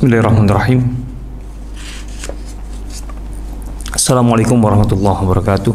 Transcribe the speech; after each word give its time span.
بسم 0.00 0.08
الله 0.16 0.24
الرحمن 0.24 0.48
الرحيم. 0.48 0.80
السلام 4.00 4.26
عليكم 4.32 4.56
ورحمة 4.64 4.90
الله 4.96 5.16
وبركاته 5.28 5.74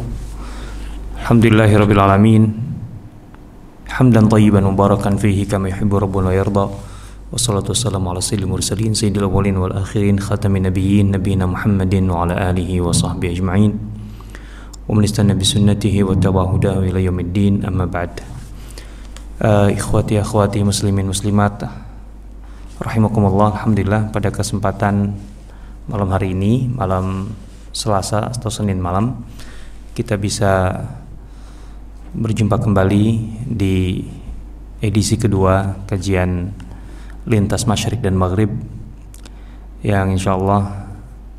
الحمد 1.22 1.46
لله 1.46 1.70
رب 1.70 1.92
العالمين 1.94 2.42
حمدا 3.85 4.26
طيبا 4.26 4.66
مباركا 4.66 5.22
فيه 5.22 5.46
كما 5.46 5.70
يحب 5.70 5.94
ربنا 5.94 6.34
ويرضى 6.34 6.66
والصلاة 7.38 7.70
والسلام 7.70 8.02
على 8.02 8.17
سيد 8.26 8.42
المرسلين 8.42 8.98
سيد 8.98 9.13
الأولين 9.13 9.62
والآخرين 9.62 10.17
خاتم 10.17 10.57
النبيين 10.57 11.13
نبينا 11.13 11.46
محمد 11.46 11.94
وعلى 12.10 12.49
آله 12.49 12.81
وصحبه 12.81 13.30
أجمعين 13.30 13.71
ومن 14.89 15.03
استنى 15.06 15.38
بسنته 15.38 15.94
واتبع 16.02 16.44
هداه 16.49 16.81
إلى 16.81 17.05
يوم 17.05 17.20
الدين 17.30 17.53
أما 17.70 17.85
بعد 17.85 18.26
آه 19.41 19.70
إخواتي 19.70 20.17
أخواتي 20.26 20.66
مسلمين 20.66 21.05
مسلمات 21.13 21.84
Rahimakumullah 22.75 23.55
Alhamdulillah 23.55 24.11
pada 24.11 24.35
kesempatan 24.35 25.16
malam 25.88 26.09
hari 26.11 26.35
ini 26.35 26.67
Malam 26.67 27.31
Selasa 27.71 28.27
atau 28.27 28.52
Senin 28.52 28.83
malam 28.83 29.23
Kita 29.95 30.20
bisa 30.20 30.83
berjumpa 32.11 32.59
kembali 32.59 33.05
di 33.47 34.03
edisi 34.83 35.16
kedua 35.16 35.88
kajian 35.88 36.52
Lintas 37.23 37.63
Masyrik 37.63 38.03
dan 38.03 38.19
Maghrib 38.19 38.52
Yang 39.80 40.19
insya 40.19 40.35
Allah 40.35 40.91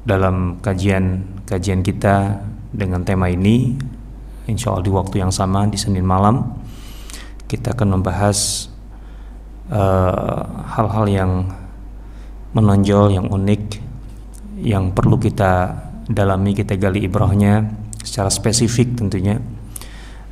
dalam 0.08 0.56
kajian-kajian 0.64 1.84
kita 1.84 2.40
dengan 2.72 3.04
tema 3.04 3.28
ini 3.28 3.76
Insya 4.48 4.72
Allah 4.72 4.88
di 4.88 4.92
waktu 4.96 5.20
yang 5.20 5.36
sama 5.36 5.68
di 5.68 5.76
Senin 5.76 6.08
malam 6.08 6.48
Kita 7.44 7.76
akan 7.76 8.00
membahas 8.00 8.72
hal-hal 10.66 11.06
uh, 11.06 11.12
yang 11.12 11.32
menonjol, 12.54 13.12
yang 13.12 13.26
unik, 13.28 13.64
yang 14.62 14.94
perlu 14.94 15.18
kita 15.18 15.74
dalami, 16.06 16.54
kita 16.54 16.78
gali 16.78 17.04
ibrahnya 17.04 17.66
secara 18.00 18.30
spesifik 18.30 18.94
tentunya 18.94 19.36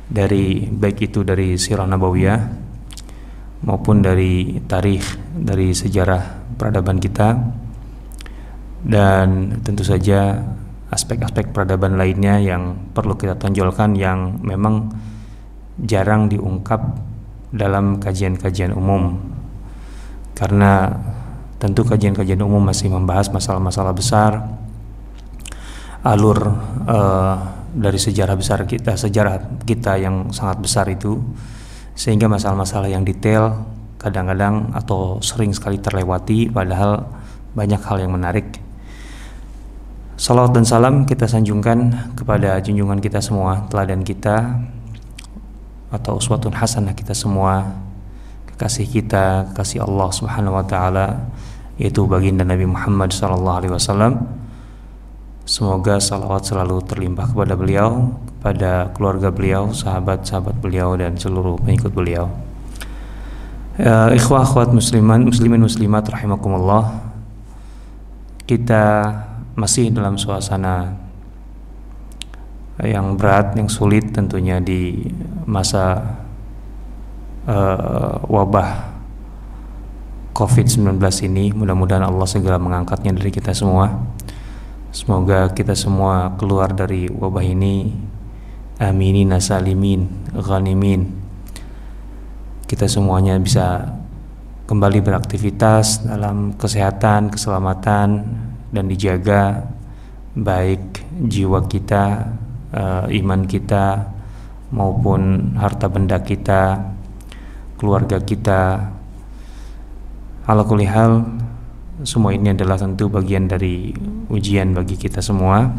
dari 0.05 0.63
baik 0.69 1.11
itu 1.11 1.25
dari 1.27 1.59
sirah 1.59 1.83
nabawiyah 1.83 2.39
maupun 3.65 3.99
dari 3.99 4.61
tarikh, 4.63 5.35
dari 5.35 5.73
sejarah 5.75 6.55
peradaban 6.55 7.01
kita 7.01 7.35
dan 8.85 9.59
tentu 9.65 9.81
saja 9.81 10.39
aspek-aspek 10.93 11.49
peradaban 11.49 11.97
lainnya 11.97 12.37
yang 12.37 12.93
perlu 12.93 13.17
kita 13.17 13.35
tonjolkan 13.35 13.97
yang 13.97 14.37
memang 14.45 14.93
jarang 15.81 16.29
diungkap 16.29 16.79
dalam 17.55 18.03
kajian-kajian 18.03 18.75
umum. 18.75 19.15
Karena 20.35 20.91
tentu 21.55 21.87
kajian-kajian 21.87 22.43
umum 22.43 22.59
masih 22.59 22.91
membahas 22.91 23.31
masalah-masalah 23.31 23.95
besar 23.95 24.31
alur 26.05 26.53
uh, 26.85 27.35
dari 27.73 27.97
sejarah 27.97 28.37
besar 28.37 28.61
kita 28.69 28.93
sejarah 28.93 29.65
kita 29.65 29.97
yang 29.97 30.29
sangat 30.29 30.61
besar 30.61 30.85
itu 30.85 31.17
sehingga 31.97 32.29
masalah-masalah 32.29 32.91
yang 32.91 33.01
detail 33.01 33.65
kadang-kadang 33.97 34.69
atau 34.77 35.17
sering 35.25 35.49
sekali 35.49 35.81
terlewati 35.81 36.51
padahal 36.51 37.09
banyak 37.55 37.81
hal 37.81 37.97
yang 38.03 38.13
menarik. 38.13 38.61
Salawat 40.15 40.55
dan 40.55 40.63
salam 40.63 40.95
kita 41.03 41.27
sanjungkan 41.27 42.11
kepada 42.15 42.59
junjungan 42.63 43.03
kita 43.03 43.19
semua, 43.19 43.67
teladan 43.67 44.05
kita, 44.05 44.61
atau 45.95 46.19
uswatun 46.19 46.51
hasanah 46.51 46.91
kita 46.91 47.15
semua 47.15 47.71
kekasih 48.51 48.87
kita 48.91 49.49
kekasih 49.51 49.87
Allah 49.87 50.09
Subhanahu 50.11 50.59
wa 50.59 50.65
taala 50.67 51.31
yaitu 51.79 52.03
baginda 52.03 52.43
Nabi 52.43 52.67
Muhammad 52.67 53.15
sallallahu 53.15 53.57
alaihi 53.63 53.73
wasallam 53.73 54.27
Semoga 55.45 56.01
salawat 56.01 56.41
selalu 56.41 56.81
terlimpah 56.89 57.29
kepada 57.29 57.53
beliau, 57.53 58.17
kepada 58.33 58.89
keluarga 58.97 59.29
beliau, 59.29 59.69
sahabat-sahabat 59.69 60.57
beliau 60.57 60.97
dan 60.97 61.13
seluruh 61.21 61.61
pengikut 61.61 61.93
beliau. 61.93 62.33
Ya, 63.77 64.09
ikhwah 64.09 64.41
akhwat 64.41 64.73
musliman, 64.73 65.21
muslimin 65.21 65.61
muslimat 65.61 66.01
rahimakumullah. 66.09 66.97
Kita 68.49 69.13
masih 69.53 69.93
dalam 69.93 70.17
suasana 70.17 70.97
yang 72.83 73.15
berat, 73.15 73.55
yang 73.55 73.71
sulit 73.71 74.11
tentunya 74.11 74.59
di 74.59 75.07
masa 75.47 76.03
uh, 77.47 78.19
wabah 78.27 78.91
COVID-19 80.35 80.99
ini. 81.31 81.55
Mudah-mudahan 81.55 82.03
Allah 82.03 82.27
segera 82.27 82.59
mengangkatnya 82.59 83.15
dari 83.15 83.31
kita 83.31 83.55
semua. 83.55 83.95
Semoga 84.91 85.51
kita 85.55 85.75
semua 85.75 86.35
keluar 86.35 86.71
dari 86.75 87.07
wabah 87.07 87.43
ini 87.43 87.95
aminin 88.79 89.31
nasalimin 89.31 90.07
ghanimin. 90.35 91.23
Kita 92.67 92.91
semuanya 92.91 93.39
bisa 93.39 93.87
kembali 94.67 94.99
beraktivitas 94.99 96.03
dalam 96.03 96.57
kesehatan, 96.59 97.31
keselamatan 97.31 98.07
dan 98.73 98.83
dijaga 98.89 99.69
baik 100.35 101.05
jiwa 101.31 101.63
kita 101.63 102.27
uh, 102.75 103.07
iman 103.07 103.47
kita 103.47 104.11
maupun 104.75 105.55
harta 105.55 105.87
benda 105.87 106.19
kita, 106.19 106.91
keluarga 107.79 108.19
kita. 108.19 108.91
Ala 110.45 110.61
hal 110.61 111.11
semua 112.05 112.35
ini 112.35 112.53
adalah 112.53 112.77
tentu 112.77 113.09
bagian 113.09 113.47
dari 113.49 113.95
ujian 114.29 114.75
bagi 114.75 114.99
kita 114.99 115.23
semua 115.23 115.71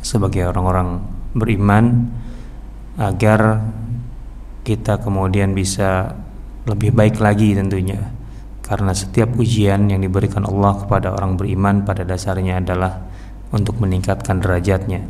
sebagai 0.00 0.48
orang-orang 0.48 1.02
beriman 1.34 2.08
agar 2.96 3.60
kita 4.62 5.02
kemudian 5.02 5.52
bisa 5.52 6.14
lebih 6.64 6.94
baik 6.94 7.20
lagi 7.20 7.52
tentunya 7.52 8.00
karena 8.64 8.96
setiap 8.96 9.34
ujian 9.36 9.90
yang 9.90 10.00
diberikan 10.00 10.46
Allah 10.46 10.78
kepada 10.80 11.12
orang 11.12 11.36
beriman 11.36 11.84
pada 11.84 12.02
dasarnya 12.02 12.62
adalah 12.62 13.04
untuk 13.50 13.76
meningkatkan 13.82 14.40
derajatnya 14.40 15.04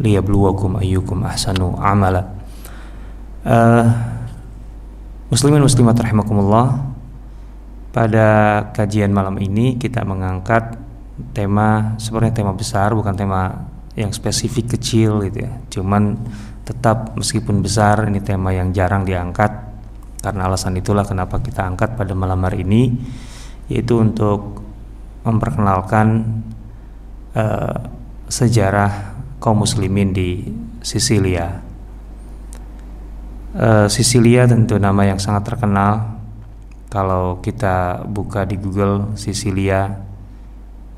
liyabluwakum 0.00 0.80
ayyukum 0.80 1.26
ahsanu 1.26 1.76
amala. 1.76 2.32
Uh, 3.42 3.90
muslimin 5.28 5.64
muslimat 5.64 5.98
rahimakumullah 5.98 6.94
pada 7.90 8.28
kajian 8.72 9.10
malam 9.10 9.36
ini 9.42 9.76
kita 9.76 10.06
mengangkat 10.06 10.78
tema 11.36 11.98
sebenarnya 12.00 12.40
tema 12.40 12.52
besar 12.54 12.94
bukan 12.96 13.12
tema 13.12 13.68
yang 13.92 14.14
spesifik 14.14 14.78
kecil 14.78 15.20
gitu 15.28 15.44
ya. 15.44 15.52
Cuman 15.68 16.16
tetap 16.64 17.12
meskipun 17.18 17.60
besar 17.60 18.08
ini 18.08 18.22
tema 18.24 18.54
yang 18.54 18.72
jarang 18.72 19.04
diangkat. 19.04 19.74
Karena 20.22 20.46
alasan 20.46 20.78
itulah 20.78 21.02
kenapa 21.02 21.42
kita 21.42 21.66
angkat 21.66 21.98
pada 21.98 22.14
malam 22.14 22.38
hari 22.46 22.62
ini 22.62 22.94
yaitu 23.66 23.98
untuk 23.98 24.62
memperkenalkan 25.26 26.40
uh, 27.34 27.76
sejarah 28.30 29.11
kaum 29.42 29.66
muslimin 29.66 30.14
di 30.14 30.46
Sisilia. 30.86 31.58
Uh, 33.52 33.90
Sisilia 33.90 34.46
tentu 34.46 34.78
nama 34.78 35.02
yang 35.02 35.18
sangat 35.18 35.50
terkenal. 35.50 36.22
Kalau 36.86 37.42
kita 37.42 38.06
buka 38.06 38.46
di 38.46 38.54
Google 38.54 39.18
Sisilia 39.18 39.90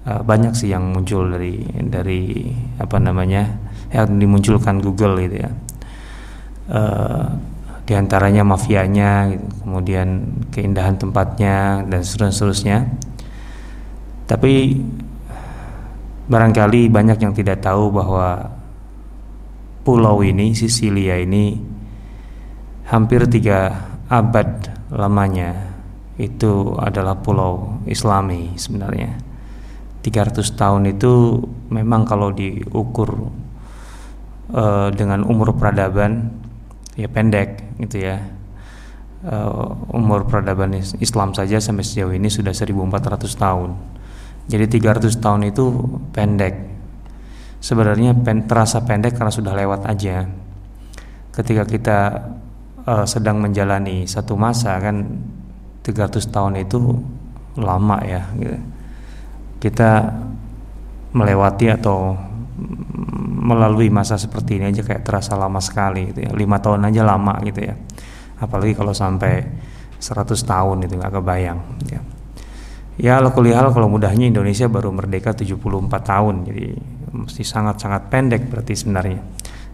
uh, 0.05 0.21
banyak 0.21 0.53
sih 0.53 0.69
yang 0.69 0.93
muncul 0.93 1.25
dari 1.33 1.65
dari 1.89 2.53
apa 2.77 3.01
namanya 3.01 3.49
yang 3.89 4.21
dimunculkan 4.21 4.85
Google 4.85 5.25
gitu 5.25 5.37
ya. 5.41 5.51
Uh, 6.69 7.27
di 7.85 7.93
antaranya 7.93 8.41
mafianya, 8.45 9.29
gitu. 9.29 9.45
kemudian 9.65 10.09
keindahan 10.53 10.97
tempatnya 10.97 11.85
dan 11.85 12.01
seterusnya. 12.01 12.89
Tapi 14.25 14.81
Barangkali 16.25 16.89
banyak 16.89 17.21
yang 17.21 17.37
tidak 17.37 17.61
tahu 17.61 17.93
bahwa 17.93 18.49
pulau 19.85 20.25
ini, 20.25 20.57
Sisilia 20.57 21.21
ini 21.21 21.61
hampir 22.89 23.29
tiga 23.29 23.93
abad 24.09 24.73
lamanya 24.89 25.75
itu 26.17 26.73
adalah 26.81 27.21
pulau 27.21 27.83
islami 27.85 28.57
sebenarnya. 28.57 29.21
300 30.05 30.45
tahun 30.57 30.97
itu 30.97 31.45
memang 31.73 32.05
kalau 32.05 32.29
diukur 32.33 33.33
uh, 34.53 34.89
dengan 34.93 35.25
umur 35.25 35.57
peradaban 35.57 36.29
ya 36.97 37.09
pendek 37.09 37.77
gitu 37.81 38.05
ya. 38.05 38.21
Uh, 39.25 39.73
umur 39.97 40.29
peradaban 40.29 40.77
Islam 40.77 41.33
saja 41.33 41.57
sampai 41.57 41.81
sejauh 41.81 42.13
ini 42.13 42.29
sudah 42.29 42.53
1400 42.53 43.25
tahun 43.41 43.73
jadi 44.45 44.69
300 44.69 45.09
tahun 45.21 45.49
itu 45.49 45.65
pendek. 46.13 46.55
Sebenarnya 47.65 48.13
pen, 48.13 48.45
terasa 48.45 48.85
pendek 48.85 49.17
karena 49.17 49.33
sudah 49.33 49.57
lewat 49.57 49.89
aja. 49.89 50.29
Ketika 51.33 51.65
kita 51.65 51.99
uh, 52.85 53.07
sedang 53.09 53.41
menjalani 53.41 54.05
satu 54.05 54.37
masa 54.37 54.77
kan 54.79 55.09
300 55.85 56.21
tahun 56.33 56.65
itu 56.65 56.81
lama 57.61 57.99
ya 58.03 58.23
gitu. 58.41 58.59
kita 59.63 60.11
melewati 61.15 61.71
atau 61.71 62.19
melalui 63.45 63.93
masa 63.93 64.19
seperti 64.19 64.59
ini 64.59 64.75
aja 64.75 64.83
kayak 64.83 65.07
terasa 65.07 65.39
lama 65.39 65.63
sekali 65.63 66.11
gitu 66.11 66.27
ya 66.27 66.33
lima 66.35 66.59
tahun 66.59 66.91
aja 66.91 67.07
lama 67.07 67.39
gitu 67.47 67.61
ya 67.63 67.75
apalagi 68.41 68.75
kalau 68.75 68.91
sampai 68.91 69.45
100 70.01 70.35
tahun 70.35 70.77
itu 70.89 70.95
nggak 70.99 71.13
kebayang 71.15 71.59
ya 71.87 72.01
ya 72.99 73.19
kuliah 73.31 73.67
kalau 73.75 73.91
mudahnya 73.91 74.31
Indonesia 74.31 74.71
baru 74.71 74.95
merdeka 74.95 75.35
74 75.35 75.59
tahun 76.03 76.35
jadi 76.47 76.67
mesti 77.15 77.43
sangat-sangat 77.47 78.11
pendek 78.11 78.51
berarti 78.51 78.75
sebenarnya. 78.75 79.21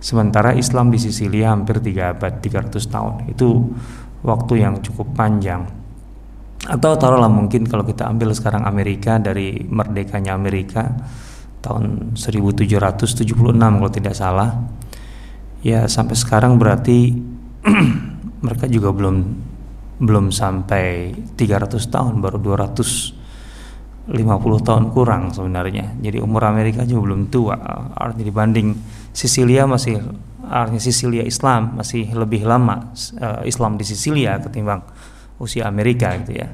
Sementara 0.01 0.57
Islam 0.57 0.89
di 0.89 0.97
Sisilia 0.97 1.53
hampir 1.53 1.81
3 1.81 2.17
abad 2.17 2.33
300 2.41 2.73
tahun. 2.89 3.15
Itu 3.29 3.69
waktu 4.25 4.65
yang 4.65 4.81
cukup 4.81 5.13
panjang. 5.13 5.69
Atau 6.69 6.97
taruhlah 7.01 7.33
mungkin 7.33 7.65
kalau 7.65 7.85
kita 7.85 8.09
ambil 8.09 8.33
sekarang 8.37 8.69
Amerika 8.69 9.17
dari 9.17 9.65
merdekanya 9.65 10.37
Amerika 10.37 10.89
tahun 11.61 12.17
1776 12.17 13.29
kalau 13.57 13.93
tidak 13.93 14.17
salah. 14.17 14.57
Ya 15.61 15.85
sampai 15.89 16.17
sekarang 16.17 16.57
berarti 16.57 17.13
mereka 18.45 18.65
juga 18.69 18.93
belum 18.97 19.17
belum 20.01 20.33
sampai 20.33 21.13
300 21.37 21.77
tahun 21.93 22.25
baru 22.25 22.41
250 22.41 24.09
tahun 24.65 24.85
kurang 24.97 25.29
sebenarnya. 25.37 26.01
Jadi 26.01 26.19
umur 26.25 26.49
Amerika 26.49 26.89
juga 26.89 27.13
belum 27.13 27.29
tua 27.29 27.57
artinya 27.93 28.25
dibanding 28.25 28.69
Sisilia 29.13 29.69
masih 29.69 30.01
artinya 30.49 30.81
Sisilia 30.81 31.23
Islam 31.23 31.77
masih 31.77 32.11
lebih 32.17 32.49
lama 32.49 32.91
uh, 33.21 33.45
Islam 33.45 33.77
di 33.77 33.85
Sisilia 33.85 34.41
ketimbang 34.41 34.83
usia 35.37 35.69
Amerika 35.69 36.17
gitu 36.17 36.33
ya. 36.41 36.49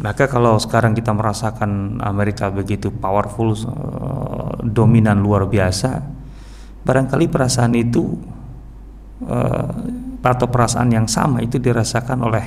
Maka 0.00 0.32
kalau 0.32 0.56
sekarang 0.56 0.96
kita 0.96 1.12
merasakan 1.12 2.00
Amerika 2.00 2.48
begitu 2.48 2.88
powerful, 2.88 3.52
uh, 3.52 4.56
dominan 4.64 5.20
luar 5.20 5.44
biasa, 5.44 6.00
barangkali 6.88 7.28
perasaan 7.28 7.76
itu 7.76 8.16
uh, 9.28 9.68
atau 10.20 10.46
perasaan 10.52 10.92
yang 10.92 11.08
sama 11.08 11.40
itu 11.40 11.56
dirasakan 11.56 12.18
oleh 12.28 12.46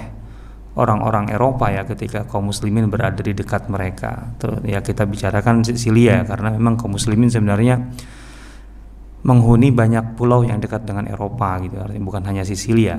orang-orang 0.74 1.30
Eropa 1.30 1.70
ya 1.70 1.86
ketika 1.86 2.26
kaum 2.26 2.50
muslimin 2.50 2.90
berada 2.90 3.22
di 3.22 3.34
dekat 3.34 3.70
mereka. 3.70 4.34
Tuh, 4.42 4.62
ya 4.66 4.82
kita 4.82 5.06
bicarakan 5.06 5.62
Sisilia 5.62 6.26
karena 6.26 6.54
memang 6.54 6.78
kaum 6.78 6.98
muslimin 6.98 7.30
sebenarnya 7.30 7.78
menghuni 9.24 9.72
banyak 9.72 10.18
pulau 10.20 10.44
yang 10.44 10.60
dekat 10.60 10.84
dengan 10.84 11.08
Eropa 11.08 11.56
gitu, 11.64 11.80
artinya 11.80 12.04
bukan 12.04 12.24
hanya 12.28 12.44
Sisilia. 12.44 12.98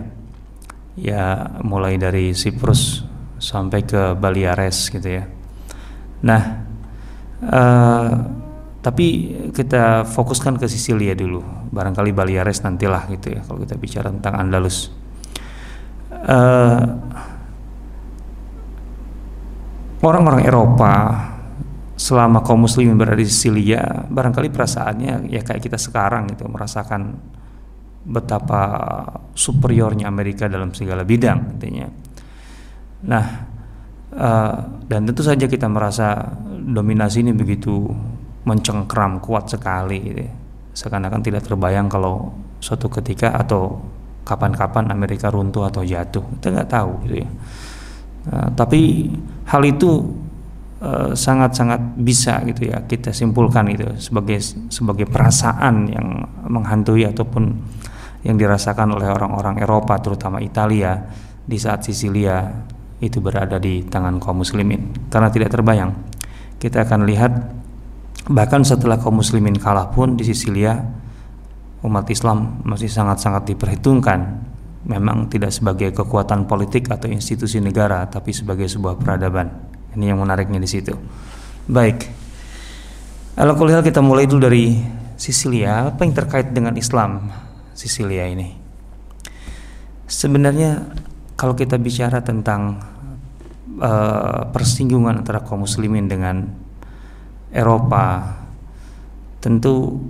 Ya 0.95 1.51
mulai 1.67 1.99
dari 1.99 2.31
Siprus 2.33 3.03
sampai 3.43 3.83
ke 3.83 4.15
Baliares 4.15 4.95
gitu 4.95 5.09
ya. 5.11 5.27
Nah, 6.23 6.43
uh, 7.45 8.11
tapi 8.85 9.33
kita 9.57 10.05
fokuskan 10.05 10.61
ke 10.61 10.69
Sisilia 10.69 11.17
dulu. 11.17 11.41
Barangkali 11.73 12.13
Baliares 12.13 12.61
nantilah 12.61 13.09
gitu 13.09 13.33
ya 13.33 13.41
kalau 13.49 13.65
kita 13.65 13.81
bicara 13.81 14.13
tentang 14.13 14.37
Andalus. 14.37 14.93
Uh, 16.13 16.85
orang-orang 20.05 20.45
Eropa 20.45 20.93
selama 21.97 22.45
kaum 22.45 22.69
muslimin 22.69 23.01
berada 23.01 23.17
di 23.17 23.29
Sisilia 23.29 24.05
barangkali 24.09 24.53
perasaannya 24.53 25.33
ya 25.33 25.41
kayak 25.41 25.63
kita 25.65 25.79
sekarang 25.81 26.29
gitu 26.33 26.45
merasakan 26.49 27.17
betapa 28.05 28.63
superiornya 29.33 30.09
Amerika 30.09 30.45
dalam 30.45 30.77
segala 30.77 31.09
bidang 31.09 31.57
intinya 31.57 31.89
Nah, 33.05 33.25
uh, 34.17 34.57
dan 34.89 35.01
tentu 35.05 35.21
saja 35.21 35.45
kita 35.45 35.69
merasa 35.69 36.33
dominasi 36.65 37.21
ini 37.21 37.37
begitu 37.37 37.93
mencengkram 38.45 39.21
kuat 39.21 39.49
sekali, 39.49 39.99
gitu. 40.01 40.25
Seakan-akan 40.75 41.21
tidak 41.23 41.47
terbayang 41.47 41.87
kalau 41.89 42.33
suatu 42.59 42.91
ketika 42.91 43.35
atau 43.37 43.79
kapan-kapan 44.25 44.89
Amerika 44.91 45.29
runtuh 45.29 45.69
atau 45.69 45.85
jatuh, 45.85 46.25
kita 46.41 46.47
nggak 46.53 46.71
tahu, 46.71 46.93
gitu 47.09 47.17
ya. 47.25 47.31
Uh, 48.25 48.49
tapi 48.57 49.13
hal 49.45 49.61
itu 49.69 50.01
eh, 50.81 51.13
sangat-sangat 51.13 52.01
bisa 52.01 52.41
gitu 52.49 52.73
ya 52.73 52.81
kita 52.85 53.13
simpulkan 53.13 53.69
itu 53.69 53.85
sebagai 54.01 54.41
sebagai 54.73 55.05
perasaan 55.05 55.93
yang 55.93 56.25
menghantui 56.49 57.05
ataupun 57.05 57.53
yang 58.25 58.41
dirasakan 58.41 58.97
oleh 58.97 59.13
orang-orang 59.13 59.61
Eropa 59.61 60.01
terutama 60.01 60.41
Italia 60.41 61.05
di 61.45 61.61
saat 61.61 61.85
Sisilia 61.85 62.49
itu 63.05 63.21
berada 63.21 63.61
di 63.61 63.85
tangan 63.85 64.17
kaum 64.17 64.41
muslimin 64.41 65.13
karena 65.13 65.29
tidak 65.29 65.53
terbayang 65.53 65.93
kita 66.57 66.89
akan 66.89 67.05
lihat 67.05 67.33
bahkan 68.31 68.65
setelah 68.65 68.97
kaum 68.97 69.21
muslimin 69.21 69.57
kalah 69.61 69.93
pun 69.93 70.17
di 70.17 70.25
Sisilia 70.25 70.81
umat 71.85 72.09
Islam 72.09 72.65
masih 72.65 72.89
sangat-sangat 72.89 73.53
diperhitungkan. 73.53 74.53
Memang 74.85 75.33
tidak 75.33 75.49
sebagai 75.49 75.97
kekuatan 75.97 76.45
politik 76.45 76.93
atau 76.93 77.09
institusi 77.09 77.57
negara 77.57 78.05
tapi 78.05 78.37
sebagai 78.37 78.69
sebuah 78.69 79.01
peradaban. 79.01 79.49
Ini 79.97 80.13
yang 80.13 80.21
menariknya 80.21 80.61
di 80.61 80.69
situ. 80.69 80.93
Baik. 81.65 82.05
Lihat 83.37 83.81
kita 83.81 84.05
mulai 84.05 84.29
dulu 84.29 84.45
dari 84.45 84.77
Sisilia. 85.17 85.89
Apa 85.89 86.05
yang 86.05 86.13
terkait 86.13 86.53
dengan 86.53 86.77
Islam 86.77 87.33
Sisilia 87.73 88.29
ini? 88.29 88.53
Sebenarnya 90.05 90.85
kalau 91.33 91.57
kita 91.57 91.81
bicara 91.81 92.21
tentang 92.21 92.77
uh, 93.81 94.53
persinggungan 94.53 95.25
antara 95.25 95.41
kaum 95.41 95.65
muslimin 95.65 96.07
dengan 96.13 96.64
Eropa. 97.55 98.35
Tentu 99.39 100.03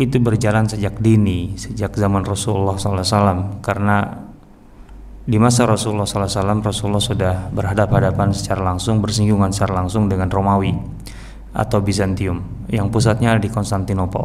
itu 0.00 0.16
berjalan 0.16 0.64
sejak 0.64 0.96
dini 0.96 1.58
sejak 1.60 1.92
zaman 1.92 2.24
Rasulullah 2.24 2.80
SAW 2.80 3.60
karena 3.60 4.08
di 5.28 5.36
masa 5.36 5.68
Rasulullah 5.68 6.08
SAW 6.08 6.64
Rasulullah 6.64 7.02
sudah 7.04 7.34
berhadapan-hadapan 7.52 8.32
secara 8.32 8.64
langsung 8.64 9.04
bersinggungan 9.04 9.52
secara 9.52 9.76
langsung 9.84 10.08
dengan 10.08 10.32
Romawi 10.32 10.72
atau 11.52 11.84
Bizantium 11.84 12.40
yang 12.72 12.88
pusatnya 12.88 13.36
di 13.36 13.52
Konstantinopel. 13.52 14.24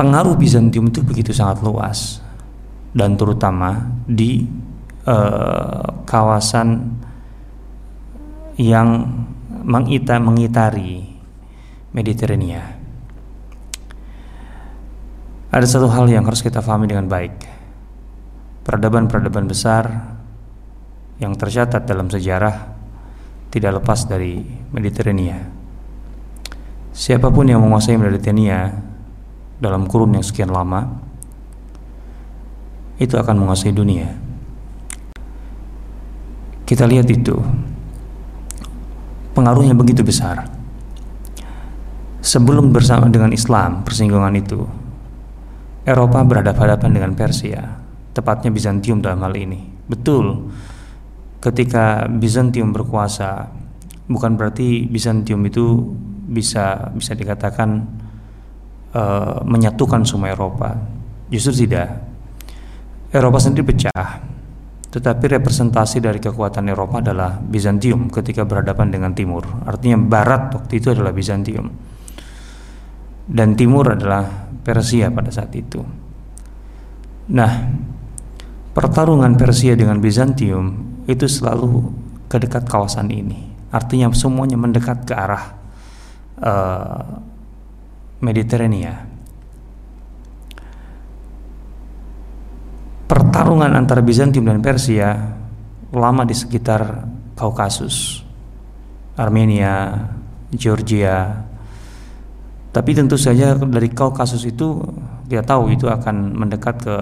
Pengaruh 0.00 0.40
Bizantium 0.40 0.88
itu 0.88 1.04
begitu 1.04 1.36
sangat 1.36 1.60
luas 1.60 2.24
dan 2.96 3.20
terutama 3.20 3.84
di 4.08 4.48
Eh, 5.00 5.86
kawasan 6.04 6.84
yang 8.60 9.08
mengita 9.62 10.16
mengitari 10.16 11.04
Mediterania. 11.92 12.78
Ada 15.50 15.66
satu 15.66 15.90
hal 15.90 16.06
yang 16.06 16.22
harus 16.22 16.46
kita 16.46 16.62
pahami 16.62 16.86
dengan 16.86 17.10
baik. 17.10 17.34
Peradaban-peradaban 18.62 19.50
besar 19.50 20.14
yang 21.18 21.34
tercatat 21.34 21.84
dalam 21.84 22.06
sejarah 22.06 22.70
tidak 23.50 23.82
lepas 23.82 24.06
dari 24.06 24.46
Mediterania. 24.70 25.42
Siapa 26.94 27.34
pun 27.34 27.50
yang 27.50 27.58
menguasai 27.66 27.98
Mediterania 27.98 28.70
dalam 29.58 29.90
kurun 29.90 30.14
yang 30.14 30.24
sekian 30.24 30.54
lama 30.54 30.86
itu 33.02 33.18
akan 33.18 33.42
menguasai 33.42 33.74
dunia. 33.74 34.06
Kita 36.62 36.86
lihat 36.86 37.10
itu 37.10 37.34
pengaruhnya 39.34 39.74
begitu 39.76 40.02
besar. 40.02 40.46
Sebelum 42.20 42.68
bersama 42.70 43.08
dengan 43.08 43.32
Islam, 43.32 43.80
persinggungan 43.80 44.34
itu, 44.36 44.60
Eropa 45.88 46.20
berhadapan-hadapan 46.20 46.90
dengan 46.92 47.12
Persia, 47.16 47.80
tepatnya 48.12 48.52
Bizantium 48.52 49.00
dalam 49.00 49.24
hal 49.24 49.32
ini. 49.40 49.64
Betul, 49.88 50.52
ketika 51.40 52.04
Bizantium 52.12 52.76
berkuasa, 52.76 53.48
bukan 54.06 54.36
berarti 54.36 54.84
Bizantium 54.84 55.40
itu 55.48 55.96
bisa 56.30 56.92
bisa 56.92 57.16
dikatakan 57.16 57.88
uh, 58.92 59.40
menyatukan 59.42 60.04
semua 60.04 60.36
Eropa. 60.36 60.76
Justru 61.32 61.66
tidak. 61.66 62.04
Eropa 63.10 63.42
sendiri 63.42 63.66
pecah 63.66 64.22
tetapi 64.90 65.38
representasi 65.38 66.02
dari 66.02 66.18
kekuatan 66.18 66.66
Eropa 66.66 66.98
adalah 66.98 67.38
Bizantium 67.38 68.10
ketika 68.10 68.42
berhadapan 68.42 68.90
dengan 68.90 69.14
Timur. 69.14 69.46
Artinya 69.62 69.94
Barat 70.02 70.50
waktu 70.50 70.82
itu 70.82 70.90
adalah 70.90 71.14
Bizantium. 71.14 71.70
Dan 73.30 73.54
Timur 73.54 73.94
adalah 73.94 74.26
Persia 74.66 75.06
pada 75.14 75.30
saat 75.30 75.54
itu. 75.54 75.78
Nah, 77.30 77.70
pertarungan 78.74 79.38
Persia 79.38 79.78
dengan 79.78 80.02
Bizantium 80.02 80.74
itu 81.06 81.30
selalu 81.30 81.86
ke 82.26 82.42
dekat 82.42 82.66
kawasan 82.66 83.14
ini. 83.14 83.46
Artinya 83.70 84.10
semuanya 84.10 84.58
mendekat 84.58 85.06
ke 85.06 85.14
arah 85.14 85.54
uh, 86.42 87.22
Mediterania. 88.18 89.09
Pertarungan 93.40 93.72
antara 93.72 94.04
Bizantium 94.04 94.52
dan 94.52 94.60
Persia 94.60 95.16
lama 95.96 96.28
di 96.28 96.36
sekitar 96.36 97.08
Kaukasus 97.32 98.20
Armenia, 99.16 99.96
Georgia. 100.52 101.40
Tapi 102.68 102.92
tentu 102.92 103.16
saja 103.16 103.56
dari 103.56 103.88
kasus 103.96 104.44
itu 104.44 104.84
kita 105.24 105.40
tahu 105.40 105.72
itu 105.72 105.88
akan 105.88 106.36
mendekat 106.36 106.84
ke 106.84 106.96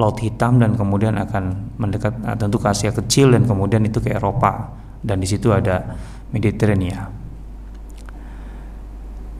Laut 0.00 0.16
Hitam 0.16 0.56
dan 0.56 0.80
kemudian 0.80 1.20
akan 1.20 1.76
mendekat 1.76 2.16
nah, 2.16 2.32
tentu 2.32 2.56
ke 2.56 2.72
Asia 2.72 2.88
Kecil 2.96 3.36
dan 3.36 3.44
kemudian 3.44 3.84
itu 3.84 4.00
ke 4.00 4.16
Eropa 4.16 4.72
dan 5.04 5.20
di 5.20 5.28
situ 5.28 5.52
ada 5.52 5.92
Mediterania. 6.32 7.04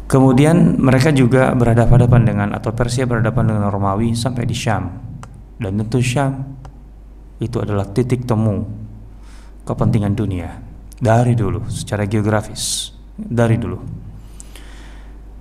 Kemudian 0.04 0.76
mereka 0.76 1.16
juga 1.16 1.56
berhadapan-hadapan 1.56 2.22
dengan 2.28 2.48
atau 2.52 2.76
Persia 2.76 3.08
berhadapan 3.08 3.56
dengan 3.56 3.72
Romawi 3.72 4.12
sampai 4.12 4.44
di 4.44 4.52
Syam. 4.52 5.11
Dan 5.62 5.78
tentu 5.78 6.02
Syam 6.02 6.58
itu 7.38 7.62
adalah 7.62 7.86
titik 7.86 8.26
temu 8.26 8.66
kepentingan 9.62 10.14
dunia 10.18 10.58
dari 10.98 11.38
dulu 11.38 11.62
secara 11.70 12.02
geografis 12.10 12.90
dari 13.14 13.54
dulu. 13.58 13.78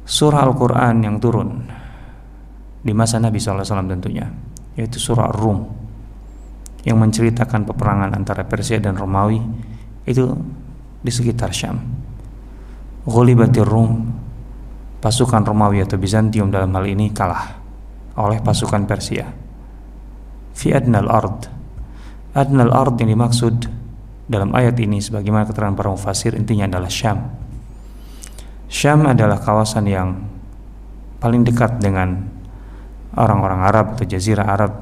Surah 0.06 0.46
Al-Qur'an 0.46 1.02
yang 1.02 1.18
turun 1.18 1.50
di 2.82 2.94
masa 2.94 3.18
Nabi 3.22 3.38
SAW 3.38 3.66
tentunya 3.90 4.30
yaitu 4.78 4.98
surah 4.98 5.30
Rum 5.30 5.66
yang 6.82 6.98
menceritakan 6.98 7.66
peperangan 7.70 8.14
antara 8.18 8.46
Persia 8.46 8.82
dan 8.82 8.98
Romawi 8.98 9.38
itu 10.06 10.34
di 11.02 11.12
sekitar 11.14 11.54
Syam. 11.54 11.78
Ghulibatir 13.06 13.66
Rum 13.66 14.10
pasukan 15.02 15.42
Romawi 15.46 15.82
atau 15.82 15.98
Bizantium 15.98 16.54
dalam 16.54 16.74
hal 16.78 16.86
ini 16.86 17.10
kalah 17.10 17.58
oleh 18.18 18.42
pasukan 18.42 18.86
Persia. 18.86 19.41
Fi 20.56 20.76
adnal 20.76 21.08
ard. 21.08 21.48
Adnal 22.36 22.72
ard 22.72 22.96
yang 23.02 23.12
dimaksud 23.12 23.68
dalam 24.28 24.56
ayat 24.56 24.80
ini 24.80 25.04
sebagaimana 25.04 25.44
keterangan 25.48 25.76
para 25.76 25.90
mufasir 25.92 26.36
intinya 26.36 26.68
adalah 26.68 26.88
Syam. 26.88 27.20
Syam 28.72 29.04
adalah 29.04 29.40
kawasan 29.44 29.86
yang 29.88 30.16
paling 31.20 31.44
dekat 31.44 31.84
dengan 31.84 32.24
orang-orang 33.20 33.62
Arab 33.68 33.86
atau 34.00 34.08
jazirah 34.08 34.48
Arab. 34.48 34.74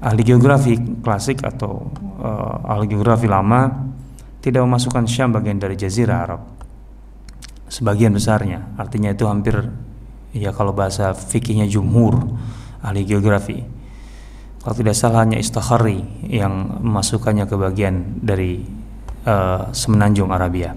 Ahli 0.00 0.22
geografi 0.24 0.76
klasik 1.00 1.44
atau 1.44 1.88
uh, 2.20 2.72
ahli 2.72 2.88
geografi 2.88 3.28
lama 3.28 3.92
tidak 4.40 4.64
memasukkan 4.64 5.04
Syam 5.08 5.32
bagian 5.32 5.60
dari 5.60 5.76
jazirah 5.76 6.18
Arab 6.20 6.56
sebagian 7.66 8.14
besarnya 8.14 8.62
artinya 8.78 9.10
itu 9.10 9.26
hampir 9.26 9.58
ya 10.30 10.54
kalau 10.54 10.70
bahasa 10.70 11.12
fikihnya 11.12 11.66
jumhur 11.66 12.38
ahli 12.82 13.02
geografi 13.02 13.66
kalau 14.66 14.82
tidak 14.82 14.98
salah 14.98 15.22
hanya 15.22 15.38
istakhari 15.38 16.02
yang 16.26 16.82
memasukkannya 16.82 17.46
ke 17.46 17.54
bagian 17.54 18.18
dari 18.18 18.66
uh, 19.22 19.70
semenanjung 19.70 20.34
Arabia. 20.34 20.74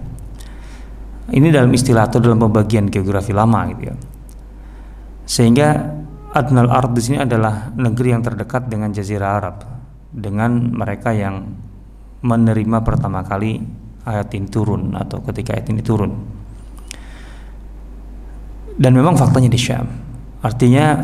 Ini 1.26 1.50
dalam 1.50 1.74
istilah 1.74 2.06
atau 2.06 2.22
dalam 2.22 2.38
pembagian 2.38 2.86
geografi 2.86 3.34
lama 3.34 3.66
gitu 3.74 3.90
ya. 3.90 3.94
Sehingga 5.26 5.68
Adnal 6.30 6.70
Ard 6.70 6.94
di 6.94 7.02
sini 7.02 7.18
adalah 7.18 7.74
negeri 7.74 8.14
yang 8.14 8.22
terdekat 8.22 8.70
dengan 8.70 8.94
Jazirah 8.94 9.30
Arab 9.42 9.66
dengan 10.14 10.70
mereka 10.70 11.10
yang 11.10 11.50
menerima 12.22 12.86
pertama 12.86 13.26
kali 13.26 13.58
ayat 14.06 14.30
ini 14.38 14.46
turun 14.46 14.94
atau 14.94 15.18
ketika 15.26 15.58
ayat 15.58 15.66
ini 15.66 15.82
turun. 15.82 16.14
Dan 18.78 18.94
memang 18.94 19.18
faktanya 19.18 19.50
di 19.50 19.58
Syam. 19.58 19.90
Artinya 20.46 20.94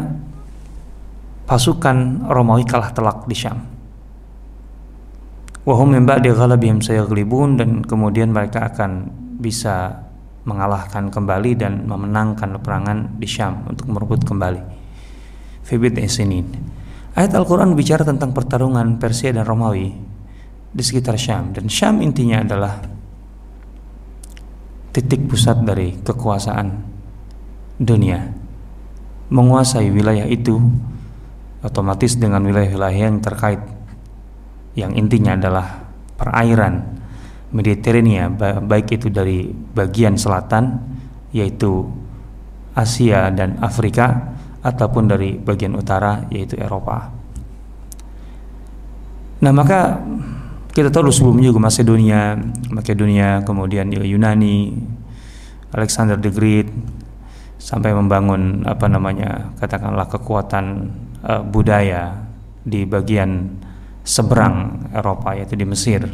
pasukan 1.47 2.27
Romawi 2.27 2.67
kalah 2.67 2.91
telak 2.91 3.25
di 3.31 3.37
Syam. 3.39 3.59
Wahum 5.67 5.95
min 5.95 6.07
ba'di 6.07 6.31
ghalabihim 6.31 6.83
sayaglibun 6.83 7.59
dan 7.59 7.83
kemudian 7.83 8.31
mereka 8.31 8.71
akan 8.71 9.11
bisa 9.39 10.03
mengalahkan 10.47 11.11
kembali 11.11 11.59
dan 11.59 11.87
memenangkan 11.87 12.55
peperangan 12.59 13.19
di 13.19 13.27
Syam 13.27 13.67
untuk 13.67 13.91
merebut 13.91 14.23
kembali. 14.23 14.63
Fibit 15.67 15.99
Esinin. 15.99 16.47
Ayat 17.19 17.35
Al-Quran 17.35 17.75
bicara 17.75 18.07
tentang 18.07 18.31
pertarungan 18.31 19.03
Persia 19.03 19.35
dan 19.35 19.43
Romawi 19.43 19.91
di 20.71 20.83
sekitar 20.85 21.19
Syam 21.19 21.51
dan 21.51 21.67
Syam 21.67 22.05
intinya 22.05 22.45
adalah 22.45 22.77
titik 24.93 25.25
pusat 25.25 25.65
dari 25.65 25.97
kekuasaan 26.05 26.69
dunia 27.81 28.21
menguasai 29.33 29.89
wilayah 29.91 30.29
itu 30.29 30.61
otomatis 31.67 32.15
dengan 32.15 32.47
wilayah-wilayah 32.47 33.11
yang 33.11 33.19
terkait 33.19 33.59
yang 34.79 34.95
intinya 34.95 35.35
adalah 35.35 35.91
perairan 36.15 37.03
Mediterania 37.51 38.31
baik 38.63 39.03
itu 39.03 39.11
dari 39.11 39.51
bagian 39.51 40.15
selatan 40.15 40.79
yaitu 41.35 41.91
Asia 42.77 43.33
dan 43.35 43.59
Afrika 43.59 44.37
ataupun 44.63 45.11
dari 45.11 45.41
bagian 45.41 45.75
utara 45.75 46.29
yaitu 46.31 46.55
Eropa. 46.61 47.09
Nah, 49.41 49.53
maka 49.53 50.01
kita 50.77 50.93
tahu 50.93 51.09
sebelumnya 51.09 51.49
juga 51.49 51.61
Macedonia, 51.61 52.37
Makedonia, 52.69 53.41
kemudian 53.45 53.89
Yunani, 53.93 54.77
Alexander 55.73 56.21
the 56.21 56.29
Great, 56.29 56.69
sampai 57.57 57.97
membangun 57.97 58.65
apa 58.69 58.85
namanya 58.91 59.57
katakanlah 59.57 60.05
kekuatan 60.09 60.93
uh, 61.27 61.43
budaya 61.43 62.15
di 62.63 62.87
bagian 62.87 63.51
seberang 64.07 64.87
Eropa 64.95 65.35
yaitu 65.35 65.59
di 65.59 65.67
Mesir. 65.67 66.07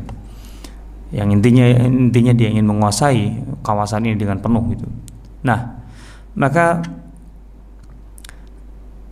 Yang 1.12 1.28
intinya 1.40 1.64
intinya 1.84 2.32
dia 2.32 2.48
ingin 2.48 2.64
menguasai 2.64 3.20
kawasan 3.60 4.08
ini 4.08 4.16
dengan 4.16 4.40
penuh 4.40 4.64
gitu. 4.72 4.88
Nah, 5.44 5.60
maka 6.32 6.80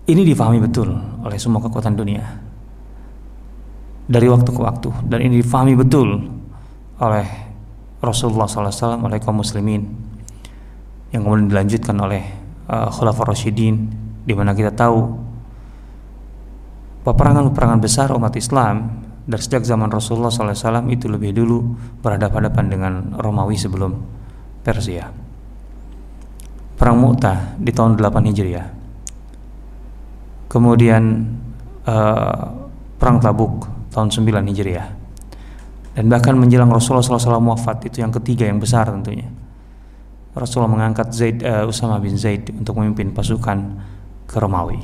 ini 0.08 0.24
difahami 0.24 0.64
betul 0.64 0.96
oleh 1.20 1.36
semua 1.36 1.60
kekuatan 1.60 1.94
dunia. 1.94 2.24
Dari 4.10 4.26
waktu 4.26 4.48
ke 4.48 4.60
waktu. 4.64 4.90
Dan 5.06 5.22
ini 5.22 5.44
difahami 5.44 5.76
betul 5.76 6.18
oleh 6.98 7.26
Rasulullah 8.00 8.48
SAW 8.48 9.04
oleh 9.06 9.20
kaum 9.20 9.44
muslimin. 9.44 9.86
Yang 11.12 11.20
kemudian 11.20 11.46
dilanjutkan 11.52 11.96
oleh 12.00 12.22
uh, 12.66 12.88
Khulafaur 12.88 13.30
Rasyidin 13.30 13.76
di 14.24 14.32
mana 14.32 14.56
kita 14.56 14.72
tahu 14.72 15.29
peperangan-peperangan 17.06 17.80
besar 17.80 18.08
umat 18.12 18.34
Islam 18.36 19.04
dari 19.24 19.42
sejak 19.42 19.62
zaman 19.62 19.88
Rasulullah 19.88 20.32
SAW 20.32 20.88
itu 20.90 21.06
lebih 21.06 21.36
dulu 21.36 21.76
berhadapan-hadapan 22.02 22.64
dengan 22.66 22.92
Romawi 23.16 23.56
sebelum 23.56 23.92
Persia. 24.60 25.08
Perang 26.76 26.96
Mu'tah 26.96 27.60
di 27.60 27.70
tahun 27.70 27.96
8 28.00 28.28
Hijriah. 28.32 28.66
Kemudian 30.50 31.02
uh, 31.84 32.42
Perang 32.96 33.18
Tabuk 33.20 33.68
tahun 33.92 34.08
9 34.08 34.50
Hijriah. 34.50 34.88
Dan 35.94 36.08
bahkan 36.08 36.34
menjelang 36.38 36.72
Rasulullah 36.72 37.04
SAW 37.04 37.44
wafat 37.50 37.90
itu 37.90 38.00
yang 38.00 38.14
ketiga 38.14 38.46
yang 38.48 38.62
besar 38.62 38.88
tentunya 38.88 39.26
Rasulullah 40.30 40.70
mengangkat 40.70 41.10
Zaid 41.10 41.42
uh, 41.42 41.66
Usama 41.66 41.98
bin 41.98 42.14
Zaid 42.14 42.54
untuk 42.54 42.78
memimpin 42.78 43.10
pasukan 43.10 43.82
ke 44.30 44.36
Romawi. 44.38 44.78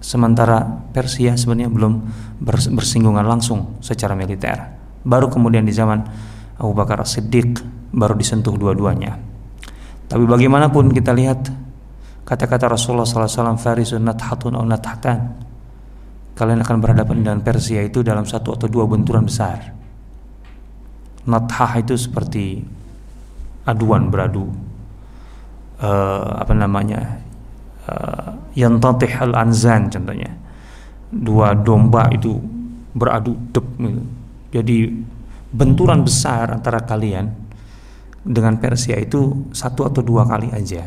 Sementara 0.00 0.64
Persia 0.96 1.36
sebenarnya 1.36 1.68
belum 1.68 1.92
bersinggungan 2.72 3.24
langsung 3.24 3.76
secara 3.84 4.16
militer. 4.16 4.56
Baru 5.04 5.28
kemudian 5.28 5.68
di 5.68 5.76
zaman 5.76 6.00
Abu 6.56 6.72
Bakar 6.72 7.04
Siddiq 7.04 7.60
baru 7.92 8.16
disentuh 8.16 8.56
dua-duanya. 8.56 9.20
Tapi 10.08 10.24
bagaimanapun 10.24 10.90
kita 10.90 11.12
lihat 11.12 11.52
kata-kata 12.24 12.72
Rasulullah 12.72 13.06
SAW 13.06 13.60
Farisun 13.60 14.02
nathatun 14.02 14.56
atau 14.56 14.66
nathatan 14.66 15.18
kalian 16.34 16.64
akan 16.64 16.76
berhadapan 16.80 17.16
dengan 17.20 17.38
Persia 17.44 17.84
itu 17.84 18.00
dalam 18.00 18.24
satu 18.24 18.56
atau 18.56 18.64
dua 18.64 18.88
benturan 18.88 19.28
besar. 19.28 19.76
Nathah 21.28 21.72
itu 21.76 22.00
seperti 22.00 22.64
aduan 23.68 24.08
beradu 24.08 24.48
uh, 25.84 26.40
apa 26.40 26.56
namanya 26.56 27.20
yang 28.54 28.82
tatih 28.82 29.12
al 29.20 29.32
anzan 29.36 29.88
contohnya. 29.90 30.30
Dua 31.10 31.54
domba 31.58 32.06
itu 32.14 32.38
beradu 32.94 33.34
dep 33.50 33.66
gitu. 33.78 34.02
jadi 34.50 34.78
benturan 35.50 36.06
besar 36.06 36.54
antara 36.54 36.82
kalian 36.82 37.30
dengan 38.22 38.58
Persia 38.58 38.98
itu 38.98 39.50
satu 39.50 39.86
atau 39.86 40.02
dua 40.02 40.26
kali 40.26 40.50
aja. 40.50 40.86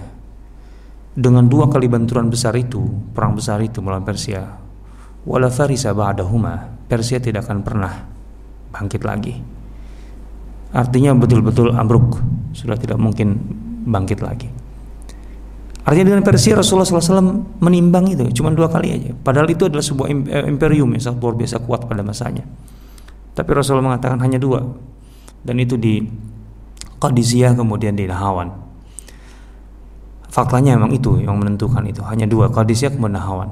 Dengan 1.14 1.46
dua 1.46 1.70
kali 1.70 1.86
benturan 1.86 2.32
besar 2.32 2.58
itu 2.58 2.82
perang 3.14 3.38
besar 3.38 3.62
itu 3.62 3.84
melawan 3.84 4.02
Persia 4.02 4.64
wala 5.24 5.48
farisa 5.48 5.94
ba'dahuma 5.94 6.74
Persia 6.90 7.22
tidak 7.22 7.48
akan 7.48 7.62
pernah 7.62 7.94
bangkit 8.74 9.02
lagi. 9.06 9.36
Artinya 10.74 11.14
betul-betul 11.14 11.70
ambruk 11.78 12.18
sudah 12.58 12.74
tidak 12.74 12.98
mungkin 12.98 13.38
bangkit 13.86 14.26
lagi 14.26 14.63
Artinya 15.84 16.16
dengan 16.16 16.24
Persia 16.24 16.56
Rasulullah 16.56 16.88
SAW 16.88 17.60
menimbang 17.60 18.08
itu 18.08 18.24
cuma 18.40 18.56
dua 18.56 18.72
kali 18.72 18.96
aja. 18.96 19.12
Padahal 19.20 19.52
itu 19.52 19.68
adalah 19.68 19.84
sebuah 19.84 20.08
eh, 20.08 20.48
imperium 20.48 20.88
yang 20.96 21.04
sangat 21.04 21.20
luar 21.20 21.36
biasa 21.36 21.60
kuat 21.60 21.84
pada 21.92 22.00
masanya. 22.00 22.48
Tapi 23.36 23.50
Rasulullah 23.52 23.92
mengatakan 23.92 24.16
hanya 24.24 24.40
dua 24.40 24.64
dan 25.44 25.60
itu 25.60 25.76
di 25.76 26.08
Qadisiyah 27.04 27.60
kemudian 27.60 28.00
di 28.00 28.08
Nahawan. 28.08 28.48
Faktanya 30.32 30.80
memang 30.80 30.96
itu 30.96 31.20
yang 31.20 31.36
menentukan 31.36 31.84
itu 31.84 32.00
hanya 32.08 32.32
dua 32.32 32.48
Qadisiyah 32.48 32.96
kemudian 32.96 33.20
Nahawan. 33.20 33.52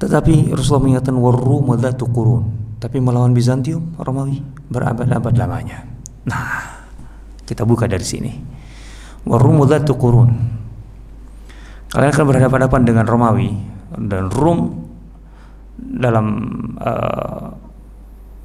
Tetapi 0.00 0.56
Rasulullah 0.56 0.82
mengingatkan 0.88 1.16
warru 1.20 1.60
madzatu. 1.64 2.08
Tapi 2.76 3.00
melawan 3.00 3.32
Bizantium 3.32 3.96
Romawi 3.96 4.40
berabad-abad 4.68 5.32
lamanya. 5.32 5.88
Nah, 6.28 6.84
kita 7.48 7.64
buka 7.64 7.88
dari 7.88 8.04
sini. 8.04 8.55
Qurun. 9.26 10.30
Kalian 11.86 12.10
akan 12.12 12.26
berhadapan-hadapan 12.26 12.82
dengan 12.86 13.04
Romawi 13.06 13.50
dan 13.94 14.30
Rum 14.30 14.58
dalam 15.76 16.26
uh, 16.78 17.46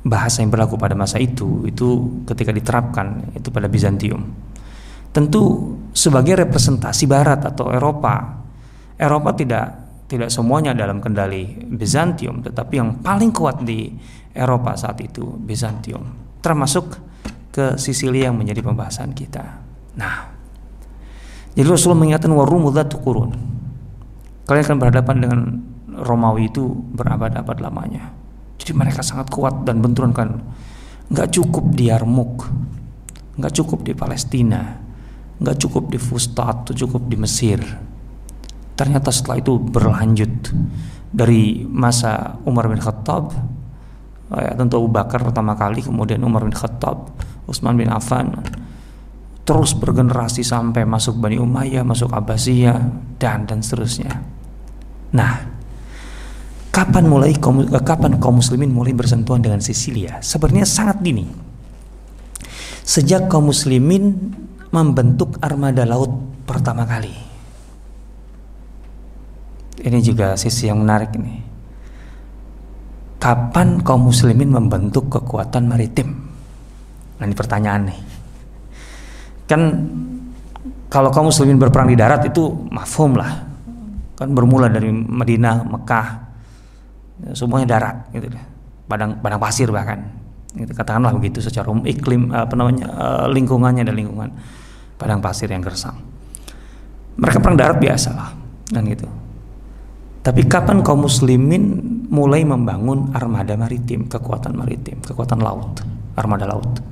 bahasa 0.02 0.42
yang 0.42 0.50
berlaku 0.50 0.82
pada 0.82 0.98
masa 0.98 1.22
itu 1.22 1.70
itu 1.70 2.22
ketika 2.26 2.50
diterapkan 2.50 3.38
itu 3.38 3.54
pada 3.54 3.70
Bizantium. 3.70 4.22
Tentu 5.12 5.76
sebagai 5.92 6.40
representasi 6.48 7.04
Barat 7.06 7.44
atau 7.44 7.70
Eropa, 7.70 8.42
Eropa 8.96 9.36
tidak 9.36 9.66
tidak 10.08 10.32
semuanya 10.32 10.76
dalam 10.76 11.00
kendali 11.00 11.68
Bizantium, 11.72 12.44
tetapi 12.44 12.74
yang 12.80 13.00
paling 13.00 13.32
kuat 13.32 13.64
di 13.64 13.92
Eropa 14.32 14.76
saat 14.80 15.00
itu 15.04 15.24
Bizantium, 15.24 16.36
termasuk 16.40 16.98
ke 17.52 17.76
Sisilia 17.76 18.32
yang 18.32 18.40
menjadi 18.40 18.64
pembahasan 18.64 19.12
kita. 19.12 19.44
Nah, 20.00 20.41
jadi 21.55 21.67
Rasulullah 21.67 22.01
mengingatkan 22.05 22.31
warumudzatu 22.31 23.00
qurun. 23.03 23.31
Kalian 24.48 24.63
akan 24.67 24.77
berhadapan 24.79 25.15
dengan 25.20 25.39
Romawi 25.91 26.50
itu 26.51 26.65
berabad-abad 26.96 27.58
lamanya. 27.60 28.12
Jadi 28.58 28.72
mereka 28.75 29.03
sangat 29.03 29.27
kuat 29.31 29.67
dan 29.67 29.84
benturan 29.84 30.15
kan 30.15 30.39
nggak 31.12 31.29
cukup 31.36 31.75
di 31.75 31.91
Yarmuk, 31.91 32.48
nggak 33.36 33.53
cukup 33.53 33.84
di 33.84 33.91
Palestina, 33.91 34.79
nggak 35.43 35.58
cukup 35.60 35.91
di 35.91 36.00
Fustat, 36.00 36.72
cukup 36.72 37.03
di 37.12 37.17
Mesir, 37.20 37.60
Ternyata 38.81 39.13
setelah 39.13 39.38
itu 39.38 39.62
berlanjut 39.62 40.34
dari 41.13 41.62
masa 41.70 42.41
Umar 42.50 42.65
bin 42.65 42.81
Khattab 42.81 43.29
ya, 44.34 44.58
tentu 44.58 44.81
Abu 44.81 44.89
Bakar 44.89 45.22
pertama 45.22 45.53
kali 45.53 45.86
kemudian 45.86 46.17
Umar 46.25 46.41
bin 46.41 46.55
Khattab 46.55 47.13
Utsman 47.46 47.77
bin 47.77 47.93
Affan 47.93 48.34
terus 49.51 49.75
bergenerasi 49.75 50.48
sampai 50.48 50.88
masuk 50.88 51.20
Bani 51.20 51.36
Umayyah 51.36 51.84
masuk 51.84 52.15
Abbasiyah 52.15 52.79
dan 53.20 53.43
dan 53.43 53.60
seterusnya 53.60 54.24
nah 55.12 55.43
kapan 56.72 57.12
mulai 57.12 57.36
eh, 57.36 57.84
kapan 57.84 58.15
kaum 58.15 58.39
muslimin 58.39 58.72
mulai 58.72 58.96
bersentuhan 58.96 59.43
dengan 59.43 59.60
Sisilia 59.60 60.24
sebenarnya 60.24 60.63
sangat 60.63 61.03
dini 61.03 61.27
sejak 62.88 63.27
kaum 63.27 63.51
muslimin 63.51 64.31
membentuk 64.72 65.36
armada 65.43 65.84
laut 65.84 66.15
pertama 66.48 66.88
kali 66.88 67.31
ini 69.81 70.00
juga 70.05 70.38
sisi 70.38 70.70
yang 70.70 70.86
menarik 70.86 71.10
ini. 71.17 71.41
Kapan 73.22 73.81
kaum 73.81 74.10
muslimin 74.10 74.50
membentuk 74.50 75.10
kekuatan 75.10 75.70
maritim? 75.70 76.10
Nah 77.17 77.25
ini 77.25 77.36
pertanyaan 77.38 77.89
nih. 77.89 78.00
Kan 79.51 79.91
kalau 80.88 81.12
kaum 81.12 81.27
muslimin 81.27 81.60
berperang 81.60 81.91
di 81.91 82.00
darat 82.00 82.24
itu 82.24 82.48
mafhum 82.72 83.20
lah. 83.20 83.43
Kan 84.15 84.31
bermula 84.31 84.72
dari 84.72 84.88
Madinah, 84.96 85.67
Mekah, 85.67 86.08
semuanya 87.35 87.75
darat 87.75 88.07
gitu 88.16 88.31
Padang 88.87 89.20
padang 89.20 89.40
pasir 89.44 89.68
bahkan. 89.68 90.00
Gitu, 90.51 90.72
katakanlah 90.75 91.16
begitu 91.16 91.40
secara 91.40 91.72
umum 91.72 91.87
iklim 91.87 92.31
apa 92.31 92.51
namanya 92.59 92.87
eh, 92.92 93.25
lingkungannya 93.31 93.87
dan 93.87 93.96
lingkungan 93.96 94.29
padang 94.96 95.20
pasir 95.20 95.48
yang 95.51 95.64
gersang. 95.64 95.96
Mereka 97.20 97.44
perang 97.44 97.59
darat 97.59 97.79
biasa 97.79 98.09
lah 98.16 98.31
dan 98.72 98.87
gitu. 98.87 99.07
Tapi 100.22 100.46
kapan 100.46 100.85
kaum 100.85 101.07
muslimin 101.07 101.64
mulai 102.11 102.46
membangun 102.46 103.09
armada 103.16 103.57
maritim, 103.57 104.05
kekuatan 104.05 104.53
maritim, 104.53 105.01
kekuatan 105.01 105.42
laut, 105.42 105.81
armada 106.14 106.46
laut? 106.46 106.83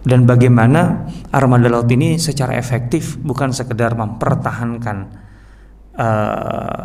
Dan 0.00 0.24
bagaimana 0.24 1.04
armada 1.28 1.68
laut 1.68 1.88
ini 1.92 2.16
secara 2.16 2.56
efektif 2.56 3.20
bukan 3.20 3.52
sekedar 3.52 3.92
mempertahankan 3.92 4.96
uh, 5.92 6.82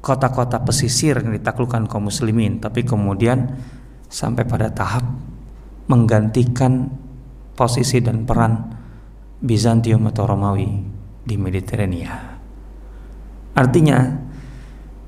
kota-kota 0.00 0.64
pesisir 0.64 1.20
yang 1.20 1.36
ditaklukkan 1.36 1.84
kaum 1.84 2.08
muslimin, 2.08 2.56
tapi 2.62 2.86
kemudian 2.86 3.60
sampai 4.08 4.46
pada 4.48 4.72
tahap 4.72 5.04
menggantikan 5.90 6.88
posisi 7.58 8.00
dan 8.00 8.24
peran 8.24 8.72
Bizantium 9.36 10.08
atau 10.08 10.24
Romawi 10.24 10.70
di 11.26 11.36
Mediterania. 11.36 12.40
Artinya 13.52 13.98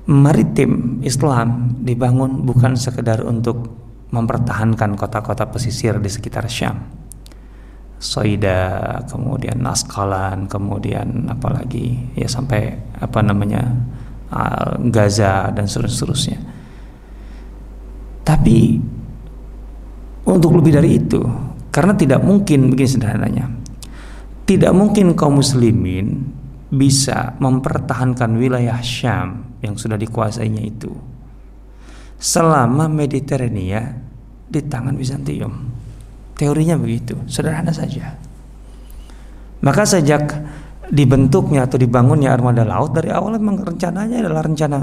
maritim 0.05 1.01
Islam 1.01 1.79
dibangun 1.81 2.45
bukan 2.45 2.77
sekedar 2.77 3.25
untuk 3.25 3.71
mempertahankan 4.09 4.97
kota-kota 4.97 5.49
pesisir 5.49 5.97
di 6.01 6.09
sekitar 6.09 6.45
Syam. 6.49 6.98
Soida, 7.99 8.95
kemudian 9.11 9.59
Naskalan, 9.59 10.47
kemudian 10.47 11.27
apalagi 11.27 11.99
ya 12.15 12.31
sampai 12.31 12.79
apa 12.95 13.19
namanya 13.19 13.75
Gaza 14.87 15.51
dan 15.51 15.67
seterusnya. 15.67 16.39
Tapi 18.23 18.79
untuk 20.23 20.55
lebih 20.55 20.79
dari 20.79 20.95
itu, 20.95 21.19
karena 21.75 21.91
tidak 21.97 22.23
mungkin 22.23 22.71
begini 22.71 22.87
sederhananya, 22.87 23.51
tidak 24.47 24.71
mungkin 24.71 25.17
kaum 25.19 25.43
muslimin 25.43 26.23
bisa 26.71 27.35
mempertahankan 27.41 28.37
wilayah 28.37 28.79
Syam 28.79 29.57
yang 29.59 29.75
sudah 29.75 29.97
dikuasainya 29.97 30.61
itu 30.61 30.93
selama 32.21 32.85
Mediterania 32.85 33.97
di 34.45 34.61
tangan 34.61 34.93
Bizantium. 34.93 35.78
Teorinya 36.39 36.79
begitu, 36.79 37.19
sederhana 37.27 37.75
saja. 37.75 38.15
Maka 39.59 39.83
sejak 39.83 40.39
dibentuknya 40.87 41.67
atau 41.67 41.75
dibangunnya 41.75 42.31
armada 42.31 42.63
laut 42.63 42.95
dari 42.95 43.11
awal 43.11 43.35
memang 43.35 43.59
rencananya 43.59 44.23
adalah 44.23 44.47
rencana 44.47 44.79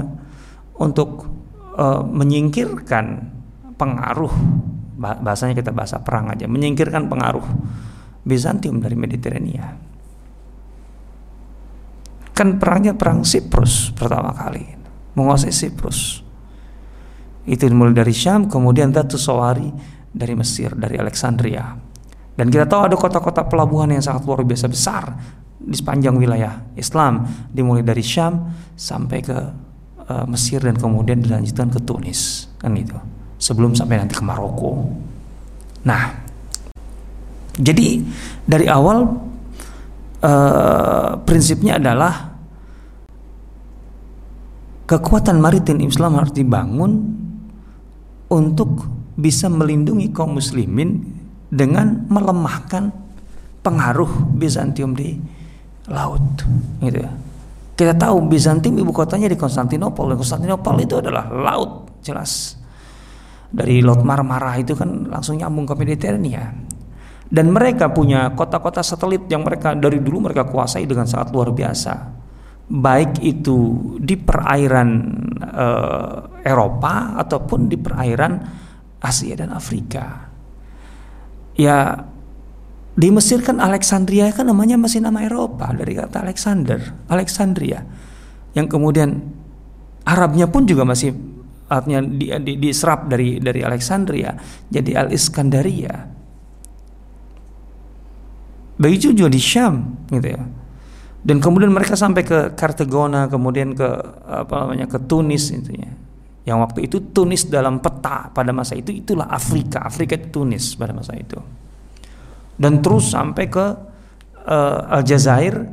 untuk 0.77 1.25
uh, 1.73 2.05
menyingkirkan 2.05 3.33
pengaruh 3.73 4.29
bahasanya 4.97 5.57
kita 5.57 5.73
bahasa 5.73 5.97
perang 6.01 6.29
aja, 6.29 6.45
menyingkirkan 6.45 7.09
pengaruh 7.09 7.45
Bizantium 8.21 8.77
dari 8.77 8.93
Mediterania. 8.93 9.65
Kan 12.37 12.61
perangnya 12.61 12.93
perang 12.93 13.25
Siprus 13.25 13.93
pertama 13.97 14.29
kali, 14.29 14.61
menguasai 15.17 15.49
Siprus. 15.49 16.21
Itu 17.49 17.65
dimulai 17.65 17.97
dari 17.97 18.13
Syam, 18.13 18.45
kemudian 18.45 18.93
Datu 18.93 19.17
Sawari 19.17 19.96
dari 20.17 20.33
Mesir, 20.33 20.73
dari 20.73 20.97
Alexandria. 20.97 21.77
Dan 22.37 22.49
kita 22.49 22.65
tahu 22.69 22.89
ada 22.89 22.97
kota-kota 22.97 23.45
pelabuhan 23.45 23.89
yang 23.93 24.01
sangat 24.01 24.25
luar 24.25 24.45
biasa 24.45 24.65
besar 24.69 25.03
di 25.57 25.73
sepanjang 25.73 26.13
wilayah 26.17 26.73
Islam, 26.77 27.25
dimulai 27.49 27.81
dari 27.81 28.05
Syam 28.05 28.53
sampai 28.77 29.19
ke 29.25 29.37
uh, 30.05 30.25
Mesir 30.29 30.61
dan 30.61 30.77
kemudian 30.77 31.17
dilanjutkan 31.17 31.73
ke 31.73 31.79
Tunis, 31.81 32.45
kan 32.61 32.77
itu. 32.77 32.93
Sebelum 33.37 33.73
sampai 33.73 34.01
nanti 34.01 34.17
ke 34.17 34.21
Maroko. 34.25 34.85
Nah, 35.85 36.13
jadi 37.57 38.05
dari 38.45 38.69
awal 38.69 38.97
uh, 40.21 41.09
prinsipnya 41.25 41.81
adalah 41.81 42.37
kekuatan 44.85 45.41
maritim 45.41 45.81
Islam 45.83 46.21
harus 46.21 46.31
dibangun 46.31 46.91
untuk 48.29 48.87
bisa 49.17 49.49
melindungi 49.49 50.13
kaum 50.13 50.37
muslimin 50.37 51.01
dengan 51.49 52.05
melemahkan 52.07 52.93
pengaruh 53.65 54.37
Bizantium 54.37 54.93
di 54.93 55.17
laut 55.89 56.23
gitu 56.85 57.01
ya. 57.01 57.11
Kita 57.77 57.93
tahu 57.93 58.25
Bizantium 58.29 58.77
ibu 58.77 58.89
kotanya 58.93 59.29
di 59.29 59.37
Konstantinopel. 59.37 60.13
Konstantinopel 60.17 60.85
itu 60.85 60.97
adalah 61.01 61.29
laut 61.29 62.01
jelas. 62.01 62.57
Dari 63.47 63.79
Laut 63.79 64.03
Marmara 64.03 64.59
itu 64.59 64.75
kan 64.75 65.07
langsung 65.07 65.39
nyambung 65.39 65.63
ke 65.63 65.71
Mediterania 65.79 66.51
dan 67.27 67.51
mereka 67.51 67.91
punya 67.91 68.31
kota-kota 68.35 68.79
satelit 68.79 69.27
yang 69.27 69.43
mereka 69.43 69.75
dari 69.75 69.99
dulu 69.99 70.31
mereka 70.31 70.47
kuasai 70.47 70.87
dengan 70.87 71.07
sangat 71.07 71.31
luar 71.35 71.51
biasa 71.51 71.93
baik 72.67 73.23
itu 73.23 73.59
di 73.99 74.19
perairan 74.19 74.89
uh, 75.39 76.43
Eropa 76.43 77.15
ataupun 77.15 77.71
di 77.71 77.79
perairan 77.79 78.33
Asia 79.07 79.39
dan 79.39 79.55
Afrika. 79.55 80.27
Ya 81.55 82.03
di 82.97 83.09
Mesir 83.13 83.39
kan 83.45 83.63
Alexandria 83.63 84.29
kan 84.35 84.49
namanya 84.49 84.75
masih 84.75 84.99
nama 84.99 85.23
Eropa 85.23 85.71
dari 85.71 85.95
kata 85.95 86.27
Alexander 86.27 86.79
Alexandria. 87.07 87.87
Yang 88.51 88.67
kemudian 88.75 89.09
Arabnya 90.07 90.47
pun 90.47 90.63
juga 90.63 90.87
masih 90.87 91.11
artinya 91.67 91.99
di, 91.99 92.31
di, 92.31 92.53
diserap 92.55 93.11
dari 93.11 93.43
dari 93.43 93.59
Alexandria 93.59 94.31
jadi 94.71 95.03
Al 95.03 95.11
Iskandaria 95.11 96.07
begitu 98.79 99.11
juga 99.11 99.27
di 99.27 99.41
Syam 99.41 100.05
gitu 100.07 100.31
ya. 100.31 100.43
Dan 101.27 101.43
kemudian 101.43 101.75
mereka 101.75 101.99
sampai 101.99 102.23
ke 102.23 102.55
Kartagona 102.55 103.27
kemudian 103.27 103.75
ke 103.75 103.89
apa 104.23 104.63
namanya 104.63 104.87
ke 104.87 104.95
Tunis 105.11 105.51
intinya 105.51 105.91
yang 106.47 106.63
waktu 106.63 106.87
itu 106.87 107.11
Tunis 107.11 107.51
dalam 107.51 107.83
peta 107.83 108.31
pada 108.31 108.55
masa 108.55 108.79
itu 108.79 108.95
itulah 108.95 109.27
Afrika 109.27 109.83
Afrika 109.83 110.15
itu 110.15 110.31
Tunis 110.31 110.79
pada 110.79 110.95
masa 110.95 111.11
itu 111.19 111.35
dan 112.55 112.79
terus 112.79 113.11
sampai 113.11 113.45
ke 113.51 113.65
uh, 114.47 114.95
Aljazair 114.95 115.67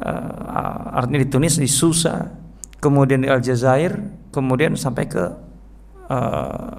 uh, 0.00 0.96
artinya 0.96 1.20
di 1.20 1.28
Tunis 1.28 1.60
di 1.60 1.68
Susa 1.68 2.32
kemudian 2.80 3.20
di 3.20 3.28
Aljazair 3.28 3.92
kemudian 4.32 4.72
sampai 4.72 5.04
ke 5.04 5.24
uh, 6.08 6.74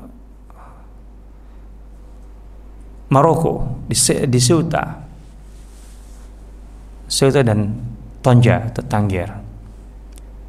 Maroko 3.12 3.86
di, 3.86 3.96
di 4.26 4.40
Ceuta 4.42 5.12
Ceuta 7.12 7.44
dan 7.44 7.76
Tonja 8.24 8.72
Tangier. 8.88 9.28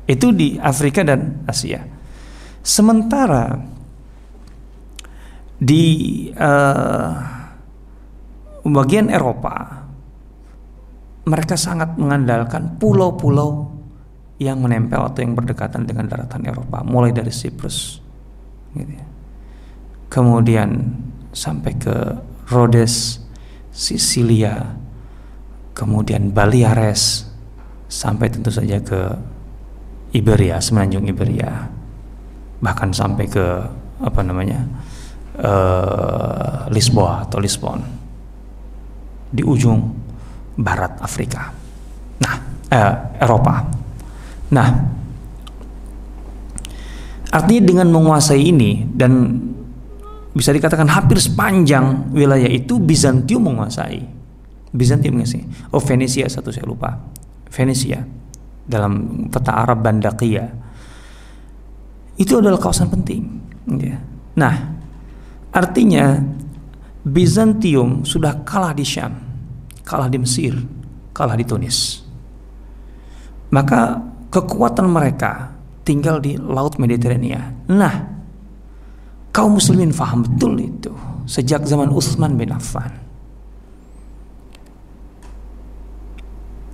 Itu 0.06 0.30
di 0.30 0.54
Afrika 0.62 1.02
dan 1.02 1.42
Asia. 1.42 1.82
Sementara 2.62 3.58
di 5.62 5.84
uh, 6.34 7.10
bagian 8.62 9.10
Eropa 9.10 9.82
mereka 11.22 11.54
sangat 11.54 11.94
mengandalkan 11.94 12.78
pulau-pulau 12.82 13.70
yang 14.42 14.58
menempel 14.58 14.98
atau 14.98 15.22
yang 15.22 15.38
berdekatan 15.38 15.86
dengan 15.86 16.10
daratan 16.10 16.42
Eropa, 16.42 16.82
mulai 16.82 17.14
dari 17.14 17.30
Cyprus, 17.30 18.02
gitu 18.74 18.90
ya. 18.90 19.06
kemudian 20.10 20.98
sampai 21.30 21.78
ke 21.78 21.94
Rhodes, 22.50 23.22
Sisilia, 23.70 24.74
kemudian 25.78 26.34
Baleares 26.34 27.30
sampai 27.86 28.34
tentu 28.34 28.50
saja 28.50 28.82
ke 28.82 29.14
Iberia, 30.10 30.58
semenanjung 30.58 31.06
Iberia, 31.06 31.70
bahkan 32.62 32.94
sampai 32.94 33.26
ke 33.26 33.44
apa 34.02 34.20
namanya 34.22 34.62
uh, 35.42 36.70
Lisboa 36.70 37.26
atau 37.26 37.42
Lisbon 37.42 37.82
di 39.32 39.42
ujung 39.42 39.80
barat 40.54 41.00
Afrika. 41.00 41.48
Nah, 42.20 42.34
eh, 42.68 42.94
Eropa. 43.18 43.64
Nah, 44.52 44.68
artinya 47.32 47.62
dengan 47.64 47.88
menguasai 47.90 48.42
ini 48.52 48.84
dan 48.92 49.40
bisa 50.36 50.52
dikatakan 50.52 50.86
hampir 50.88 51.16
sepanjang 51.18 52.12
wilayah 52.12 52.48
itu 52.48 52.76
Bizantium 52.76 53.48
menguasai 53.48 54.22
Bizantium 54.72 55.20
nggak 55.20 55.28
sih? 55.28 55.44
Oh 55.76 55.80
Venesia 55.80 56.24
satu 56.32 56.48
saya 56.48 56.64
lupa. 56.64 56.96
Venesia 57.52 58.00
dalam 58.64 59.28
peta 59.28 59.52
Arab 59.52 59.84
Bandakia 59.84 60.48
itu 62.16 62.38
adalah 62.38 62.60
kawasan 62.60 62.88
penting. 62.92 63.22
Ya. 63.78 63.98
Nah, 64.36 64.54
artinya 65.52 66.20
Bizantium 67.02 68.06
sudah 68.06 68.46
kalah 68.46 68.70
di 68.76 68.86
Syam, 68.86 69.16
kalah 69.82 70.06
di 70.06 70.18
Mesir, 70.22 70.54
kalah 71.10 71.34
di 71.34 71.42
Tunis. 71.42 72.02
Maka 73.52 74.00
kekuatan 74.32 74.86
mereka 74.88 75.52
tinggal 75.82 76.22
di 76.22 76.38
Laut 76.38 76.78
Mediterania. 76.78 77.52
Nah, 77.68 77.94
kaum 79.34 79.58
muslimin 79.58 79.90
faham 79.90 80.24
betul 80.24 80.56
itu 80.62 80.94
sejak 81.26 81.66
zaman 81.66 81.90
Utsman 81.90 82.38
bin 82.38 82.54
Affan. 82.54 83.02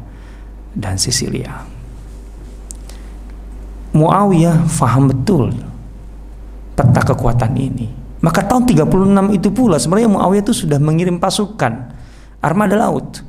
dan 0.79 0.95
Sisilia. 0.95 1.67
Muawiyah 3.99 4.63
faham 4.71 5.11
betul 5.11 5.51
peta 6.79 7.03
kekuatan 7.03 7.59
ini. 7.59 7.91
Maka 8.23 8.47
tahun 8.47 8.71
36 8.71 9.43
itu 9.43 9.51
pula 9.51 9.83
sebenarnya 9.83 10.07
Muawiyah 10.07 10.43
itu 10.47 10.55
sudah 10.55 10.79
mengirim 10.79 11.19
pasukan 11.19 11.99
armada 12.39 12.79
laut 12.79 13.27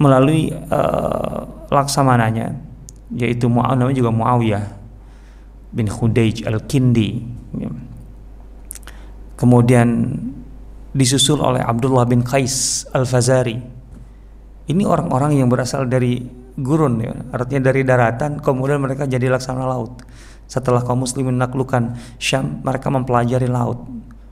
melalui 0.00 0.56
uh, 0.72 1.68
laksamananya 1.68 2.56
yaitu 3.12 3.44
Muawiyah 3.52 3.92
juga 3.92 4.08
Muawiyah 4.08 4.75
bin 5.72 5.86
Khudaij 5.90 6.46
al-Kindi. 6.46 7.22
Kemudian 9.36 9.88
disusul 10.96 11.44
oleh 11.44 11.60
Abdullah 11.60 12.08
bin 12.08 12.24
Qais 12.24 12.88
al-Fazari. 12.96 13.60
Ini 14.66 14.82
orang-orang 14.82 15.38
yang 15.38 15.46
berasal 15.52 15.86
dari 15.86 16.18
gurun 16.56 17.04
ya, 17.04 17.12
artinya 17.36 17.70
dari 17.70 17.84
daratan 17.84 18.40
kemudian 18.40 18.80
mereka 18.80 19.04
jadi 19.04 19.28
laksana 19.28 19.62
laut. 19.68 20.02
Setelah 20.48 20.82
kaum 20.82 21.04
muslimin 21.04 21.36
menaklukkan 21.36 22.16
Syam, 22.16 22.64
mereka 22.64 22.88
mempelajari 22.88 23.46
laut, 23.46 23.82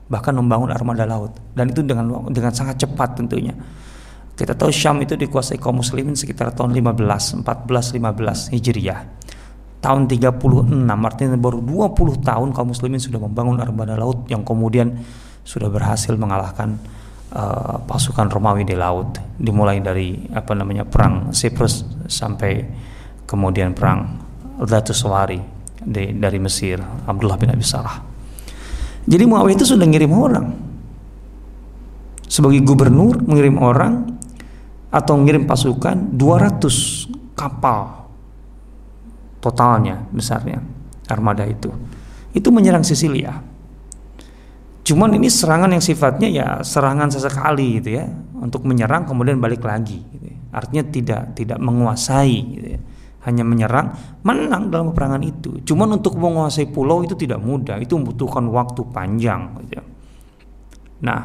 bahkan 0.09 0.33
membangun 0.33 0.73
armada 0.73 1.05
laut 1.05 1.37
dan 1.53 1.69
itu 1.69 1.85
dengan 1.85 2.27
dengan 2.33 2.51
sangat 2.51 2.81
cepat 2.81 3.21
tentunya. 3.21 3.53
Kita 4.35 4.51
tahu 4.51 4.67
Syam 4.67 4.99
itu 4.99 5.15
dikuasai 5.15 5.55
kaum 5.55 5.79
muslimin 5.79 6.17
sekitar 6.17 6.51
tahun 6.51 6.75
15, 6.75 7.47
14, 7.47 7.95
15 7.95 8.51
Hijriah. 8.51 8.99
Tahun 9.85 10.09
36 10.09 10.41
artinya 10.81 11.37
baru 11.37 11.61
20 11.61 12.25
tahun 12.25 12.57
kaum 12.57 12.73
muslimin 12.73 12.97
sudah 12.97 13.21
membangun 13.21 13.61
armada 13.61 13.93
laut 13.93 14.25
yang 14.33 14.41
kemudian 14.41 14.97
sudah 15.45 15.69
berhasil 15.69 16.09
mengalahkan 16.17 16.81
uh, 17.29 17.85
pasukan 17.85 18.25
Romawi 18.25 18.65
di 18.65 18.73
laut. 18.73 19.13
Dimulai 19.37 19.85
dari 19.85 20.25
apa 20.33 20.57
namanya 20.57 20.89
perang 20.89 21.29
Cyprus 21.29 21.85
sampai 22.09 22.65
kemudian 23.29 23.77
perang 23.77 24.25
Dhatus 24.57 25.05
dari, 25.85 26.17
dari 26.17 26.39
Mesir 26.41 26.81
Abdullah 26.81 27.37
bin 27.37 27.53
Abi 27.53 27.61
Sarah. 27.61 28.01
Jadi 29.05 29.21
Muawiyah 29.21 29.53
itu 29.53 29.69
sudah 29.69 29.85
ngirim 29.85 30.09
orang. 30.17 30.47
Sebagai 32.25 32.57
gubernur 32.65 33.21
mengirim 33.21 33.61
orang 33.61 34.17
atau 34.89 35.13
ngirim 35.21 35.45
pasukan 35.45 36.17
200 36.17 37.37
kapal 37.37 38.04
totalnya 39.45 40.01
besarnya 40.09 40.57
armada 41.05 41.45
itu. 41.45 41.69
Itu 42.33 42.49
menyerang 42.49 42.81
Sisilia. 42.81 43.37
Cuman 44.85 45.13
ini 45.17 45.29
serangan 45.29 45.69
yang 45.69 45.81
sifatnya 45.81 46.29
ya 46.29 46.47
serangan 46.61 47.09
sesekali 47.09 47.81
gitu 47.81 47.97
ya 48.01 48.05
untuk 48.37 48.65
menyerang 48.69 49.05
kemudian 49.09 49.41
balik 49.41 49.65
lagi 49.65 49.97
gitu 49.97 50.29
ya. 50.29 50.37
artinya 50.53 50.83
tidak 50.85 51.21
tidak 51.37 51.57
menguasai 51.61 52.37
gitu 52.57 52.67
ya. 52.77 52.81
Hanya 53.25 53.41
menyerang 53.41 53.97
menang 54.21 54.69
dalam 54.69 54.93
peperangan 54.93 55.21
itu. 55.25 55.57
Cuman 55.65 55.97
untuk 55.97 56.17
menguasai 56.21 56.69
pulau 56.69 57.01
itu 57.01 57.17
tidak 57.17 57.41
mudah 57.41 57.81
itu 57.81 57.97
membutuhkan 57.97 58.45
waktu 58.49 58.81
panjang 58.89 59.57
gitu 59.65 59.81
ya. 59.81 59.83
nah 61.01 61.21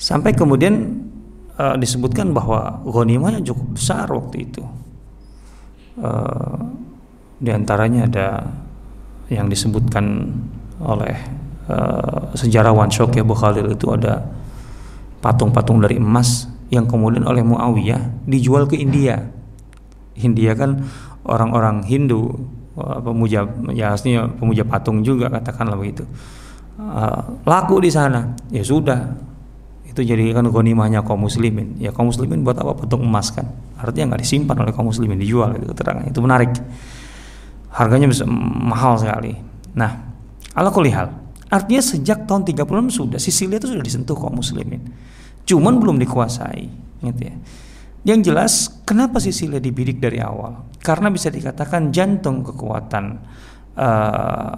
sampai 0.00 0.32
kemudian 0.32 1.04
uh, 1.60 1.76
disebutkan 1.76 2.32
bahwa 2.32 2.80
ghanimahnya 2.88 3.44
cukup 3.44 3.76
besar 3.76 4.08
waktu 4.08 4.48
itu 4.48 4.64
uh, 6.00 6.56
di 7.40 7.50
antaranya 7.52 8.08
ada 8.08 8.28
yang 9.30 9.46
disebutkan 9.46 10.34
oleh 10.82 11.16
uh, 11.70 12.34
sejarawan 12.34 12.90
Syokya 12.90 13.22
Bukhalil 13.22 13.72
itu 13.72 13.88
ada 13.94 14.26
patung-patung 15.20 15.80
dari 15.80 16.00
emas 16.00 16.48
yang 16.72 16.88
kemudian 16.88 17.24
oleh 17.28 17.44
Muawiyah 17.44 18.26
dijual 18.26 18.66
ke 18.66 18.80
India. 18.80 19.20
India 20.16 20.52
kan 20.52 20.84
orang-orang 21.24 21.84
Hindu 21.84 22.36
pemuja 22.80 23.44
ya 23.74 23.92
aslinya 23.92 24.30
pemuja 24.40 24.64
patung 24.64 25.04
juga 25.04 25.28
katakanlah 25.28 25.76
begitu. 25.76 26.06
Uh, 26.80 27.36
laku 27.44 27.76
di 27.84 27.92
sana 27.92 28.32
ya 28.48 28.64
sudah 28.64 29.12
itu 30.00 30.16
jadi 30.16 30.32
kan 30.32 30.48
ghanimahnya 30.48 31.04
kaum 31.04 31.28
muslimin. 31.28 31.76
Ya 31.76 31.92
kaum 31.92 32.08
muslimin 32.08 32.40
buat 32.40 32.56
apa? 32.56 32.72
Patung 32.72 33.04
emas 33.04 33.28
kan. 33.28 33.44
Artinya 33.76 34.16
nggak 34.16 34.24
disimpan 34.24 34.56
oleh 34.64 34.72
kaum 34.72 34.88
muslimin 34.88 35.20
dijual 35.20 35.52
itu 35.60 35.68
keterangan. 35.68 36.08
Itu 36.08 36.24
menarik. 36.24 36.56
Harganya 37.76 38.08
bisa 38.08 38.24
mahal 38.64 38.96
sekali. 38.96 39.36
Nah 39.76 40.08
ala 40.56 40.72
kulihal 40.72 41.12
artinya 41.50 41.82
sejak 41.82 42.26
tahun 42.26 42.46
36 42.46 42.94
sudah 42.94 43.20
Sisilia 43.20 43.58
itu 43.60 43.68
sudah 43.68 43.84
disentuh 43.84 44.16
kaum 44.16 44.40
muslimin. 44.40 44.80
Cuman 45.44 45.76
belum 45.76 46.00
dikuasai 46.00 46.64
gitu 47.04 47.20
ya. 47.20 47.36
Yang 48.00 48.20
jelas 48.32 48.52
kenapa 48.88 49.20
Sisilia 49.20 49.60
dibidik 49.60 50.00
dari 50.00 50.24
awal? 50.24 50.72
Karena 50.80 51.12
bisa 51.12 51.28
dikatakan 51.28 51.92
jantung 51.92 52.40
kekuatan 52.40 53.04
uh, 53.76 54.56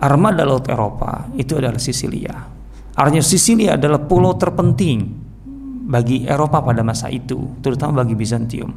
armada 0.00 0.42
laut 0.48 0.64
Eropa 0.64 1.28
itu 1.36 1.60
adalah 1.60 1.76
Sisilia 1.76 2.59
Artinya 2.94 3.22
Sisilia 3.22 3.78
adalah 3.78 4.02
pulau 4.02 4.34
terpenting 4.34 5.06
bagi 5.90 6.26
Eropa 6.26 6.62
pada 6.62 6.82
masa 6.86 7.10
itu, 7.10 7.58
terutama 7.62 8.02
bagi 8.02 8.14
Bizantium. 8.14 8.70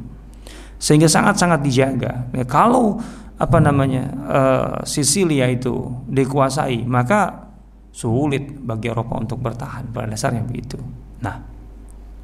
Sehingga 0.78 1.06
sangat-sangat 1.06 1.62
dijaga. 1.62 2.28
Ya, 2.34 2.44
kalau 2.46 2.98
apa 3.34 3.58
namanya 3.58 4.04
uh, 4.26 4.74
Sisilia 4.86 5.50
itu 5.50 5.90
dikuasai, 6.10 6.86
maka 6.86 7.50
sulit 7.94 8.50
bagi 8.58 8.90
Eropa 8.90 9.18
untuk 9.18 9.38
bertahan 9.38 9.94
pada 9.94 10.10
dasarnya 10.10 10.42
begitu. 10.42 10.78
Nah, 11.22 11.38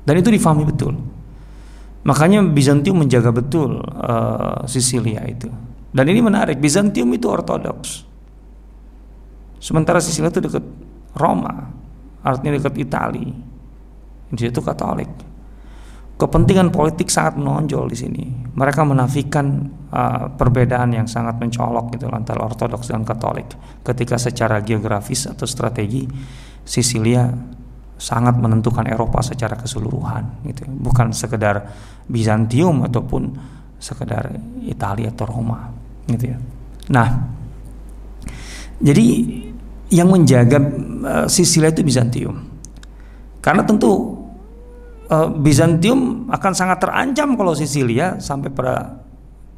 dan 0.02 0.14
itu 0.18 0.30
difahami 0.34 0.66
betul. 0.66 0.98
Makanya 2.02 2.42
Bizantium 2.42 3.06
menjaga 3.06 3.30
betul 3.30 3.78
uh, 3.82 4.64
Sisilia 4.66 5.22
itu. 5.28 5.46
Dan 5.90 6.06
ini 6.10 6.22
menarik, 6.22 6.58
Bizantium 6.58 7.10
itu 7.14 7.26
ortodoks. 7.30 8.06
Sementara 9.60 10.00
Sisilia 10.00 10.32
itu 10.32 10.40
dekat 10.40 10.64
Roma 11.14 11.79
artinya 12.24 12.56
dekat 12.56 12.74
Itali. 12.80 13.26
Di 14.30 14.40
situ 14.46 14.62
Katolik. 14.62 15.10
Kepentingan 16.20 16.68
politik 16.68 17.08
sangat 17.08 17.40
menonjol 17.40 17.88
di 17.88 17.96
sini. 17.96 18.24
Mereka 18.52 18.84
menafikan 18.84 19.66
uh, 19.88 20.28
perbedaan 20.36 20.92
yang 20.92 21.08
sangat 21.08 21.40
mencolok 21.40 21.96
gitu 21.96 22.12
antara 22.12 22.44
Ortodoks 22.44 22.92
dan 22.92 23.02
Katolik. 23.08 23.48
Ketika 23.80 24.20
secara 24.20 24.60
geografis 24.60 25.24
atau 25.26 25.48
strategi 25.48 26.04
Sisilia 26.60 27.24
sangat 28.00 28.36
menentukan 28.40 28.88
Eropa 28.88 29.20
secara 29.20 29.56
keseluruhan 29.60 30.44
gitu. 30.48 30.64
Bukan 30.68 31.12
sekedar 31.12 31.68
Bizantium 32.08 32.84
ataupun 32.84 33.36
sekedar 33.80 34.32
Italia 34.64 35.12
atau 35.12 35.24
Roma 35.28 35.68
gitu 36.08 36.32
ya. 36.32 36.38
Nah, 36.92 37.08
jadi 38.80 39.06
yang 39.90 40.08
menjaga 40.08 40.58
uh, 40.62 41.26
Sisilia 41.26 41.74
itu 41.74 41.82
Bizantium. 41.82 42.38
Karena 43.42 43.66
tentu 43.66 44.22
uh, 45.10 45.28
Bizantium 45.34 46.30
akan 46.30 46.52
sangat 46.54 46.78
terancam 46.78 47.34
kalau 47.34 47.52
Sisilia 47.58 48.22
sampai 48.22 48.54
pada 48.54 49.02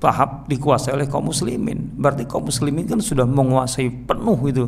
tahap 0.00 0.48
dikuasai 0.48 0.96
oleh 0.96 1.06
kaum 1.06 1.28
muslimin. 1.28 1.92
Berarti 1.94 2.26
kaum 2.26 2.48
muslimin 2.48 2.88
kan 2.88 2.98
sudah 2.98 3.28
menguasai 3.28 3.92
penuh 4.08 4.40
itu 4.48 4.64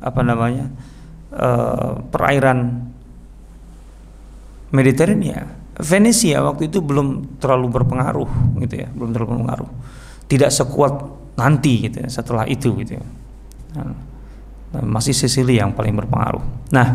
apa 0.00 0.22
namanya? 0.22 0.70
Uh, 1.30 2.00
perairan 2.10 2.90
Mediterania. 4.70 5.58
Venesia 5.80 6.44
waktu 6.44 6.68
itu 6.68 6.84
belum 6.84 7.40
terlalu 7.40 7.72
berpengaruh 7.72 8.30
gitu 8.60 8.84
ya, 8.84 8.88
belum 8.92 9.10
terlalu 9.16 9.28
berpengaruh. 9.32 9.70
Tidak 10.28 10.50
sekuat 10.52 10.92
nanti 11.40 11.88
gitu 11.88 12.04
ya, 12.04 12.08
setelah 12.12 12.44
itu 12.44 12.76
gitu 12.84 13.00
ya. 13.00 13.06
Nah, 13.80 14.09
masih 14.78 15.10
Sisilia 15.10 15.66
yang 15.66 15.74
paling 15.74 15.98
berpengaruh. 15.98 16.70
Nah, 16.70 16.88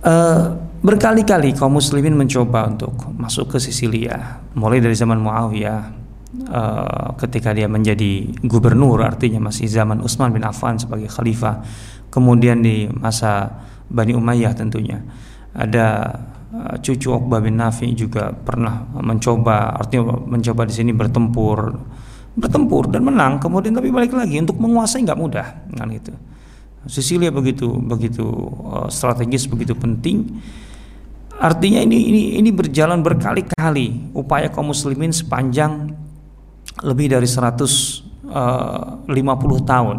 uh, 0.00 0.44
berkali-kali 0.80 1.52
kaum 1.52 1.76
muslimin 1.76 2.16
mencoba 2.16 2.64
untuk 2.64 2.96
masuk 3.12 3.56
ke 3.56 3.58
Sisilia, 3.60 4.40
mulai 4.56 4.80
dari 4.80 4.96
zaman 4.96 5.20
Muawiyah 5.20 5.80
uh, 6.48 7.08
ketika 7.20 7.52
dia 7.52 7.68
menjadi 7.68 8.24
gubernur, 8.40 9.04
artinya 9.04 9.52
masih 9.52 9.68
zaman 9.68 10.00
Utsman 10.00 10.32
bin 10.32 10.48
Affan 10.48 10.80
sebagai 10.80 11.12
khalifah, 11.12 11.60
kemudian 12.08 12.64
di 12.64 12.88
masa 12.88 13.60
Bani 13.92 14.16
Umayyah 14.16 14.56
tentunya. 14.56 15.04
Ada 15.52 15.86
uh, 16.56 16.74
cucu 16.80 17.12
Uqbah 17.12 17.44
bin 17.44 17.60
Nafi 17.60 17.92
juga 17.92 18.32
pernah 18.32 18.88
mencoba, 18.96 19.76
artinya 19.76 20.16
mencoba 20.24 20.64
di 20.64 20.72
sini 20.72 20.96
bertempur 20.96 21.76
bertempur 22.36 22.92
dan 22.92 23.02
menang 23.02 23.40
kemudian 23.40 23.72
tapi 23.72 23.88
balik 23.88 24.12
lagi 24.12 24.36
untuk 24.38 24.60
menguasai 24.60 25.02
nggak 25.02 25.18
mudah 25.18 25.46
kan 25.72 25.88
gitu. 25.90 26.12
Sisilia 26.86 27.34
begitu 27.34 27.66
begitu 27.66 28.24
uh, 28.62 28.86
strategis 28.86 29.48
begitu 29.50 29.74
penting. 29.74 30.38
Artinya 31.36 31.82
ini 31.82 31.98
ini 32.08 32.22
ini 32.40 32.50
berjalan 32.54 33.02
berkali-kali 33.02 34.14
upaya 34.16 34.48
kaum 34.48 34.72
muslimin 34.72 35.12
sepanjang 35.12 35.92
lebih 36.84 37.12
dari 37.12 37.28
150 37.28 38.04
uh, 38.32 39.60
tahun 39.64 39.96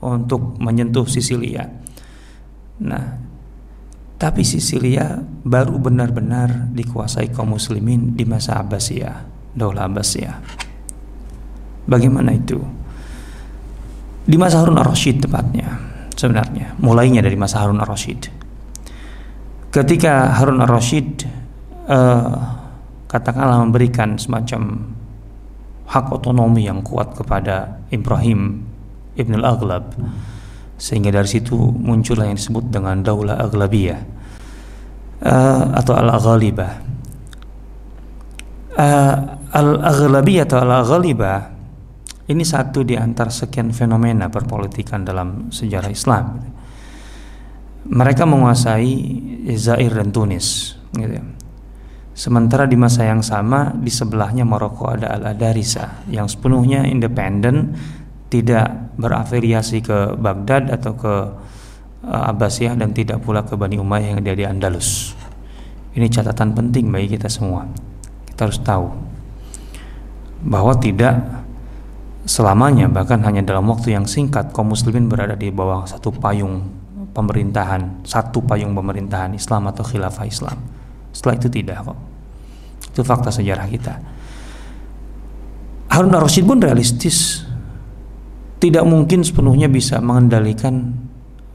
untuk 0.00 0.56
menyentuh 0.60 1.04
Sisilia 1.08 1.68
nah 2.76 3.16
tapi 4.16 4.44
Sisilia 4.44 5.20
baru 5.44 5.76
benar-benar 5.80 6.72
dikuasai 6.72 7.32
kaum 7.32 7.56
muslimin 7.56 8.16
di 8.16 8.24
masa 8.28 8.60
Abbasiyah 8.60 9.24
Daulah 9.56 9.88
Abbasiyah 9.88 10.65
Bagaimana 11.86 12.34
itu? 12.34 12.58
Di 14.26 14.34
masa 14.34 14.62
Harun 14.62 14.78
ar-Rasyid 14.78 15.22
tepatnya 15.22 15.70
sebenarnya. 16.18 16.74
Mulainya 16.82 17.22
dari 17.22 17.38
masa 17.38 17.62
Harun 17.62 17.78
ar-Rasyid. 17.78 18.26
Ketika 19.70 20.34
Harun 20.34 20.58
ar-Rasyid 20.64 21.22
uh, 21.86 22.34
katakanlah 23.06 23.62
memberikan 23.62 24.18
semacam 24.18 24.92
hak 25.86 26.06
otonomi 26.10 26.66
yang 26.66 26.82
kuat 26.82 27.14
kepada 27.14 27.78
Ibrahim 27.94 28.66
Ibn 29.14 29.32
al-Aghlab 29.38 29.94
sehingga 30.76 31.08
dari 31.14 31.30
situ 31.30 31.56
muncullah 31.56 32.28
yang 32.28 32.36
disebut 32.36 32.68
dengan 32.68 33.00
Daulah 33.00 33.40
Aghlabiyah 33.40 34.00
uh, 35.22 35.64
atau 35.78 35.94
Al-Aghalibah 35.96 36.72
uh, 38.76 39.16
Al-Aghlabiyah 39.56 40.44
atau 40.44 40.58
Al-Aghalibah 40.60 41.55
ini 42.26 42.42
satu 42.42 42.82
di 42.82 42.98
antara 42.98 43.30
sekian 43.30 43.70
fenomena 43.70 44.26
perpolitikan 44.26 45.06
dalam 45.06 45.54
sejarah 45.54 45.90
Islam. 45.90 46.24
Mereka 47.86 48.26
menguasai 48.26 48.90
Zaire 49.54 50.02
dan 50.02 50.10
Tunis. 50.10 50.74
Gitu. 50.90 51.22
Sementara 52.16 52.66
di 52.66 52.74
masa 52.74 53.06
yang 53.06 53.22
sama 53.22 53.70
di 53.76 53.92
sebelahnya 53.92 54.42
Maroko 54.42 54.90
ada 54.90 55.14
Al 55.14 55.36
Adarisa 55.36 56.02
yang 56.10 56.26
sepenuhnya 56.26 56.82
independen, 56.82 57.78
tidak 58.26 58.96
berafiliasi 58.98 59.84
ke 59.84 60.18
Baghdad 60.18 60.72
atau 60.72 60.92
ke 60.98 61.14
uh, 62.08 62.30
Abbasiyah 62.32 62.74
dan 62.74 62.90
tidak 62.90 63.22
pula 63.22 63.46
ke 63.46 63.54
Bani 63.54 63.78
Umayyah 63.78 64.16
yang 64.16 64.18
ada 64.24 64.34
di 64.34 64.44
Andalus. 64.48 65.14
Ini 65.94 66.10
catatan 66.10 66.58
penting 66.58 66.90
bagi 66.90 67.14
kita 67.14 67.30
semua. 67.30 67.68
Kita 68.26 68.50
harus 68.50 68.58
tahu 68.64 68.86
bahwa 70.42 70.74
tidak 70.80 71.45
selamanya 72.26 72.90
bahkan 72.90 73.22
hanya 73.22 73.46
dalam 73.46 73.70
waktu 73.70 73.94
yang 73.94 74.04
singkat 74.04 74.50
kaum 74.50 74.74
muslimin 74.74 75.06
berada 75.06 75.38
di 75.38 75.54
bawah 75.54 75.86
satu 75.86 76.10
payung 76.10 76.66
pemerintahan 77.14 78.02
satu 78.02 78.42
payung 78.42 78.74
pemerintahan 78.74 79.32
Islam 79.32 79.70
atau 79.70 79.86
khilafah 79.86 80.26
Islam. 80.26 80.58
Setelah 81.14 81.34
itu 81.38 81.48
tidak 81.48 81.86
kok. 81.86 81.98
Itu 82.92 83.00
fakta 83.06 83.32
sejarah 83.32 83.66
kita. 83.70 83.94
Harun 85.88 86.12
al-Rasyid 86.12 86.44
pun 86.44 86.60
realistis. 86.60 87.46
Tidak 88.60 88.84
mungkin 88.84 89.24
sepenuhnya 89.24 89.70
bisa 89.70 90.02
mengendalikan 90.02 90.92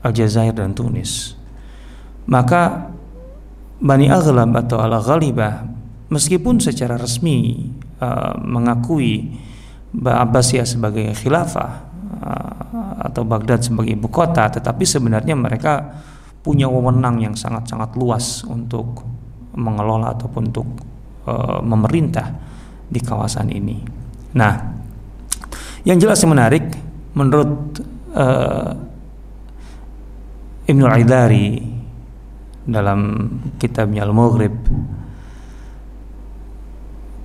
Aljazair 0.02 0.56
dan 0.56 0.74
Tunis. 0.74 1.38
Maka 2.26 2.90
Bani 3.82 4.08
Aghlab 4.10 4.54
atau 4.54 4.78
Al-Ghalibah 4.82 5.66
meskipun 6.14 6.62
secara 6.62 6.98
resmi 6.98 7.70
uh, 7.98 8.38
mengakui 8.42 9.34
Abbasiyah 9.91 10.63
sebagai 10.63 11.12
khilafah 11.12 11.71
uh, 12.23 12.93
atau 13.12 13.27
Baghdad 13.27 13.60
sebagai 13.60 13.91
ibu 13.91 14.08
kota, 14.08 14.47
tetapi 14.47 14.88
sebenarnya 14.88 15.36
mereka 15.36 15.99
punya 16.41 16.71
wewenang 16.71 17.19
yang 17.21 17.36
sangat-sangat 17.36 17.93
luas 17.99 18.47
untuk 18.47 19.04
mengelola 19.54 20.15
ataupun 20.15 20.43
untuk 20.49 20.67
uh, 21.27 21.60
memerintah 21.60 22.32
di 22.88 22.99
kawasan 23.04 23.51
ini. 23.51 23.84
Nah, 24.32 24.54
yang 25.84 25.99
jelas 25.99 26.23
yang 26.23 26.32
menarik 26.32 26.71
menurut 27.12 27.84
uh, 28.15 28.71
Ibnu 30.71 30.86
Aidari 30.88 31.60
dalam 32.63 33.27
kitabnya 33.60 34.08
Al-Maghrib 34.08 34.54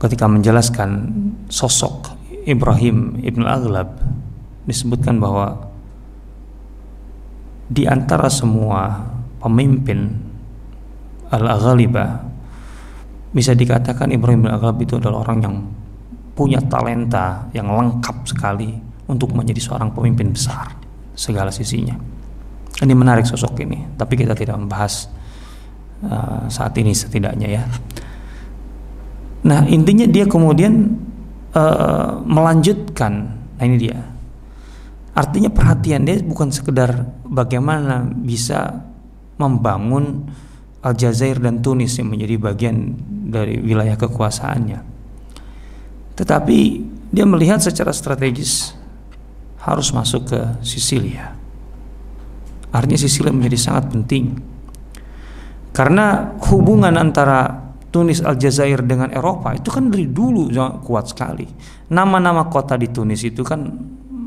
ketika 0.02 0.26
menjelaskan 0.26 0.90
sosok 1.46 2.15
Ibrahim 2.46 3.18
Ibn 3.26 3.42
Aghlab 3.42 3.98
disebutkan 4.70 5.18
bahwa 5.18 5.66
di 7.66 7.82
antara 7.90 8.30
semua 8.30 9.02
pemimpin 9.42 10.14
Al-Aghlibah 11.26 12.22
bisa 13.34 13.50
dikatakan 13.50 14.14
Ibrahim 14.14 14.46
Ibn 14.46 14.62
Aghlab 14.62 14.78
itu 14.78 14.94
adalah 15.02 15.26
orang 15.26 15.38
yang 15.42 15.54
punya 16.38 16.62
talenta 16.70 17.50
yang 17.50 17.66
lengkap 17.66 18.22
sekali 18.30 18.78
untuk 19.10 19.34
menjadi 19.34 19.58
seorang 19.58 19.90
pemimpin 19.90 20.30
besar 20.30 20.70
segala 21.18 21.50
sisinya. 21.50 21.98
Ini 22.76 22.92
menarik 22.92 23.26
sosok 23.26 23.58
ini, 23.64 23.82
tapi 23.98 24.20
kita 24.20 24.36
tidak 24.36 24.54
membahas 24.60 25.08
uh, 26.04 26.44
saat 26.46 26.76
ini 26.78 26.92
setidaknya 26.92 27.48
ya. 27.48 27.64
Nah 29.48 29.64
intinya 29.64 30.04
dia 30.04 30.28
kemudian 30.28 30.92
uh, 31.56 32.20
melanjutkan. 32.22 33.32
Nah 33.56 33.64
ini 33.64 33.76
dia. 33.80 33.98
Artinya 35.16 35.48
perhatian 35.48 36.04
dia 36.04 36.20
bukan 36.20 36.52
sekedar 36.52 37.08
bagaimana 37.24 38.04
bisa 38.04 38.84
membangun 39.40 40.28
Aljazair 40.84 41.40
dan 41.40 41.64
Tunis 41.64 41.96
yang 41.96 42.12
menjadi 42.12 42.36
bagian 42.36 42.94
dari 43.32 43.58
wilayah 43.58 43.96
kekuasaannya. 43.96 44.80
Tetapi 46.14 46.58
dia 47.10 47.24
melihat 47.24 47.58
secara 47.58 47.90
strategis 47.96 48.76
harus 49.64 49.90
masuk 49.90 50.30
ke 50.30 50.40
Sisilia. 50.62 51.34
Artinya 52.70 53.00
Sisilia 53.00 53.34
menjadi 53.34 53.58
sangat 53.58 53.90
penting. 53.90 54.36
Karena 55.74 56.36
hubungan 56.52 56.94
antara 56.94 57.65
Tunis 57.90 58.20
Aljazair 58.20 58.82
dengan 58.84 59.08
Eropa 59.14 59.54
itu 59.56 59.72
kan 59.72 59.88
dari 59.88 60.10
dulu 60.10 60.50
kuat 60.84 61.10
sekali. 61.10 61.46
Nama-nama 61.88 62.50
kota 62.50 62.76
di 62.76 62.90
Tunis 62.90 63.22
itu 63.24 63.40
kan 63.46 63.62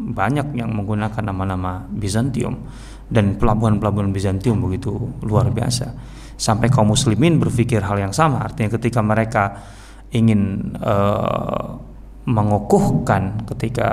banyak 0.09 0.57
yang 0.57 0.73
menggunakan 0.73 1.21
nama-nama 1.21 1.85
Bizantium 1.85 2.57
dan 3.11 3.37
pelabuhan-pelabuhan 3.37 4.09
Bizantium 4.09 4.57
begitu 4.63 4.95
luar 5.21 5.53
biasa. 5.53 5.93
Sampai 6.39 6.71
kaum 6.71 6.89
muslimin 6.89 7.37
berpikir 7.37 7.83
hal 7.83 7.99
yang 7.99 8.15
sama. 8.15 8.41
Artinya 8.47 8.73
ketika 8.79 9.03
mereka 9.03 9.59
ingin 10.09 10.73
uh, 10.81 11.77
mengukuhkan 12.25 13.43
ketika 13.53 13.89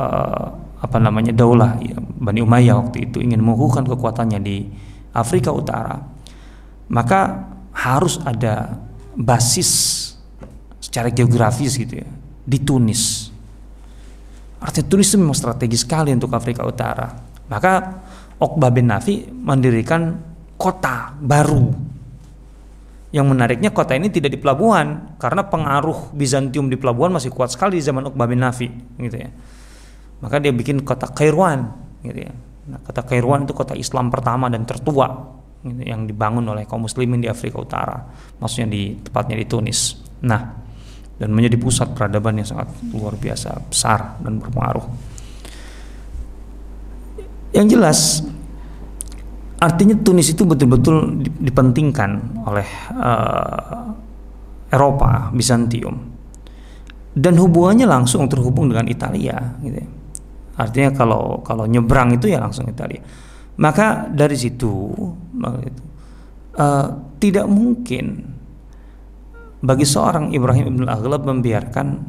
uh, 0.00 0.44
apa 0.80 0.98
namanya 1.00 1.32
daulah 1.32 1.76
ya, 1.80 1.96
Bani 1.98 2.40
Umayyah 2.40 2.76
waktu 2.88 3.08
itu 3.08 3.20
ingin 3.20 3.40
mengukuhkan 3.40 3.84
kekuatannya 3.84 4.40
di 4.42 4.68
Afrika 5.14 5.54
Utara, 5.54 5.96
maka 6.90 7.46
harus 7.74 8.18
ada 8.22 8.80
basis 9.14 9.70
secara 10.82 11.08
geografis 11.10 11.78
gitu 11.78 12.02
ya 12.02 12.08
di 12.44 12.58
Tunis. 12.60 13.32
Artinya 14.60 14.86
Tunis 14.88 15.08
itu 15.12 15.16
memang 15.20 15.36
strategis 15.36 15.82
sekali 15.84 16.12
untuk 16.12 16.32
Afrika 16.36 16.64
Utara. 16.64 17.08
Maka 17.48 17.72
Okbah 18.40 18.72
bin 18.72 18.88
Nafi 18.88 19.24
mendirikan 19.28 20.16
kota 20.56 21.16
baru. 21.20 21.72
Yang 23.14 23.26
menariknya 23.30 23.70
kota 23.70 23.94
ini 23.94 24.10
tidak 24.10 24.34
di 24.34 24.38
pelabuhan 24.42 25.16
karena 25.22 25.46
pengaruh 25.46 26.10
Bizantium 26.16 26.66
di 26.66 26.74
pelabuhan 26.74 27.14
masih 27.14 27.30
kuat 27.30 27.54
sekali 27.54 27.78
di 27.78 27.84
zaman 27.84 28.10
Okbah 28.10 28.26
bin 28.26 28.42
Nafi 28.42 28.66
gitu 28.98 29.16
ya. 29.16 29.30
Maka 30.18 30.40
dia 30.40 30.50
bikin 30.50 30.82
kota 30.82 31.06
Kairouan 31.12 31.68
gitu 32.02 32.26
ya. 32.26 32.32
Nah, 32.64 32.80
kota 32.80 33.04
Kairouan 33.04 33.44
itu 33.44 33.52
kota 33.52 33.76
Islam 33.76 34.08
pertama 34.08 34.48
dan 34.48 34.64
tertua 34.64 35.36
yang 35.64 36.04
dibangun 36.04 36.44
oleh 36.44 36.68
kaum 36.68 36.84
muslimin 36.84 37.24
di 37.24 37.28
Afrika 37.28 37.56
Utara, 37.56 37.96
maksudnya 38.36 38.68
di 38.68 39.00
tepatnya 39.00 39.36
di 39.40 39.46
Tunis. 39.48 39.96
Nah, 40.24 40.42
dan 41.14 41.30
menjadi 41.30 41.56
pusat 41.56 41.94
peradaban 41.94 42.36
yang 42.36 42.48
sangat 42.48 42.68
luar 42.90 43.14
biasa 43.16 43.50
besar 43.70 44.18
dan 44.20 44.42
berpengaruh. 44.42 44.86
Yang 47.54 47.66
jelas 47.70 47.98
artinya 49.62 49.94
Tunis 50.02 50.34
itu 50.34 50.42
betul-betul 50.42 51.22
dipentingkan 51.38 52.42
oleh 52.44 52.68
uh, 52.98 53.94
Eropa, 54.74 55.30
Bizantium. 55.30 56.12
Dan 57.14 57.38
hubungannya 57.38 57.86
langsung 57.86 58.26
terhubung 58.26 58.74
dengan 58.74 58.90
Italia 58.90 59.38
gitu 59.62 59.78
ya. 59.78 59.88
Artinya 60.58 60.90
kalau 60.94 61.42
kalau 61.46 61.62
nyebrang 61.66 62.18
itu 62.18 62.26
ya 62.26 62.42
langsung 62.42 62.66
Italia. 62.66 62.98
Maka 63.54 64.10
dari 64.10 64.34
situ 64.34 64.90
uh, 65.38 66.88
tidak 67.22 67.46
mungkin 67.46 68.34
bagi 69.64 69.86
seorang 69.86 70.34
Ibrahim 70.34 70.66
ibn 70.76 70.84
Aghlab 70.90 71.24
membiarkan 71.24 72.02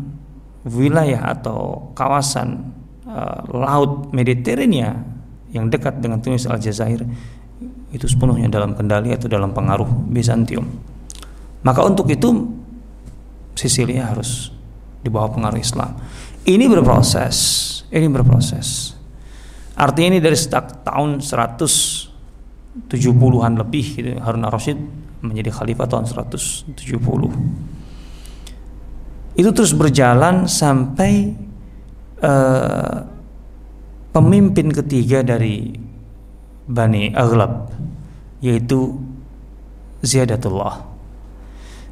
wilayah 0.66 1.38
atau 1.38 1.94
kawasan 1.94 2.74
uh, 3.06 3.46
laut 3.54 4.10
Mediterania 4.10 4.98
yang 5.54 5.70
dekat 5.70 6.02
dengan 6.02 6.20
Tunis 6.20 6.50
Aljazair 6.50 7.06
itu 7.94 8.06
sepenuhnya 8.10 8.52
dalam 8.52 8.76
kendali 8.76 9.16
atau 9.16 9.32
dalam 9.32 9.56
pengaruh 9.56 9.88
Bizantium. 10.12 10.68
Maka 11.64 11.82
untuk 11.86 12.12
itu 12.12 12.52
Sisilia 13.56 14.12
harus 14.12 14.52
di 15.00 15.08
bawah 15.08 15.32
pengaruh 15.32 15.62
Islam. 15.62 15.96
Ini 16.44 16.68
berproses, 16.68 17.38
ini 17.88 18.12
berproses. 18.12 18.95
Artinya 19.76 20.16
ini 20.16 20.24
dari 20.24 20.40
sejak 20.40 20.88
tahun 20.88 21.20
170-an 21.20 23.54
lebih 23.60 23.86
gitu, 24.00 24.16
Harun 24.24 24.48
al-Rasyid 24.48 24.80
menjadi 25.20 25.52
khalifah 25.52 25.92
tahun 25.92 26.08
170. 26.08 26.80
Itu 29.36 29.52
terus 29.52 29.76
berjalan 29.76 30.48
sampai 30.48 31.36
uh, 32.24 33.04
pemimpin 34.16 34.72
ketiga 34.72 35.28
dari 35.28 35.76
Bani 36.66 37.12
Aghlab 37.12 37.68
yaitu 38.40 38.96
Ziyadatullah. 40.00 40.88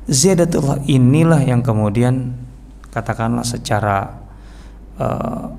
Ziyadatullah 0.07 0.87
inilah 0.87 1.43
yang 1.43 1.59
kemudian 1.59 2.31
katakanlah 2.93 3.43
secara 3.43 4.23
uh, 5.01 5.49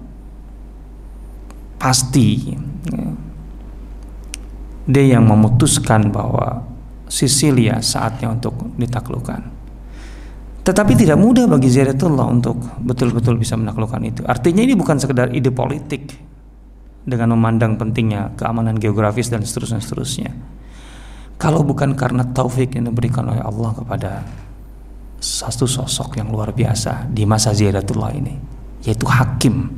pasti 1.85 2.49
ya. 2.49 2.57
dia 4.89 5.05
yang 5.20 5.28
memutuskan 5.28 6.09
bahwa 6.09 6.64
Sisilia 7.05 7.85
saatnya 7.85 8.32
untuk 8.32 8.57
ditaklukkan. 8.80 9.53
Tetapi 10.64 10.93
tidak 10.97 11.20
mudah 11.20 11.45
bagi 11.45 11.68
Ziyadullah 11.68 12.24
untuk 12.32 12.57
betul-betul 12.80 13.37
bisa 13.37 13.53
menaklukkan 13.61 14.01
itu. 14.01 14.24
Artinya 14.24 14.64
ini 14.64 14.72
bukan 14.72 14.97
sekedar 14.97 15.28
ide 15.37 15.53
politik 15.53 16.16
dengan 17.05 17.37
memandang 17.37 17.76
pentingnya 17.76 18.32
keamanan 18.32 18.80
geografis 18.80 19.28
dan 19.28 19.45
seterusnya 19.45 19.85
seterusnya. 19.85 20.32
Kalau 21.37 21.61
bukan 21.61 21.93
karena 21.93 22.24
taufik 22.32 22.80
yang 22.80 22.89
diberikan 22.89 23.28
oleh 23.28 23.45
Allah 23.45 23.76
kepada 23.76 24.24
satu 25.20 25.68
sosok 25.68 26.16
yang 26.16 26.32
luar 26.32 26.57
biasa 26.57 27.12
di 27.12 27.28
masa 27.28 27.53
Ziyadullah 27.53 28.16
ini, 28.16 28.32
yaitu 28.89 29.05
hakim, 29.05 29.68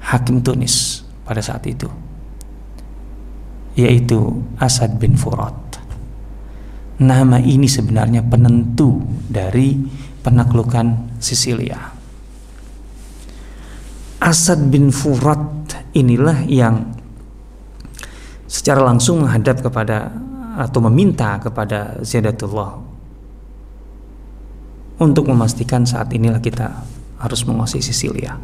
hakim 0.00 0.40
Tunis 0.40 1.07
pada 1.28 1.44
saat 1.44 1.68
itu 1.68 1.86
yaitu 3.76 4.40
Asad 4.56 4.96
bin 4.96 5.14
Furat 5.14 5.52
nama 6.98 7.36
ini 7.36 7.68
sebenarnya 7.68 8.24
penentu 8.24 9.04
dari 9.28 9.76
penaklukan 10.24 11.20
Sisilia 11.20 11.78
Asad 14.18 14.72
bin 14.72 14.88
Furat 14.90 15.68
inilah 15.94 16.42
yang 16.48 16.96
secara 18.48 18.82
langsung 18.82 19.22
menghadap 19.22 19.60
kepada 19.60 20.10
atau 20.58 20.80
meminta 20.90 21.38
kepada 21.38 22.02
Ziyadatullah 22.02 22.82
untuk 24.98 25.30
memastikan 25.30 25.86
saat 25.86 26.10
inilah 26.10 26.42
kita 26.42 26.82
harus 27.22 27.46
menguasai 27.46 27.78
Sisilia. 27.78 28.34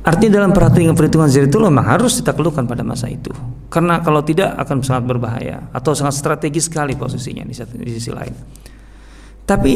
Artinya 0.00 0.40
dalam 0.40 0.56
perhitungan 0.56 0.96
perhitungan 0.96 1.28
Ziyadatullah 1.28 1.68
memang 1.68 1.88
harus 1.92 2.16
ditaklukkan 2.24 2.64
pada 2.64 2.80
masa 2.80 3.12
itu. 3.12 3.28
Karena 3.68 4.00
kalau 4.00 4.24
tidak 4.24 4.56
akan 4.56 4.80
sangat 4.80 5.04
berbahaya 5.04 5.68
atau 5.76 5.92
sangat 5.92 6.16
strategis 6.16 6.72
sekali 6.72 6.96
posisinya 6.96 7.44
di, 7.44 7.52
di 7.54 7.92
sisi 7.92 8.08
lain. 8.08 8.34
Tapi 9.44 9.74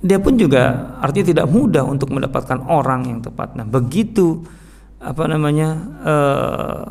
dia 0.00 0.20
pun 0.20 0.36
juga 0.36 0.96
artinya 1.00 1.26
tidak 1.32 1.46
mudah 1.48 1.84
untuk 1.88 2.12
mendapatkan 2.12 2.68
orang 2.68 3.08
yang 3.08 3.20
tepat. 3.24 3.56
Nah, 3.56 3.64
begitu 3.64 4.44
apa 5.00 5.24
namanya 5.24 5.68
uh, 6.04 6.84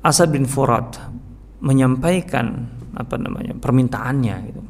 Asad 0.00 0.32
bin 0.32 0.48
Furat 0.48 0.96
menyampaikan 1.60 2.68
apa 2.96 3.20
namanya 3.20 3.52
permintaannya 3.60 4.36
gitu 4.48 4.62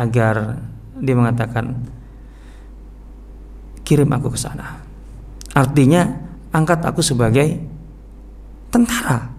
agar 0.00 0.56
dia 0.96 1.12
mengatakan 1.16 1.76
kirim 3.84 4.08
aku 4.08 4.32
ke 4.32 4.40
sana 4.40 4.81
artinya 5.52 6.02
angkat 6.52 6.84
aku 6.84 7.00
sebagai 7.00 7.60
tentara. 8.72 9.32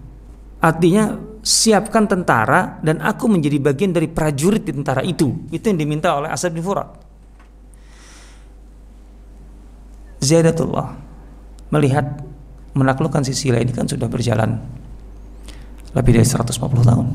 Artinya 0.62 1.14
siapkan 1.44 2.08
tentara 2.08 2.80
dan 2.80 3.02
aku 3.04 3.28
menjadi 3.28 3.60
bagian 3.60 3.92
dari 3.92 4.08
prajurit 4.08 4.64
di 4.64 4.72
tentara 4.72 5.04
itu. 5.04 5.46
Itu 5.52 5.68
yang 5.70 5.78
diminta 5.78 6.14
oleh 6.16 6.30
Asad 6.30 6.54
bin 6.54 6.64
Furat. 6.64 6.88
Zaidatullah 10.24 10.88
melihat 11.68 12.24
menaklukkan 12.72 13.22
Sisilia 13.28 13.60
ini 13.60 13.76
kan 13.76 13.84
sudah 13.84 14.08
berjalan 14.08 14.56
lebih 15.92 16.16
dari 16.16 16.26
150 16.26 16.48
tahun. 16.80 17.06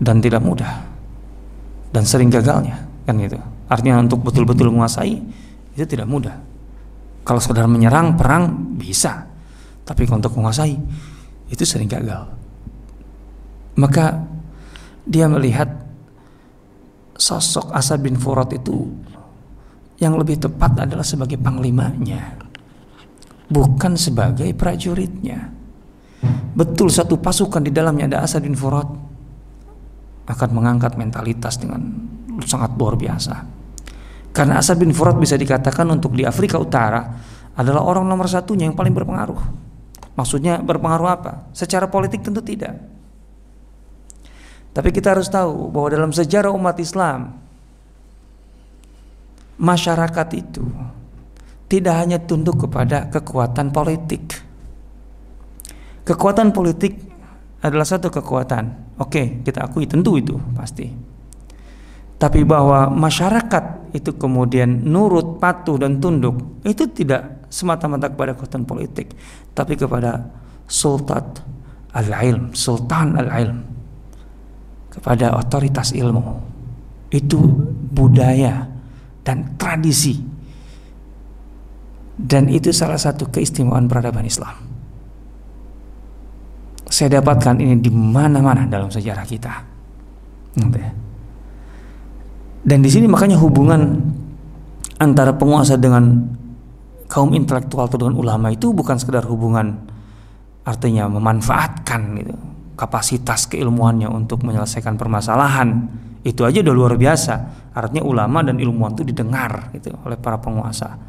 Dan 0.00 0.16
tidak 0.18 0.42
mudah. 0.42 0.72
Dan 1.94 2.02
sering 2.08 2.32
gagalnya 2.32 2.88
kan 3.06 3.14
gitu. 3.20 3.38
Artinya 3.70 4.02
untuk 4.02 4.26
betul-betul 4.26 4.72
menguasai 4.74 5.14
itu 5.78 5.86
tidak 5.86 6.10
mudah 6.10 6.49
kalau 7.30 7.38
saudara 7.38 7.70
menyerang 7.70 8.18
perang 8.18 8.74
bisa. 8.74 9.22
Tapi 9.86 10.02
untuk 10.10 10.34
menguasai 10.34 10.74
itu 11.46 11.62
sering 11.62 11.86
gagal. 11.86 12.26
Maka 13.78 14.18
dia 15.06 15.30
melihat 15.30 15.70
sosok 17.14 17.70
Asad 17.70 18.02
bin 18.02 18.18
Furat 18.18 18.50
itu 18.50 18.82
yang 20.02 20.18
lebih 20.18 20.42
tepat 20.42 20.82
adalah 20.82 21.06
sebagai 21.06 21.38
panglimanya 21.38 22.34
bukan 23.46 23.94
sebagai 23.94 24.50
prajuritnya. 24.58 25.54
Betul 26.50 26.90
satu 26.90 27.14
pasukan 27.14 27.62
di 27.62 27.70
dalamnya 27.70 28.10
ada 28.10 28.18
Asad 28.26 28.42
bin 28.42 28.58
Furat. 28.58 28.90
Akan 30.26 30.50
mengangkat 30.50 30.98
mentalitas 30.98 31.62
dengan 31.62 31.78
sangat 32.42 32.74
luar 32.74 32.98
biasa 32.98 33.59
karena 34.30 34.62
Asad 34.62 34.78
bin 34.78 34.94
Furat 34.94 35.18
bisa 35.18 35.34
dikatakan 35.34 35.86
untuk 35.90 36.14
di 36.14 36.22
Afrika 36.22 36.56
Utara 36.56 37.02
adalah 37.54 37.82
orang 37.82 38.06
nomor 38.06 38.30
satunya 38.30 38.70
yang 38.70 38.78
paling 38.78 38.94
berpengaruh 38.94 39.40
maksudnya 40.14 40.58
berpengaruh 40.62 41.08
apa? 41.10 41.32
secara 41.54 41.90
politik 41.90 42.22
tentu 42.22 42.42
tidak 42.42 42.78
tapi 44.70 44.94
kita 44.94 45.18
harus 45.18 45.26
tahu 45.26 45.70
bahwa 45.74 45.88
dalam 45.90 46.10
sejarah 46.14 46.54
umat 46.54 46.78
Islam 46.78 47.34
masyarakat 49.58 50.28
itu 50.38 50.64
tidak 51.70 51.94
hanya 52.02 52.18
tunduk 52.18 52.66
kepada 52.66 53.06
kekuatan 53.12 53.70
politik. 53.70 54.42
Kekuatan 56.02 56.50
politik 56.50 56.98
adalah 57.62 57.86
satu 57.86 58.10
kekuatan. 58.10 58.98
Oke, 58.98 59.44
kita 59.46 59.70
akui 59.70 59.86
tentu 59.86 60.18
itu 60.18 60.34
pasti. 60.56 60.90
Tapi 62.20 62.44
bahwa 62.44 62.92
masyarakat 62.92 63.96
itu 63.96 64.12
kemudian 64.20 64.84
nurut, 64.84 65.40
patuh 65.40 65.80
dan 65.80 65.96
tunduk 66.04 66.60
itu 66.68 66.84
tidak 66.92 67.48
semata-mata 67.48 68.12
kepada 68.12 68.36
kekuatan 68.36 68.68
politik, 68.68 69.16
tapi 69.56 69.72
kepada 69.72 70.28
sultan 70.68 71.24
al-ilm, 71.96 72.52
sultan 72.52 73.16
al-ilm. 73.16 73.64
Kepada 74.92 75.32
otoritas 75.38 75.96
ilmu. 75.96 76.44
Itu 77.08 77.40
budaya 77.94 78.68
dan 79.24 79.56
tradisi. 79.56 80.18
Dan 82.20 82.52
itu 82.52 82.68
salah 82.68 83.00
satu 83.00 83.32
keistimewaan 83.32 83.88
peradaban 83.88 84.28
Islam. 84.28 84.60
Saya 86.90 87.22
dapatkan 87.22 87.56
ini 87.62 87.80
di 87.80 87.88
mana-mana 87.88 88.68
dalam 88.68 88.92
sejarah 88.92 89.24
kita. 89.24 89.54
Ya. 90.58 90.90
Dan 92.60 92.84
di 92.84 92.90
sini 92.92 93.08
makanya 93.08 93.40
hubungan 93.40 93.96
antara 95.00 95.32
penguasa 95.32 95.80
dengan 95.80 96.28
kaum 97.08 97.32
intelektual 97.32 97.88
atau 97.88 97.98
dengan 97.98 98.20
ulama 98.20 98.52
itu 98.52 98.70
bukan 98.70 99.00
sekedar 99.00 99.24
hubungan 99.26 99.80
artinya 100.62 101.08
memanfaatkan 101.08 102.00
gitu, 102.20 102.36
kapasitas 102.76 103.48
keilmuannya 103.48 104.06
untuk 104.06 104.44
menyelesaikan 104.44 105.00
permasalahan. 105.00 105.88
Itu 106.20 106.44
aja 106.44 106.60
udah 106.60 106.74
luar 106.76 106.94
biasa. 107.00 107.34
Artinya 107.72 108.04
ulama 108.04 108.44
dan 108.44 108.60
ilmuwan 108.60 108.92
itu 108.92 109.08
didengar 109.08 109.72
gitu 109.72 109.96
oleh 110.04 110.20
para 110.20 110.36
penguasa. 110.36 111.00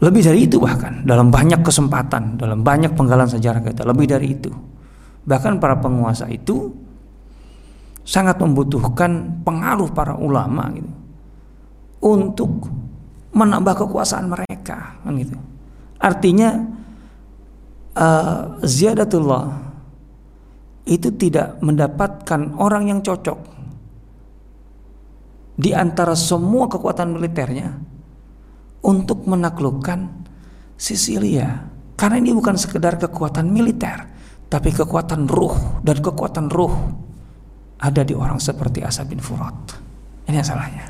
Lebih 0.00 0.22
dari 0.24 0.48
itu 0.48 0.56
bahkan 0.56 1.04
dalam 1.04 1.28
banyak 1.28 1.60
kesempatan 1.60 2.40
dalam 2.40 2.64
banyak 2.64 2.96
penggalan 2.96 3.28
sejarah 3.28 3.60
kita 3.60 3.84
lebih 3.84 4.08
dari 4.08 4.32
itu. 4.32 4.48
Bahkan 5.24 5.60
para 5.60 5.80
penguasa 5.80 6.28
itu 6.32 6.83
sangat 8.04 8.36
membutuhkan 8.38 9.42
pengaruh 9.42 9.88
para 9.90 10.14
ulama 10.14 10.68
gitu. 10.76 10.92
Untuk 12.04 12.68
menambah 13.32 13.88
kekuasaan 13.88 14.28
mereka 14.28 15.00
kan 15.00 15.16
gitu. 15.16 15.40
Artinya 15.98 16.60
uh, 17.96 18.60
ziyadatullah 18.60 19.44
itu 20.84 21.08
tidak 21.16 21.58
mendapatkan 21.64 22.60
orang 22.60 22.92
yang 22.92 23.00
cocok 23.00 23.40
di 25.56 25.72
antara 25.72 26.12
semua 26.12 26.68
kekuatan 26.68 27.16
militernya 27.16 27.72
untuk 28.84 29.24
menaklukkan 29.24 30.26
Sisilia. 30.76 31.72
Karena 31.94 32.18
ini 32.18 32.34
bukan 32.34 32.58
sekedar 32.58 32.98
kekuatan 32.98 33.48
militer, 33.48 34.10
tapi 34.50 34.74
kekuatan 34.74 35.30
ruh 35.30 35.80
dan 35.86 36.02
kekuatan 36.02 36.50
ruh 36.50 36.74
ada 37.84 38.00
di 38.00 38.16
orang 38.16 38.40
seperti 38.40 38.80
Asad 38.80 39.04
bin 39.12 39.20
Furat. 39.20 39.76
Ini 40.24 40.40
yang 40.40 40.48
salahnya. 40.48 40.88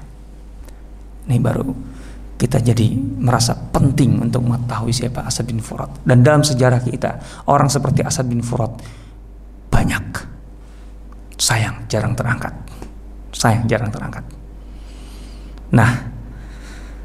Ini 1.27 1.43
baru 1.43 1.67
kita 2.39 2.63
jadi 2.63 2.95
merasa 3.19 3.55
penting 3.55 4.23
untuk 4.23 4.47
mengetahui 4.47 4.95
siapa 4.95 5.27
Asad 5.27 5.51
bin 5.51 5.59
Furat. 5.59 5.91
Dan 6.07 6.23
dalam 6.23 6.47
sejarah 6.47 6.79
kita, 6.79 7.19
orang 7.51 7.67
seperti 7.67 8.07
Asad 8.07 8.31
bin 8.31 8.47
Furat 8.47 8.71
banyak. 9.75 10.07
Sayang 11.35 11.91
jarang 11.91 12.15
terangkat. 12.15 12.55
Sayang 13.35 13.67
jarang 13.67 13.91
terangkat. 13.91 14.23
Nah, 15.75 15.91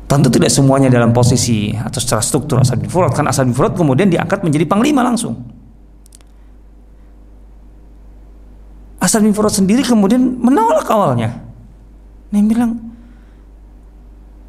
tentu 0.06 0.30
tidak 0.30 0.54
semuanya 0.54 0.94
dalam 0.94 1.10
posisi 1.10 1.74
atau 1.74 1.98
secara 1.98 2.22
struktur 2.22 2.62
Asad 2.62 2.78
bin 2.78 2.94
Furat 2.94 3.10
kan 3.18 3.26
Asad 3.26 3.50
bin 3.50 3.58
Furat 3.58 3.74
kemudian 3.74 4.14
diangkat 4.14 4.46
menjadi 4.46 4.70
panglima 4.70 5.02
langsung. 5.02 5.59
Asad 9.00 9.24
bin 9.24 9.32
Furat 9.32 9.56
sendiri 9.56 9.82
kemudian 9.82 10.20
menolak 10.20 10.86
awalnya. 10.92 11.40
Dia 12.30 12.44
bilang, 12.44 12.78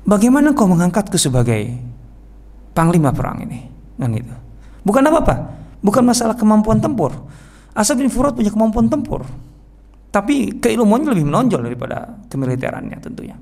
bagaimana 0.04 0.52
kau 0.52 0.66
mengangkatku 0.66 1.16
sebagai 1.16 1.78
panglima 2.74 3.14
perang 3.14 3.46
ini? 3.46 3.70
Kan 3.96 4.10
itu. 4.12 4.34
Bukan 4.82 5.06
apa-apa, 5.06 5.34
bukan 5.80 6.02
masalah 6.02 6.34
kemampuan 6.34 6.82
tempur, 6.82 7.14
Asad 7.70 7.96
bin 7.96 8.10
Furat 8.10 8.34
punya 8.34 8.50
kemampuan 8.50 8.90
tempur. 8.90 9.22
Tapi 10.10 10.58
keilmuannya 10.58 11.14
lebih 11.14 11.30
menonjol 11.30 11.70
daripada 11.70 12.18
kemiliterannya 12.26 12.98
tentunya. 12.98 13.38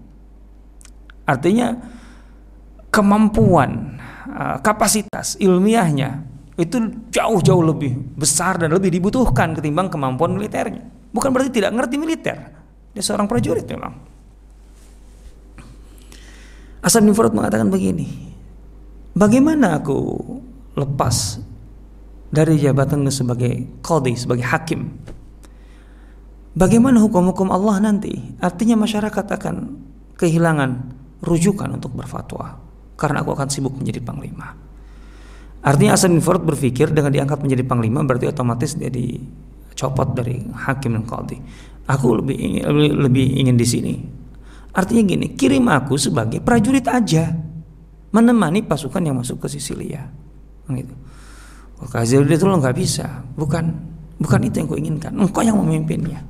Artinya 1.25 1.73
kemampuan, 2.93 3.97
uh, 4.29 4.61
kapasitas 4.61 5.41
ilmiahnya 5.41 6.29
itu 6.61 6.77
jauh-jauh 7.09 7.65
lebih 7.65 7.97
besar 8.19 8.61
dan 8.61 8.77
lebih 8.77 8.93
dibutuhkan 8.93 9.57
ketimbang 9.57 9.89
kemampuan 9.89 10.37
militernya. 10.37 10.98
Bukan 11.19 11.35
berarti 11.35 11.51
tidak 11.51 11.75
ngerti 11.75 11.99
militer. 11.99 12.39
Dia 12.95 13.03
seorang 13.03 13.27
prajurit 13.27 13.67
memang. 13.67 13.91
Asad 16.79 17.03
bin 17.03 17.11
Furat 17.11 17.35
mengatakan 17.35 17.67
begini. 17.75 18.07
Bagaimana 19.19 19.83
aku 19.83 19.99
lepas 20.79 21.43
dari 22.31 22.55
jabatannya 22.63 23.11
sebagai 23.11 23.83
qadhi, 23.83 24.15
sebagai 24.15 24.47
hakim. 24.47 24.95
Bagaimana 26.55 27.03
hukum-hukum 27.03 27.51
Allah 27.51 27.83
nanti? 27.83 28.15
Artinya 28.39 28.79
masyarakat 28.79 29.27
akan 29.27 29.57
kehilangan 30.15 30.71
rujukan 31.27 31.67
untuk 31.75 31.99
berfatwa 31.99 32.63
karena 32.95 33.27
aku 33.27 33.35
akan 33.35 33.51
sibuk 33.51 33.75
menjadi 33.75 33.99
panglima. 34.07 34.55
Artinya 35.67 35.99
Asad 35.99 36.15
bin 36.15 36.23
Furat 36.23 36.47
berpikir 36.47 36.95
dengan 36.95 37.11
diangkat 37.11 37.43
menjadi 37.43 37.67
panglima 37.67 38.07
berarti 38.07 38.31
otomatis 38.31 38.79
dia 38.79 38.87
dicopot 39.79 40.11
dari 40.11 40.43
hakim 40.43 40.99
dan 40.99 41.07
qadhi. 41.07 41.39
Aku 41.87 42.19
lebih 42.19 42.35
ingin, 42.35 42.63
lebih, 42.99 43.27
ingin 43.39 43.55
di 43.55 43.63
sini. 43.63 43.95
Artinya 44.75 45.15
gini, 45.15 45.27
kirim 45.39 45.71
aku 45.71 45.95
sebagai 45.95 46.43
prajurit 46.43 46.85
aja 46.91 47.31
menemani 48.11 48.67
pasukan 48.67 48.99
yang 48.99 49.15
masuk 49.15 49.47
ke 49.47 49.55
Sisilia. 49.55 50.03
Gitu. 50.67 50.95
Oh, 51.79 51.87
itu 52.03 52.45
lo 52.45 52.59
nggak 52.59 52.77
bisa, 52.77 53.23
bukan 53.39 53.71
bukan 54.19 54.41
itu 54.43 54.59
yang 54.59 54.69
kuinginkan. 54.69 55.15
Engkau 55.15 55.47
yang 55.47 55.57
memimpinnya. 55.63 56.27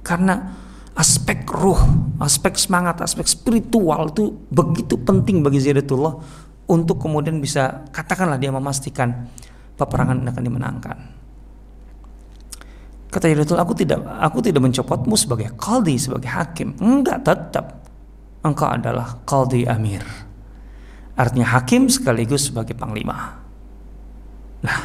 Karena 0.00 0.56
aspek 0.96 1.44
ruh, 1.52 1.78
aspek 2.18 2.56
semangat, 2.56 3.04
aspek 3.04 3.28
spiritual 3.28 4.08
itu 4.08 4.32
begitu 4.48 4.96
penting 4.96 5.44
bagi 5.44 5.60
Zaidatullah 5.60 6.16
untuk 6.66 7.04
kemudian 7.04 7.38
bisa 7.38 7.86
katakanlah 7.92 8.40
dia 8.40 8.50
memastikan 8.50 9.28
peperangan 9.76 10.24
akan 10.24 10.42
dimenangkan. 10.42 11.15
Kata 13.06 13.30
Zaidatullah, 13.30 13.62
aku 13.62 13.74
tidak 13.78 14.02
aku 14.02 14.38
tidak 14.42 14.60
mencopotmu 14.66 15.14
sebagai 15.14 15.54
kaldi, 15.54 15.94
sebagai 15.96 16.26
hakim. 16.26 16.74
Enggak, 16.82 17.22
tetap 17.22 17.86
engkau 18.42 18.66
adalah 18.66 19.22
kaldi 19.22 19.66
amir. 19.66 20.02
Artinya 21.16 21.56
hakim 21.56 21.88
sekaligus 21.88 22.52
sebagai 22.52 22.76
panglima. 22.76 23.40
Nah, 24.60 24.78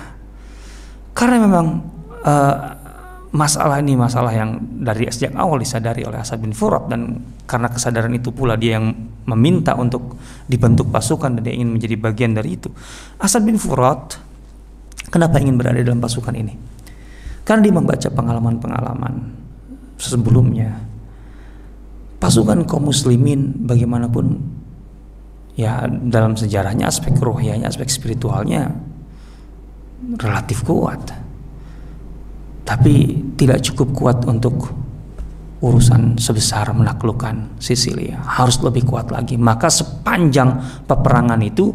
karena 1.11 1.37
memang 1.43 1.67
uh, 2.23 2.55
masalah 3.31 3.79
ini 3.79 3.95
masalah 3.95 4.31
yang 4.31 4.59
dari 4.83 5.07
sejak 5.07 5.35
awal 5.35 5.59
disadari 5.59 6.03
oleh 6.03 6.19
Asad 6.19 6.39
bin 6.39 6.55
Furat 6.55 6.87
dan 6.87 7.19
karena 7.47 7.67
kesadaran 7.67 8.11
itu 8.15 8.31
pula 8.31 8.55
dia 8.55 8.79
yang 8.79 8.95
meminta 9.27 9.75
untuk 9.75 10.19
dibentuk 10.47 10.87
pasukan 10.91 11.39
dan 11.39 11.41
dia 11.43 11.55
ingin 11.55 11.75
menjadi 11.75 11.95
bagian 11.99 12.31
dari 12.35 12.59
itu. 12.59 12.71
Asad 13.19 13.43
bin 13.43 13.59
Furat 13.59 14.19
kenapa 15.11 15.39
ingin 15.39 15.59
berada 15.59 15.79
dalam 15.83 15.99
pasukan 15.99 16.35
ini? 16.35 16.70
Karena 17.41 17.61
dia 17.65 17.73
membaca 17.73 18.09
pengalaman-pengalaman 18.09 19.13
sebelumnya. 19.97 20.77
Pasukan 22.21 22.69
kaum 22.69 22.93
muslimin 22.93 23.65
bagaimanapun 23.65 24.37
ya 25.57 25.89
dalam 25.89 26.37
sejarahnya 26.37 26.85
aspek 26.89 27.17
rohiyahnya, 27.17 27.65
aspek 27.65 27.89
spiritualnya 27.89 28.69
relatif 30.21 30.61
kuat. 30.61 31.01
Tapi 32.61 32.93
tidak 33.35 33.65
cukup 33.65 33.89
kuat 33.97 34.17
untuk 34.29 34.69
urusan 35.61 36.17
sebesar 36.17 36.73
menaklukkan 36.73 37.57
Sisilia. 37.61 38.21
Harus 38.21 38.61
lebih 38.61 38.85
kuat 38.85 39.13
lagi. 39.13 39.37
Maka 39.37 39.69
sepanjang 39.69 40.61
peperangan 40.85 41.41
itu 41.41 41.73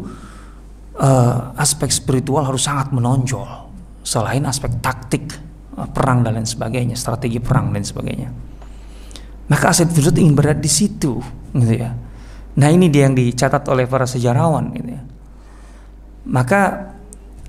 uh, 0.99 1.55
aspek 1.55 1.91
spiritual 1.91 2.43
harus 2.43 2.67
sangat 2.67 2.91
menonjol. 2.91 3.47
Selain 4.03 4.43
aspek 4.47 4.71
taktik 4.79 5.46
perang 5.85 6.25
dan 6.25 6.41
lain 6.41 6.49
sebagainya 6.49 6.97
strategi 6.97 7.37
perang 7.37 7.69
dan 7.69 7.85
sebagainya. 7.85 8.29
Maka 9.47 9.65
Aset 9.71 9.93
Firdaus 9.93 10.17
ingin 10.17 10.33
berada 10.33 10.57
di 10.57 10.71
situ 10.71 11.21
gitu 11.53 11.73
ya. 11.77 11.93
Nah 12.57 12.67
ini 12.73 12.89
dia 12.89 13.05
yang 13.05 13.13
dicatat 13.13 13.61
oleh 13.69 13.85
para 13.85 14.09
sejarawan 14.09 14.73
gitu 14.73 14.89
ya. 14.89 15.01
Maka 16.27 16.61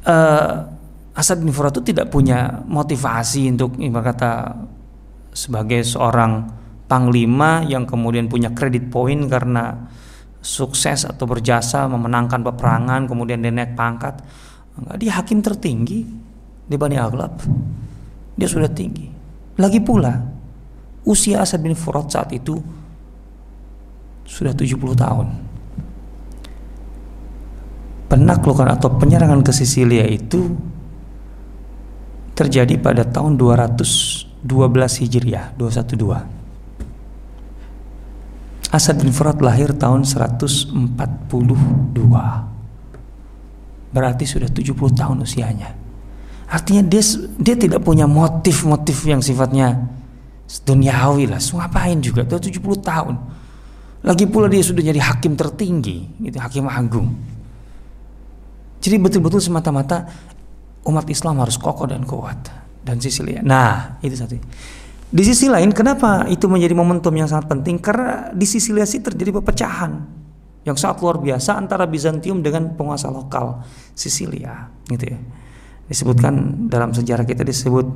uh, 0.04 0.54
Asad 1.18 1.42
bin 1.42 1.50
Furat 1.50 1.74
itu 1.74 1.90
tidak 1.90 2.14
punya 2.14 2.62
motivasi 2.62 3.50
untuk 3.50 3.74
kata 3.80 4.54
sebagai 5.34 5.82
seorang 5.82 6.46
panglima 6.86 7.66
yang 7.66 7.82
kemudian 7.82 8.30
punya 8.30 8.54
kredit 8.54 8.86
poin 8.86 9.26
karena 9.26 9.90
sukses 10.38 11.02
atau 11.02 11.26
berjasa 11.26 11.90
memenangkan 11.90 12.46
peperangan 12.46 13.10
kemudian 13.10 13.42
dia 13.42 13.50
naik 13.50 13.74
pangkat. 13.74 14.22
Enggak 14.78 14.96
dia 15.02 15.12
hakim 15.18 15.42
tertinggi 15.42 16.06
di 16.68 16.76
Bani 16.78 16.94
Aghlab 16.94 17.34
dia 18.38 18.46
sudah 18.46 18.70
tinggi. 18.70 19.10
Lagi 19.58 19.82
pula 19.82 20.22
usia 21.02 21.42
Asad 21.42 21.58
bin 21.58 21.74
Furat 21.74 22.06
saat 22.06 22.30
itu 22.30 22.62
sudah 24.22 24.54
70 24.54 24.78
tahun. 24.94 25.26
Penaklukan 28.08 28.70
atau 28.70 28.94
penyerangan 28.96 29.42
ke 29.42 29.52
Sisilia 29.52 30.06
itu 30.06 30.54
terjadi 32.38 32.78
pada 32.78 33.02
tahun 33.02 33.34
212 33.34 34.46
Hijriah 35.02 35.58
212 35.58 36.38
Asad 38.70 39.02
bin 39.02 39.10
Furat 39.10 39.42
lahir 39.42 39.74
tahun 39.74 40.06
142 40.06 40.70
berarti 43.90 44.24
sudah 44.28 44.46
70 44.46 44.70
tahun 44.94 45.26
usianya 45.26 45.74
artinya 46.48 46.82
dia 46.84 47.02
dia 47.36 47.54
tidak 47.54 47.84
punya 47.84 48.08
motif-motif 48.08 49.04
yang 49.04 49.20
sifatnya 49.20 49.84
duniawi 50.64 51.28
lah 51.28 51.40
ngapain 51.40 52.00
juga 52.00 52.24
dia 52.24 52.40
70 52.40 52.60
tahun 52.80 53.16
lagi 54.00 54.24
pula 54.24 54.48
dia 54.48 54.64
sudah 54.64 54.80
jadi 54.80 55.00
hakim 55.00 55.36
tertinggi 55.36 56.08
gitu 56.24 56.38
hakim 56.40 56.64
agung 56.64 57.12
jadi 58.78 58.96
betul-betul 58.96 59.42
semata-mata 59.42 60.08
umat 60.86 61.06
Islam 61.10 61.42
harus 61.42 61.58
kokoh 61.58 61.90
dan 61.90 62.06
kuat 62.06 62.48
dan 62.86 62.96
sisi 63.02 63.20
lain. 63.20 63.44
Nah, 63.44 64.00
itu 64.00 64.14
satu. 64.14 64.38
Di 65.08 65.22
sisi 65.24 65.48
lain, 65.48 65.72
kenapa 65.72 66.28
itu 66.28 66.48
menjadi 66.48 66.76
momentum 66.76 67.12
yang 67.16 67.28
sangat 67.28 67.48
penting? 67.48 67.80
Karena 67.80 68.28
di 68.32 68.44
sisi 68.44 68.72
sih 68.72 69.00
terjadi 69.00 69.32
perpecahan 69.40 69.92
yang 70.68 70.76
sangat 70.76 71.00
luar 71.00 71.16
biasa 71.20 71.56
antara 71.56 71.88
Bizantium 71.88 72.44
dengan 72.44 72.76
penguasa 72.76 73.08
lokal 73.08 73.64
Sisilia, 73.96 74.68
gitu 74.88 75.16
ya. 75.16 75.18
Disebutkan 75.88 76.68
dalam 76.68 76.92
sejarah 76.92 77.24
kita 77.24 77.42
disebut 77.42 77.86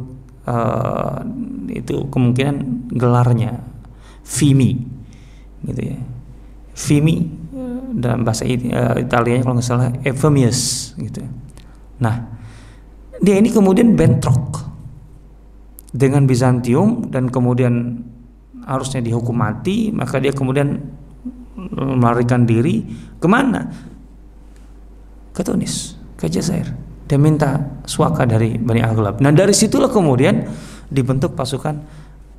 uh, 0.49 1.21
itu 1.69 2.09
kemungkinan 2.09 2.89
gelarnya 2.93 3.61
Vimi, 4.23 4.81
gitu 5.67 5.83
ya. 5.93 5.99
Vimi 6.73 7.17
eh, 7.53 7.81
dalam 8.01 8.25
bahasa 8.25 8.49
uh, 8.49 8.97
Italia 8.97 9.45
kalau 9.45 9.59
nggak 9.59 9.67
salah 9.67 9.93
Evemius, 10.07 10.95
gitu. 10.97 11.21
Nah, 12.01 12.33
dia 13.21 13.37
ini 13.37 13.53
kemudian 13.53 13.93
bentrok 13.93 14.73
dengan 15.93 16.25
Bizantium 16.25 17.13
dan 17.13 17.29
kemudian 17.29 18.01
harusnya 18.65 19.05
dihukum 19.05 19.37
mati 19.37 19.93
maka 19.93 20.17
dia 20.17 20.33
kemudian 20.33 20.81
melarikan 21.77 22.49
diri 22.49 22.83
ke 23.21 23.27
mana 23.29 23.69
ke 25.37 25.43
Tunis 25.45 25.95
ke 26.17 26.27
Jazair 26.33 26.73
dia 27.13 27.21
minta 27.21 27.61
suaka 27.85 28.25
dari 28.25 28.57
Bani 28.57 28.81
Aghlab 28.81 29.21
nah 29.21 29.29
dari 29.29 29.53
situlah 29.53 29.93
kemudian 29.93 30.49
dibentuk 30.89 31.37
pasukan 31.37 31.77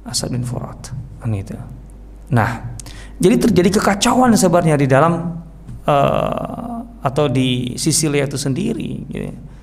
Asad 0.09 0.33
bin 0.33 0.41
Furat 0.41 0.89
itu 1.29 1.53
nah 2.33 2.73
jadi 3.21 3.37
terjadi 3.37 3.77
kekacauan 3.77 4.33
sebenarnya 4.33 4.81
di 4.81 4.89
dalam 4.89 5.37
uh, 5.85 6.77
atau 7.05 7.29
di 7.29 7.77
Sisilia 7.77 8.25
itu 8.25 8.41
sendiri 8.41 9.05
gitu 9.13 9.53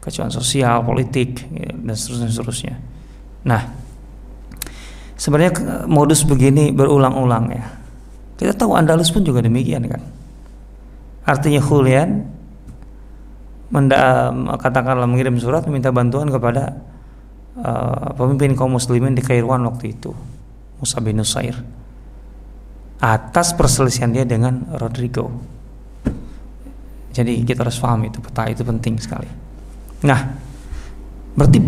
kacauan 0.00 0.32
sosial, 0.32 0.80
politik, 0.82 1.44
ya, 1.52 1.70
dan 1.76 1.94
seterusnya, 1.94 2.28
seterusnya. 2.32 2.74
Nah, 3.44 3.62
sebenarnya 5.14 5.84
modus 5.86 6.24
begini 6.24 6.72
berulang-ulang 6.72 7.52
ya. 7.52 7.64
Kita 8.40 8.56
tahu 8.56 8.72
Andalus 8.72 9.12
pun 9.12 9.20
juga 9.20 9.44
demikian 9.44 9.84
kan. 9.84 10.00
Artinya 11.28 11.60
Julian 11.60 12.24
menda, 13.70 14.34
katakanlah 14.58 15.06
mengirim 15.06 15.38
surat 15.38 15.62
meminta 15.66 15.94
bantuan 15.94 16.26
kepada 16.26 16.74
uh, 17.58 18.10
pemimpin 18.18 18.58
kaum 18.58 18.74
muslimin 18.74 19.14
di 19.14 19.22
Kairuan 19.22 19.62
waktu 19.66 19.94
itu, 19.94 20.10
Musa 20.82 20.98
bin 20.98 21.22
Nusair. 21.22 21.56
Atas 23.00 23.56
perselisihan 23.56 24.12
dia 24.12 24.28
dengan 24.28 24.76
Rodrigo. 24.76 25.32
Jadi 27.10 27.42
kita 27.48 27.64
harus 27.64 27.80
paham 27.80 28.04
itu 28.06 28.20
peta 28.20 28.44
itu 28.46 28.60
penting 28.60 29.00
sekali. 29.00 29.26
Nah, 30.04 30.20
berarti 31.32 31.58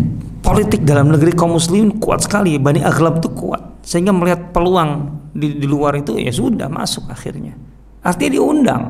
politik 0.45 0.85
dalam 0.85 1.09
negeri 1.09 1.33
kaum 1.33 1.57
muslim 1.57 1.97
kuat 1.97 2.23
sekali. 2.23 2.61
Bani 2.61 2.85
Aghlab 2.85 3.17
itu 3.17 3.33
kuat 3.33 3.81
sehingga 3.81 4.13
melihat 4.13 4.53
peluang 4.53 5.09
di, 5.33 5.57
di 5.57 5.67
luar 5.67 5.97
itu 5.97 6.15
ya 6.21 6.29
sudah 6.29 6.69
masuk 6.69 7.09
akhirnya. 7.09 7.57
Artinya 8.05 8.31
diundang 8.37 8.83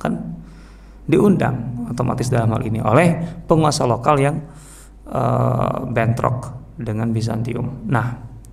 kan 0.00 0.12
diundang 1.08 1.56
otomatis 1.90 2.28
dalam 2.32 2.52
hal 2.54 2.62
ini 2.64 2.80
oleh 2.80 3.42
penguasa 3.44 3.84
lokal 3.84 4.16
yang 4.20 4.36
uh, 5.08 5.84
bentrok 5.88 6.52
dengan 6.74 7.10
Bizantium. 7.14 7.86
Nah, 7.86 8.06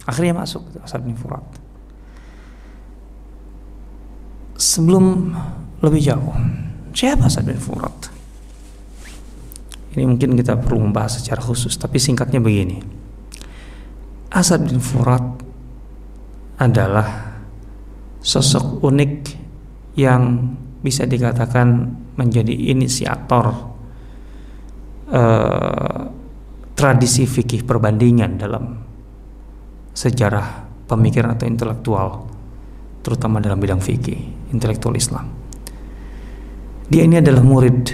akhirnya 0.06 0.38
masuk 0.38 0.68
Asad 0.82 1.02
bin 1.02 1.18
Furat. 1.18 1.44
Sebelum 4.62 5.34
lebih 5.82 6.02
jauh, 6.06 6.36
siapa 6.94 7.26
Asad 7.26 7.50
bin 7.50 7.58
Furat? 7.58 8.14
Ini 9.92 10.08
mungkin 10.08 10.40
kita 10.40 10.56
perlu 10.56 10.88
membahas 10.88 11.20
secara 11.20 11.44
khusus, 11.44 11.76
tapi 11.76 12.00
singkatnya 12.00 12.40
begini. 12.40 12.80
Asad 14.32 14.64
bin 14.64 14.80
Furat 14.80 15.24
adalah 16.62 17.36
sosok 18.22 18.86
unik 18.86 19.14
yang 19.98 20.56
bisa 20.82 21.06
dikatakan 21.06 21.94
menjadi 22.18 22.74
inisiator 22.74 23.46
uh, 25.14 26.02
tradisi 26.74 27.30
fikih 27.30 27.62
perbandingan 27.62 28.32
dalam 28.42 28.64
sejarah 29.94 30.66
pemikiran 30.90 31.38
atau 31.38 31.46
intelektual 31.46 32.10
terutama 33.06 33.38
dalam 33.38 33.62
bidang 33.62 33.82
fikih 33.82 34.50
intelektual 34.50 34.98
Islam. 34.98 35.30
Dia 36.90 37.06
ini 37.06 37.22
adalah 37.22 37.46
murid 37.46 37.94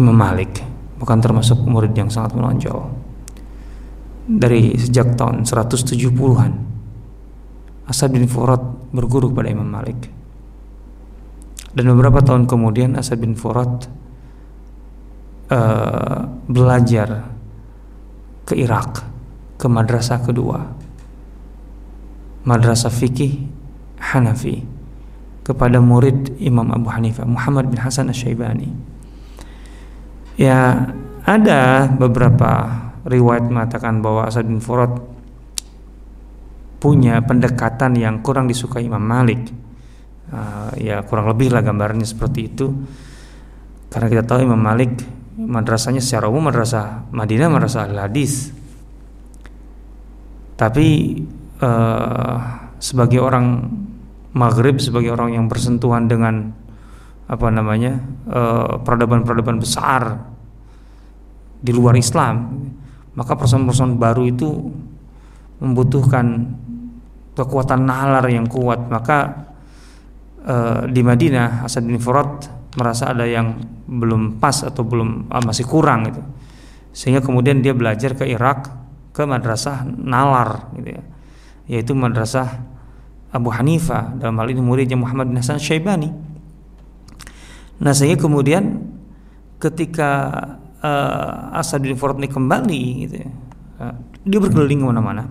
Imam 0.00 0.16
Malik 0.16 0.64
bukan 0.96 1.18
termasuk 1.20 1.60
murid 1.68 1.92
yang 1.92 2.08
sangat 2.08 2.32
menonjol. 2.32 2.80
Dari 4.22 4.78
sejak 4.78 5.18
tahun 5.18 5.42
170-an 5.42 6.52
Asad 7.90 8.14
bin 8.14 8.30
Furat 8.30 8.62
berguru 8.94 9.34
pada 9.34 9.50
Imam 9.50 9.66
Malik 9.66 10.21
dan 11.72 11.84
beberapa 11.88 12.20
tahun 12.20 12.44
kemudian 12.44 13.00
Asad 13.00 13.20
bin 13.20 13.32
Furat 13.32 13.88
uh, 15.48 16.28
belajar 16.44 17.32
ke 18.44 18.60
Irak 18.60 19.00
ke 19.56 19.66
madrasah 19.70 20.20
kedua. 20.20 20.60
Madrasah 22.42 22.90
fikih 22.90 23.48
Hanafi 24.02 24.66
kepada 25.46 25.78
murid 25.78 26.34
Imam 26.42 26.68
Abu 26.74 26.90
Hanifah 26.90 27.22
Muhammad 27.24 27.70
bin 27.70 27.78
Hasan 27.78 28.10
Asy-Syaibani. 28.10 28.68
Ya 30.36 30.90
ada 31.22 31.86
beberapa 31.86 32.82
riwayat 33.06 33.46
mengatakan 33.46 34.02
bahwa 34.02 34.26
Asad 34.26 34.44
bin 34.50 34.58
Furat 34.58 34.90
punya 36.82 37.22
pendekatan 37.22 37.94
yang 37.94 38.18
kurang 38.26 38.50
disukai 38.50 38.90
Imam 38.90 39.02
Malik 39.02 39.61
uh, 40.32 40.72
ya 40.80 41.04
kurang 41.04 41.28
lebih 41.28 41.52
lah 41.52 41.60
gambarnya 41.60 42.08
seperti 42.08 42.48
itu. 42.48 42.66
Karena 43.92 44.08
kita 44.08 44.24
tahu 44.24 44.48
Imam 44.48 44.58
Malik 44.58 45.04
madrasahnya 45.36 46.00
secara 46.00 46.28
umum 46.28 46.48
madrasah 46.48 47.12
Madinah 47.12 47.48
madrasah 47.52 47.86
al 47.86 48.08
hadis. 48.08 48.50
Tapi 50.56 51.20
uh, 51.60 52.36
sebagai 52.80 53.20
orang 53.20 53.78
Maghrib 54.32 54.80
sebagai 54.80 55.12
orang 55.12 55.36
yang 55.36 55.44
bersentuhan 55.44 56.08
dengan 56.08 56.56
apa 57.28 57.52
namanya 57.52 58.00
uh, 58.32 58.80
peradaban-peradaban 58.80 59.60
besar 59.60 60.24
di 61.60 61.68
luar 61.68 61.92
Islam 62.00 62.64
maka 63.12 63.36
persoalan-persoalan 63.36 64.00
baru 64.00 64.24
itu 64.24 64.48
membutuhkan 65.60 66.56
kekuatan 67.36 67.84
nalar 67.84 68.24
yang 68.28 68.48
kuat. 68.48 68.88
Maka 68.88 69.51
uh, 70.46 70.84
di 70.90 71.00
Madinah 71.02 71.66
Hasan 71.66 71.86
bin 71.86 71.98
Furat 71.98 72.48
merasa 72.78 73.12
ada 73.12 73.28
yang 73.28 73.60
belum 73.86 74.40
pas 74.40 74.64
atau 74.64 74.82
belum 74.86 75.28
uh, 75.28 75.42
masih 75.44 75.68
kurang 75.68 76.08
gitu. 76.08 76.22
Sehingga 76.92 77.24
kemudian 77.24 77.64
dia 77.64 77.72
belajar 77.72 78.12
ke 78.16 78.28
Irak 78.28 78.68
ke 79.12 79.22
madrasah 79.24 79.84
nalar 79.86 80.72
gitu 80.76 80.98
ya. 80.98 81.02
Yaitu 81.68 81.92
madrasah 81.96 82.62
Abu 83.32 83.48
Hanifah 83.48 84.12
dalam 84.20 84.36
hal 84.40 84.52
ini 84.52 84.60
muridnya 84.60 84.98
Muhammad 84.98 85.32
bin 85.32 85.40
Hasan 85.40 85.56
Syaibani. 85.56 86.12
Nah 87.80 87.92
sehingga 87.96 88.20
kemudian 88.20 88.92
ketika 89.56 90.10
uh, 90.84 91.56
Asad 91.56 91.80
bin 91.80 91.96
Furat 91.96 92.20
ini 92.20 92.28
kembali 92.28 92.82
gitu 93.08 93.16
ya, 93.24 93.30
dia 94.22 94.38
berkeliling 94.38 94.84
ke 94.84 94.86
mana-mana. 94.86 95.26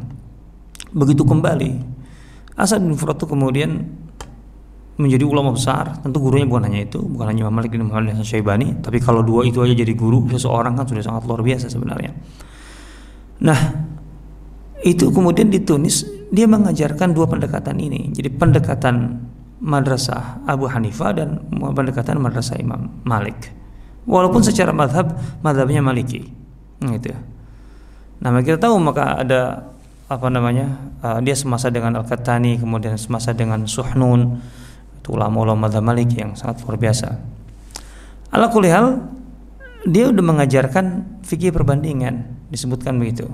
Begitu 0.92 1.24
kembali 1.24 1.80
Asad 2.58 2.84
bin 2.84 2.98
Furat 2.98 3.16
itu 3.16 3.28
kemudian 3.30 3.88
menjadi 5.02 5.26
ulama 5.26 5.58
besar. 5.58 5.98
Tentu 6.06 6.22
gurunya 6.22 6.46
bukan 6.46 6.70
hanya 6.70 6.86
itu 6.86 7.02
bukan 7.02 7.34
hanya 7.34 7.50
Imam 7.50 7.58
Malik 7.58 7.74
bin 7.74 7.90
Muhammad 7.90 8.14
Hasan 8.14 8.38
Syaibani 8.38 8.78
tapi 8.80 9.02
kalau 9.02 9.26
dua 9.26 9.42
itu 9.44 9.60
aja 9.66 9.74
jadi 9.74 9.94
guru 9.98 10.30
seseorang 10.30 10.78
kan 10.78 10.86
sudah 10.86 11.02
sangat 11.02 11.26
luar 11.26 11.42
biasa 11.42 11.68
sebenarnya. 11.68 12.14
Nah 13.42 13.60
itu 14.86 15.10
kemudian 15.10 15.50
di 15.50 15.62
Tunis 15.66 16.06
dia 16.30 16.46
mengajarkan 16.46 17.18
dua 17.18 17.26
pendekatan 17.26 17.82
ini. 17.82 18.14
Jadi 18.14 18.30
pendekatan 18.30 19.18
madrasah 19.62 20.46
Abu 20.46 20.70
Hanifah 20.70 21.12
dan 21.18 21.42
pendekatan 21.50 22.22
madrasah 22.22 22.62
Imam 22.62 23.02
Malik. 23.02 23.50
Walaupun 24.06 24.42
secara 24.42 24.74
madhab 24.74 25.14
madhabnya 25.42 25.82
Maliki. 25.82 26.26
Gitu 26.82 27.14
nah 28.22 28.38
kita 28.38 28.62
tahu 28.62 28.78
maka 28.78 29.18
ada 29.18 29.74
apa 30.06 30.30
namanya 30.30 30.78
uh, 31.02 31.18
dia 31.26 31.34
semasa 31.34 31.74
dengan 31.74 31.98
Al-Kattani 31.98 32.62
kemudian 32.62 32.94
semasa 32.94 33.34
dengan 33.34 33.66
Suhnun 33.66 34.38
itu 35.02 35.18
ulama-ulama 35.18 35.66
madhab 35.66 35.82
malik 35.82 36.14
yang 36.14 36.38
sangat 36.38 36.62
luar 36.62 36.78
biasa. 36.78 37.10
Ala 38.30 38.54
kulihal 38.54 39.02
dia 39.90 40.14
udah 40.14 40.22
mengajarkan 40.22 41.18
fikih 41.26 41.50
perbandingan 41.50 42.30
disebutkan 42.54 43.02
begitu. 43.02 43.26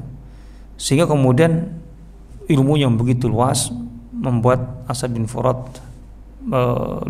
Sehingga 0.80 1.04
kemudian 1.12 1.76
ilmu 2.48 2.80
yang 2.80 2.96
begitu 2.96 3.28
luas 3.28 3.68
membuat 4.16 4.88
Asad 4.88 5.12
bin 5.12 5.28
Furat 5.28 5.60
e, 6.48 6.60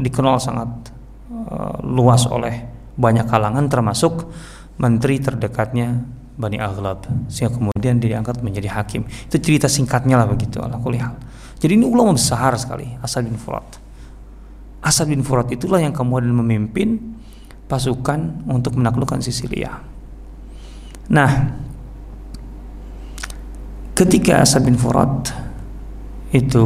dikenal 0.02 0.42
sangat 0.42 0.90
e, 1.30 1.56
luas 1.86 2.26
oleh 2.26 2.66
banyak 2.98 3.30
kalangan 3.30 3.70
termasuk 3.70 4.26
menteri 4.82 5.22
terdekatnya 5.22 6.02
Bani 6.34 6.58
Aghlab. 6.58 7.06
Sehingga 7.30 7.54
kemudian 7.54 8.02
diangkat 8.02 8.42
menjadi 8.42 8.74
hakim. 8.74 9.06
Itu 9.06 9.38
cerita 9.38 9.70
singkatnya 9.70 10.18
lah 10.18 10.26
begitu 10.26 10.58
ala 10.58 10.82
kulihal 10.82 11.14
jadi 11.58 11.74
ini 11.74 11.86
ulama 11.90 12.14
besar 12.14 12.54
sekali 12.58 12.86
Asad 13.02 13.26
bin 13.26 13.38
Furat 13.38 13.66
Asad 14.82 15.10
bin 15.10 15.26
Furat 15.26 15.50
itulah 15.50 15.82
yang 15.82 15.94
kemudian 15.94 16.34
memimpin 16.34 17.18
pasukan 17.68 18.48
untuk 18.48 18.78
menaklukkan 18.80 19.20
Sisilia. 19.20 19.82
Nah, 21.12 21.32
ketika 23.98 24.44
Asad 24.44 24.64
bin 24.64 24.80
Furat 24.80 25.34
itu 26.32 26.66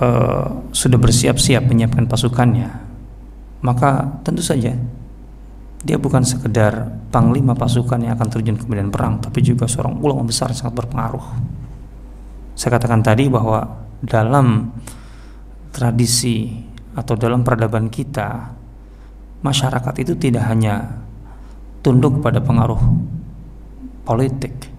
uh, 0.00 0.46
sudah 0.72 0.98
bersiap-siap 0.98 1.64
menyiapkan 1.68 2.08
pasukannya, 2.08 2.68
maka 3.64 4.20
tentu 4.24 4.42
saja 4.44 4.76
dia 5.84 6.00
bukan 6.00 6.24
sekedar 6.24 6.88
panglima 7.12 7.52
pasukan 7.52 8.00
yang 8.00 8.16
akan 8.16 8.28
terjun 8.32 8.56
ke 8.56 8.64
medan 8.64 8.88
perang, 8.88 9.20
tapi 9.20 9.44
juga 9.44 9.68
seorang 9.68 10.00
ulama 10.00 10.24
besar 10.24 10.48
yang 10.48 10.58
sangat 10.64 10.80
berpengaruh. 10.80 11.26
Saya 12.56 12.80
katakan 12.80 13.04
tadi 13.04 13.28
bahwa 13.28 13.84
dalam 14.00 14.72
tradisi 15.74 16.48
atau 16.94 17.14
dalam 17.18 17.42
peradaban 17.42 17.90
kita 17.90 18.54
masyarakat 19.42 19.94
itu 20.00 20.14
tidak 20.16 20.46
hanya 20.48 21.04
tunduk 21.84 22.22
pada 22.24 22.40
pengaruh 22.40 22.80
politik 24.06 24.74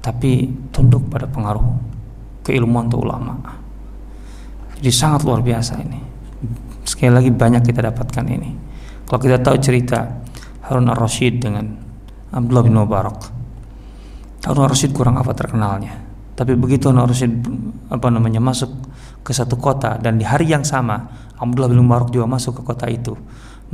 tapi 0.00 0.46
tunduk 0.70 1.10
pada 1.10 1.26
pengaruh 1.26 1.66
keilmuan 2.46 2.86
atau 2.86 3.02
ulama. 3.02 3.34
Jadi 4.78 4.90
sangat 4.94 5.26
luar 5.26 5.42
biasa 5.42 5.82
ini. 5.82 5.98
Sekali 6.86 7.10
lagi 7.10 7.34
banyak 7.34 7.66
kita 7.66 7.90
dapatkan 7.90 8.24
ini. 8.30 8.50
Kalau 9.02 9.18
kita 9.18 9.42
tahu 9.42 9.58
cerita 9.58 10.06
Harun 10.62 10.86
al-Rashid 10.86 11.42
dengan 11.42 11.74
Abdullah 12.30 12.62
bin 12.66 12.74
Mubarak 12.78 13.18
Harun 14.46 14.62
al-Rashid 14.62 14.94
kurang 14.94 15.18
apa 15.18 15.34
terkenalnya. 15.34 15.98
Tapi 16.38 16.54
begitu 16.54 16.86
Harun 16.86 17.02
al-Rashid 17.02 17.32
apa 17.90 18.06
namanya 18.06 18.38
masuk 18.38 18.70
ke 19.26 19.34
satu 19.34 19.58
kota 19.58 19.98
dan 19.98 20.22
di 20.22 20.24
hari 20.24 20.46
yang 20.54 20.62
sama 20.62 21.02
Abdullah 21.34 21.66
bin 21.66 21.82
Mubarak 21.82 22.14
juga 22.14 22.30
masuk 22.30 22.62
ke 22.62 22.62
kota 22.62 22.86
itu. 22.86 23.18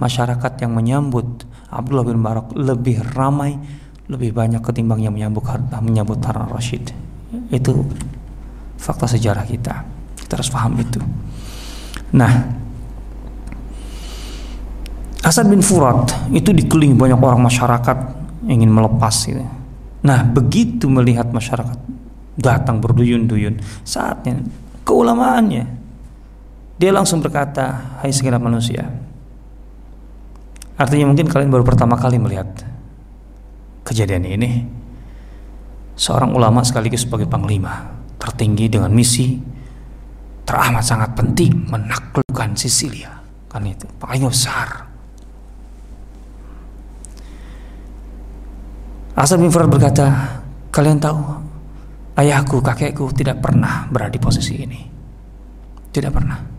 Masyarakat 0.01 0.53
yang 0.65 0.73
menyambut 0.73 1.45
Abdullah 1.69 2.09
bin 2.09 2.17
Mubarak 2.25 2.57
lebih 2.57 3.05
ramai, 3.13 3.61
lebih 4.09 4.33
banyak 4.33 4.65
ketimbang 4.65 5.05
yang 5.05 5.13
menyambut 5.13 5.45
menyambut 5.85 6.25
Harun 6.25 6.49
Rashid. 6.49 6.89
Itu 7.53 7.85
fakta 8.81 9.05
sejarah 9.05 9.45
kita. 9.45 9.85
Kita 10.17 10.41
harus 10.41 10.49
paham 10.49 10.73
itu. 10.81 10.99
Nah, 12.17 12.33
Asad 15.23 15.47
bin 15.53 15.61
Furat 15.61 16.09
itu 16.33 16.51
dikelilingi 16.51 16.97
banyak 16.97 17.21
orang 17.21 17.45
masyarakat 17.45 17.99
ingin 18.49 18.73
melepas 18.73 19.15
gitu. 19.29 19.45
Nah, 20.03 20.27
begitu 20.27 20.91
melihat 20.91 21.31
masyarakat 21.31 21.79
datang 22.35 22.83
berduyun-duyun, 22.83 23.63
saatnya 23.87 24.43
keulamaannya. 24.83 25.65
Dia 26.79 26.91
langsung 26.91 27.23
berkata, 27.23 27.99
"Hai 28.03 28.11
segenap 28.11 28.43
manusia." 28.43 28.91
Artinya 30.79 31.07
mungkin 31.11 31.31
kalian 31.31 31.53
baru 31.53 31.63
pertama 31.63 31.95
kali 31.95 32.19
melihat 32.19 32.49
kejadian 33.87 34.27
ini. 34.27 34.67
Seorang 35.95 36.33
ulama 36.35 36.65
sekaligus 36.65 37.05
sebagai 37.05 37.29
panglima 37.29 37.93
tertinggi 38.17 38.67
dengan 38.67 38.91
misi 38.91 39.39
teramat 40.43 40.83
sangat 40.83 41.15
penting 41.15 41.69
menaklukkan 41.71 42.57
Sisilia. 42.59 43.23
Kan 43.47 43.69
itu 43.69 43.85
paling 44.01 44.27
besar. 44.27 44.89
Asad 49.13 49.39
bin 49.39 49.53
Furat 49.53 49.69
berkata, 49.69 50.41
kalian 50.73 50.97
tahu 50.97 51.21
ayahku, 52.19 52.61
kakekku 52.61 53.13
tidak 53.15 53.41
pernah 53.41 53.87
berada 53.89 54.13
di 54.13 54.21
posisi 54.21 54.55
ini. 54.59 54.81
Tidak 55.93 56.13
pernah. 56.13 56.51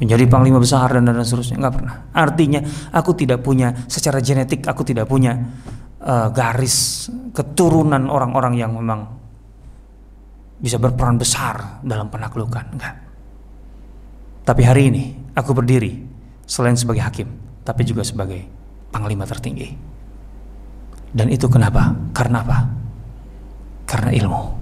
menjadi 0.00 0.32
panglima 0.32 0.56
besar 0.56 0.96
dan 0.96 1.12
dan 1.12 1.20
seterusnya 1.20 1.60
nggak 1.60 1.74
pernah. 1.76 1.96
Artinya 2.16 2.64
aku 2.88 3.12
tidak 3.12 3.44
punya 3.44 3.84
secara 3.84 4.24
genetik 4.24 4.64
aku 4.64 4.80
tidak 4.80 5.04
punya 5.04 5.36
uh, 6.00 6.32
garis 6.32 7.04
keturunan 7.36 8.08
orang-orang 8.08 8.56
yang 8.56 8.72
memang 8.72 9.04
bisa 10.56 10.80
berperan 10.80 11.20
besar 11.20 11.84
dalam 11.84 12.08
penaklukan 12.08 12.64
enggak 12.72 13.10
tapi 14.50 14.66
hari 14.66 14.90
ini 14.90 15.04
aku 15.38 15.54
berdiri 15.54 16.00
selain 16.42 16.74
sebagai 16.74 17.06
hakim 17.06 17.30
tapi 17.62 17.86
juga 17.86 18.02
sebagai 18.02 18.42
panglima 18.90 19.22
tertinggi. 19.22 19.70
Dan 21.14 21.30
itu 21.30 21.46
kenapa? 21.46 21.94
Karena 22.10 22.42
apa? 22.42 22.58
Karena 23.86 24.10
ilmu 24.10 24.59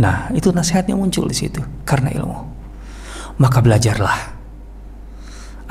nah 0.00 0.32
itu 0.32 0.48
nasihatnya 0.48 0.96
muncul 0.96 1.28
di 1.28 1.36
situ 1.36 1.60
karena 1.84 2.08
ilmu 2.16 2.38
maka 3.36 3.60
belajarlah 3.60 4.40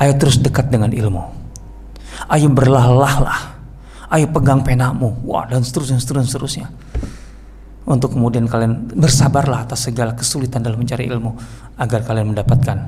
Ayo 0.00 0.16
terus 0.16 0.40
dekat 0.40 0.72
dengan 0.72 0.88
ilmu. 0.96 1.20
Ayo 2.32 2.48
berlah-lah. 2.48 3.60
Ayo 4.08 4.32
pegang 4.32 4.64
penamu. 4.64 5.12
Wah, 5.28 5.44
dan 5.44 5.60
seterusnya, 5.60 6.00
seterusnya, 6.00 6.30
seterusnya. 6.32 6.66
Untuk 7.84 8.16
kemudian 8.16 8.48
kalian 8.48 8.96
bersabarlah 8.96 9.68
atas 9.68 9.92
segala 9.92 10.16
kesulitan 10.16 10.64
dalam 10.64 10.80
mencari 10.80 11.04
ilmu 11.04 11.36
agar 11.76 12.00
kalian 12.08 12.32
mendapatkan 12.32 12.78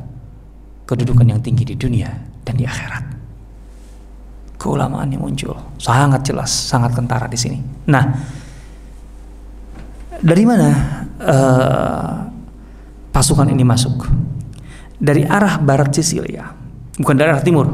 kedudukan 0.88 1.26
yang 1.28 1.40
tinggi 1.44 1.68
di 1.68 1.76
dunia 1.76 2.08
dan 2.48 2.56
di 2.56 2.64
akhirat. 2.64 3.04
Keulamaan 4.56 5.10
yang 5.12 5.26
muncul 5.26 5.58
sangat 5.76 6.32
jelas, 6.32 6.48
sangat 6.48 6.96
kentara 6.96 7.28
di 7.28 7.36
sini. 7.36 7.58
Nah, 7.92 8.08
dari 10.22 10.42
mana 10.46 10.68
uh, 11.18 12.14
pasukan 13.10 13.50
ini 13.50 13.66
masuk? 13.66 14.06
Dari 15.02 15.26
arah 15.26 15.58
barat 15.58 15.90
Sisilia 15.90 16.62
bukan 16.98 17.16
daerah 17.18 17.42
timur. 17.42 17.66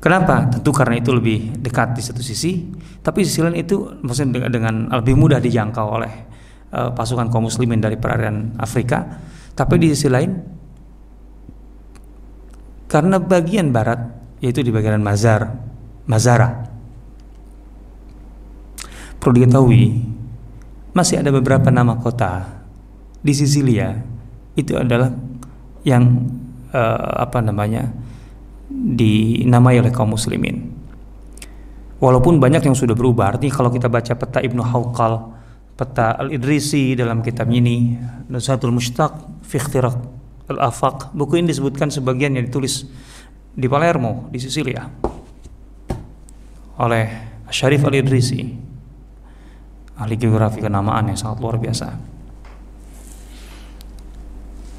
Kenapa? 0.00 0.48
Tentu 0.48 0.72
karena 0.72 0.96
itu 0.96 1.12
lebih 1.12 1.60
dekat 1.60 1.92
di 1.92 2.00
satu 2.00 2.24
sisi, 2.24 2.72
tapi 3.04 3.20
sisi 3.20 3.44
lain 3.44 3.60
itu 3.60 4.00
maksudnya 4.00 4.48
dengan, 4.48 4.88
lebih 4.88 5.12
mudah 5.12 5.36
dijangkau 5.36 5.86
oleh 6.00 6.12
uh, 6.72 6.88
pasukan 6.96 7.28
kaum 7.28 7.52
muslimin 7.52 7.84
dari 7.84 8.00
perairan 8.00 8.56
Afrika. 8.56 9.04
Tapi 9.52 9.76
di 9.76 9.92
sisi 9.92 10.08
lain 10.08 10.30
karena 12.88 13.20
bagian 13.20 13.68
barat 13.76 14.00
yaitu 14.40 14.64
di 14.64 14.72
bagian 14.72 15.04
Mazar, 15.04 15.52
Mazara. 16.08 16.48
Perlu 19.20 19.36
diketahui 19.36 19.84
masih 20.90 21.22
ada 21.22 21.30
beberapa 21.30 21.70
nama 21.70 21.98
kota 21.98 22.62
di 23.20 23.32
Sisilia 23.36 24.00
itu 24.56 24.74
adalah 24.74 25.12
yang 25.86 26.26
uh, 26.74 27.24
apa 27.24 27.40
namanya 27.40 27.90
dinamai 28.70 29.78
oleh 29.78 29.90
kaum 29.90 30.14
muslimin. 30.14 30.70
Walaupun 32.00 32.40
banyak 32.40 32.64
yang 32.64 32.76
sudah 32.76 32.96
berubah, 32.96 33.36
artinya 33.36 33.52
kalau 33.52 33.68
kita 33.68 33.92
baca 33.92 34.12
peta 34.16 34.40
Ibnu 34.40 34.64
Hawqal, 34.64 35.20
peta 35.76 36.16
Al-Idrisi 36.16 36.96
dalam 36.96 37.20
kitab 37.20 37.52
ini, 37.52 37.92
Nusatul 38.32 38.72
Mushtaq 38.72 39.44
fi 39.44 39.60
Al-Afaq, 40.50 41.12
buku 41.12 41.38
ini 41.38 41.52
disebutkan 41.52 41.92
sebagian 41.92 42.34
yang 42.34 42.48
ditulis 42.48 42.88
di 43.52 43.68
Palermo, 43.68 44.32
di 44.32 44.40
Sisilia 44.40 44.88
oleh 46.80 47.04
Syarif 47.52 47.84
Al-Idrisi 47.84 48.69
ahli 50.00 50.16
geografi 50.16 50.64
kenamaan 50.64 51.12
yang 51.12 51.18
sangat 51.20 51.38
luar 51.44 51.60
biasa. 51.60 51.86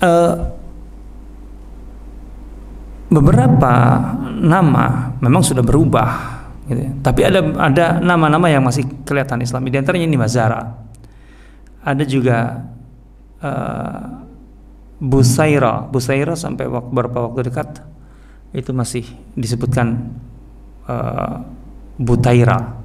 Uh, 0.02 0.34
beberapa 3.12 3.74
nama 4.40 5.14
memang 5.20 5.44
sudah 5.44 5.62
berubah 5.62 6.42
gitu 6.66 6.80
ya. 6.80 6.92
tapi 7.04 7.22
ada 7.28 7.44
ada 7.60 7.86
nama-nama 8.00 8.48
yang 8.48 8.64
masih 8.64 8.88
kelihatan 9.04 9.44
Islami 9.44 9.68
di 9.68 9.78
antaranya 9.78 10.08
ini 10.08 10.18
Mazara 10.18 10.64
ada 11.84 12.04
juga 12.08 12.66
uh, 13.44 14.02
Busaira 15.02 15.86
Busaira 15.92 16.40
sampai 16.40 16.72
waktu, 16.72 16.90
beberapa 16.90 17.28
waktu 17.28 17.52
dekat 17.52 17.84
itu 18.56 18.72
masih 18.72 19.04
disebutkan 19.36 20.16
uh, 20.88 21.44
Butaira 22.00 22.80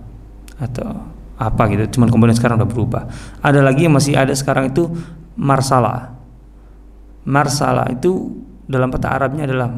atau 0.58 1.15
apa 1.36 1.68
gitu 1.68 2.00
cuman 2.00 2.08
kemudian 2.08 2.36
sekarang 2.36 2.56
udah 2.60 2.68
berubah. 2.68 3.02
Ada 3.44 3.60
lagi 3.60 3.84
yang 3.84 3.94
masih 3.94 4.16
ada 4.16 4.32
sekarang 4.32 4.72
itu 4.72 4.88
Marsala. 5.36 6.16
Marsala 7.28 7.92
itu 7.92 8.40
dalam 8.64 8.88
peta 8.88 9.12
Arabnya 9.12 9.44
adalah 9.44 9.68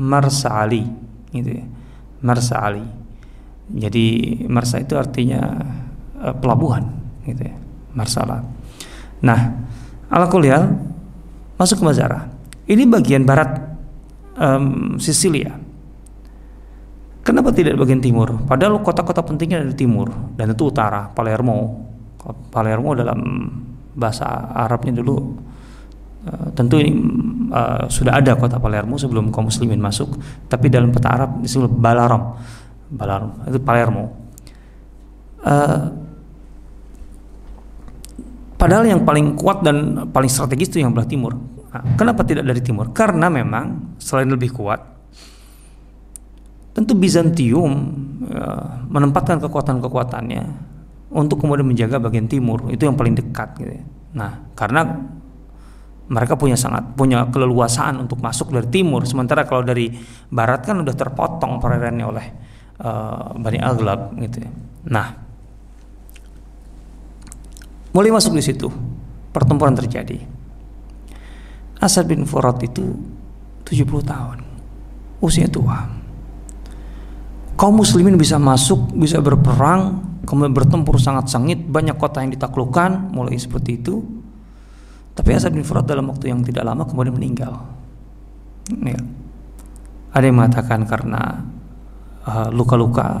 marsali 0.00 0.82
gitu 1.30 1.50
ya. 1.60 1.64
Marsali. 2.24 2.84
Jadi 3.72 4.06
marsa 4.50 4.82
itu 4.82 4.98
artinya 4.98 5.40
uh, 6.18 6.34
pelabuhan 6.34 6.88
gitu 7.24 7.46
ya 7.46 7.54
marsala. 7.94 8.42
Nah 9.22 9.40
ala 10.08 10.26
kuliah 10.28 10.66
masuk 11.56 11.80
ke 11.80 11.84
Mazara. 11.84 12.28
Ini 12.66 12.88
bagian 12.88 13.22
barat 13.26 13.58
um, 14.38 14.96
Sisilia 14.96 15.61
kenapa 17.22 17.54
tidak 17.54 17.78
bagian 17.78 18.02
timur? 18.02 18.34
Padahal 18.44 18.82
kota-kota 18.82 19.22
pentingnya 19.22 19.62
ada 19.62 19.70
di 19.70 19.78
timur 19.78 20.10
dan 20.36 20.52
itu 20.52 20.68
utara 20.68 21.08
Palermo. 21.10 21.88
Palermo 22.54 22.94
dalam 22.94 23.18
bahasa 23.98 24.24
Arabnya 24.54 25.02
dulu 25.02 25.16
uh, 26.26 26.48
tentu 26.54 26.78
ini 26.78 26.94
uh, 27.50 27.90
sudah 27.90 28.22
ada 28.22 28.38
kota 28.38 28.62
Palermo 28.62 28.94
sebelum 28.94 29.34
kaum 29.34 29.50
muslimin 29.50 29.82
masuk 29.82 30.14
tapi 30.46 30.70
dalam 30.70 30.94
peta 30.94 31.10
Arab 31.10 31.42
disebut 31.42 31.70
Balaram. 31.72 32.38
Balaram 32.92 33.42
itu 33.48 33.58
Palermo. 33.58 34.04
Uh, 35.42 35.90
padahal 38.54 38.86
yang 38.86 39.02
paling 39.02 39.34
kuat 39.34 39.66
dan 39.66 40.06
paling 40.14 40.30
strategis 40.30 40.70
itu 40.70 40.78
yang 40.86 40.94
belah 40.94 41.08
timur. 41.08 41.34
Nah, 41.72 41.96
kenapa 41.96 42.22
tidak 42.22 42.46
dari 42.46 42.60
timur? 42.60 42.92
Karena 42.92 43.32
memang 43.32 43.96
selain 43.98 44.28
lebih 44.28 44.52
kuat 44.52 44.91
tentu 46.72 46.96
Bizantium 46.96 47.72
uh, 48.32 48.84
menempatkan 48.88 49.40
kekuatan-kekuatannya 49.44 50.42
untuk 51.12 51.44
kemudian 51.44 51.68
menjaga 51.68 52.00
bagian 52.00 52.24
timur 52.24 52.72
itu 52.72 52.88
yang 52.88 52.96
paling 52.96 53.12
dekat 53.12 53.52
gitu. 53.60 53.72
Ya. 53.76 53.84
Nah, 54.16 54.32
karena 54.56 54.88
mereka 56.08 56.36
punya 56.36 56.56
sangat 56.56 56.92
punya 56.96 57.28
keleluasaan 57.28 58.00
untuk 58.00 58.20
masuk 58.20 58.52
dari 58.52 58.68
timur 58.68 59.04
sementara 59.08 59.48
kalau 59.48 59.64
dari 59.64 59.92
barat 60.28 60.64
kan 60.64 60.80
udah 60.80 60.92
terpotong 60.92 61.56
perairannya 61.60 62.04
oleh 62.04 62.26
uh, 62.80 63.32
Bani 63.36 63.58
Aglab 63.60 64.16
gitu 64.20 64.44
ya. 64.44 64.50
Nah, 64.88 65.08
mulai 67.92 68.10
masuk 68.12 68.32
di 68.36 68.44
situ 68.44 68.68
pertempuran 69.32 69.76
terjadi. 69.76 70.20
Asad 71.82 72.06
bin 72.06 72.28
Furat 72.28 72.62
itu 72.62 72.94
70 73.66 74.06
tahun. 74.06 74.38
Usia 75.18 75.50
tua. 75.50 76.01
Kaum 77.62 77.78
muslimin 77.78 78.18
bisa 78.18 78.42
masuk, 78.42 78.90
bisa 78.90 79.22
berperang, 79.22 80.02
kemudian 80.26 80.50
bertempur 80.50 80.98
sangat 80.98 81.30
sengit, 81.30 81.62
banyak 81.62 81.94
kota 81.94 82.18
yang 82.18 82.34
ditaklukkan, 82.34 83.14
mulai 83.14 83.38
seperti 83.38 83.78
itu 83.78 84.02
tapi 85.12 85.36
Asad 85.36 85.52
bin 85.52 85.64
Furat 85.64 85.84
dalam 85.84 86.08
waktu 86.08 86.32
yang 86.32 86.40
tidak 86.40 86.64
lama 86.64 86.88
kemudian 86.88 87.12
meninggal. 87.12 87.52
Ya. 88.80 88.96
Ada 90.12 90.24
yang 90.28 90.36
mengatakan 90.40 90.88
karena 90.88 91.44
uh, 92.24 92.48
luka-luka. 92.52 93.20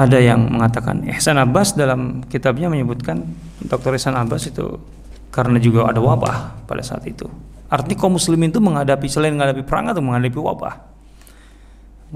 ada 0.00 0.16
yang 0.16 0.48
mengatakan 0.48 1.04
Ihsan 1.12 1.36
Abbas 1.36 1.76
dalam 1.76 2.24
kitabnya 2.24 2.72
menyebutkan 2.72 3.20
Dr. 3.60 4.00
Ihsan 4.00 4.16
Abbas 4.16 4.48
itu 4.48 4.80
karena 5.28 5.60
juga 5.60 5.92
ada 5.92 6.00
wabah 6.00 6.64
pada 6.64 6.80
saat 6.80 7.04
itu. 7.04 7.28
Artinya 7.68 8.00
kaum 8.00 8.16
muslimin 8.16 8.48
itu 8.48 8.64
menghadapi 8.64 9.04
selain 9.12 9.36
menghadapi 9.36 9.60
perang 9.68 9.92
atau 9.92 10.00
menghadapi 10.00 10.40
wabah. 10.40 10.74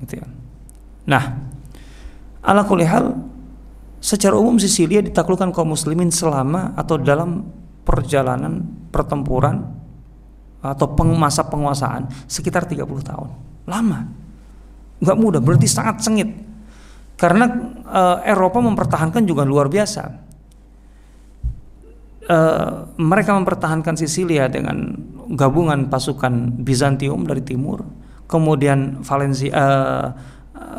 Gitu 0.00 0.16
ya. 0.16 0.26
Nah, 1.04 1.24
ala 2.40 2.64
kulihal 2.64 3.16
secara 4.00 4.36
umum 4.36 4.60
Sisilia 4.60 5.00
ditaklukkan 5.00 5.52
kaum 5.52 5.72
muslimin 5.72 6.12
selama 6.12 6.76
atau 6.76 7.00
dalam 7.00 7.44
perjalanan 7.84 8.64
pertempuran 8.88 9.64
atau 10.64 10.88
masa 11.12 11.44
penguasaan 11.44 12.08
sekitar 12.24 12.64
30 12.64 12.88
tahun. 13.04 13.28
Lama. 13.68 14.08
Nggak 15.04 15.18
mudah, 15.20 15.40
berarti 15.44 15.68
sangat 15.68 16.00
sengit. 16.00 16.32
Karena 17.20 17.44
e, 17.84 18.02
Eropa 18.32 18.64
mempertahankan 18.64 19.28
juga 19.28 19.44
luar 19.44 19.68
biasa. 19.68 20.02
E, 22.24 22.38
mereka 22.96 23.36
mempertahankan 23.36 23.92
Sisilia 24.00 24.48
dengan 24.48 24.96
gabungan 25.36 25.92
pasukan 25.92 26.64
Bizantium 26.64 27.28
dari 27.28 27.44
timur, 27.44 27.84
kemudian 28.24 29.04
Valencia, 29.04 29.52
e, 29.52 29.66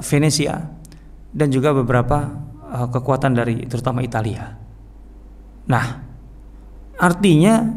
Venesia, 0.01 0.69
dan 1.35 1.47
juga 1.51 1.75
beberapa 1.75 2.31
e, 2.69 2.77
kekuatan 2.89 3.31
dari 3.35 3.67
terutama 3.67 4.01
Italia. 4.01 4.55
Nah, 5.65 6.05
Artinya 6.95 7.75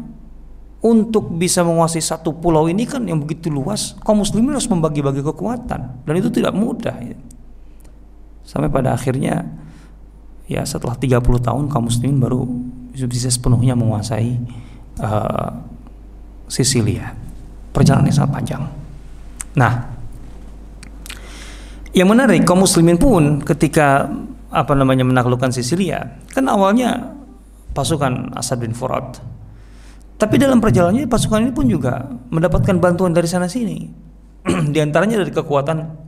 untuk 0.79 1.35
bisa 1.35 1.59
menguasai 1.59 1.99
satu 1.99 2.31
pulau 2.39 2.71
ini 2.71 2.87
kan 2.87 3.03
yang 3.03 3.19
begitu 3.19 3.51
luas, 3.51 3.99
kaum 3.99 4.23
muslimin 4.23 4.55
harus 4.55 4.71
membagi-bagi 4.71 5.19
kekuatan 5.19 5.81
dan 6.07 6.13
itu 6.15 6.31
tidak 6.31 6.55
mudah. 6.55 6.95
Ya. 7.03 7.19
Sampai 8.47 8.71
pada 8.71 8.95
akhirnya 8.95 9.43
ya 10.47 10.63
setelah 10.63 10.95
30 10.95 11.19
tahun 11.19 11.67
kaum 11.67 11.91
muslimin 11.91 12.17
baru 12.23 12.47
bisa 12.95 13.27
sepenuhnya 13.27 13.75
menguasai 13.75 14.39
uh, 15.03 15.51
Sisilia. 16.47 17.11
Perjalanan 17.75 18.07
yang 18.09 18.17
sangat 18.23 18.31
panjang. 18.39 18.63
Nah, 19.59 19.98
yang 21.93 22.07
menarik 22.09 22.45
kaum 22.45 22.61
muslimin 22.61 23.01
pun 23.01 23.41
ketika 23.41 24.09
apa 24.49 24.73
namanya 24.73 25.05
menaklukkan 25.05 25.53
Sisilia, 25.53 26.21
kan 26.33 26.45
awalnya 26.49 27.17
pasukan 27.73 28.33
Asad 28.33 28.61
bin 28.61 28.73
Furat. 28.73 29.21
Tapi 30.19 30.35
dalam 30.35 30.59
perjalanannya 30.59 31.07
pasukan 31.07 31.39
ini 31.47 31.53
pun 31.55 31.65
juga 31.69 32.11
mendapatkan 32.29 32.75
bantuan 32.81 33.15
dari 33.15 33.29
sana 33.29 33.47
sini. 33.47 34.09
di 34.73 34.79
antaranya 34.79 35.19
dari 35.19 35.31
kekuatan 35.35 36.07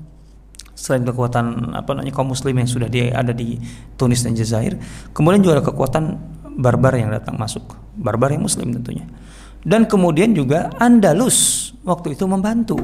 selain 0.71 1.05
kekuatan 1.05 1.75
apa 1.77 1.93
namanya 1.93 2.15
kaum 2.15 2.33
muslim 2.33 2.57
yang 2.57 2.65
sudah 2.65 2.89
dia 2.89 3.13
ada 3.13 3.35
di 3.35 3.59
Tunis 3.95 4.25
dan 4.25 4.33
Jazair, 4.33 4.81
kemudian 5.13 5.45
juga 5.45 5.61
ada 5.61 5.65
kekuatan 5.69 6.03
barbar 6.57 6.97
yang 6.97 7.13
datang 7.13 7.37
masuk, 7.37 7.63
barbar 7.95 8.33
yang 8.33 8.43
muslim 8.43 8.73
tentunya. 8.73 9.05
Dan 9.61 9.85
kemudian 9.85 10.33
juga 10.33 10.73
Andalus 10.81 11.69
waktu 11.85 12.17
itu 12.17 12.25
membantu. 12.25 12.81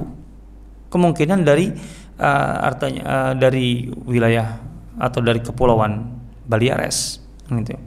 Kemungkinan 0.88 1.42
dari 1.44 1.74
uh, 2.20 2.56
artinya 2.68 3.04
uh, 3.06 3.34
dari 3.38 3.90
wilayah 4.06 4.58
atau 4.98 5.22
dari 5.22 5.40
kepulauan 5.42 6.18
Baleares 6.48 7.22
gitu. 7.48 7.78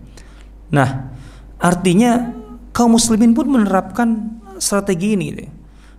Nah, 0.70 1.10
artinya 1.58 2.30
kaum 2.70 2.94
muslimin 2.94 3.34
pun 3.34 3.50
menerapkan 3.50 4.40
strategi 4.62 5.18
ini 5.18 5.26
gitu. 5.34 5.46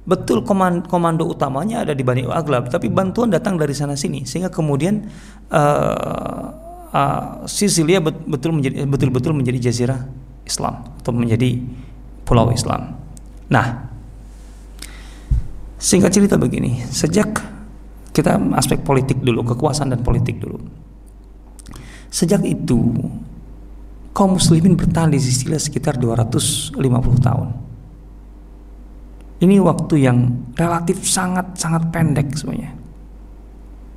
Betul 0.02 0.42
komando, 0.42 0.90
komando 0.90 1.30
utamanya 1.30 1.86
ada 1.86 1.94
di 1.94 2.02
Bani 2.02 2.26
Aglab, 2.26 2.74
tapi 2.74 2.90
bantuan 2.90 3.30
datang 3.30 3.54
dari 3.54 3.78
sana 3.78 3.94
sini 3.94 4.26
sehingga 4.26 4.50
kemudian 4.50 5.06
uh, 5.54 6.44
uh, 6.90 7.46
Sisilia 7.46 8.02
betul 8.02 8.58
menjadi 8.58 8.90
betul-betul 8.90 9.38
menjadi 9.38 9.70
jazirah 9.70 10.10
Islam 10.42 10.90
atau 10.98 11.14
menjadi 11.14 11.62
pulau 12.26 12.50
Islam. 12.50 12.98
Nah, 13.52 13.94
singkat 15.78 16.18
cerita 16.18 16.34
begini, 16.34 16.82
sejak 16.90 17.51
kita 18.12 18.36
aspek 18.60 18.84
politik 18.84 19.24
dulu, 19.24 19.44
kekuasaan 19.48 19.96
dan 19.96 20.04
politik 20.04 20.44
dulu. 20.44 20.60
Sejak 22.12 22.44
itu 22.44 22.92
kaum 24.12 24.36
muslimin 24.36 24.76
bertahan 24.76 25.16
di 25.16 25.20
Sisilia 25.20 25.56
sekitar 25.56 25.96
250 25.96 26.76
tahun. 27.24 27.50
Ini 29.42 29.58
waktu 29.64 29.96
yang 30.06 30.18
relatif 30.54 31.02
sangat-sangat 31.08 31.90
pendek 31.90 32.36
sebenarnya. 32.36 32.78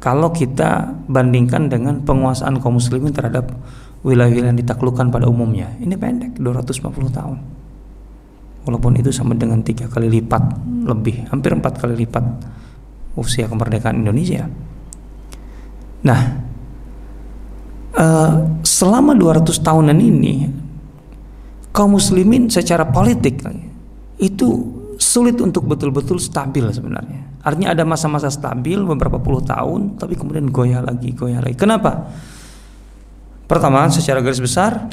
Kalau 0.00 0.32
kita 0.32 0.94
bandingkan 1.10 1.68
dengan 1.68 2.00
penguasaan 2.00 2.62
kaum 2.62 2.78
muslimin 2.78 3.12
terhadap 3.12 3.52
wilayah-wilayah 4.06 4.52
yang 4.52 4.60
ditaklukkan 4.60 5.10
pada 5.10 5.26
umumnya, 5.28 5.74
ini 5.82 5.96
pendek 5.98 6.38
250 6.38 7.12
tahun. 7.12 7.38
Walaupun 8.64 8.96
itu 8.96 9.12
sama 9.12 9.36
dengan 9.36 9.60
tiga 9.60 9.84
kali 9.90 10.08
lipat 10.08 10.64
lebih, 10.88 11.28
hampir 11.28 11.52
empat 11.52 11.76
kali 11.76 12.04
lipat 12.04 12.24
usia 13.14 13.46
kemerdekaan 13.46 14.02
Indonesia. 14.02 14.46
Nah, 16.04 16.20
uh, 17.96 18.34
selama 18.60 19.16
200 19.16 19.50
tahunan 19.64 19.98
ini 19.98 20.34
kaum 21.74 21.96
muslimin 21.96 22.46
secara 22.46 22.86
politik 22.86 23.42
itu 24.20 24.48
sulit 24.98 25.38
untuk 25.42 25.66
betul-betul 25.66 26.22
stabil 26.22 26.62
sebenarnya. 26.70 27.42
Artinya 27.42 27.74
ada 27.74 27.84
masa-masa 27.84 28.30
stabil 28.30 28.78
beberapa 28.80 29.20
puluh 29.20 29.42
tahun, 29.44 30.00
tapi 30.00 30.16
kemudian 30.16 30.48
goyah 30.48 30.80
lagi, 30.80 31.12
goyah 31.12 31.44
lagi. 31.44 31.58
Kenapa? 31.58 32.08
Pertama, 33.44 33.84
secara 33.92 34.24
garis 34.24 34.40
besar 34.40 34.88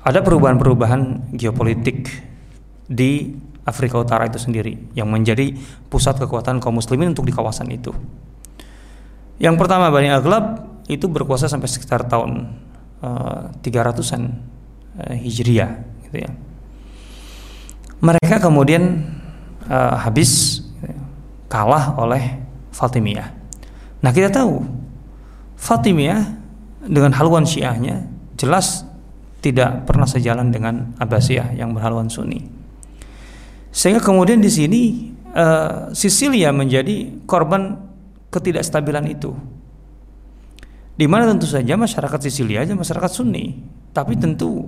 ada 0.00 0.24
perubahan-perubahan 0.24 1.34
geopolitik 1.36 2.08
di 2.88 3.36
Afrika 3.68 4.00
Utara 4.00 4.24
itu 4.24 4.40
sendiri 4.40 4.96
yang 4.96 5.12
menjadi 5.12 5.52
pusat 5.92 6.16
kekuatan 6.16 6.58
kaum 6.64 6.80
muslimin 6.80 7.12
untuk 7.12 7.28
di 7.28 7.32
kawasan 7.36 7.68
itu. 7.68 7.92
Yang 9.36 9.54
pertama 9.60 9.92
Bani 9.92 10.08
Aghlab 10.08 10.64
itu 10.88 11.04
berkuasa 11.06 11.46
sampai 11.46 11.68
sekitar 11.68 12.08
tahun 12.08 12.48
uh, 13.04 13.52
300-an 13.60 14.22
uh, 14.98 15.14
Hijriah 15.14 15.70
gitu 16.08 16.16
ya. 16.24 16.30
Mereka 18.00 18.40
kemudian 18.40 19.04
uh, 19.68 19.94
habis 20.00 20.64
kalah 21.48 21.96
oleh 21.96 22.40
Fatimiyah. 22.70 23.28
Nah 24.04 24.10
kita 24.14 24.30
tahu 24.30 24.62
Fatimiyah 25.58 26.38
dengan 26.86 27.10
haluan 27.16 27.42
Syiahnya 27.42 28.06
jelas 28.38 28.86
tidak 29.42 29.88
pernah 29.88 30.06
sejalan 30.06 30.50
dengan 30.54 30.94
Abbasiyah 30.98 31.56
yang 31.58 31.74
berhaluan 31.74 32.06
Sunni. 32.06 32.57
Sehingga 33.78 34.02
kemudian 34.02 34.42
di 34.42 34.50
sini 34.50 35.14
uh, 35.38 35.94
Sisilia 35.94 36.50
menjadi 36.50 37.22
korban 37.30 37.78
ketidakstabilan 38.34 39.06
itu. 39.06 39.30
Di 40.98 41.06
mana 41.06 41.30
tentu 41.30 41.46
saja 41.46 41.78
masyarakat 41.78 42.18
Sisilia 42.26 42.66
aja 42.66 42.74
masyarakat 42.74 43.06
Sunni, 43.06 43.54
tapi 43.94 44.18
tentu 44.18 44.66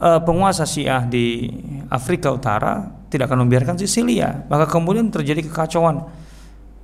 uh, 0.00 0.20
penguasa 0.24 0.64
Syiah 0.64 1.04
di 1.04 1.52
Afrika 1.92 2.32
Utara 2.32 2.88
tidak 3.12 3.28
akan 3.28 3.44
membiarkan 3.44 3.76
Sisilia. 3.76 4.48
Maka 4.48 4.64
kemudian 4.64 5.12
terjadi 5.12 5.44
kekacauan 5.44 6.08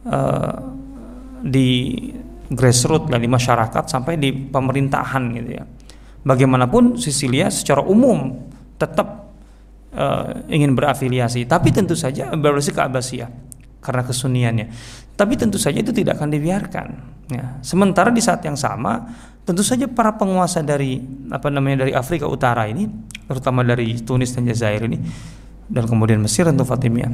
uh, 0.05 0.55
di 1.41 1.97
grassroots 2.53 3.09
dan 3.09 3.25
di 3.25 3.29
masyarakat 3.33 3.89
sampai 3.89 4.21
di 4.21 4.37
pemerintahan 4.37 5.33
gitu 5.33 5.51
ya. 5.57 5.65
Bagaimanapun 6.29 7.01
Sisilia 7.01 7.49
secara 7.49 7.81
umum 7.81 8.53
tetap 8.77 9.24
uh, 9.95 10.45
ingin 10.51 10.75
berafiliasi, 10.75 11.47
tapi 11.49 11.71
tentu 11.71 11.95
saja 11.95 12.35
berafiliasi 12.35 12.73
ke 12.75 12.83
Abbasiyah 12.83 13.31
karena 13.81 14.03
kesuniannya. 14.03 14.67
Tapi 15.15 15.39
tentu 15.39 15.57
saja 15.63 15.79
itu 15.79 15.95
tidak 15.95 16.19
akan 16.19 16.35
dibiarkan. 16.35 16.87
Ya. 17.31 17.57
Sementara 17.65 18.11
di 18.11 18.21
saat 18.21 18.45
yang 18.45 18.59
sama 18.59 19.09
tentu 19.45 19.61
saja 19.61 19.85
para 19.89 20.17
penguasa 20.17 20.65
dari 20.65 21.01
apa 21.29 21.53
namanya 21.53 21.85
dari 21.85 21.93
Afrika 21.93 22.25
Utara 22.25 22.65
ini 22.65 22.89
terutama 23.29 23.61
dari 23.61 23.97
Tunis 24.01 24.33
dan 24.33 24.49
Jazair 24.49 24.85
ini 24.89 25.01
dan 25.69 25.85
kemudian 25.85 26.21
Mesir 26.21 26.49
tentu 26.49 26.65
Fatimiyah 26.65 27.13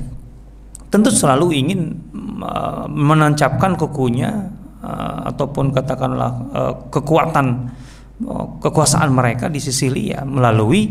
tentu 0.91 1.11
selalu 1.11 1.55
ingin 1.55 1.95
uh, 2.43 2.87
menancapkan 2.91 3.79
kukunya 3.79 4.51
uh, 4.83 5.31
ataupun 5.31 5.71
katakanlah 5.75 6.31
uh, 6.51 6.75
kekuatan 6.91 7.71
uh, 8.27 8.47
kekuasaan 8.59 9.11
mereka 9.15 9.47
di 9.47 9.63
Sisilia 9.63 10.27
melalui 10.27 10.91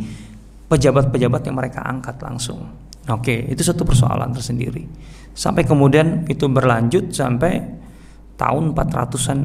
pejabat-pejabat 0.70 1.42
yang 1.50 1.58
mereka 1.58 1.82
angkat 1.84 2.22
langsung. 2.22 2.70
Oke, 3.10 3.50
itu 3.50 3.66
satu 3.66 3.82
persoalan 3.84 4.30
tersendiri. 4.30 4.86
Sampai 5.34 5.66
kemudian 5.66 6.30
itu 6.30 6.46
berlanjut 6.46 7.10
sampai 7.10 7.58
tahun 8.38 8.78
400-an 8.78 9.40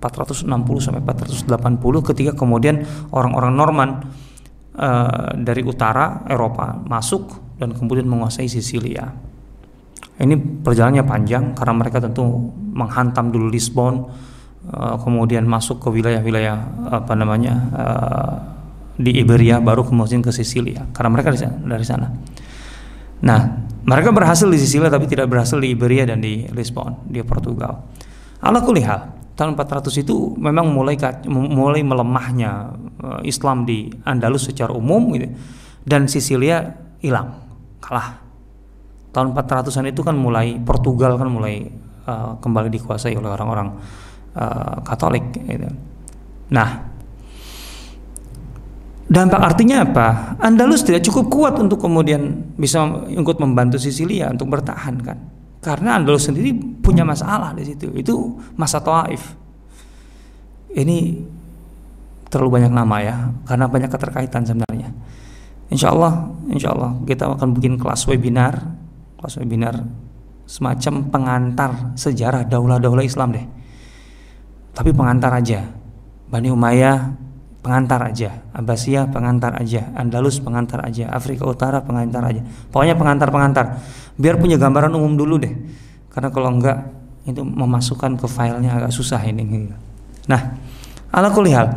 460 0.00 0.48
sampai 0.80 1.00
480 1.04 2.08
ketika 2.08 2.32
kemudian 2.32 2.80
orang-orang 3.12 3.52
Norman 3.52 3.90
uh, 4.80 5.36
dari 5.36 5.60
utara 5.60 6.24
Eropa 6.24 6.72
masuk 6.88 7.36
dan 7.60 7.76
kemudian 7.76 8.08
menguasai 8.08 8.48
Sisilia. 8.48 9.12
Ini 10.20 10.36
perjalanannya 10.64 11.04
panjang 11.04 11.44
karena 11.52 11.74
mereka 11.76 12.00
tentu 12.00 12.24
menghantam 12.72 13.28
dulu 13.28 13.52
Lisbon, 13.52 14.08
uh, 14.72 14.96
kemudian 15.00 15.44
masuk 15.44 15.84
ke 15.84 15.88
wilayah-wilayah 15.92 16.56
apa 16.96 17.12
namanya 17.12 17.54
uh, 17.76 18.34
di 19.00 19.16
Iberia, 19.16 19.58
baru 19.64 19.88
kemudian 19.88 20.20
ke 20.20 20.28
Sisilia 20.28 20.84
karena 20.92 21.08
mereka 21.08 21.32
dari 21.40 21.86
sana. 21.88 22.12
Nah, 23.24 23.40
mereka 23.84 24.12
berhasil 24.12 24.44
di 24.48 24.60
Sisilia 24.60 24.92
tapi 24.92 25.08
tidak 25.08 25.32
berhasil 25.32 25.56
di 25.56 25.72
Iberia 25.72 26.04
dan 26.04 26.20
di 26.20 26.44
Lisbon, 26.52 27.08
di 27.08 27.24
Portugal. 27.24 27.88
Ala 28.44 28.60
kulihal, 28.60 29.32
tahun 29.36 29.56
400 29.56 30.04
itu 30.04 30.36
memang 30.36 30.68
mulai 30.68 31.00
mulai 31.28 31.80
melemahnya 31.80 32.76
eh, 33.00 33.20
Islam 33.28 33.64
di 33.64 33.88
Andalus 34.04 34.48
secara 34.48 34.72
umum 34.76 35.16
gitu. 35.16 35.32
Dan 35.80 36.04
Sisilia 36.08 36.76
hilang, 37.00 37.40
kalah. 37.80 38.20
Tahun 39.10 39.32
400-an 39.32 39.90
itu 39.90 40.04
kan 40.04 40.14
mulai 40.14 40.60
Portugal 40.62 41.18
kan 41.18 41.26
mulai 41.26 41.66
uh, 42.06 42.38
kembali 42.38 42.70
dikuasai 42.70 43.18
oleh 43.18 43.26
orang-orang 43.26 43.74
uh, 44.38 44.78
Katolik 44.86 45.34
gitu. 45.34 45.66
Nah, 46.54 46.89
dampak 49.10 49.42
artinya 49.42 49.82
apa? 49.82 50.38
Andalus 50.38 50.86
tidak 50.86 51.02
cukup 51.02 51.26
kuat 51.28 51.54
untuk 51.58 51.82
kemudian 51.82 52.54
bisa 52.54 52.86
ikut 53.10 53.36
membantu 53.42 53.76
Sisilia 53.82 54.30
untuk 54.30 54.54
bertahan 54.54 54.96
kan 55.02 55.18
karena 55.60 56.00
Andalus 56.00 56.24
sendiri 56.24 56.56
punya 56.80 57.04
masalah 57.04 57.52
di 57.52 57.68
situ. 57.68 57.92
Itu 57.92 58.40
masa 58.56 58.80
Taif. 58.80 59.36
Ini 60.72 61.20
terlalu 62.32 62.60
banyak 62.60 62.72
nama 62.72 62.96
ya, 63.04 63.16
karena 63.44 63.68
banyak 63.68 63.90
keterkaitan 63.92 64.42
sebenarnya. 64.48 64.88
Insya 65.68 65.92
Allah, 65.92 66.32
insya 66.48 66.72
Allah 66.72 66.96
kita 67.04 67.28
akan 67.28 67.52
bikin 67.54 67.76
kelas 67.76 68.08
webinar, 68.08 68.56
kelas 69.20 69.34
webinar 69.38 69.84
semacam 70.48 70.94
pengantar 71.12 71.70
sejarah 71.94 72.42
daulah-daulah 72.48 73.04
Islam 73.04 73.36
deh. 73.36 73.46
Tapi 74.74 74.90
pengantar 74.96 75.36
aja. 75.36 75.66
Bani 76.30 76.48
Umayyah 76.50 76.98
pengantar 77.60 78.00
aja, 78.08 78.40
Abbasiyah 78.56 79.12
pengantar 79.12 79.56
aja, 79.60 79.92
Andalus 79.92 80.40
pengantar 80.40 80.80
aja, 80.84 81.12
Afrika 81.12 81.44
Utara 81.44 81.84
pengantar 81.84 82.24
aja. 82.24 82.40
Pokoknya 82.72 82.96
pengantar-pengantar. 82.96 83.80
Biar 84.16 84.40
punya 84.40 84.56
gambaran 84.56 84.92
umum 84.96 85.16
dulu 85.16 85.36
deh. 85.40 85.52
Karena 86.08 86.32
kalau 86.32 86.56
enggak 86.56 86.88
itu 87.28 87.44
memasukkan 87.44 88.16
ke 88.16 88.26
filenya 88.26 88.80
agak 88.80 88.92
susah 88.92 89.20
ini. 89.22 89.68
Nah, 90.26 90.56
ala 91.12 91.28
kulihal 91.28 91.68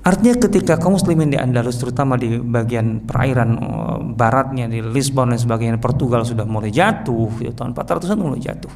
Artinya 0.00 0.32
ketika 0.40 0.80
kaum 0.80 0.96
muslimin 0.96 1.28
di 1.28 1.36
Andalus 1.36 1.76
terutama 1.76 2.16
di 2.16 2.40
bagian 2.40 3.04
perairan 3.04 3.50
uh, 3.60 4.00
baratnya 4.00 4.64
di 4.64 4.80
Lisbon 4.80 5.28
dan 5.28 5.36
sebagainya 5.36 5.76
Portugal 5.76 6.24
sudah 6.24 6.48
mulai 6.48 6.72
jatuh 6.72 7.28
ya, 7.44 7.52
tahun 7.52 7.76
400-an 7.76 8.16
mulai 8.16 8.40
jatuh. 8.40 8.72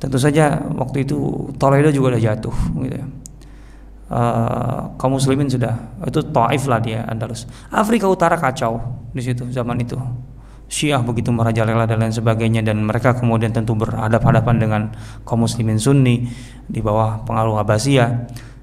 Tentu 0.00 0.16
saja 0.16 0.56
waktu 0.72 1.04
itu 1.04 1.52
Toledo 1.60 1.92
juga 1.92 2.16
udah 2.16 2.22
jatuh 2.32 2.56
gitu 2.80 2.96
ya. 2.96 3.06
Uh, 4.12 4.92
kaum 5.00 5.16
muslimin 5.16 5.48
sudah 5.48 5.72
itu 6.04 6.20
Taif 6.20 6.68
lah 6.68 6.84
dia 6.84 7.00
Andalus. 7.08 7.48
Afrika 7.72 8.04
Utara 8.12 8.36
kacau 8.36 8.76
di 9.08 9.24
situ 9.24 9.48
zaman 9.48 9.80
itu. 9.80 9.96
Syiah 10.68 11.00
begitu 11.00 11.32
merajalela 11.32 11.88
dan 11.88 12.00
lain 12.00 12.12
sebagainya 12.12 12.60
dan 12.60 12.84
mereka 12.84 13.16
kemudian 13.16 13.56
tentu 13.56 13.72
berhadapan-hadapan 13.72 14.56
dengan 14.60 14.82
kaum 15.24 15.48
muslimin 15.48 15.80
Sunni 15.80 16.28
di 16.68 16.80
bawah 16.84 17.24
pengaruh 17.24 17.60
Abbasiyah 17.64 18.08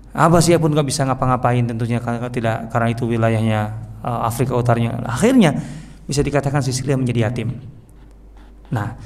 Abbasiyah 0.09 0.57
pun 0.57 0.73
nggak 0.73 0.87
bisa 0.89 1.05
ngapa-ngapain 1.05 1.61
tentunya 1.69 2.01
karena 2.01 2.29
tidak 2.33 2.73
karena 2.73 2.87
itu 2.89 3.05
wilayahnya 3.05 3.59
uh, 4.01 4.25
Afrika 4.25 4.57
Utaranya. 4.57 5.05
Akhirnya 5.05 5.53
bisa 6.09 6.25
dikatakan 6.25 6.65
Sisilia 6.65 6.97
menjadi 6.97 7.29
yatim. 7.29 7.61
Nah, 8.73 8.97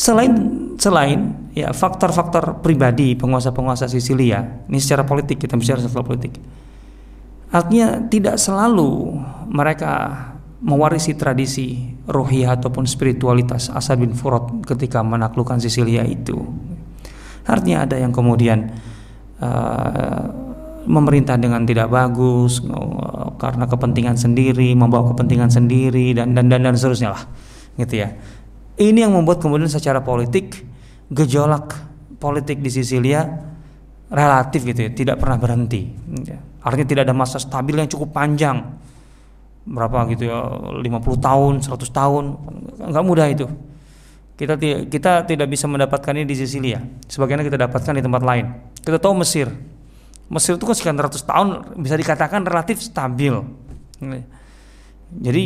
selain 0.00 0.32
selain 0.80 1.36
ya 1.52 1.76
faktor-faktor 1.76 2.64
pribadi 2.64 3.12
penguasa-penguasa 3.12 3.84
Sisilia, 3.84 4.64
ini 4.64 4.80
secara 4.80 5.04
politik 5.04 5.44
kita 5.44 5.60
bicara 5.60 5.84
secara 5.84 6.00
politik. 6.00 6.40
Artinya 7.52 8.08
tidak 8.08 8.40
selalu 8.40 9.20
mereka 9.52 10.24
mewarisi 10.64 11.12
tradisi 11.18 11.92
rohiyah 12.08 12.56
ataupun 12.56 12.88
spiritualitas 12.88 13.68
Asad 13.68 14.00
bin 14.00 14.16
Furat 14.16 14.48
ketika 14.64 15.04
menaklukkan 15.04 15.60
Sisilia 15.60 16.06
itu. 16.08 16.38
Artinya 17.44 17.84
ada 17.84 18.00
yang 18.00 18.14
kemudian 18.14 18.72
uh, 19.42 20.22
memerintah 20.86 21.36
dengan 21.36 21.66
tidak 21.68 21.92
bagus 21.92 22.64
karena 23.36 23.68
kepentingan 23.68 24.16
sendiri, 24.16 24.72
membawa 24.72 25.12
kepentingan 25.12 25.52
sendiri 25.52 26.16
dan 26.16 26.32
dan 26.32 26.48
dan, 26.48 26.64
dan 26.64 26.72
seterusnya 26.78 27.12
lah, 27.12 27.22
gitu 27.76 28.00
ya. 28.00 28.16
Ini 28.80 29.04
yang 29.04 29.12
membuat 29.12 29.44
kemudian 29.44 29.68
secara 29.68 30.00
politik 30.00 30.64
gejolak 31.12 31.76
politik 32.16 32.64
di 32.64 32.72
Sisilia 32.72 33.28
relatif 34.08 34.64
gitu 34.64 34.88
ya, 34.88 34.90
tidak 34.90 35.16
pernah 35.20 35.36
berhenti. 35.36 35.92
Ya. 36.24 36.40
Artinya 36.64 36.88
tidak 36.88 37.02
ada 37.08 37.14
masa 37.14 37.36
stabil 37.36 37.76
yang 37.76 37.88
cukup 37.92 38.16
panjang. 38.16 38.64
Berapa 39.68 40.08
gitu 40.08 40.32
ya, 40.32 40.40
50 40.80 40.80
tahun, 41.20 41.52
100 41.60 41.76
tahun, 41.92 42.24
nggak 42.88 43.04
mudah 43.04 43.26
itu. 43.28 43.46
Kita 44.40 44.56
kita 44.88 45.28
tidak 45.28 45.46
bisa 45.52 45.68
mendapatkan 45.68 46.16
ini 46.16 46.24
di 46.24 46.36
Sisilia. 46.40 46.80
Sebagaimana 47.04 47.44
kita 47.44 47.60
dapatkan 47.60 47.92
di 47.92 48.02
tempat 48.02 48.22
lain. 48.24 48.44
Kita 48.80 48.96
tahu 48.96 49.20
Mesir. 49.20 49.52
Mesir 50.32 50.56
itu 50.56 50.64
kan 50.64 50.72
sekian 50.72 50.96
ratus 50.96 51.20
tahun 51.28 51.76
bisa 51.76 52.00
dikatakan 52.00 52.48
relatif 52.48 52.80
stabil. 52.80 53.36
Jadi 55.20 55.44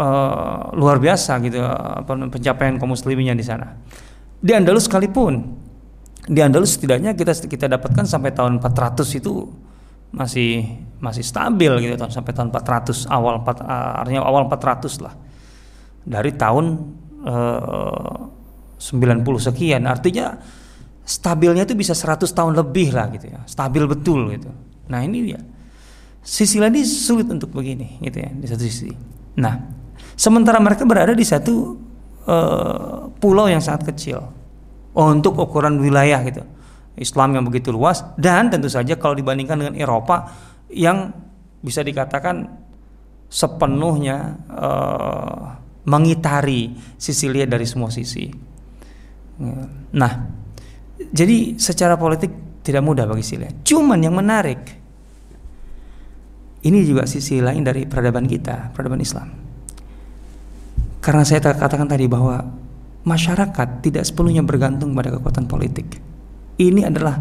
uh, 0.00 0.72
luar 0.72 0.96
biasa 0.96 1.36
gitu 1.44 1.60
pencapaian 2.08 2.80
kaum 2.80 2.96
musliminnya 2.96 3.36
di 3.36 3.44
sana. 3.44 3.76
Di 4.40 4.56
Andalus 4.56 4.88
sekalipun 4.88 5.60
di 6.24 6.40
Andalus 6.40 6.80
setidaknya 6.80 7.12
kita 7.12 7.36
kita 7.44 7.68
dapatkan 7.68 8.08
sampai 8.08 8.32
tahun 8.32 8.64
400 8.64 9.20
itu 9.20 9.52
masih 10.10 10.64
masih 10.98 11.22
stabil 11.22 11.70
gitu 11.86 11.94
tahun 12.00 12.12
sampai 12.12 12.32
tahun 12.32 12.48
400 12.50 13.06
awal 13.12 13.44
4 13.44 13.60
uh, 13.60 14.00
artinya 14.00 14.20
awal 14.24 14.48
400 14.48 15.04
lah. 15.04 15.14
Dari 16.00 16.32
tahun 16.32 16.64
uh, 17.28 18.40
90 18.80 19.20
sekian 19.52 19.84
artinya 19.84 20.40
stabilnya 21.04 21.68
itu 21.68 21.76
bisa 21.76 21.92
100 21.92 22.24
tahun 22.32 22.56
lebih 22.56 22.96
lah 22.96 23.12
gitu 23.12 23.28
ya 23.28 23.44
stabil 23.44 23.84
betul 23.84 24.30
gitu 24.32 24.48
nah 24.88 25.04
ini 25.04 25.32
dia 25.32 25.40
sisi 26.24 26.56
lain 26.56 26.78
ini 26.78 26.86
sulit 26.86 27.28
untuk 27.28 27.52
begini 27.52 28.00
gitu 28.00 28.18
ya 28.22 28.30
di 28.32 28.46
satu 28.48 28.62
sisi 28.64 28.90
nah 29.36 29.79
sementara 30.20 30.60
mereka 30.60 30.84
berada 30.84 31.16
di 31.16 31.24
satu 31.24 31.80
uh, 32.28 33.08
pulau 33.16 33.48
yang 33.48 33.64
sangat 33.64 33.88
kecil 33.96 34.20
untuk 34.92 35.40
ukuran 35.40 35.80
wilayah 35.80 36.20
gitu 36.28 36.44
Islam 37.00 37.40
yang 37.40 37.44
begitu 37.48 37.72
luas 37.72 38.04
dan 38.20 38.52
tentu 38.52 38.68
saja 38.68 39.00
kalau 39.00 39.16
dibandingkan 39.16 39.56
dengan 39.56 39.74
Eropa 39.80 40.28
yang 40.68 41.16
bisa 41.64 41.80
dikatakan 41.80 42.44
sepenuhnya 43.32 44.36
uh, 44.52 45.56
mengitari 45.88 46.76
Sisilia 47.00 47.48
dari 47.48 47.64
semua 47.64 47.88
sisi. 47.88 48.28
Nah, 49.96 50.12
jadi 51.08 51.56
secara 51.56 51.96
politik 51.96 52.60
tidak 52.60 52.84
mudah 52.84 53.08
bagi 53.08 53.24
Sisilia. 53.24 53.48
Cuman 53.64 54.04
yang 54.04 54.12
menarik, 54.12 54.60
ini 56.68 56.84
juga 56.84 57.08
sisi 57.08 57.40
lain 57.40 57.64
dari 57.64 57.88
peradaban 57.88 58.28
kita, 58.28 58.76
peradaban 58.76 59.00
Islam. 59.00 59.49
Karena 61.00 61.24
saya 61.24 61.40
katakan 61.40 61.88
tadi 61.88 62.04
bahwa 62.06 62.44
masyarakat 63.08 63.80
tidak 63.80 64.04
sepenuhnya 64.04 64.44
bergantung 64.44 64.92
pada 64.92 65.16
kekuatan 65.16 65.48
politik. 65.48 65.96
Ini 66.60 66.92
adalah 66.92 67.16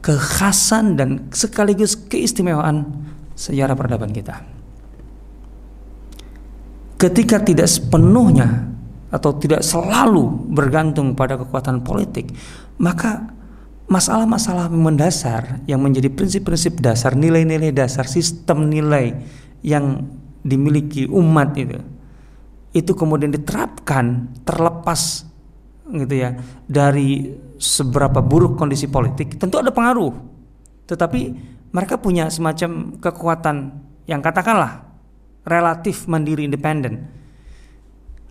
kekhasan 0.00 0.96
dan 0.96 1.28
sekaligus 1.28 1.94
keistimewaan 1.94 2.88
sejarah 3.36 3.76
peradaban 3.76 4.10
kita 4.10 4.62
ketika 7.02 7.42
tidak 7.42 7.66
sepenuhnya 7.66 8.70
atau 9.10 9.34
tidak 9.34 9.66
selalu 9.66 10.30
bergantung 10.54 11.18
pada 11.18 11.34
kekuatan 11.34 11.82
politik, 11.82 12.30
maka 12.78 13.26
masalah-masalah 13.90 14.70
mendasar 14.70 15.60
yang 15.66 15.82
menjadi 15.82 16.08
prinsip-prinsip 16.08 16.78
dasar, 16.78 17.18
nilai-nilai 17.18 17.74
dasar, 17.74 18.06
sistem 18.06 18.70
nilai 18.70 19.18
yang 19.66 20.06
dimiliki 20.46 21.10
umat 21.10 21.58
itu 21.58 21.82
itu 22.72 22.92
kemudian 22.96 23.28
diterapkan 23.28 24.32
terlepas 24.48 25.28
gitu 25.92 26.14
ya 26.16 26.40
dari 26.64 27.36
seberapa 27.60 28.24
buruk 28.24 28.56
kondisi 28.56 28.88
politik 28.88 29.36
tentu 29.36 29.60
ada 29.60 29.68
pengaruh. 29.70 30.12
Tetapi 30.88 31.20
mereka 31.72 32.00
punya 32.00 32.28
semacam 32.32 32.96
kekuatan 33.00 33.56
yang 34.08 34.20
katakanlah 34.24 34.84
relatif 35.44 36.08
mandiri 36.08 36.48
independen. 36.48 37.22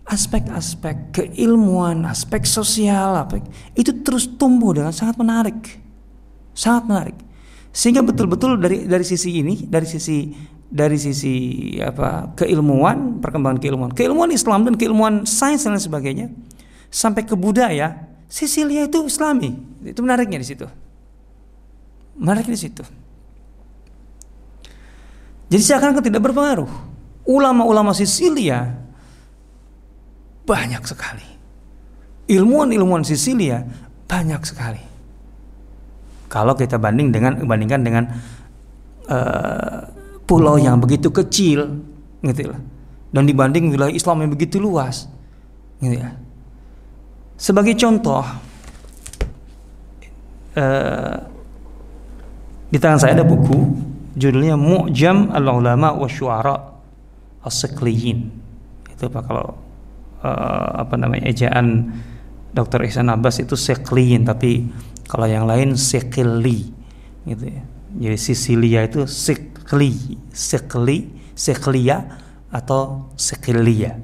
Aspek-aspek 0.02 1.14
keilmuan, 1.14 2.02
aspek 2.10 2.42
sosial, 2.42 3.14
apa 3.14 3.38
itu 3.78 4.02
terus 4.02 4.26
tumbuh 4.34 4.74
dengan 4.74 4.90
sangat 4.90 5.14
menarik, 5.14 5.58
sangat 6.52 6.84
menarik. 6.90 7.16
Sehingga 7.70 8.02
betul-betul 8.04 8.58
dari 8.58 8.84
dari 8.84 9.06
sisi 9.06 9.40
ini, 9.40 9.64
dari 9.64 9.86
sisi 9.86 10.28
dari 10.72 10.96
sisi 10.96 11.76
apa 11.84 12.32
keilmuan, 12.32 13.20
perkembangan 13.20 13.60
keilmuan, 13.60 13.90
keilmuan 13.92 14.32
Islam 14.32 14.64
dan 14.64 14.74
keilmuan 14.80 15.28
sains 15.28 15.68
dan 15.68 15.76
sebagainya, 15.76 16.32
sampai 16.88 17.28
ke 17.28 17.36
budaya, 17.36 18.08
Sisilia 18.32 18.88
itu 18.88 19.04
Islami. 19.04 19.52
Itu 19.84 20.00
menariknya 20.00 20.40
di 20.40 20.48
situ. 20.48 20.64
Menarik 22.16 22.48
di 22.48 22.56
situ. 22.56 22.80
Jadi 25.52 25.60
seakan-akan 25.60 26.04
tidak 26.08 26.24
berpengaruh 26.24 26.72
ulama-ulama 27.28 27.92
Sisilia 27.92 28.72
banyak 30.48 30.80
sekali. 30.88 31.28
Ilmuwan-ilmuwan 32.32 33.04
Sisilia 33.04 33.60
banyak 34.08 34.40
sekali. 34.48 34.80
Kalau 36.32 36.56
kita 36.56 36.80
banding 36.80 37.12
dengan 37.12 37.44
bandingkan 37.44 37.84
dengan 37.84 38.04
uh, 39.12 40.01
pulau 40.32 40.56
yang 40.56 40.80
begitu 40.80 41.12
kecil, 41.12 41.84
gitu 42.24 42.48
lah. 42.48 42.60
Dan 43.12 43.28
dibanding 43.28 43.68
wilayah 43.68 43.92
Islam 43.92 44.24
yang 44.24 44.32
begitu 44.32 44.56
luas, 44.56 45.04
gitu 45.84 46.00
ya. 46.00 46.16
Sebagai 47.36 47.76
contoh, 47.76 48.24
uh, 50.56 51.16
di 52.72 52.80
tangan 52.80 52.96
saya 52.96 53.20
ada 53.20 53.26
buku 53.28 53.92
judulnya 54.16 54.56
Mu'jam 54.56 55.28
al-Ulama 55.28 55.92
wa 55.92 56.08
Syuara 56.08 56.56
as-Sekliyin 57.44 58.18
itu 58.92 59.04
pak 59.10 59.22
kalau 59.28 59.56
uh, 60.24 60.68
apa 60.80 60.94
namanya 60.96 61.28
ejaan 61.28 61.90
Dr. 62.52 62.84
Ihsan 62.88 63.08
Abbas 63.08 63.40
itu 63.40 63.56
Sekliyin 63.56 64.28
tapi 64.28 64.68
kalau 65.08 65.28
yang 65.28 65.48
lain 65.48 65.76
Sekli 65.76 66.70
gitu 67.28 67.44
ya 67.44 67.62
jadi 67.92 68.16
Sisilia 68.16 68.80
itu 68.88 69.04
Sekli 69.62 70.18
Sekli 70.34 70.98
Seklia 71.38 71.96
atau 72.52 73.08
sekilia. 73.16 73.96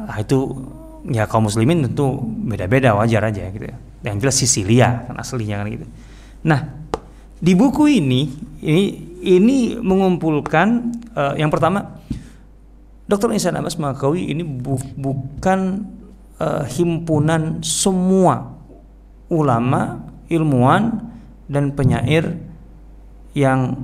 Nah, 0.00 0.18
itu 0.18 0.66
ya 1.06 1.30
kaum 1.30 1.46
muslimin 1.46 1.86
tentu 1.86 2.18
beda-beda 2.50 2.98
wajar 2.98 3.30
aja 3.30 3.46
gitu 3.48 3.70
ya. 3.70 3.76
Yang 4.02 4.16
jelas 4.26 4.36
Sisilia 4.40 4.88
kan 5.06 5.16
aslinya 5.20 5.62
kan 5.62 5.66
gitu. 5.70 5.86
Nah, 6.42 6.60
di 7.38 7.52
buku 7.54 7.86
ini 7.86 8.26
ini 8.60 8.84
ini 9.22 9.56
mengumpulkan 9.78 10.68
uh, 11.14 11.34
yang 11.38 11.52
pertama 11.52 12.00
Dr. 13.06 13.30
Ihsan 13.34 13.58
Abbas 13.58 13.78
mengakui 13.78 14.30
ini 14.30 14.42
bu 14.42 14.78
bukan 14.98 15.86
uh, 16.42 16.62
himpunan 16.66 17.62
semua 17.62 18.54
ulama, 19.30 20.02
ilmuwan 20.26 21.10
dan 21.46 21.74
penyair 21.74 22.38
yang 23.34 23.78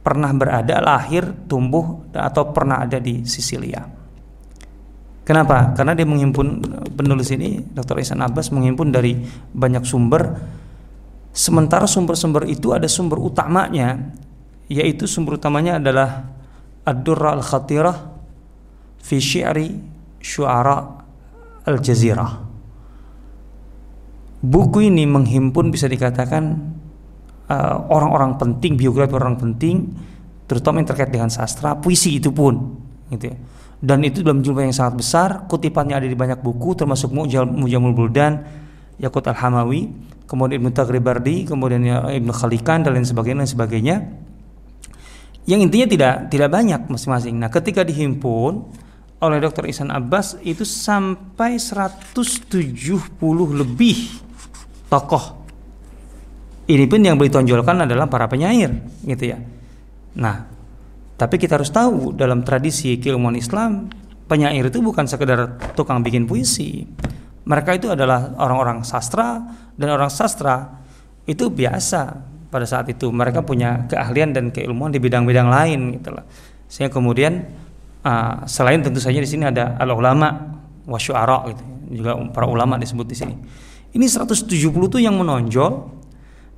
pernah 0.00 0.32
berada, 0.32 0.80
lahir, 0.80 1.28
tumbuh 1.44 2.08
atau 2.12 2.50
pernah 2.56 2.80
ada 2.82 2.96
di 2.96 3.24
Sisilia. 3.28 3.84
Kenapa? 5.24 5.76
Karena 5.76 5.94
dia 5.94 6.08
menghimpun 6.08 6.58
penulis 6.96 7.30
ini 7.30 7.62
Dr. 7.62 8.02
Ihsan 8.02 8.18
Abbas 8.18 8.50
menghimpun 8.50 8.90
dari 8.90 9.14
banyak 9.54 9.86
sumber 9.86 10.34
sementara 11.30 11.86
sumber-sumber 11.86 12.50
itu 12.50 12.74
ada 12.74 12.90
sumber 12.90 13.22
utamanya 13.22 14.10
yaitu 14.66 15.06
sumber 15.06 15.38
utamanya 15.38 15.78
adalah 15.78 16.26
Ad-Durra 16.82 17.38
Al-Khatirah 17.38 17.96
fi 18.98 19.16
syi'ri 19.22 19.78
syu'ara 20.18 20.78
al-jazirah. 21.68 22.50
Buku 24.40 24.88
ini 24.88 25.04
menghimpun 25.04 25.68
bisa 25.68 25.84
dikatakan 25.84 26.58
uh, 27.50 27.90
orang-orang 27.90 28.34
uh, 28.34 28.38
penting, 28.38 28.78
biografi 28.78 29.12
orang 29.18 29.34
penting, 29.34 29.90
terutama 30.46 30.78
yang 30.78 30.88
terkait 30.88 31.10
dengan 31.10 31.26
sastra, 31.26 31.74
puisi 31.74 32.22
itu 32.22 32.30
pun, 32.30 32.78
gitu 33.10 33.34
ya. 33.34 33.36
Dan 33.80 34.04
itu 34.04 34.20
dalam 34.20 34.44
jumlah 34.44 34.68
yang 34.70 34.76
sangat 34.76 34.94
besar, 35.00 35.28
kutipannya 35.48 35.98
ada 35.98 36.06
di 36.06 36.14
banyak 36.14 36.44
buku, 36.44 36.76
termasuk 36.76 37.10
Mujamul 37.16 37.96
Buldan, 37.96 38.44
Yakut 39.00 39.24
Al-Hamawi, 39.24 39.88
kemudian 40.28 40.60
Ibnu 40.60 40.70
Taghribardi, 40.70 41.48
kemudian 41.48 41.80
ya 41.80 42.04
Ibnu 42.12 42.28
Khalikan 42.28 42.84
dan 42.84 42.92
lain 42.92 43.08
sebagainya, 43.08 43.42
dan 43.42 43.50
sebagainya. 43.50 43.96
Yang 45.48 45.60
intinya 45.66 45.86
tidak 45.88 46.14
tidak 46.28 46.48
banyak 46.52 46.80
masing-masing. 46.92 47.40
Nah, 47.40 47.48
ketika 47.48 47.80
dihimpun, 47.80 48.68
oleh 49.20 49.38
Dr. 49.40 49.68
Ihsan 49.68 49.88
Abbas 49.92 50.36
itu 50.44 50.64
sampai 50.68 51.56
170 51.56 53.16
lebih 53.52 53.98
tokoh. 54.92 55.39
Ini 56.70 56.86
pun 56.86 57.02
yang 57.02 57.18
ditonjolkan 57.18 57.82
adalah 57.82 58.06
para 58.06 58.30
penyair, 58.30 58.70
gitu 59.02 59.34
ya. 59.34 59.42
Nah, 60.14 60.46
tapi 61.18 61.34
kita 61.34 61.58
harus 61.58 61.74
tahu 61.74 62.14
dalam 62.14 62.46
tradisi 62.46 62.94
keilmuan 63.02 63.34
Islam, 63.34 63.90
penyair 64.30 64.70
itu 64.70 64.78
bukan 64.78 65.10
sekedar 65.10 65.58
tukang 65.74 65.98
bikin 66.06 66.30
puisi. 66.30 66.86
Mereka 67.42 67.82
itu 67.82 67.90
adalah 67.90 68.38
orang-orang 68.38 68.86
sastra 68.86 69.42
dan 69.74 69.88
orang 69.90 70.12
sastra 70.12 70.78
itu 71.26 71.50
biasa 71.50 72.00
pada 72.46 72.66
saat 72.66 72.86
itu 72.86 73.10
mereka 73.10 73.42
punya 73.42 73.90
keahlian 73.90 74.30
dan 74.30 74.54
keilmuan 74.54 74.94
di 74.94 75.02
bidang-bidang 75.02 75.50
lain 75.50 75.98
gitu 75.98 76.14
loh. 76.14 76.22
Sehingga 76.70 76.94
kemudian 76.94 77.50
Uh, 78.00 78.48
selain 78.48 78.80
tentu 78.80 78.96
saja 78.96 79.20
di 79.20 79.28
sini 79.28 79.44
ada 79.44 79.76
al 79.76 79.92
ulama 79.92 80.56
wasyuara 80.88 81.52
gitu. 81.52 81.62
Juga 82.00 82.16
para 82.32 82.48
ulama 82.48 82.80
disebut 82.80 83.04
di 83.04 83.12
sini. 83.12 83.34
Ini 83.92 84.06
170 84.08 84.48
itu 84.56 84.98
yang 85.02 85.20
menonjol 85.20 85.99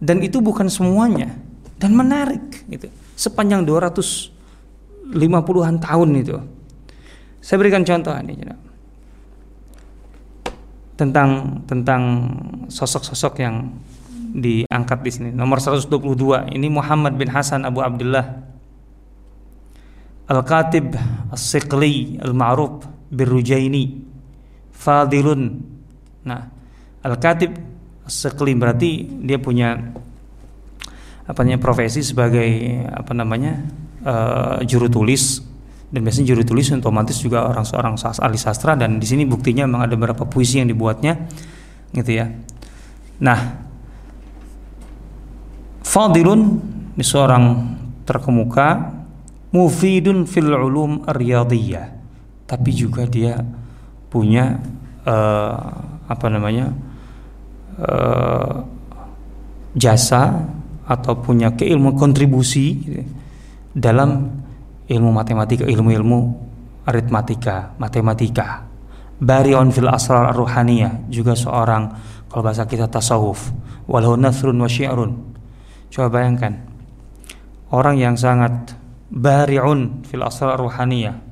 dan 0.02 0.18
itu 0.18 0.42
bukan 0.42 0.66
semuanya 0.66 1.30
dan 1.78 1.94
menarik 1.94 2.66
gitu. 2.66 2.90
Sepanjang 3.14 3.62
250-an 3.62 5.78
tahun 5.78 6.10
itu. 6.18 6.42
Saya 7.38 7.56
berikan 7.62 7.86
contoh 7.86 8.10
ini 8.18 8.34
tentang 10.98 11.62
tentang 11.70 12.02
sosok-sosok 12.66 13.34
yang 13.38 13.70
diangkat 14.34 14.98
di 15.06 15.10
sini. 15.10 15.30
Nomor 15.30 15.62
122 15.62 16.50
ini 16.50 16.66
Muhammad 16.66 17.14
bin 17.14 17.30
Hasan 17.30 17.62
Abu 17.62 17.82
Abdullah 17.82 18.42
Al-Katib 20.26 20.94
As-Siqli 21.30 22.18
Al-Ma'ruf 22.22 22.86
Birrujaini 23.12 24.00
Fadilun 24.72 25.60
Nah 26.24 26.48
Al-Katib 27.04 27.71
As-Siqli 28.12 28.52
berarti 28.52 29.08
dia 29.24 29.40
punya 29.40 29.80
apa 31.24 31.38
namanya 31.40 31.64
profesi 31.64 32.04
sebagai 32.04 32.44
apa 32.92 33.16
namanya 33.16 33.64
uh, 34.04 34.60
juru 34.68 34.92
tulis. 34.92 35.40
Dan 35.92 36.04
biasanya 36.04 36.36
juru 36.36 36.44
tulis 36.44 36.68
otomatis 36.72 37.16
juga 37.20 37.48
orang 37.48 37.64
seorang 37.64 37.96
ahli 37.96 38.36
sastra. 38.36 38.76
Dan 38.76 39.00
di 39.00 39.08
sini 39.08 39.24
buktinya 39.24 39.64
memang 39.64 39.88
ada 39.88 39.96
beberapa 39.96 40.28
puisi 40.28 40.60
yang 40.60 40.68
dibuatnya 40.68 41.16
gitu 41.96 42.20
ya. 42.20 42.28
Nah, 43.24 43.40
Fadilun 45.80 46.40
ini 46.96 47.04
seorang 47.04 47.44
terkemuka 48.04 48.92
mufidun 49.56 50.28
fil 50.28 50.52
ulum 50.52 51.04
riyadiyah. 51.08 51.96
Tapi 52.44 52.70
juga 52.76 53.08
dia 53.08 53.40
punya 54.12 54.60
uh, 55.08 55.56
apa 56.08 56.26
namanya 56.28 56.91
uh, 57.82 58.62
jasa 59.74 60.46
atau 60.86 61.12
punya 61.18 61.54
keilmu 61.54 61.98
kontribusi 61.98 62.78
dalam 63.72 64.28
ilmu 64.86 65.10
matematika 65.10 65.64
ilmu-ilmu 65.64 66.18
aritmatika 66.86 67.74
matematika. 67.78 68.66
Barion 69.22 69.70
fil 69.70 69.86
asrar 69.86 70.34
ruhaniyah 70.34 71.06
juga 71.06 71.38
seorang 71.38 71.94
kalau 72.26 72.42
bahasa 72.42 72.66
kita 72.66 72.90
tasawuf. 72.90 73.54
Walau 73.86 74.18
nasrun 74.18 74.58
wa 74.58 74.66
syi'run. 74.66 75.14
Coba 75.92 76.18
bayangkan 76.18 76.58
orang 77.70 77.96
yang 78.00 78.14
sangat 78.18 78.74
bari'un 79.12 80.02
fil 80.08 80.24
asrar 80.26 80.58
ruhaniyah. 80.58 81.30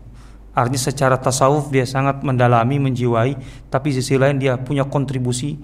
Artinya 0.51 0.82
secara 0.82 1.16
tasawuf 1.16 1.70
dia 1.70 1.86
sangat 1.86 2.26
mendalami, 2.26 2.76
menjiwai, 2.82 3.38
tapi 3.70 3.94
sisi 3.94 4.18
lain 4.18 4.37
dia 4.37 4.58
punya 4.58 4.84
kontribusi 4.84 5.57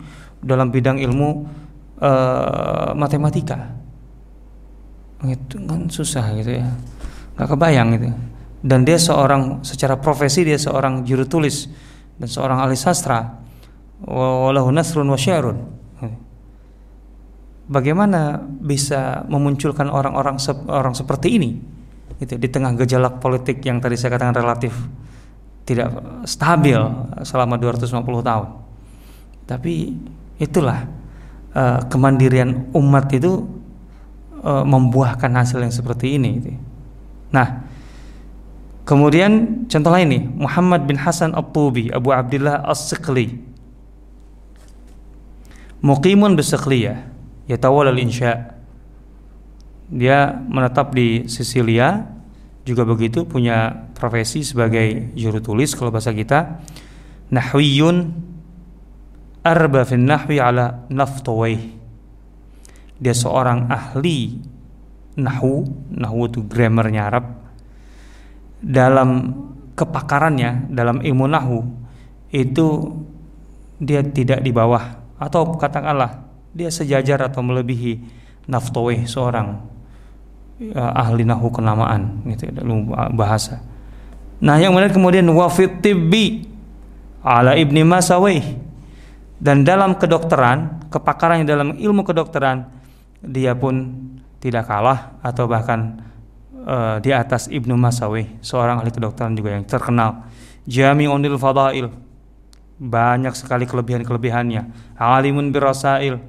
dalam 0.47 0.71
bidang 0.71 1.03
ilmu 1.03 1.29
uh, 1.99 2.95
matematika. 2.95 3.75
Itu 5.27 5.59
kan 5.67 5.91
susah 5.91 6.33
gitu 6.39 6.63
ya. 6.63 6.67
Gak 7.35 7.51
kebayang 7.51 7.89
gitu. 7.99 8.09
Dan 8.63 8.87
dia 8.87 8.97
seorang 8.97 9.67
secara 9.67 9.99
profesi 9.99 10.47
dia 10.47 10.57
seorang 10.57 11.03
juru 11.03 11.27
tulis 11.27 11.67
dan 12.17 12.29
seorang 12.31 12.63
ahli 12.63 12.79
sastra. 12.79 13.43
Walahu 14.07 14.71
nasrun 14.71 15.11
wa 15.11 15.19
syairun. 15.19 15.59
Bagaimana 17.67 18.39
bisa 18.47 19.27
memunculkan 19.27 19.91
orang-orang 19.91 20.39
orang 20.71 20.95
seperti 20.95 21.35
ini? 21.35 21.51
itu 22.17 22.35
di 22.41 22.49
tengah 22.49 22.73
gejolak 22.81 23.21
politik 23.21 23.61
yang 23.61 23.77
tadi 23.77 23.97
saya 23.99 24.17
katakan 24.17 24.37
relatif 24.41 24.73
tidak 25.67 25.93
stabil 26.25 26.79
selama 27.27 27.59
250 27.59 27.91
tahun. 28.23 28.49
Tapi 29.45 29.75
itulah 30.37 30.89
uh, 31.57 31.81
kemandirian 31.89 32.69
umat 32.77 33.09
itu 33.13 33.45
uh, 34.45 34.65
membuahkan 34.65 35.33
hasil 35.33 35.61
yang 35.61 35.73
seperti 35.73 36.17
ini. 36.21 36.31
Gitu. 36.41 36.53
Nah, 37.33 37.67
kemudian 38.87 39.65
contoh 39.67 39.91
lain 39.91 40.09
nih 40.09 40.23
Muhammad 40.37 40.87
bin 40.87 40.97
Hasan 41.01 41.35
At-Tubi 41.35 41.91
Abu 41.91 42.15
Abdullah 42.15 42.63
As-Siqli 42.65 43.43
Muqimun 45.83 46.39
bisakliyah 46.39 47.05
yatawal 47.47 47.91
al-insya' 47.93 48.57
dia 49.87 50.35
menetap 50.35 50.91
di 50.91 51.31
Sisilia 51.31 52.11
juga 52.67 52.83
begitu 52.83 53.23
punya 53.23 53.87
profesi 53.95 54.43
sebagai 54.43 55.15
juru 55.15 55.39
tulis 55.39 55.71
kalau 55.79 55.95
bahasa 55.95 56.11
kita 56.11 56.59
nahwiyun 57.31 58.11
arba 59.47 59.87
fin 59.87 60.03
nahwi 60.03 60.43
ala 60.43 60.83
naftawai 60.91 61.77
dia 62.99 63.15
seorang 63.15 63.69
ahli 63.69 64.41
nahwu 65.17 65.69
nahwu 65.93 66.29
itu 66.29 66.41
grammarnya 66.45 67.09
Arab. 67.09 67.25
Dalam 68.57 69.33
kepakarannya 69.77 70.73
dalam 70.73 71.05
ilmu 71.05 71.29
nahwu 71.29 71.61
itu 72.33 72.97
dia 73.77 74.01
tidak 74.01 74.41
di 74.41 74.51
bawah. 74.53 75.05
Atau 75.21 75.57
katakanlah 75.57 76.25
dia 76.57 76.73
sejajar 76.73 77.29
atau 77.29 77.45
melebihi 77.45 78.01
naftawai 78.49 79.05
seorang 79.05 79.61
ya, 80.61 80.93
ahli 80.97 81.25
nahu 81.25 81.53
kenamaan 81.53 82.25
gitu 82.33 82.49
dalam 82.53 82.89
bahasa. 83.13 83.61
Nah, 84.37 84.61
yang 84.61 84.77
menarik 84.77 84.93
kemudian 84.93 85.25
wafit 85.33 85.81
tibbi 85.81 86.45
ala 87.25 87.57
ibni 87.57 87.81
Masawi 87.85 88.45
dan 89.37 89.69
dalam 89.69 90.01
kedokteran, 90.01 90.89
kepakarannya 90.89 91.45
dalam 91.45 91.69
ilmu 91.77 92.03
kedokteran 92.09 92.73
dia 93.21 93.53
pun 93.53 93.93
tidak 94.41 94.65
kalah 94.69 95.19
atau 95.21 95.45
bahkan 95.45 96.01
uh, 96.65 96.97
di 97.01 97.13
atas 97.13 97.49
Ibnu 97.53 97.77
Masawi, 97.77 98.41
seorang 98.41 98.81
ahli 98.81 98.93
kedokteran 98.93 99.37
juga 99.37 99.57
yang 99.57 99.65
terkenal. 99.69 100.25
Jami'unil 100.67 101.39
Fadail. 101.39 101.89
Banyak 102.77 103.33
sekali 103.33 103.65
kelebihan-kelebihannya. 103.65 104.95
Alimun 105.01 105.49
birasail. 105.49 106.21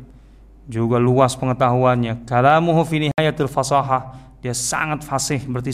Juga 0.68 0.96
luas 0.96 1.36
pengetahuannya. 1.36 2.24
Kalamuhu 2.24 2.88
fi 2.88 3.12
fasahah. 3.52 4.16
Dia 4.38 4.54
sangat 4.54 5.02
fasih, 5.02 5.44
berarti 5.50 5.74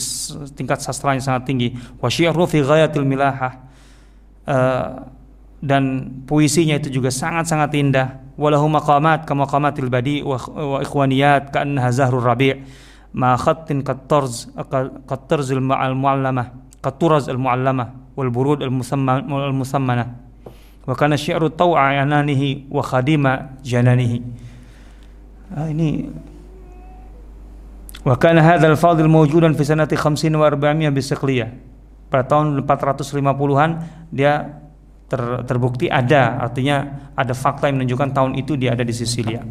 tingkat 0.56 0.80
sastranya 0.80 1.20
sangat 1.20 1.46
tinggi. 1.46 1.76
Wa 2.00 2.08
syi'ru 2.10 2.48
fi 2.48 2.64
ghayatil 2.64 3.06
milahah. 3.06 3.52
Uh, 4.44 5.06
dan 5.64 6.12
puisinya 6.28 6.76
itu 6.76 6.92
juga 6.92 7.08
sangat-sangat 7.08 7.72
indah. 7.72 8.08
Walahu 8.36 8.68
maqamat 8.68 9.24
kama 9.24 9.48
maqamatil 9.48 9.88
badi 9.88 10.20
wa, 10.20 10.36
wa 10.36 10.78
ikhwaniyat 10.84 11.48
ka'annaha 11.54 11.88
zahrur 11.88 12.20
rabi' 12.20 12.60
ma 13.14 13.38
khattin 13.38 13.80
kattarz 13.80 14.50
kattarzil 15.06 15.62
ma'al 15.62 15.94
mu'allamah 15.94 16.50
katturaz 16.82 17.30
al 17.30 17.38
mu'allamah 17.38 18.12
wal 18.18 18.30
burud 18.34 18.58
al 18.60 18.74
musammana 18.74 20.18
wa 20.84 20.94
kana 20.98 21.14
syi'ru 21.14 21.48
taw'a 21.48 22.04
yananihi 22.04 22.68
wa 22.68 22.82
khadima 22.84 23.56
jananihi. 23.64 24.18
Ah, 25.54 25.70
ini. 25.70 26.10
Wa 28.04 28.20
kana 28.20 28.44
hadzal 28.44 28.76
fadil 28.76 29.08
mawjudan 29.08 29.56
fi 29.56 29.64
sanati 29.64 29.96
50 29.96 30.28
wa 30.36 30.50
400 30.52 30.92
bisiqliyah 30.92 31.48
pada 32.12 32.28
tahun 32.28 32.60
450-an 32.68 33.70
dia 34.12 34.60
ter, 35.08 35.20
terbukti 35.44 35.86
ada. 35.88 36.40
Artinya 36.40 37.10
ada 37.14 37.32
fakta 37.36 37.68
yang 37.68 37.80
menunjukkan 37.80 38.10
tahun 38.12 38.32
itu 38.40 38.56
dia 38.58 38.74
ada 38.74 38.82
di 38.82 38.94
Sisilia. 38.94 39.44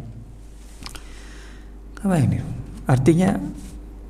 Apa 2.04 2.16
ini? 2.20 2.38
Artinya 2.84 3.40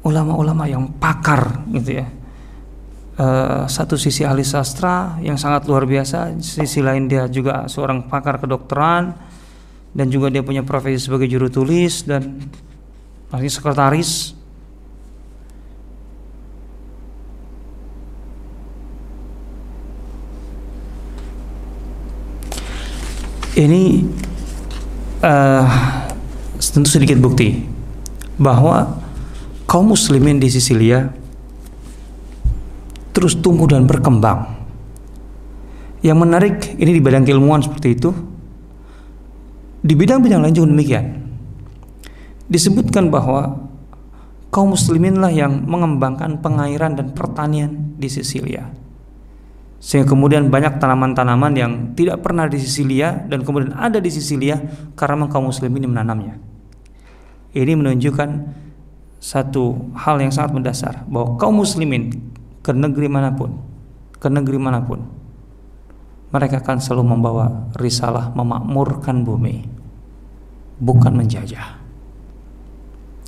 ulama-ulama 0.03 0.66
yang 0.66 0.91
pakar 0.99 1.65
gitu 1.71 2.03
ya. 2.03 2.07
Uh, 3.15 3.62
satu 3.71 3.95
sisi 3.95 4.27
ahli 4.27 4.43
sastra 4.43 5.23
yang 5.23 5.39
sangat 5.39 5.71
luar 5.71 5.87
biasa 5.87 6.35
sisi 6.43 6.83
lain 6.83 7.07
dia 7.07 7.31
juga 7.31 7.71
seorang 7.71 8.11
pakar 8.11 8.43
kedokteran 8.43 9.15
dan 9.95 10.07
juga 10.11 10.35
dia 10.35 10.43
punya 10.43 10.66
profesi 10.66 11.07
sebagai 11.07 11.31
juru 11.31 11.47
tulis 11.47 12.03
dan 12.03 12.43
artinya 13.31 13.55
sekretaris 13.55 14.35
ini 23.55 24.02
uh, 25.22 25.66
tentu 26.59 26.89
sedikit 26.90 27.18
bukti 27.22 27.62
bahwa 28.35 28.98
kaum 29.70 29.94
muslimin 29.94 30.43
di 30.43 30.51
Sisilia 30.51 31.06
terus 33.14 33.39
tumbuh 33.39 33.70
dan 33.70 33.86
berkembang. 33.86 34.59
Yang 36.05 36.18
menarik 36.20 36.56
ini 36.76 36.90
di 36.98 37.01
bidang 37.01 37.24
keilmuan 37.24 37.64
seperti 37.64 37.89
itu. 37.97 38.10
Di 39.85 39.93
bidang-bidang 39.93 40.40
lain 40.44 40.56
juga 40.56 40.68
demikian. 40.72 41.06
Disebutkan 42.48 43.09
bahwa 43.09 43.70
kaum 44.52 44.76
musliminlah 44.76 45.32
yang 45.32 45.64
mengembangkan 45.64 46.40
pengairan 46.40 46.97
dan 46.97 47.12
pertanian 47.12 47.97
di 47.97 48.09
Sisilia 48.10 48.84
sehingga 49.85 50.16
kemudian 50.16 50.48
banyak 50.48 50.81
tanaman-tanaman 50.81 51.52
yang 51.52 51.73
tidak 51.93 52.24
pernah 52.24 52.48
di 52.48 52.56
Sisilia 52.56 53.20
dan 53.28 53.44
kemudian 53.44 53.77
ada 53.77 54.01
di 54.01 54.09
Sisilia 54.09 54.56
karena 54.97 55.28
kaum 55.28 55.52
muslimin 55.52 55.85
menanamnya. 55.93 56.40
Ini 57.52 57.77
menunjukkan 57.77 58.28
satu 59.20 59.93
hal 59.93 60.24
yang 60.24 60.32
sangat 60.32 60.56
mendasar 60.56 61.05
bahwa 61.05 61.36
kaum 61.36 61.61
muslimin 61.61 62.16
ke 62.65 62.73
negeri 62.73 63.12
mana 63.12 63.36
pun, 63.36 63.61
ke 64.16 64.32
negeri 64.32 64.56
mana 64.56 64.81
pun, 64.81 65.05
mereka 66.32 66.65
akan 66.65 66.81
selalu 66.81 67.05
membawa 67.05 67.69
risalah 67.77 68.32
memakmurkan 68.32 69.20
bumi, 69.20 69.69
bukan 70.81 71.12
menjajah. 71.12 71.77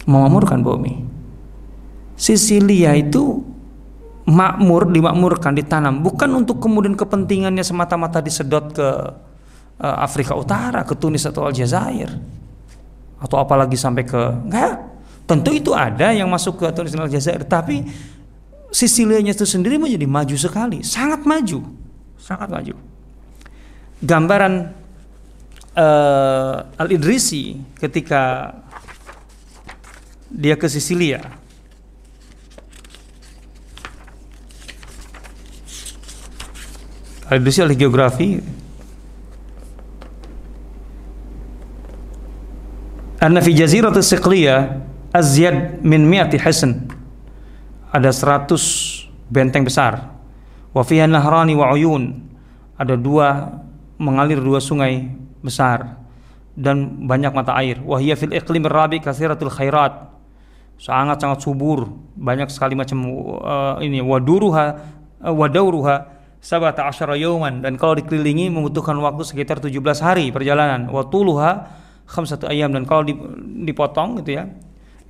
Memakmurkan 0.08 0.64
bumi. 0.64 1.04
Sisilia 2.16 2.96
itu 2.98 3.45
makmur 4.26 4.90
dimakmurkan 4.90 5.54
ditanam. 5.54 6.02
Bukan 6.02 6.28
untuk 6.34 6.58
kemudian 6.58 6.98
kepentingannya 6.98 7.62
semata-mata 7.62 8.18
disedot 8.18 8.74
ke 8.74 8.88
uh, 9.80 9.96
Afrika 10.02 10.34
Utara 10.34 10.82
ke 10.82 10.98
Tunis 10.98 11.24
atau 11.24 11.46
Aljazair. 11.46 12.10
Atau 13.22 13.38
apalagi 13.38 13.78
sampai 13.78 14.02
ke 14.02 14.18
enggak. 14.18 14.82
Tentu 15.26 15.50
itu 15.50 15.74
ada 15.74 16.14
yang 16.14 16.30
masuk 16.30 16.58
ke 16.62 16.66
Tunis 16.74 16.92
dan 16.94 17.06
Aljazair 17.06 17.46
tapi 17.46 17.86
Sisilianya 18.66 19.32
itu 19.32 19.46
sendiri 19.46 19.78
menjadi 19.78 20.04
maju 20.04 20.36
sekali. 20.36 20.82
Sangat 20.82 21.24
maju. 21.24 21.64
Sangat 22.20 22.50
maju. 22.50 22.74
Gambaran 24.04 24.54
uh, 25.72 26.56
Al 26.76 26.88
Idrisi 26.92 27.56
ketika 27.78 28.52
dia 30.28 30.58
ke 30.58 30.66
Sisilia 30.66 31.45
Al-Idrisi 37.26 37.58
oleh 37.58 37.74
geografi. 37.74 38.38
Anna 43.18 43.42
fi 43.42 43.50
jaziratu 43.50 43.98
siqliyah 43.98 44.78
azyad 45.10 45.82
min 45.82 46.06
mi'ati 46.06 46.38
hasan. 46.38 46.86
Ada 47.90 48.14
100 48.14 49.10
benteng 49.26 49.66
besar. 49.66 50.14
Wa 50.70 50.86
fiha 50.86 51.10
nahrani 51.10 51.58
wa 51.58 51.74
uyun. 51.74 52.22
Ada 52.78 52.94
dua 52.94 53.58
mengalir 53.98 54.38
dua 54.38 54.62
sungai 54.62 55.10
besar 55.42 55.98
dan 56.54 57.08
banyak 57.10 57.34
mata 57.34 57.58
air. 57.58 57.82
Wa 57.82 57.98
hiya 57.98 58.14
fil 58.14 58.38
iqlim 58.38 58.62
rabi 58.70 59.02
katsiratul 59.02 59.50
khairat. 59.50 60.14
Sangat 60.78 61.18
sangat 61.24 61.40
subur 61.40 61.88
banyak 62.14 62.52
sekali 62.52 62.76
macam 62.76 63.00
uh, 63.40 63.80
ini 63.80 64.04
waduruha 64.04 64.64
uh, 65.24 65.32
sabata 66.46 66.86
asyara 66.86 67.18
dan 67.58 67.74
kalau 67.74 67.98
dikelilingi 67.98 68.54
membutuhkan 68.54 68.94
waktu 69.02 69.26
sekitar 69.26 69.58
17 69.58 69.82
hari 69.98 70.30
perjalanan. 70.30 70.86
Wa 70.86 71.02
tuluha 71.10 71.66
khamsatu 72.06 72.46
ayam 72.46 72.70
dan 72.70 72.86
kalau 72.86 73.02
dipotong 73.66 74.22
gitu 74.22 74.38
ya 74.38 74.46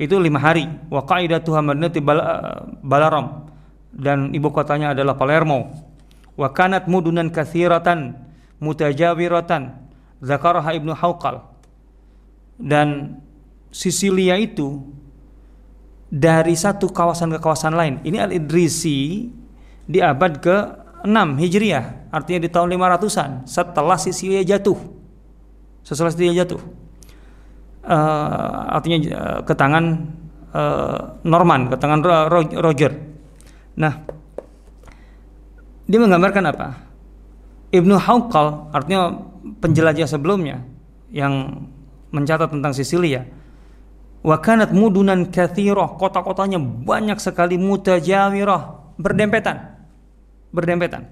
itu 0.00 0.16
lima 0.16 0.40
hari. 0.40 0.64
Wa 0.88 1.04
qaidatuha 1.04 1.60
madinati 1.60 2.00
balaram. 2.80 3.52
Dan 3.92 4.32
ibu 4.32 4.48
kotanya 4.48 4.96
adalah 4.96 5.12
Palermo. 5.20 5.76
Wa 6.40 6.56
kanat 6.56 6.88
mudunan 6.88 7.28
kathiratan 7.28 8.16
mutajawiratan. 8.56 9.84
Zakaraha 10.24 10.72
ibnu 10.72 10.96
Hauqal 10.96 11.44
dan 12.56 13.20
Sisilia 13.68 14.40
itu 14.40 14.80
dari 16.08 16.56
satu 16.56 16.88
kawasan 16.88 17.36
ke 17.36 17.40
kawasan 17.44 17.76
lain. 17.76 18.00
Ini 18.00 18.24
Al-Idrisi 18.24 19.28
di 19.84 20.00
abad 20.00 20.40
ke 20.40 20.85
6 21.06 21.38
Hijriah, 21.38 22.10
artinya 22.10 22.40
di 22.42 22.50
tahun 22.50 22.74
500-an 22.74 23.30
setelah 23.46 23.94
Sisilia 23.94 24.42
jatuh. 24.42 24.74
Setelah 25.86 26.10
Sisilia 26.10 26.42
jatuh. 26.42 26.58
Uh, 27.86 28.74
artinya 28.74 28.98
uh, 29.14 29.40
ke 29.46 29.54
tangan 29.54 30.10
uh, 30.50 31.22
Norman, 31.22 31.70
ke 31.70 31.76
tangan 31.78 32.02
Roger. 32.58 32.90
Nah, 33.78 33.94
dia 35.86 35.98
menggambarkan 36.02 36.44
apa? 36.50 36.68
Ibnu 37.70 37.94
Hawqal 37.94 38.74
artinya 38.74 39.14
penjelajah 39.62 40.10
sebelumnya 40.10 40.66
yang 41.14 41.62
mencatat 42.10 42.50
tentang 42.50 42.74
Sisilia. 42.74 43.22
Wakanat 44.26 44.74
mudunan 44.74 45.30
kathirah, 45.30 45.94
kota-kotanya 45.94 46.58
banyak 46.58 47.22
sekali 47.22 47.54
mutajawirah, 47.54 48.98
berdempetan 48.98 49.75
berdempetan. 50.56 51.04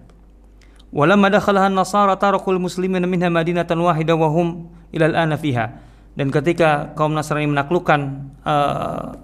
Walamma 0.89 1.29
dakhalaha 1.29 1.69
an-nasara 1.69 2.17
tarakul 2.17 2.57
muslimin 2.57 3.05
minha 3.05 3.29
madinatan 3.29 3.77
wahida 3.85 4.17
wa 4.17 4.33
hum 4.33 4.73
ila 4.97 5.05
al-ana 5.13 5.37
fiha. 5.37 5.77
Dan 6.15 6.31
ketika 6.31 6.95
kaum 6.95 7.11
Nasrani 7.11 7.51
menaklukkan 7.51 8.01
uh, 8.47 9.19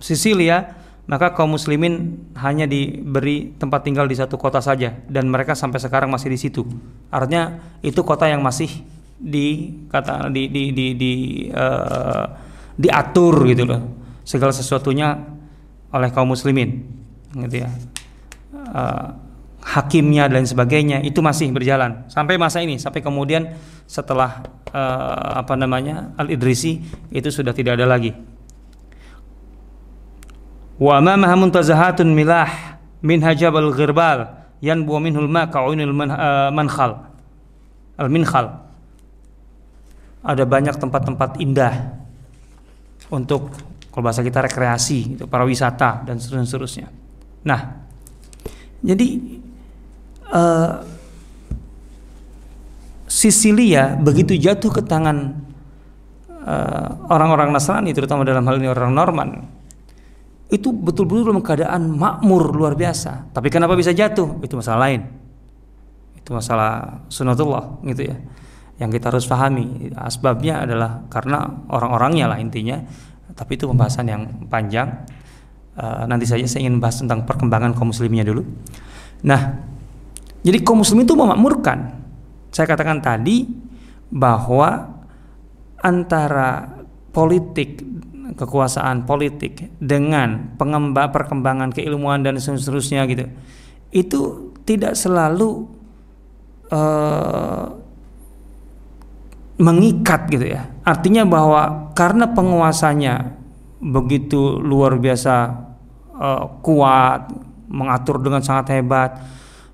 Sisilia, 0.00 0.80
maka 1.04 1.36
kaum 1.36 1.52
muslimin 1.52 2.24
hanya 2.40 2.64
diberi 2.64 3.52
tempat 3.60 3.84
tinggal 3.84 4.08
di 4.08 4.16
satu 4.16 4.40
kota 4.40 4.64
saja 4.64 4.96
dan 5.12 5.28
mereka 5.28 5.52
sampai 5.52 5.76
sekarang 5.76 6.08
masih 6.08 6.32
di 6.32 6.40
situ. 6.40 6.64
Artinya 7.12 7.60
itu 7.84 8.00
kota 8.00 8.24
yang 8.24 8.40
masih 8.40 8.80
di 9.20 9.76
kata 9.92 10.32
di 10.32 10.48
di 10.48 10.72
di, 10.72 10.86
di 10.96 11.12
uh, 11.52 12.24
diatur 12.80 13.44
gitu 13.44 13.68
loh. 13.68 13.80
Segala 14.24 14.56
sesuatunya 14.56 15.20
oleh 15.92 16.08
kaum 16.08 16.32
muslimin 16.32 16.80
gitu 17.36 17.66
ya 17.66 17.70
uh, 18.70 19.06
hakimnya 19.60 20.30
dan 20.30 20.46
sebagainya 20.48 21.04
itu 21.04 21.20
masih 21.20 21.52
berjalan. 21.52 22.08
Sampai 22.08 22.40
masa 22.40 22.64
ini 22.64 22.80
sampai 22.80 23.04
kemudian 23.04 23.54
setelah 23.84 24.46
uh, 24.72 25.42
apa 25.42 25.54
namanya 25.58 26.14
Al 26.16 26.32
Idrisi 26.32 26.80
itu 27.12 27.28
sudah 27.28 27.52
tidak 27.52 27.76
ada 27.76 27.86
lagi. 27.86 28.14
Wa 30.80 30.96
amamaha 30.96 31.36
muntazahatun 31.36 32.08
milah 32.08 32.78
min 33.04 33.20
hajabal 33.20 33.68
ghirbal 33.76 34.32
yanbu 34.64 34.96
minhul 34.96 35.28
ma 35.28 35.48
ka'unil 35.48 35.92
eh, 35.92 36.48
mankhal 36.52 37.04
al 37.96 38.08
minkhal 38.12 38.60
ada 40.20 40.44
banyak 40.44 40.76
tempat-tempat 40.76 41.40
indah 41.40 42.00
untuk 43.08 43.52
kalau 43.90 44.06
bahasa 44.06 44.22
kita 44.22 44.46
rekreasi, 44.46 45.18
itu 45.18 45.24
para 45.26 45.42
wisata 45.42 46.06
dan 46.06 46.22
seterusnya. 46.22 46.86
Nah, 47.42 47.89
jadi 48.80 49.08
uh, 50.32 50.72
Sisilia 53.10 53.98
begitu 53.98 54.38
jatuh 54.38 54.70
ke 54.70 54.82
tangan 54.86 55.34
uh, 56.30 56.88
orang-orang 57.10 57.50
Nasrani, 57.50 57.90
terutama 57.90 58.22
dalam 58.22 58.46
hal 58.46 58.56
ini 58.62 58.70
orang 58.70 58.94
Norman, 58.94 59.28
itu 60.48 60.70
betul-betul 60.70 61.34
dalam 61.34 61.42
keadaan 61.42 61.90
makmur 61.90 62.54
luar 62.54 62.78
biasa. 62.78 63.34
Tapi 63.34 63.50
kenapa 63.50 63.74
bisa 63.74 63.90
jatuh? 63.90 64.38
Itu 64.40 64.54
masalah 64.54 64.86
lain. 64.86 65.02
Itu 66.22 66.30
masalah 66.32 67.02
sunatullah, 67.10 67.82
gitu 67.82 68.14
ya 68.14 68.16
yang 68.80 68.88
kita 68.88 69.12
harus 69.12 69.28
pahami 69.28 69.92
asbabnya 69.92 70.64
adalah 70.64 71.04
karena 71.12 71.44
orang-orangnya 71.68 72.32
lah 72.32 72.40
intinya 72.40 72.80
tapi 73.36 73.60
itu 73.60 73.68
pembahasan 73.68 74.08
yang 74.08 74.22
panjang 74.48 75.04
uh, 75.80 76.04
nanti 76.04 76.28
saja 76.28 76.44
saya 76.44 76.68
ingin 76.68 76.76
bahas 76.76 77.00
tentang 77.00 77.24
perkembangan 77.24 77.72
kaum 77.72 77.88
muslimnya 77.88 78.22
dulu 78.22 78.44
nah 79.24 79.56
jadi 80.44 80.60
kaum 80.60 80.84
muslim 80.84 81.04
itu 81.04 81.16
memakmurkan 81.16 81.96
saya 82.52 82.68
katakan 82.68 83.00
tadi 83.00 83.48
bahwa 84.12 85.00
antara 85.80 86.84
politik 87.10 87.80
kekuasaan 88.36 89.08
politik 89.08 89.72
dengan 89.80 90.54
pengembang 90.54 91.10
perkembangan 91.10 91.72
keilmuan 91.72 92.22
dan 92.22 92.36
seterusnya 92.38 93.08
gitu 93.08 93.26
itu 93.90 94.20
tidak 94.62 94.94
selalu 94.94 95.66
uh, 96.70 97.66
mengikat 99.60 100.30
gitu 100.32 100.46
ya. 100.56 100.72
Artinya 100.86 101.28
bahwa 101.28 101.92
karena 101.92 102.32
penguasanya 102.32 103.36
begitu 103.80 104.56
luar 104.56 104.96
biasa 104.96 105.68
uh, 106.20 106.60
kuat, 106.60 107.32
mengatur 107.66 108.20
dengan 108.20 108.44
sangat 108.44 108.76
hebat, 108.76 109.16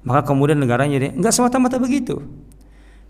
maka 0.07 0.23
kemudian 0.23 0.57
negaranya 0.57 0.97
jadi 0.97 1.13
enggak 1.13 1.35
semata-mata 1.35 1.83
begitu. 1.83 2.23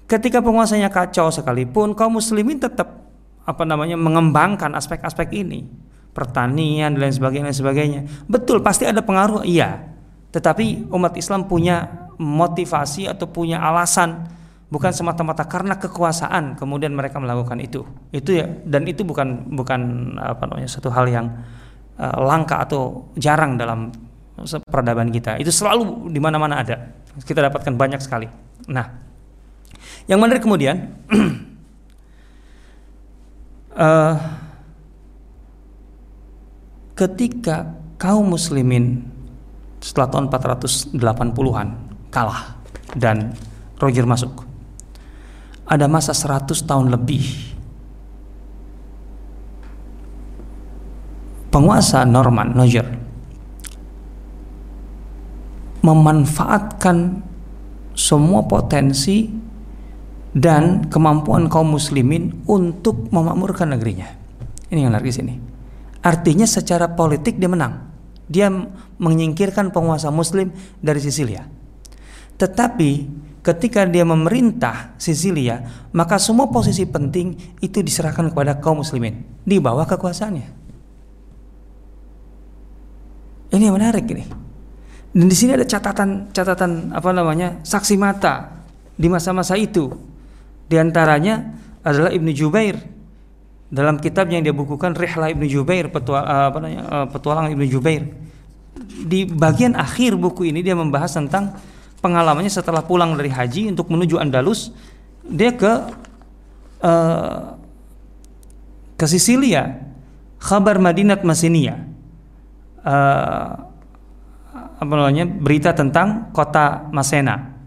Ketika 0.09 0.41
penguasanya 0.41 0.89
kacau 0.89 1.29
sekalipun 1.29 1.93
kaum 1.93 2.17
muslimin 2.17 2.57
tetap 2.57 3.05
apa 3.45 3.63
namanya 3.69 3.95
mengembangkan 4.01 4.73
aspek-aspek 4.75 5.29
ini, 5.37 5.69
pertanian 6.17 6.97
dan 6.97 7.01
lain 7.05 7.15
sebagainya 7.15 7.47
dan 7.53 7.59
sebagainya. 7.59 8.01
Betul, 8.25 8.65
pasti 8.65 8.89
ada 8.89 9.05
pengaruh, 9.05 9.45
iya. 9.45 9.93
Tetapi 10.33 10.89
umat 10.91 11.15
Islam 11.19 11.45
punya 11.45 12.09
motivasi 12.17 13.11
atau 13.11 13.29
punya 13.29 13.61
alasan 13.61 14.33
bukan 14.67 14.91
semata-mata 14.91 15.47
karena 15.47 15.79
kekuasaan 15.79 16.59
kemudian 16.59 16.91
mereka 16.91 17.23
melakukan 17.23 17.63
itu 17.63 17.87
itu 18.11 18.43
ya 18.43 18.51
dan 18.67 18.83
itu 18.91 19.07
bukan 19.07 19.55
bukan 19.55 19.81
apa 20.19 20.43
namanya 20.51 20.67
satu 20.67 20.91
hal 20.91 21.07
yang 21.07 21.31
uh, 22.01 22.17
langka 22.25 22.65
atau 22.65 23.13
jarang 23.17 23.57
dalam 23.57 23.93
peradaban 24.69 25.09
kita. 25.09 25.41
Itu 25.41 25.49
selalu 25.49 26.13
di 26.13 26.21
mana-mana 26.21 26.61
ada. 26.61 26.77
Kita 27.17 27.41
dapatkan 27.41 27.73
banyak 27.73 28.01
sekali. 28.05 28.29
Nah 28.69 28.87
yang 30.07 30.23
menarik 30.23 30.43
kemudian 30.43 30.93
uh, 33.75 34.15
ketika 37.01 37.75
kaum 37.99 38.31
muslimin 38.31 39.03
setelah 39.83 40.09
tahun 40.11 40.27
480-an 40.33 41.69
kalah 42.15 42.57
dan 42.97 43.35
Roger 43.77 44.07
masuk 44.09 44.47
ada 45.67 45.91
masa 45.91 46.15
100 46.15 46.55
tahun 46.65 46.87
lebih 46.95 47.56
penguasa 51.57 52.05
Norman 52.05 52.53
Noger 52.53 52.85
memanfaatkan 55.81 57.25
semua 57.97 58.45
potensi 58.45 59.33
dan 60.37 60.85
kemampuan 60.93 61.49
kaum 61.49 61.73
muslimin 61.73 62.45
untuk 62.45 63.09
memakmurkan 63.09 63.73
negerinya. 63.73 64.05
Ini 64.69 64.85
yang 64.85 64.93
di 65.01 65.09
sini. 65.09 65.35
Artinya 66.05 66.45
secara 66.45 66.93
politik 66.93 67.41
dia 67.41 67.49
menang. 67.49 67.89
Dia 68.29 68.53
menyingkirkan 69.01 69.73
penguasa 69.73 70.13
muslim 70.13 70.53
dari 70.85 71.01
Sisilia. 71.01 71.49
Tetapi 72.37 72.91
ketika 73.41 73.89
dia 73.89 74.05
memerintah 74.05 74.93
Sisilia, 75.01 75.65
maka 75.97 76.21
semua 76.21 76.53
posisi 76.53 76.85
penting 76.85 77.57
itu 77.65 77.81
diserahkan 77.81 78.29
kepada 78.29 78.61
kaum 78.61 78.85
muslimin 78.85 79.25
di 79.47 79.57
bawah 79.57 79.89
kekuasaannya. 79.89 80.66
Ini 83.57 83.73
yang 83.73 83.77
menarik 83.81 84.05
ini. 84.13 84.25
Dan 85.17 85.33
di 85.33 85.37
sini 85.37 85.57
ada 85.57 85.65
catatan-catatan 85.65 86.93
apa 86.93 87.11
namanya 87.17 87.65
saksi 87.65 87.97
mata 87.97 88.61
di 88.93 89.09
masa-masa 89.09 89.57
itu. 89.57 89.89
Di 90.69 90.77
antaranya 90.77 91.57
adalah 91.81 92.13
Ibnu 92.13 92.37
Jubair 92.37 92.77
dalam 93.73 93.97
kitab 93.97 94.29
yang 94.29 94.45
dia 94.45 94.53
bukukan 94.53 94.93
Rihlah 94.93 95.33
Ibnu 95.33 95.47
Jubair 95.49 95.89
petual, 95.89 96.21
apa 96.21 96.61
namanya, 96.61 97.09
eh, 97.09 97.53
Ibnu 97.57 97.67
Jubair. 97.67 98.13
Di 99.09 99.25
bagian 99.25 99.73
akhir 99.73 100.21
buku 100.21 100.53
ini 100.53 100.61
dia 100.61 100.77
membahas 100.77 101.17
tentang 101.17 101.57
pengalamannya 102.05 102.53
setelah 102.53 102.85
pulang 102.85 103.17
dari 103.17 103.33
haji 103.33 103.73
untuk 103.73 103.89
menuju 103.89 104.21
Andalus 104.21 104.69
dia 105.27 105.51
ke 105.57 105.73
uh, 106.85 107.57
ke 108.95 109.07
Sisilia 109.09 109.81
kabar 110.39 110.79
Madinat 110.79 111.25
Masinia 111.25 111.83
uh, 112.87 113.49
apa 114.77 114.93
namanya 114.95 115.27
berita 115.27 115.75
tentang 115.75 116.31
kota 116.31 116.87
Masena 116.95 117.59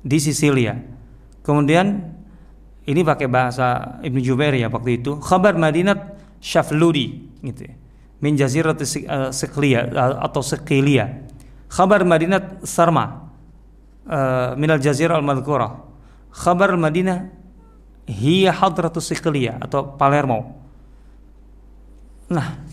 di 0.00 0.22
Sisilia 0.22 0.78
kemudian 1.42 2.14
ini 2.86 3.00
pakai 3.02 3.26
bahasa 3.26 3.98
Ibnu 4.02 4.22
Jubair 4.22 4.54
ya 4.54 4.70
waktu 4.70 5.02
itu 5.02 5.18
kabar 5.18 5.54
Madinat 5.54 6.18
Shafludi 6.42 7.30
gitu 7.42 7.62
ya. 7.70 7.74
Min 8.22 8.38
jazirat 8.38 8.78
Siklia 9.34 9.86
eh, 9.86 10.14
atau 10.22 10.42
Sikilia 10.42 11.26
kabar 11.66 12.06
Madinat 12.06 12.62
Sarma 12.66 13.32
uh, 14.06 14.54
minal 14.58 14.78
jazirah 14.82 15.18
al 15.18 15.26
madhkurah. 15.26 15.90
Khabar 16.32 16.72
Madinah 16.80 17.28
hiya 18.08 18.56
hadratus 18.56 19.12
Siqliyah 19.12 19.60
atau 19.60 19.94
Palermo. 20.00 20.56
Nah 22.32 22.64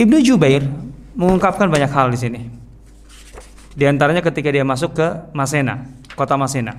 Ibnu 0.00 0.16
Jubair 0.24 0.64
mengungkapkan 1.12 1.68
banyak 1.68 1.92
hal 1.92 2.08
di 2.08 2.16
sini. 2.16 2.40
Di 3.76 3.84
antaranya 3.84 4.24
ketika 4.24 4.48
dia 4.48 4.64
masuk 4.64 4.96
ke 4.96 5.06
Masena 5.36 5.84
kota 6.16 6.40
Masena. 6.40 6.72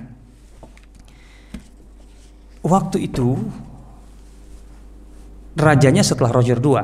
Waktu 2.66 3.06
itu 3.06 3.38
rajanya 5.54 6.02
setelah 6.02 6.34
Roger 6.34 6.58
II 6.58 6.78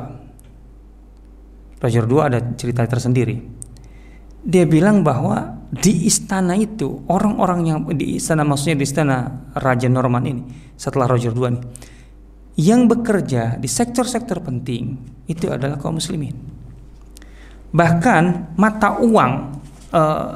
Roger 1.78 2.04
II 2.06 2.18
ada 2.18 2.38
cerita 2.58 2.82
tersendiri. 2.86 3.38
Dia 4.42 4.66
bilang 4.66 5.02
bahwa 5.02 5.58
di 5.70 6.06
istana 6.06 6.54
itu 6.54 7.02
orang-orang 7.10 7.60
yang 7.66 7.78
di 7.94 8.18
istana 8.18 8.42
maksudnya 8.46 8.78
di 8.78 8.86
istana 8.86 9.16
Raja 9.58 9.90
Norman 9.90 10.24
ini 10.26 10.42
setelah 10.78 11.10
Roger 11.10 11.34
II 11.34 11.58
nih 11.58 11.62
yang 12.58 12.90
bekerja 12.90 13.54
di 13.54 13.70
sektor-sektor 13.70 14.42
penting 14.42 14.98
itu 15.30 15.46
adalah 15.46 15.78
kaum 15.78 16.02
muslimin. 16.02 16.34
Bahkan 17.70 18.56
mata 18.58 18.98
uang 18.98 19.32
eh, 19.94 20.34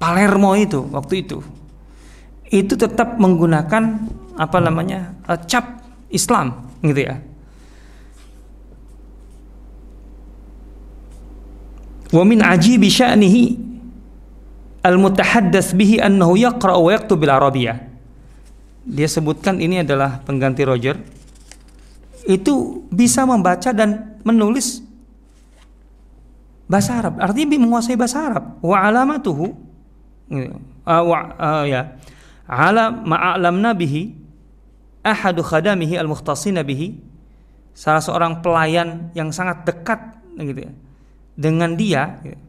Palermo 0.00 0.56
itu 0.56 0.88
waktu 0.88 1.28
itu 1.28 1.44
itu 2.48 2.72
tetap 2.72 3.20
menggunakan 3.20 4.08
apa 4.40 4.58
namanya 4.64 5.12
eh, 5.28 5.36
cap 5.44 5.84
Islam 6.08 6.72
gitu 6.80 7.04
ya. 7.04 7.20
Wa 12.08 12.24
min 12.24 12.40
ajibi 12.40 12.88
sya'nihi 12.88 13.44
al-mutahaddats 14.80 15.76
bihi 15.76 16.00
annahu 16.00 16.40
yaqra 16.40 16.80
wa 16.80 16.88
yaktub 16.88 17.20
bil. 17.20 17.28
Dia 18.88 19.04
sebutkan 19.04 19.60
ini 19.60 19.84
adalah 19.84 20.24
pengganti 20.24 20.64
Roger. 20.64 21.17
Itu 22.28 22.84
bisa 22.92 23.24
membaca 23.24 23.72
dan 23.72 24.20
menulis 24.20 24.84
bahasa 26.68 27.00
Arab. 27.00 27.16
Artinya 27.16 27.56
menguasai 27.56 27.96
bahasa 27.96 28.28
Arab. 28.28 28.60
Wa 28.60 28.84
alamatuhu 28.84 29.56
uh, 30.28 30.52
wa 30.84 31.18
uh, 31.40 31.64
ya 31.64 31.96
ala 32.44 32.92
ma'alamna 32.92 33.72
bihi 33.72 34.12
ahadu 35.00 35.40
khadamihi 35.40 35.96
al-mukhtasina 35.96 36.60
bihi 36.60 37.00
salah 37.72 38.00
seorang 38.04 38.44
pelayan 38.44 39.08
yang 39.16 39.32
sangat 39.32 39.64
dekat 39.68 40.00
gitu 40.36 40.68
ya 40.68 40.72
dengan 41.36 41.76
dia 41.76 42.20
gitu, 42.24 42.40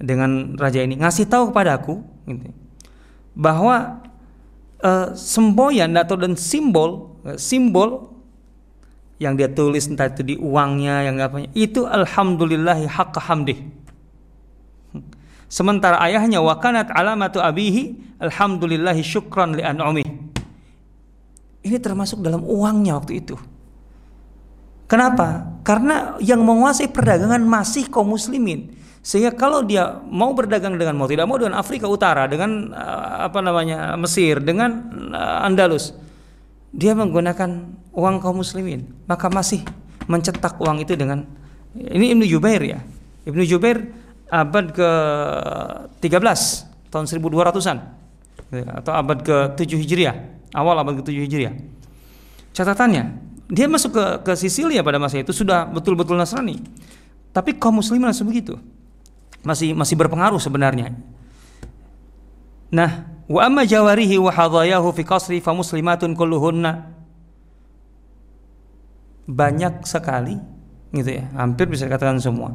dengan 0.00 0.56
raja 0.60 0.84
ini 0.84 1.00
ngasih 1.00 1.28
tahu 1.28 1.48
kepadaku 1.50 2.04
gitu, 2.28 2.52
bahwa 3.32 4.04
uh, 4.84 5.16
semboyan 5.16 5.96
atau 5.96 6.16
dan 6.16 6.36
simbol 6.36 7.18
simbol 7.40 8.11
yang 9.22 9.38
dia 9.38 9.46
tulis 9.46 9.86
entah 9.86 10.10
itu 10.10 10.26
di 10.26 10.34
uangnya 10.34 11.06
yang 11.06 11.22
apa 11.22 11.46
itu 11.54 11.86
alhamdulillahi 11.86 12.90
haqqa 12.90 13.22
hamdih 13.30 13.62
sementara 15.46 16.02
ayahnya 16.02 16.42
wakanat 16.42 16.90
alamatu 16.90 17.38
abihi 17.38 18.18
alhamdulillahi 18.18 19.06
syukran 19.06 19.54
li 19.54 19.62
an'umih 19.62 20.06
ini 21.62 21.78
termasuk 21.78 22.18
dalam 22.18 22.42
uangnya 22.42 22.98
waktu 22.98 23.22
itu 23.22 23.38
Kenapa? 24.92 25.56
Karena 25.64 26.20
yang 26.20 26.44
menguasai 26.44 26.92
perdagangan 26.92 27.40
masih 27.40 27.88
kaum 27.88 28.12
muslimin. 28.12 28.76
Sehingga 29.00 29.32
kalau 29.32 29.64
dia 29.64 30.04
mau 30.04 30.36
berdagang 30.36 30.76
dengan 30.76 31.00
mau 31.00 31.08
tidak 31.08 31.24
mau 31.24 31.40
dengan 31.40 31.56
Afrika 31.56 31.88
Utara, 31.88 32.28
dengan 32.28 32.76
uh, 32.76 33.24
apa 33.24 33.40
namanya 33.40 33.96
Mesir, 33.96 34.36
dengan 34.44 34.92
uh, 35.16 35.48
Andalus, 35.48 35.96
dia 36.76 36.92
menggunakan 36.92 37.72
uang 37.92 38.20
kaum 38.20 38.40
muslimin, 38.40 38.88
maka 39.04 39.28
masih 39.28 39.62
mencetak 40.08 40.58
uang 40.58 40.82
itu 40.82 40.96
dengan 40.96 41.24
ini 41.76 42.12
Ibnu 42.12 42.24
Jubair 42.28 42.60
ya. 42.64 42.80
Ibnu 43.28 43.44
Jubair 43.46 43.88
abad 44.32 44.72
ke 44.72 44.90
13 46.00 46.88
tahun 46.88 47.04
1200-an 47.08 47.78
atau 48.52 48.92
abad 48.92 49.18
ke 49.20 49.36
7 49.56 49.80
Hijriah, 49.80 50.16
awal 50.56 50.76
abad 50.80 51.00
ke 51.00 51.12
7 51.12 51.24
Hijriah. 51.28 51.54
Catatannya, 52.52 53.04
dia 53.48 53.68
masuk 53.68 53.96
ke 53.96 54.04
ke 54.28 54.32
Sisilia 54.36 54.84
pada 54.84 55.00
masa 55.00 55.20
itu 55.20 55.32
sudah 55.32 55.68
betul-betul 55.68 56.16
Nasrani. 56.16 56.60
Tapi 57.32 57.56
kaum 57.56 57.80
muslimin 57.80 58.12
masih 58.12 58.28
begitu. 58.28 58.60
Masih 59.40 59.72
masih 59.72 59.96
berpengaruh 59.96 60.36
sebenarnya. 60.36 60.92
Nah, 62.72 63.08
wa 63.28 63.40
amma 63.40 63.64
jawarihi 63.64 64.20
wa 64.20 64.28
hadayahu 64.32 64.92
fi 64.92 65.02
qasri 65.04 65.40
fa 65.40 65.56
muslimatun 65.56 66.12
kulluhunna 66.12 67.01
banyak 69.26 69.86
sekali 69.86 70.38
gitu 70.92 71.10
ya. 71.10 71.24
Hampir 71.38 71.68
bisa 71.68 71.86
dikatakan 71.88 72.20
semua. 72.20 72.52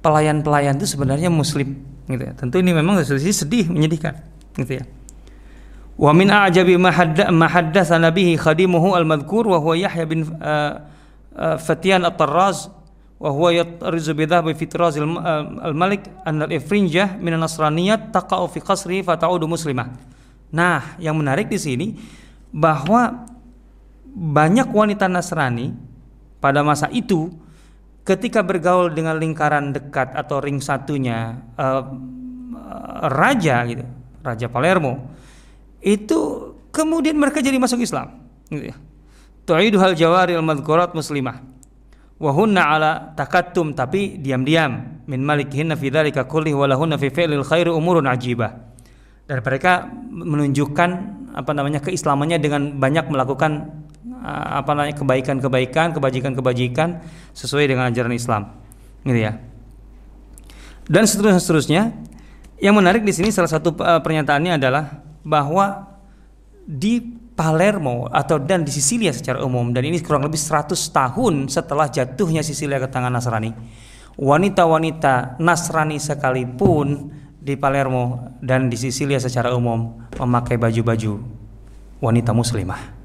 Pelayan-pelayan 0.00 0.80
itu 0.80 0.88
sebenarnya 0.88 1.28
muslim 1.28 1.76
gitu 2.08 2.22
ya. 2.24 2.32
Tentu 2.32 2.58
ini 2.60 2.72
memang 2.72 3.00
sedih 3.04 3.68
menyedihkan 3.68 4.16
gitu 4.56 4.80
ya. 4.80 4.84
Wa 6.00 6.16
min 6.16 6.32
a'jabi 6.32 6.80
ma 6.80 7.46
haddatsa 7.48 8.00
nabihi 8.00 8.40
khadimuhu 8.40 8.96
al-madhkur 8.96 9.44
wa 9.44 9.60
huwa 9.60 9.76
Yahya 9.76 10.08
bin 10.08 10.24
uh, 10.24 10.80
uh, 11.36 11.60
Fatian 11.60 12.08
at-Tarraz 12.08 12.72
wa 13.20 13.28
huwa 13.28 13.52
yatrizu 13.52 14.16
bi 14.16 14.24
dhahbi 14.24 14.56
fi 14.56 14.64
tiraz 14.64 14.96
al-malik 14.96 16.08
an 16.24 16.48
al-ifrinjah 16.48 17.20
min 17.20 17.36
an-nasraniyat 17.36 18.16
taqa'u 18.16 18.48
fi 18.48 18.64
qasri 18.64 19.04
fa 19.04 19.20
ta'udu 19.20 19.44
muslimah. 19.44 19.92
Nah, 20.56 20.96
yang 20.96 21.20
menarik 21.20 21.52
di 21.52 21.60
sini 21.60 21.92
bahwa 22.48 23.28
banyak 24.10 24.68
wanita 24.70 25.06
Nasrani 25.06 25.72
pada 26.42 26.64
masa 26.66 26.90
itu 26.90 27.30
ketika 28.02 28.42
bergaul 28.42 28.90
dengan 28.90 29.16
lingkaran 29.20 29.70
dekat 29.70 30.16
atau 30.16 30.42
ring 30.42 30.58
satunya 30.58 31.38
uh, 31.54 31.84
raja 33.06 33.62
gitu, 33.68 33.84
Raja 34.24 34.46
Palermo 34.50 35.10
itu 35.80 36.52
kemudian 36.74 37.16
mereka 37.16 37.40
jadi 37.40 37.56
masuk 37.56 37.80
Islam 37.84 38.20
gitu 38.50 38.72
ya. 38.72 38.76
Hal 39.50 39.98
jawari 39.98 40.38
al 40.38 40.46
madhkurat 40.46 40.94
muslimah 40.94 41.42
wa 42.22 42.30
hunna 42.30 42.62
ala 42.70 42.92
takattum 43.18 43.74
tapi 43.74 44.20
diam-diam 44.20 45.02
min 45.10 45.26
malikihinna 45.26 45.74
fi 45.74 45.90
dzalika 45.90 46.28
kulli 46.30 46.54
wa 46.54 46.70
lahunna 46.70 46.94
fi 47.00 47.10
fi'lil 47.10 47.42
khairi 47.42 47.72
umurun 47.72 48.06
ajibah. 48.06 48.70
Dan 49.26 49.42
mereka 49.42 49.90
menunjukkan 50.10 50.90
apa 51.34 51.50
namanya 51.54 51.82
keislamannya 51.82 52.38
dengan 52.42 52.78
banyak 52.78 53.10
melakukan 53.10 53.82
apa 54.24 54.70
namanya 54.72 54.96
kebaikan-kebaikan, 54.96 55.92
kebajikan-kebajikan 55.92 57.04
sesuai 57.36 57.68
dengan 57.68 57.92
ajaran 57.92 58.12
Islam. 58.16 58.42
Gitu 59.04 59.20
ya. 59.20 59.36
Dan 60.88 61.04
seterusnya 61.06 61.40
seterusnya. 61.40 61.82
Yang 62.60 62.74
menarik 62.76 63.02
di 63.08 63.12
sini 63.16 63.32
salah 63.32 63.48
satu 63.48 63.72
uh, 63.80 64.04
pernyataannya 64.04 64.60
adalah 64.60 65.00
bahwa 65.24 65.96
di 66.68 67.00
Palermo 67.32 68.04
atau 68.12 68.36
dan 68.36 68.68
di 68.68 68.72
Sisilia 68.72 69.16
secara 69.16 69.40
umum 69.40 69.72
dan 69.72 69.80
ini 69.88 69.96
kurang 70.04 70.28
lebih 70.28 70.36
100 70.36 70.76
tahun 70.76 71.48
setelah 71.48 71.88
jatuhnya 71.88 72.44
Sisilia 72.44 72.76
ke 72.76 72.84
tangan 72.84 73.08
Nasrani 73.08 73.56
wanita-wanita 74.20 75.40
Nasrani 75.40 75.96
sekalipun 75.96 77.08
di 77.40 77.56
Palermo 77.56 78.36
dan 78.44 78.68
di 78.68 78.76
Sisilia 78.76 79.16
secara 79.16 79.56
umum 79.56 80.04
memakai 80.20 80.60
baju-baju 80.60 81.16
wanita 82.04 82.36
muslimah 82.36 82.99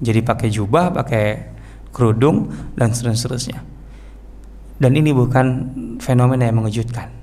jadi 0.00 0.20
pakai 0.22 0.48
jubah 0.50 0.94
pakai 0.94 1.54
kerudung 1.94 2.50
dan 2.74 2.90
seterusnya 2.94 3.62
dan 4.78 4.90
ini 4.94 5.14
bukan 5.14 5.46
fenomena 6.02 6.46
yang 6.50 6.58
mengejutkan 6.58 7.14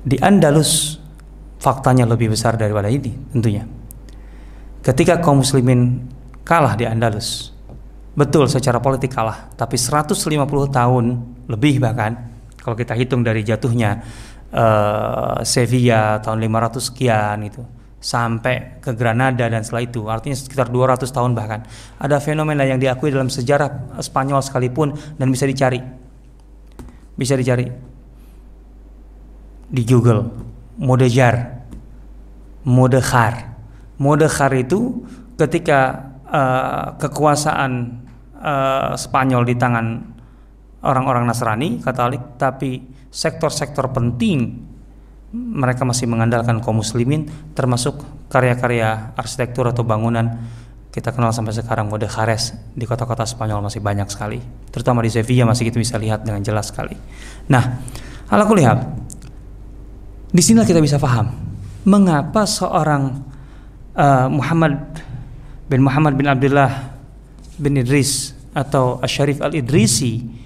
di 0.00 0.16
Andalus 0.20 1.00
faktanya 1.60 2.08
lebih 2.08 2.32
besar 2.32 2.56
daripada 2.56 2.88
ini 2.88 3.12
tentunya. 3.30 3.68
Ketika 4.80 5.20
kaum 5.20 5.44
muslimin 5.44 6.08
kalah 6.40 6.72
di 6.72 6.88
Andalus, 6.88 7.52
betul 8.16 8.48
secara 8.48 8.80
politik 8.80 9.12
kalah, 9.12 9.52
tapi 9.60 9.76
150 9.76 10.16
tahun 10.72 11.04
lebih 11.52 11.84
bahkan 11.84 12.16
kalau 12.64 12.72
kita 12.72 12.96
hitung 12.96 13.20
dari 13.20 13.44
jatuhnya 13.44 14.00
uh, 14.56 15.44
Sevilla 15.44 16.16
tahun 16.24 16.40
500 16.48 16.80
sekian 16.80 17.38
itu 17.44 17.60
sampai 18.00 18.80
ke 18.80 18.96
Granada 18.96 19.44
dan 19.44 19.60
setelah 19.60 19.84
itu 19.84 20.08
artinya 20.08 20.32
sekitar 20.32 20.72
200 20.72 21.04
tahun 21.04 21.36
bahkan. 21.36 21.60
Ada 22.00 22.16
fenomena 22.18 22.64
yang 22.64 22.80
diakui 22.80 23.12
dalam 23.12 23.28
sejarah 23.28 24.00
Spanyol 24.00 24.40
sekalipun 24.40 24.96
dan 25.20 25.28
bisa 25.28 25.44
dicari. 25.44 25.78
Bisa 27.14 27.36
dicari. 27.36 27.68
Di 29.70 29.82
Google. 29.84 30.48
Modejar 30.80 31.60
Modekhar 32.64 33.52
Modekhar 34.00 34.52
itu 34.56 35.04
ketika 35.36 36.08
uh, 36.24 36.96
kekuasaan 36.96 38.00
uh, 38.40 38.96
Spanyol 38.96 39.44
di 39.44 39.54
tangan 39.60 39.86
orang-orang 40.80 41.28
Nasrani 41.28 41.84
Katolik 41.84 42.40
tapi 42.40 42.80
sektor-sektor 43.12 43.92
penting 43.92 44.69
mereka 45.30 45.86
masih 45.86 46.10
mengandalkan 46.10 46.58
kaum 46.58 46.82
muslimin 46.82 47.30
termasuk 47.54 48.02
karya-karya 48.30 49.14
arsitektur 49.14 49.70
atau 49.70 49.86
bangunan. 49.86 50.38
Kita 50.90 51.14
kenal 51.14 51.30
sampai 51.30 51.54
sekarang 51.54 51.86
mode 51.86 52.10
Khares 52.10 52.50
di 52.74 52.82
kota-kota 52.82 53.22
Spanyol 53.22 53.62
masih 53.62 53.78
banyak 53.78 54.10
sekali. 54.10 54.42
Terutama 54.74 55.06
di 55.06 55.10
Sevilla 55.14 55.46
masih 55.46 55.70
kita 55.70 55.78
bisa 55.78 55.94
lihat 56.02 56.26
dengan 56.26 56.42
jelas 56.42 56.74
sekali. 56.74 56.98
Nah 57.46 57.78
ala 58.26 58.42
kulihat 58.42 58.90
di 60.34 60.42
sini 60.42 60.66
kita 60.66 60.82
bisa 60.82 60.98
paham 60.98 61.30
mengapa 61.86 62.42
seorang 62.42 63.22
uh, 63.94 64.26
Muhammad 64.26 64.82
bin 65.70 65.86
Muhammad 65.86 66.18
bin 66.18 66.26
Abdullah 66.26 66.90
bin 67.54 67.78
Idris 67.78 68.34
atau 68.50 68.98
Asharif 68.98 69.38
Al-Idrisi 69.38 70.39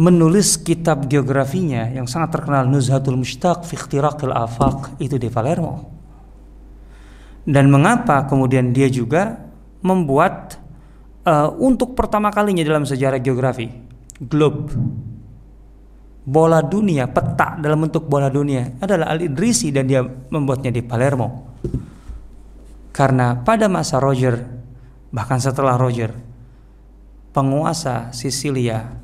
menulis 0.00 0.56
kitab 0.56 1.04
geografinya 1.12 1.92
yang 1.92 2.08
sangat 2.08 2.40
terkenal 2.40 2.64
Nuzhatul 2.64 3.20
Mushtaq 3.20 3.68
fi 3.68 3.76
Ikhtiraqil 3.76 4.32
Afaq 4.32 4.96
itu 4.96 5.20
di 5.20 5.28
Palermo. 5.28 5.84
Dan 7.44 7.68
mengapa 7.68 8.24
kemudian 8.24 8.72
dia 8.72 8.88
juga 8.88 9.36
membuat 9.84 10.56
uh, 11.28 11.52
untuk 11.60 11.92
pertama 11.92 12.32
kalinya 12.32 12.64
dalam 12.64 12.88
sejarah 12.88 13.20
geografi 13.20 13.68
globe 14.16 14.72
bola 16.24 16.60
dunia, 16.60 17.08
peta 17.08 17.56
dalam 17.56 17.88
bentuk 17.88 18.04
bola 18.08 18.28
dunia 18.28 18.80
adalah 18.80 19.12
Al-Idrisi 19.12 19.72
dan 19.72 19.84
dia 19.88 20.04
membuatnya 20.04 20.72
di 20.72 20.84
Palermo. 20.84 21.28
Karena 22.92 23.40
pada 23.40 23.68
masa 23.72 23.96
Roger, 23.96 24.36
bahkan 25.08 25.40
setelah 25.40 25.80
Roger, 25.80 26.12
penguasa 27.32 28.12
Sisilia 28.12 28.99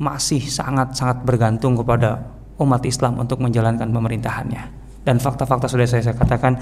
masih 0.00 0.40
sangat-sangat 0.40 1.28
bergantung 1.28 1.76
kepada 1.76 2.24
umat 2.56 2.80
Islam 2.88 3.20
untuk 3.20 3.44
menjalankan 3.44 3.84
pemerintahannya. 3.92 4.62
Dan 5.04 5.20
fakta-fakta 5.20 5.68
sudah 5.68 5.84
saya, 5.84 6.00
saya 6.00 6.16
katakan 6.16 6.56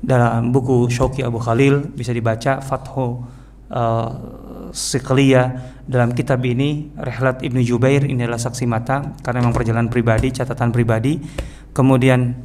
dalam 0.00 0.48
buku 0.54 0.88
Shoki 0.88 1.20
Abu 1.20 1.36
Khalil 1.36 1.92
bisa 1.92 2.16
dibaca 2.16 2.64
Fathu 2.64 3.24
uh, 3.72 4.08
Sikliya 4.68 5.74
dalam 5.88 6.12
kitab 6.12 6.44
ini 6.44 6.92
Rehlat 6.94 7.40
Ibnu 7.40 7.64
Jubair 7.64 8.04
ini 8.04 8.20
adalah 8.24 8.40
saksi 8.40 8.68
mata 8.68 9.16
karena 9.24 9.40
memang 9.40 9.56
perjalanan 9.56 9.88
pribadi 9.88 10.28
catatan 10.30 10.70
pribadi 10.70 11.16
kemudian 11.72 12.36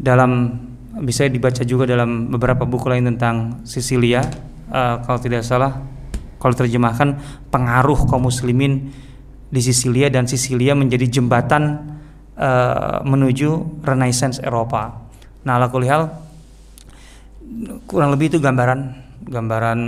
dalam 0.00 0.56
bisa 1.04 1.28
dibaca 1.28 1.62
juga 1.62 1.84
dalam 1.86 2.32
beberapa 2.32 2.64
buku 2.64 2.88
lain 2.88 3.14
tentang 3.14 3.62
Sisilia 3.62 4.24
uh, 4.72 5.04
kalau 5.04 5.20
tidak 5.20 5.44
salah 5.44 5.78
kalau 6.40 6.54
terjemahkan 6.56 7.20
pengaruh 7.52 8.08
kaum 8.08 8.26
muslimin 8.26 8.90
di 9.48 9.60
Sisilia 9.64 10.12
dan 10.12 10.28
Sisilia 10.28 10.76
menjadi 10.76 11.08
jembatan 11.08 11.96
uh, 12.36 13.00
menuju 13.04 13.80
Renaissance 13.84 14.40
Eropa. 14.44 15.08
Nah, 15.44 15.56
hal 15.64 16.02
kurang 17.88 18.12
lebih 18.12 18.36
itu 18.36 18.38
gambaran 18.38 18.80
gambaran 19.24 19.78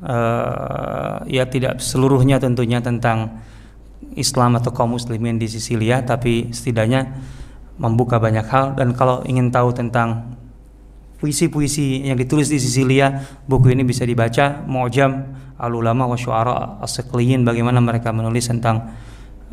uh, 0.00 1.16
ya 1.28 1.44
tidak 1.48 1.78
seluruhnya 1.78 2.40
tentunya 2.40 2.80
tentang 2.80 3.40
Islam 4.16 4.60
atau 4.60 4.72
kaum 4.72 4.96
muslimin 4.96 5.36
di 5.40 5.48
Sisilia 5.48 6.04
tapi 6.04 6.52
setidaknya 6.52 7.12
membuka 7.80 8.20
banyak 8.20 8.44
hal 8.48 8.76
dan 8.76 8.92
kalau 8.92 9.24
ingin 9.24 9.48
tahu 9.48 9.72
tentang 9.72 10.36
puisi-puisi 11.22 12.04
yang 12.04 12.18
ditulis 12.18 12.50
di 12.50 12.58
Sisilia 12.60 13.24
buku 13.46 13.72
ini 13.72 13.86
bisa 13.86 14.04
dibaca 14.04 14.60
Mu'jam 14.66 15.24
al-ulama 15.62 16.10
wa 16.10 16.18
syu'ara 16.18 16.82
as 16.82 16.98
bagaimana 17.46 17.78
mereka 17.78 18.10
menulis 18.10 18.50
tentang 18.50 18.90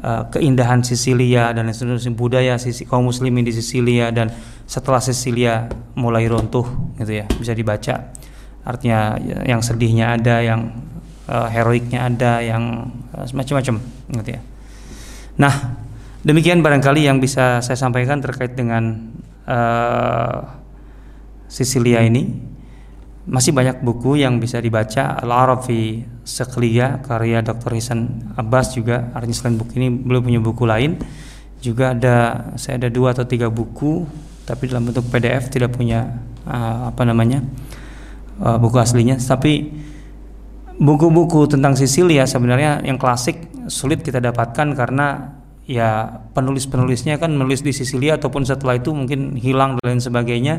uh, 0.02 0.26
keindahan 0.34 0.82
Sisilia 0.82 1.54
dan 1.54 1.70
seluruh 1.70 2.02
budaya 2.18 2.58
sisi 2.58 2.90
kaum 2.90 3.06
muslimin 3.06 3.46
di 3.46 3.54
Sisilia 3.54 4.10
dan 4.10 4.34
setelah 4.66 4.98
Sisilia 4.98 5.70
mulai 5.94 6.26
runtuh 6.26 6.66
gitu 6.98 7.22
ya 7.22 7.26
bisa 7.38 7.54
dibaca. 7.54 8.10
Artinya 8.66 9.18
yang 9.46 9.62
sedihnya 9.64 10.18
ada 10.20 10.42
yang 10.42 10.74
uh, 11.30 11.48
heroiknya 11.48 12.10
ada 12.10 12.42
yang 12.42 12.90
uh, 13.14 13.26
macam-macam 13.30 13.76
gitu 14.20 14.30
ya. 14.34 14.42
Nah 15.38 15.54
demikian 16.26 16.66
barangkali 16.66 17.06
yang 17.06 17.22
bisa 17.22 17.62
saya 17.62 17.78
sampaikan 17.78 18.20
terkait 18.20 18.58
dengan 18.58 19.14
uh, 19.46 20.58
Sisilia 21.50 22.06
ini 22.06 22.49
masih 23.30 23.54
banyak 23.54 23.86
buku 23.86 24.18
yang 24.18 24.42
bisa 24.42 24.58
dibaca. 24.58 25.22
Al-Arab 25.22 25.64
fi 25.70 26.02
Seklia 26.26 26.98
karya 27.06 27.46
Dr. 27.46 27.78
Hisan 27.78 28.34
Abbas 28.34 28.74
juga. 28.74 29.14
Artinya 29.14 29.36
selain 29.38 29.56
buku 29.62 29.72
ini 29.78 29.88
belum 29.94 30.22
punya 30.26 30.42
buku 30.42 30.64
lain. 30.66 30.98
Juga 31.62 31.94
ada 31.94 32.50
saya 32.58 32.82
ada 32.82 32.90
dua 32.90 33.14
atau 33.14 33.30
tiga 33.30 33.48
buku 33.54 34.10
tapi 34.50 34.66
dalam 34.66 34.90
bentuk 34.90 35.06
PDF 35.14 35.54
tidak 35.54 35.78
punya 35.78 36.10
uh, 36.50 36.90
apa 36.90 37.06
namanya 37.06 37.46
uh, 38.42 38.58
buku 38.58 38.82
aslinya. 38.82 39.22
Tapi 39.22 39.70
buku-buku 40.82 41.46
tentang 41.46 41.78
Sisilia 41.78 42.26
sebenarnya 42.26 42.82
yang 42.82 42.98
klasik 42.98 43.46
sulit 43.70 44.02
kita 44.02 44.18
dapatkan 44.18 44.74
karena 44.74 45.38
ya 45.70 46.18
penulis-penulisnya 46.34 47.22
kan 47.22 47.30
menulis 47.30 47.62
di 47.62 47.70
Sisilia 47.70 48.18
ataupun 48.18 48.42
setelah 48.42 48.82
itu 48.82 48.90
mungkin 48.90 49.38
hilang 49.38 49.78
dan 49.78 49.86
lain 49.94 50.02
sebagainya 50.02 50.56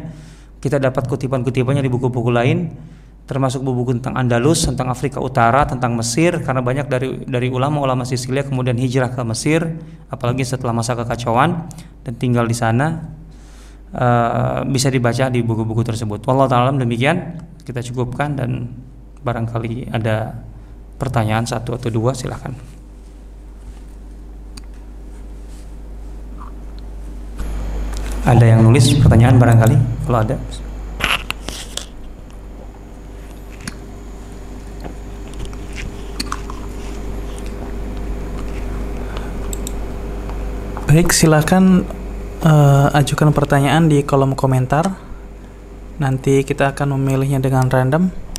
kita 0.60 0.76
dapat 0.76 1.08
kutipan-kutipannya 1.08 1.80
di 1.80 1.90
buku-buku 1.90 2.30
lain 2.30 2.70
termasuk 3.30 3.62
buku-buku 3.62 4.02
tentang 4.02 4.18
Andalus, 4.18 4.66
tentang 4.66 4.90
Afrika 4.90 5.22
Utara, 5.22 5.62
tentang 5.62 5.94
Mesir 5.94 6.42
karena 6.42 6.66
banyak 6.66 6.90
dari 6.90 7.08
dari 7.30 7.46
ulama-ulama 7.46 8.02
Sisilia 8.02 8.42
kemudian 8.42 8.74
hijrah 8.74 9.14
ke 9.14 9.22
Mesir 9.22 9.62
apalagi 10.10 10.42
setelah 10.42 10.74
masa 10.74 10.98
kekacauan 10.98 11.70
dan 12.02 12.12
tinggal 12.18 12.42
di 12.50 12.58
sana 12.58 13.06
uh, 13.94 14.66
bisa 14.66 14.90
dibaca 14.90 15.30
di 15.30 15.46
buku-buku 15.46 15.86
tersebut. 15.86 16.26
Wallahu 16.26 16.50
taala 16.50 16.74
demikian 16.74 17.38
kita 17.62 17.86
cukupkan 17.86 18.34
dan 18.34 18.66
barangkali 19.22 19.94
ada 19.94 20.42
pertanyaan 20.98 21.46
satu 21.46 21.78
atau 21.78 21.86
dua 21.86 22.18
silahkan. 22.18 22.79
Ada 28.20 28.44
yang 28.44 28.60
nulis 28.62 28.94
pertanyaan 29.00 29.40
barangkali 29.40 29.76
kalau 30.06 30.18
ada. 30.20 30.36
Baik, 40.90 41.14
silakan 41.14 41.86
uh, 42.42 42.90
ajukan 42.98 43.30
pertanyaan 43.30 43.86
di 43.86 44.02
kolom 44.02 44.34
komentar. 44.34 44.90
Nanti 46.02 46.42
kita 46.42 46.74
akan 46.74 46.98
memilihnya 46.98 47.38
dengan 47.38 47.70
random. 47.70 48.29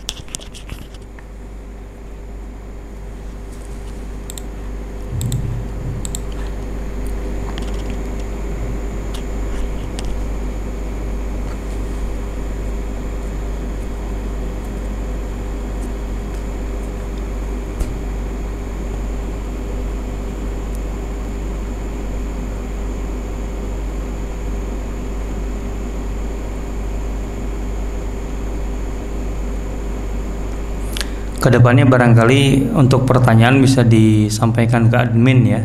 Ke 31.42 31.50
depannya 31.50 31.90
barangkali 31.90 32.70
untuk 32.78 33.10
pertanyaan 33.10 33.58
bisa 33.66 33.82
disampaikan 33.82 34.86
ke 34.86 34.94
admin 34.94 35.40
ya 35.42 35.62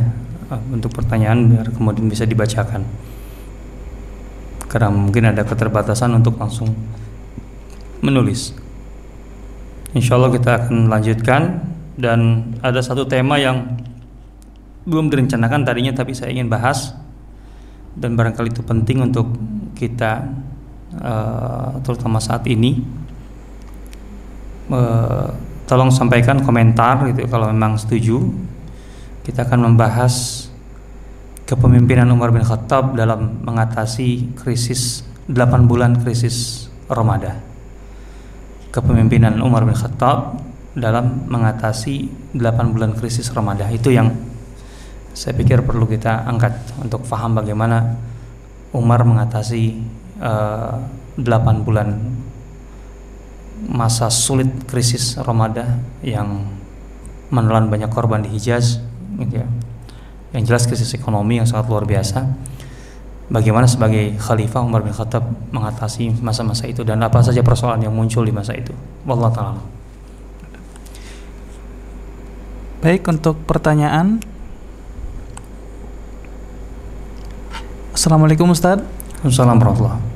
untuk 0.72 0.94
pertanyaan 0.94 1.52
biar 1.52 1.68
kemudian 1.68 2.08
bisa 2.08 2.24
dibacakan. 2.24 2.80
Karena 4.72 4.88
mungkin 4.88 5.28
ada 5.28 5.44
keterbatasan 5.44 6.16
untuk 6.16 6.40
langsung 6.40 6.72
menulis. 8.00 8.56
Insya 9.92 10.16
Allah 10.16 10.32
kita 10.32 10.64
akan 10.64 10.88
lanjutkan 10.88 11.60
dan 11.96 12.52
ada 12.60 12.80
satu 12.80 13.08
tema 13.08 13.36
yang 13.36 13.80
belum 14.88 15.12
direncanakan 15.12 15.60
tadinya 15.66 15.92
tapi 15.92 16.14
saya 16.14 16.30
ingin 16.30 16.46
bahas 16.46 16.94
dan 17.96 18.14
barangkali 18.14 18.52
itu 18.52 18.62
penting 18.62 19.02
untuk 19.02 19.28
kita 19.76 20.24
uh, 21.00 21.80
terutama 21.84 22.16
saat 22.16 22.44
ini. 22.48 22.80
Uh, 24.72 25.30
tolong 25.66 25.90
sampaikan 25.90 26.40
komentar 26.40 27.02
gitu 27.10 27.26
kalau 27.26 27.50
memang 27.50 27.76
setuju. 27.76 28.22
Kita 29.26 29.42
akan 29.42 29.74
membahas 29.74 30.46
kepemimpinan 31.50 32.06
Umar 32.14 32.30
bin 32.30 32.46
Khattab 32.46 32.94
dalam 32.94 33.42
mengatasi 33.42 34.38
krisis 34.38 35.02
8 35.26 35.66
bulan 35.66 35.98
krisis 35.98 36.70
Ramadan. 36.86 37.42
Kepemimpinan 38.70 39.42
Umar 39.42 39.66
bin 39.66 39.74
Khattab 39.74 40.38
dalam 40.78 41.26
mengatasi 41.26 42.06
8 42.38 42.74
bulan 42.74 42.94
krisis 42.94 43.26
Ramadan. 43.34 43.74
Itu 43.74 43.90
yang 43.90 44.14
saya 45.16 45.34
pikir 45.34 45.66
perlu 45.66 45.90
kita 45.90 46.28
angkat 46.28 46.54
untuk 46.78 47.02
paham 47.08 47.34
bagaimana 47.40 47.98
Umar 48.76 49.02
mengatasi 49.02 49.80
uh, 50.20 50.76
eh, 51.16 51.24
8 51.24 51.66
bulan 51.66 51.88
masa 53.64 54.12
sulit 54.12 54.48
krisis 54.68 55.16
Ramadan 55.16 55.80
yang 56.04 56.44
menelan 57.32 57.72
banyak 57.72 57.88
korban 57.88 58.20
di 58.20 58.30
Hijaz 58.30 58.78
gitu 59.16 59.40
ya. 59.40 59.48
Yang 60.36 60.42
jelas 60.52 60.64
krisis 60.68 60.92
ekonomi 60.92 61.40
yang 61.40 61.48
sangat 61.48 61.66
luar 61.72 61.88
biasa. 61.88 62.28
Bagaimana 63.26 63.66
sebagai 63.66 64.14
khalifah 64.22 64.62
Umar 64.62 64.86
bin 64.86 64.94
Khattab 64.94 65.26
mengatasi 65.50 66.22
masa-masa 66.22 66.70
itu 66.70 66.86
dan 66.86 67.02
apa 67.02 67.18
saja 67.26 67.42
persoalan 67.42 67.82
yang 67.82 67.90
muncul 67.90 68.22
di 68.22 68.30
masa 68.30 68.54
itu. 68.54 68.70
Wallahu 69.02 69.34
taala. 69.34 69.62
Baik 72.86 73.02
untuk 73.10 73.42
pertanyaan. 73.48 74.22
Assalamualaikum 77.90 78.46
Ustaz. 78.54 78.78
Assalamualaikum 79.26 79.74
warahmatullahi 79.74 80.15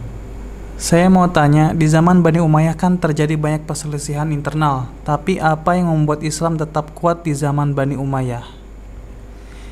saya 0.81 1.13
mau 1.13 1.29
tanya, 1.29 1.77
di 1.77 1.85
zaman 1.85 2.25
Bani 2.25 2.41
Umayyah 2.41 2.73
kan 2.73 2.97
terjadi 2.97 3.37
banyak 3.37 3.69
perselisihan 3.69 4.33
internal, 4.33 4.89
tapi 5.05 5.37
apa 5.37 5.77
yang 5.77 5.93
membuat 5.93 6.25
Islam 6.25 6.57
tetap 6.57 6.97
kuat 6.97 7.21
di 7.21 7.37
zaman 7.37 7.77
Bani 7.77 8.01
Umayyah? 8.01 8.49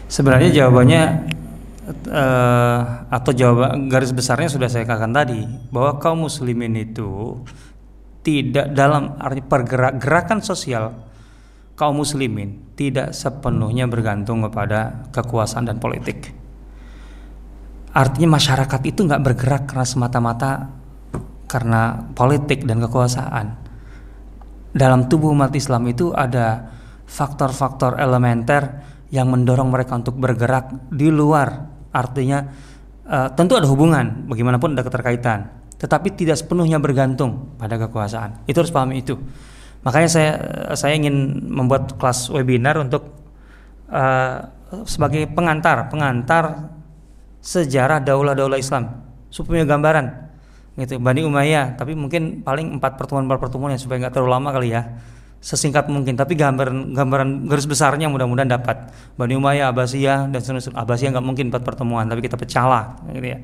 Sebenarnya 0.04 0.52
jawabannya 0.52 1.02
uh, 2.12 2.80
atau 3.08 3.32
jawab 3.32 3.88
garis 3.88 4.12
besarnya 4.12 4.52
sudah 4.52 4.68
saya 4.68 4.84
katakan 4.84 5.16
tadi 5.16 5.48
bahwa 5.72 5.96
kaum 5.96 6.28
muslimin 6.28 6.76
itu 6.76 7.40
tidak 8.20 8.76
dalam 8.76 9.16
arti 9.16 9.40
pergerak 9.40 10.44
sosial 10.44 10.92
kaum 11.72 12.04
muslimin 12.04 12.76
tidak 12.76 13.16
sepenuhnya 13.16 13.88
bergantung 13.88 14.44
kepada 14.44 15.08
kekuasaan 15.08 15.72
dan 15.72 15.80
politik. 15.80 16.36
Artinya 17.96 18.36
masyarakat 18.36 18.80
itu 18.84 19.08
nggak 19.08 19.24
bergerak 19.24 19.62
karena 19.72 19.88
semata-mata 19.88 20.77
karena 21.48 22.12
politik 22.12 22.68
dan 22.68 22.78
kekuasaan. 22.84 23.56
Dalam 24.76 25.08
tubuh 25.08 25.32
umat 25.32 25.50
Islam 25.56 25.88
itu 25.88 26.12
ada 26.12 26.68
faktor-faktor 27.08 27.96
elementer 27.96 28.84
yang 29.08 29.32
mendorong 29.32 29.72
mereka 29.72 29.96
untuk 29.96 30.20
bergerak 30.20 30.92
di 30.92 31.08
luar. 31.08 31.72
Artinya 31.88 32.44
uh, 33.08 33.32
tentu 33.32 33.56
ada 33.56 33.64
hubungan, 33.64 34.28
bagaimanapun 34.28 34.76
ada 34.76 34.84
keterkaitan, 34.84 35.48
tetapi 35.80 36.12
tidak 36.12 36.36
sepenuhnya 36.36 36.76
bergantung 36.76 37.56
pada 37.56 37.80
kekuasaan. 37.80 38.44
Itu 38.44 38.60
harus 38.60 38.70
pahami 38.70 39.00
itu. 39.00 39.16
Makanya 39.88 40.08
saya 40.12 40.32
saya 40.76 41.00
ingin 41.00 41.48
membuat 41.48 41.96
kelas 41.96 42.28
webinar 42.28 42.76
untuk 42.76 43.08
uh, 43.88 44.52
sebagai 44.84 45.24
pengantar, 45.32 45.88
pengantar 45.88 46.76
sejarah 47.40 48.04
daulah-daulah 48.04 48.60
Islam 48.60 49.00
supaya 49.32 49.64
gambaran 49.64 50.27
gitu 50.78 51.02
Bani 51.02 51.26
Umayyah. 51.26 51.74
Tapi 51.74 51.98
mungkin 51.98 52.46
paling 52.46 52.78
empat 52.78 52.94
pertemuan 52.94 53.26
empat 53.26 53.38
pertemuan 53.42 53.74
ya 53.74 53.80
supaya 53.82 54.06
nggak 54.06 54.14
terlalu 54.14 54.30
lama 54.30 54.48
kali 54.54 54.68
ya. 54.70 54.82
Sesingkat 55.38 55.86
mungkin 55.86 56.18
tapi 56.18 56.34
gambaran 56.34 56.94
gambaran 56.94 57.28
garis 57.50 57.66
besarnya 57.66 58.06
mudah-mudahan 58.06 58.50
dapat. 58.50 58.94
Bani 59.18 59.34
Umayyah 59.34 59.74
Abbasiyah 59.74 60.30
dan 60.30 60.38
seterusnya. 60.38 60.78
Abbasiyah 60.78 61.10
nggak 61.18 61.26
mungkin 61.26 61.44
empat 61.50 61.62
pertemuan 61.66 62.06
tapi 62.06 62.22
kita 62.22 62.38
pecah 62.38 62.66
lah 62.66 62.84
gitu 63.10 63.26
ya. 63.34 63.38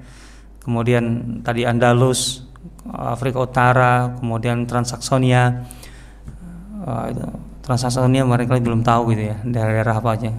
Kemudian 0.63 1.05
tadi 1.45 1.67
Andalus 1.67 2.47
Afrika 2.89 3.43
Utara 3.43 4.15
kemudian 4.23 4.65
Transaksonia. 4.65 5.67
Uh, 6.85 7.11
Transaksonia 7.65 8.29
mereka 8.29 8.61
belum 8.61 8.85
tahu 8.85 9.17
gitu 9.17 9.33
ya 9.33 9.37
daerah-daerah 9.41 9.95
apa 9.99 10.11
aja. 10.15 10.31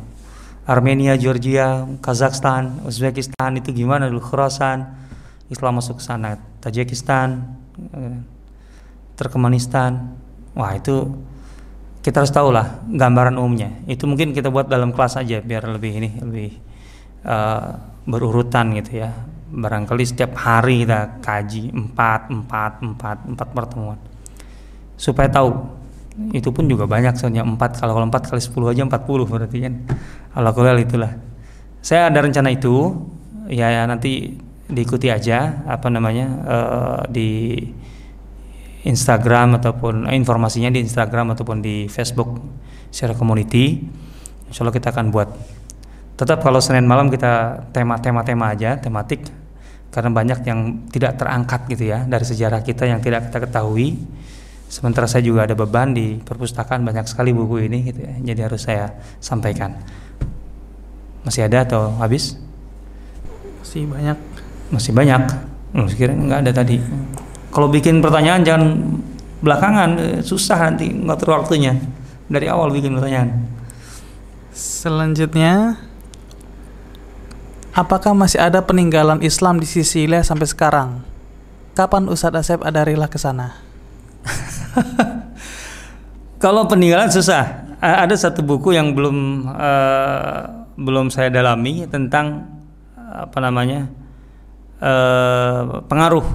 Armenia 0.65 1.13
Georgia 1.13 1.85
Kazakhstan 2.01 2.81
Uzbekistan 2.89 3.61
itu 3.61 3.69
gimana 3.69 4.09
dulu 4.09 4.21
Khurasan 4.21 5.04
Islam 5.49 5.77
masuk 5.77 6.01
ke 6.01 6.03
sana. 6.03 6.37
Tajikistan 6.63 7.57
eh, 7.93 8.17
Turkmenistan. 9.15 10.17
Wah 10.55 10.71
itu 10.75 11.11
kita 12.05 12.21
harus 12.21 12.29
tahu 12.29 12.53
lah 12.53 12.85
gambaran 12.85 13.35
umumnya. 13.41 13.73
Itu 13.89 14.05
mungkin 14.05 14.31
kita 14.31 14.53
buat 14.53 14.69
dalam 14.69 14.93
kelas 14.93 15.17
aja 15.19 15.41
biar 15.41 15.65
lebih 15.67 15.91
ini 15.97 16.09
lebih 16.21 16.49
uh, 17.25 17.75
berurutan 18.05 18.77
gitu 18.77 19.01
ya. 19.01 19.09
Barangkali 19.49 20.05
setiap 20.05 20.37
hari 20.37 20.85
kita 20.85 21.17
kaji 21.19 21.73
empat 21.73 22.29
empat 22.29 22.71
empat 22.85 23.17
empat 23.25 23.47
pertemuan. 23.51 23.97
Supaya 24.95 25.27
tahu 25.33 25.49
itu 26.31 26.47
pun 26.53 26.69
juga 26.69 26.85
banyak 26.87 27.17
soalnya 27.17 27.43
empat 27.43 27.81
kalau 27.81 27.99
empat 27.99 28.31
kali 28.31 28.39
sepuluh 28.39 28.71
aja 28.71 28.85
empat 28.85 29.03
puluh 29.03 29.25
berarti 29.25 29.65
kan. 29.65 29.73
Kalau 30.29 30.77
itulah. 30.77 31.11
Saya 31.81 32.13
ada 32.13 32.21
rencana 32.21 32.53
itu. 32.53 32.93
Ya, 33.49 33.69
ya 33.69 33.83
nanti 33.89 34.39
diikuti 34.65 35.13
aja 35.13 35.61
apa 35.69 35.87
namanya 35.93 36.27
uh, 36.45 37.01
di 37.05 37.61
Instagram 38.85 39.57
ataupun 39.61 40.09
eh, 40.09 40.17
informasinya 40.17 40.69
di 40.69 40.81
Instagram 40.85 41.33
ataupun 41.33 41.57
di 41.61 41.89
Facebook 41.89 42.37
secara 42.93 43.17
community. 43.17 43.81
Insya 44.49 44.61
Allah 44.61 44.75
kita 44.77 44.93
akan 44.93 45.09
buat. 45.09 45.29
Tetap 46.15 46.39
kalau 46.45 46.61
Senin 46.61 46.85
malam 46.87 47.09
kita 47.11 47.65
tema-tema 47.73 48.21
tema 48.23 48.53
aja, 48.53 48.77
tematik 48.77 49.25
karena 49.89 50.11
banyak 50.13 50.39
yang 50.47 50.59
tidak 50.91 51.17
terangkat 51.17 51.71
gitu 51.71 51.91
ya 51.91 52.03
dari 52.03 52.23
sejarah 52.23 52.61
kita 52.61 52.85
yang 52.87 53.01
tidak 53.01 53.29
kita 53.29 53.43
ketahui. 53.49 53.99
Sementara 54.65 55.05
saya 55.05 55.21
juga 55.21 55.45
ada 55.45 55.53
beban 55.53 55.93
di 55.93 56.17
perpustakaan 56.21 56.81
banyak 56.81 57.05
sekali 57.05 57.33
buku 57.33 57.69
ini 57.69 57.85
gitu 57.89 58.01
ya. 58.01 58.13
Jadi 58.33 58.39
harus 58.41 58.61
saya 58.65 58.97
sampaikan. 59.21 59.77
Masih 61.25 61.45
ada 61.45 61.65
atau 61.65 61.95
habis? 62.01 62.37
Masih 63.61 63.87
banyak 63.89 64.34
masih 64.69 64.93
banyak. 64.95 65.21
Oh, 65.75 65.87
kira 65.91 66.15
nggak 66.15 66.47
ada 66.47 66.51
tadi. 66.55 66.79
Kalau 67.51 67.67
bikin 67.67 67.99
pertanyaan 67.99 68.41
jangan 68.47 68.63
belakangan 69.43 69.89
eh, 69.99 70.19
susah 70.23 70.71
nanti 70.71 70.91
ngatur 70.91 71.35
waktunya. 71.35 71.75
Dari 72.25 72.49
awal 72.49 72.73
bikin 72.73 72.97
pertanyaan. 72.97 73.45
Selanjutnya 74.55 75.77
apakah 77.75 78.15
masih 78.15 78.39
ada 78.39 78.63
peninggalan 78.63 79.19
Islam 79.19 79.59
di 79.59 79.67
Sisilia 79.67 80.23
sampai 80.23 80.47
sekarang? 80.47 81.03
Kapan 81.75 82.07
Ustadz 82.07 82.39
Asep 82.39 82.63
ada 82.63 82.87
rela 82.87 83.11
ke 83.11 83.19
sana? 83.19 83.59
Kalau 86.43 86.71
peninggalan 86.71 87.11
susah. 87.11 87.67
Ada 87.83 88.15
satu 88.17 88.41
buku 88.41 88.73
yang 88.73 88.97
belum 88.97 89.45
uh, 89.51 90.41
belum 90.79 91.13
saya 91.13 91.29
dalami 91.29 91.85
tentang 91.85 92.49
apa 92.97 93.37
namanya 93.43 93.85
eh, 94.85 95.61
pengaruh 95.89 96.25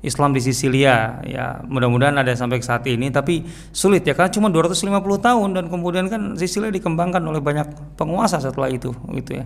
Islam 0.00 0.32
di 0.32 0.40
Sisilia 0.40 1.20
ya 1.28 1.60
mudah-mudahan 1.68 2.16
ada 2.24 2.32
sampai 2.32 2.64
saat 2.64 2.88
ini 2.88 3.12
tapi 3.12 3.44
sulit 3.68 4.00
ya 4.00 4.16
karena 4.16 4.32
cuma 4.32 4.48
250 4.48 4.96
tahun 5.20 5.48
dan 5.52 5.64
kemudian 5.68 6.08
kan 6.08 6.40
Sisilia 6.40 6.72
dikembangkan 6.72 7.20
oleh 7.20 7.40
banyak 7.44 7.96
penguasa 8.00 8.40
setelah 8.40 8.72
itu 8.72 8.96
gitu 9.12 9.36
ya. 9.36 9.44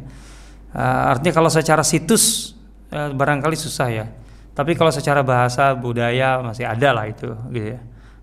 Uh, 0.74 1.14
artinya 1.14 1.34
kalau 1.38 1.50
secara 1.50 1.82
situs 1.86 2.54
uh, 2.94 3.10
barangkali 3.10 3.58
susah 3.58 3.88
ya. 3.90 4.06
Tapi 4.54 4.78
kalau 4.78 4.94
secara 4.94 5.26
bahasa 5.26 5.74
budaya 5.74 6.38
masih 6.38 6.62
ada 6.62 6.94
lah 6.94 7.10
itu 7.10 7.34
gitu 7.50 7.74
ya. 7.74 7.80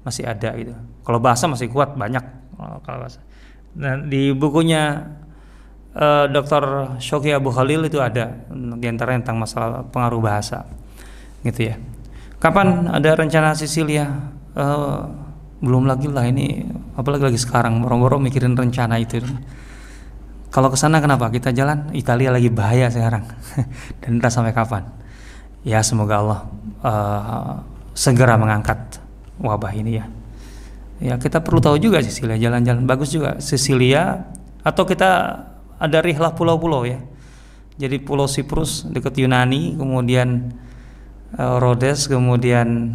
Masih 0.07 0.23
ada 0.23 0.55
gitu. 0.55 0.71
Kalau 1.03 1.19
bahasa 1.19 1.51
masih 1.51 1.67
kuat 1.67 1.99
banyak 1.99 2.23
kalau 2.55 2.99
bahasa. 3.03 3.19
Dan 3.75 4.07
di 4.07 4.31
bukunya 4.31 5.03
uh, 5.95 6.25
eh, 6.25 6.25
Dr. 6.31 6.95
Shoki 6.99 7.31
Abu 7.35 7.51
Khalil 7.51 7.87
itu 7.87 7.99
ada 7.99 8.31
di 8.51 8.87
antara 8.87 9.15
tentang 9.15 9.39
masalah 9.39 9.83
pengaruh 9.87 10.21
bahasa 10.21 10.63
gitu 11.43 11.73
ya. 11.73 11.75
Kapan 12.41 12.89
ada 12.89 13.13
rencana 13.13 13.53
Sisilia? 13.53 14.09
Uh, 14.51 15.07
belum 15.61 15.85
lagi 15.85 16.09
lah 16.09 16.25
ini 16.25 16.65
apalagi 16.97 17.29
lagi 17.29 17.37
sekarang 17.37 17.85
boro-boro 17.85 18.17
mikirin 18.17 18.57
rencana 18.57 18.97
itu. 18.97 19.21
Kalau 20.51 20.67
ke 20.67 20.75
sana 20.75 20.99
kenapa? 20.99 21.31
Kita 21.31 21.55
jalan 21.55 21.93
Italia 21.95 22.33
lagi 22.33 22.51
bahaya 22.51 22.91
sekarang. 22.91 23.23
Dan 24.03 24.19
entah 24.19 24.33
sampai 24.33 24.51
kapan. 24.51 24.83
Ya 25.61 25.79
semoga 25.85 26.19
Allah 26.19 26.39
uh, 26.81 27.53
segera 27.93 28.35
mengangkat 28.35 28.99
wabah 29.39 29.71
ini 29.77 30.01
ya. 30.01 30.05
Ya 31.01 31.15
kita 31.21 31.39
perlu 31.39 31.61
tahu 31.61 31.77
juga 31.77 32.01
Sisilia 32.03 32.35
jalan-jalan. 32.35 32.83
Bagus 32.83 33.13
juga 33.13 33.37
Sisilia 33.39 34.27
atau 34.65 34.83
kita 34.83 35.39
ada 35.81 35.97
rihlah 36.05 36.37
pulau-pulau 36.37 36.85
ya. 36.85 37.01
Jadi 37.81 37.97
Pulau 37.97 38.29
Siprus 38.29 38.85
dekat 38.85 39.17
Yunani, 39.17 39.73
kemudian 39.73 40.53
uh, 41.33 41.57
Rhodes, 41.57 42.05
kemudian 42.05 42.93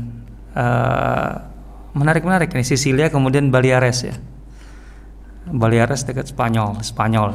uh, 0.54 1.32
menarik-menarik 1.98 2.54
ini 2.54 2.62
Sisilia, 2.62 3.10
kemudian 3.10 3.50
Baleares 3.50 4.06
ya. 4.06 4.14
Baleares 5.50 6.06
dekat 6.06 6.30
Spanyol, 6.30 6.78
Spanyol. 6.86 7.34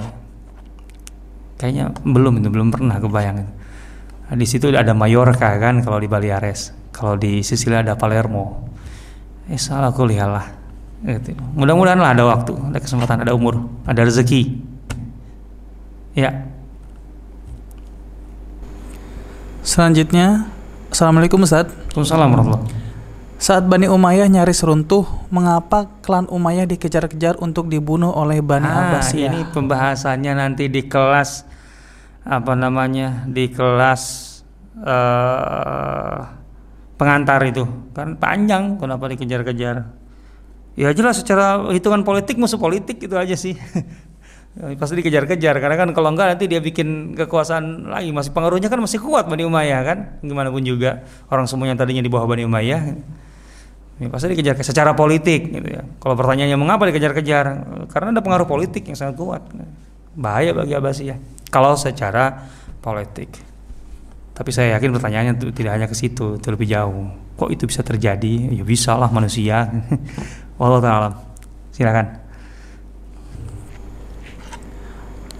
Kayaknya 1.60 1.92
belum 2.08 2.40
itu, 2.40 2.48
belum 2.48 2.72
pernah 2.72 3.04
kebayang 3.04 3.44
itu. 3.44 3.54
Nah, 4.32 4.36
di 4.40 4.48
situ 4.48 4.72
ada 4.72 4.96
Mallorca 4.96 5.60
kan 5.60 5.84
kalau 5.84 6.00
di 6.00 6.08
Baleares. 6.08 6.72
Kalau 6.96 7.20
di 7.20 7.44
Sisilia 7.44 7.84
ada 7.84 8.00
Palermo. 8.00 8.64
Eh 9.52 9.60
salah 9.60 9.92
kuliah 9.92 10.32
lah. 10.32 10.48
Gitu. 11.04 11.36
Mudah-mudahan 11.36 12.00
lah 12.00 12.16
ada 12.16 12.24
waktu, 12.30 12.56
ada 12.56 12.80
kesempatan, 12.80 13.28
ada 13.28 13.36
umur, 13.36 13.60
ada 13.84 14.08
rezeki. 14.08 14.71
Ya. 16.12 16.44
Selanjutnya, 19.64 20.52
Assalamualaikum 20.92 21.48
Ustaz. 21.48 21.72
Waalaikumsalam 21.96 22.68
Saat 23.40 23.64
Bani 23.72 23.88
Umayyah 23.88 24.28
nyaris 24.28 24.60
runtuh, 24.68 25.08
mengapa 25.32 25.88
klan 26.04 26.28
Umayyah 26.28 26.68
dikejar-kejar 26.68 27.40
untuk 27.40 27.72
dibunuh 27.72 28.12
oleh 28.12 28.44
Bani 28.44 28.68
ah, 28.68 28.92
Abbasiyah? 28.92 29.32
Ini 29.32 29.42
pembahasannya 29.56 30.34
nanti 30.36 30.68
di 30.68 30.84
kelas 30.84 31.48
apa 32.28 32.60
namanya? 32.60 33.24
Di 33.32 33.48
kelas 33.48 34.02
uh, 34.84 36.20
pengantar 37.00 37.40
itu. 37.48 37.64
Kan 37.96 38.20
panjang 38.20 38.76
kenapa 38.76 39.08
dikejar-kejar. 39.16 39.88
Ya 40.76 40.90
jelas 40.92 41.24
secara 41.24 41.72
hitungan 41.72 42.04
politik 42.04 42.36
musuh 42.36 42.60
politik 42.60 43.00
itu 43.00 43.16
aja 43.16 43.40
sih. 43.40 43.56
Ya, 44.52 44.76
pasti 44.76 45.00
dikejar-kejar. 45.00 45.56
Karena 45.64 45.78
kan 45.80 45.90
kalau 45.96 46.12
enggak 46.12 46.36
nanti 46.36 46.52
dia 46.52 46.60
bikin 46.60 47.16
kekuasaan 47.16 47.88
lagi. 47.88 48.12
Masih 48.12 48.36
pengaruhnya 48.36 48.68
kan 48.68 48.84
masih 48.84 49.00
kuat 49.00 49.32
Bani 49.32 49.48
Umayyah 49.48 49.82
kan? 49.88 49.98
Gimana 50.20 50.52
pun 50.52 50.60
juga 50.66 51.08
orang 51.32 51.48
semuanya 51.48 51.80
tadinya 51.80 52.04
di 52.04 52.12
bawah 52.12 52.28
Bani 52.28 52.44
Umayyah 52.44 52.82
ya, 54.02 54.10
pasti 54.10 54.34
dikejar 54.34 54.58
secara 54.66 54.98
politik 54.98 55.54
gitu 55.54 55.68
ya. 55.70 55.86
Kalau 56.02 56.18
pertanyaannya 56.18 56.58
mengapa 56.58 56.90
dikejar-kejar? 56.90 57.46
Karena 57.88 58.18
ada 58.18 58.22
pengaruh 58.26 58.50
politik 58.50 58.90
yang 58.90 58.98
sangat 58.98 59.16
kuat. 59.16 59.46
Bahaya 60.18 60.58
bagi 60.58 60.74
Abbasiyah. 60.74 61.48
Kalau 61.54 61.78
secara 61.78 62.50
politik. 62.82 63.30
Tapi 64.34 64.50
saya 64.50 64.76
yakin 64.80 64.90
pertanyaannya 64.98 65.34
tidak 65.54 65.72
hanya 65.78 65.88
ke 65.88 65.94
situ 65.94 66.42
itu 66.42 66.48
lebih 66.50 66.66
jauh. 66.66 67.14
Kok 67.38 67.54
itu 67.54 67.70
bisa 67.70 67.86
terjadi? 67.86 68.58
Ya 68.58 68.64
bisa 68.66 68.98
lah 68.98 69.14
manusia. 69.14 69.70
Walau 70.60 70.82
taala 70.82 71.14
silakan 71.70 72.21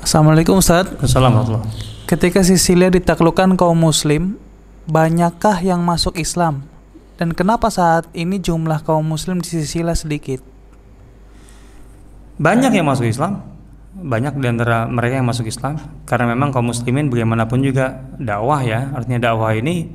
Assalamualaikum 0.02 0.58
Ustaz. 0.58 0.90
Assalamualaikum. 0.98 1.62
Ketika 2.10 2.42
Sisilia 2.42 2.90
ditaklukkan 2.90 3.56
kaum 3.56 3.78
muslim, 3.78 4.36
banyakkah 4.90 5.62
yang 5.62 5.86
masuk 5.86 6.18
Islam? 6.18 6.66
Dan 7.16 7.38
kenapa 7.38 7.70
saat 7.70 8.10
ini 8.18 8.42
jumlah 8.42 8.82
kaum 8.82 9.06
muslim 9.06 9.40
di 9.40 9.48
Sisilia 9.48 9.94
sedikit? 9.94 10.42
Banyak 12.42 12.74
yang 12.74 12.90
masuk 12.90 13.08
Islam. 13.08 13.46
Banyak 13.92 14.42
di 14.42 14.48
antara 14.50 14.90
mereka 14.90 15.22
yang 15.22 15.28
masuk 15.28 15.46
Islam 15.46 15.78
karena 16.10 16.34
memang 16.34 16.50
kaum 16.50 16.74
muslimin 16.74 17.08
bagaimanapun 17.08 17.62
juga 17.62 18.02
dakwah 18.18 18.66
ya. 18.66 18.90
Artinya 18.98 19.32
dakwah 19.32 19.54
ini 19.54 19.88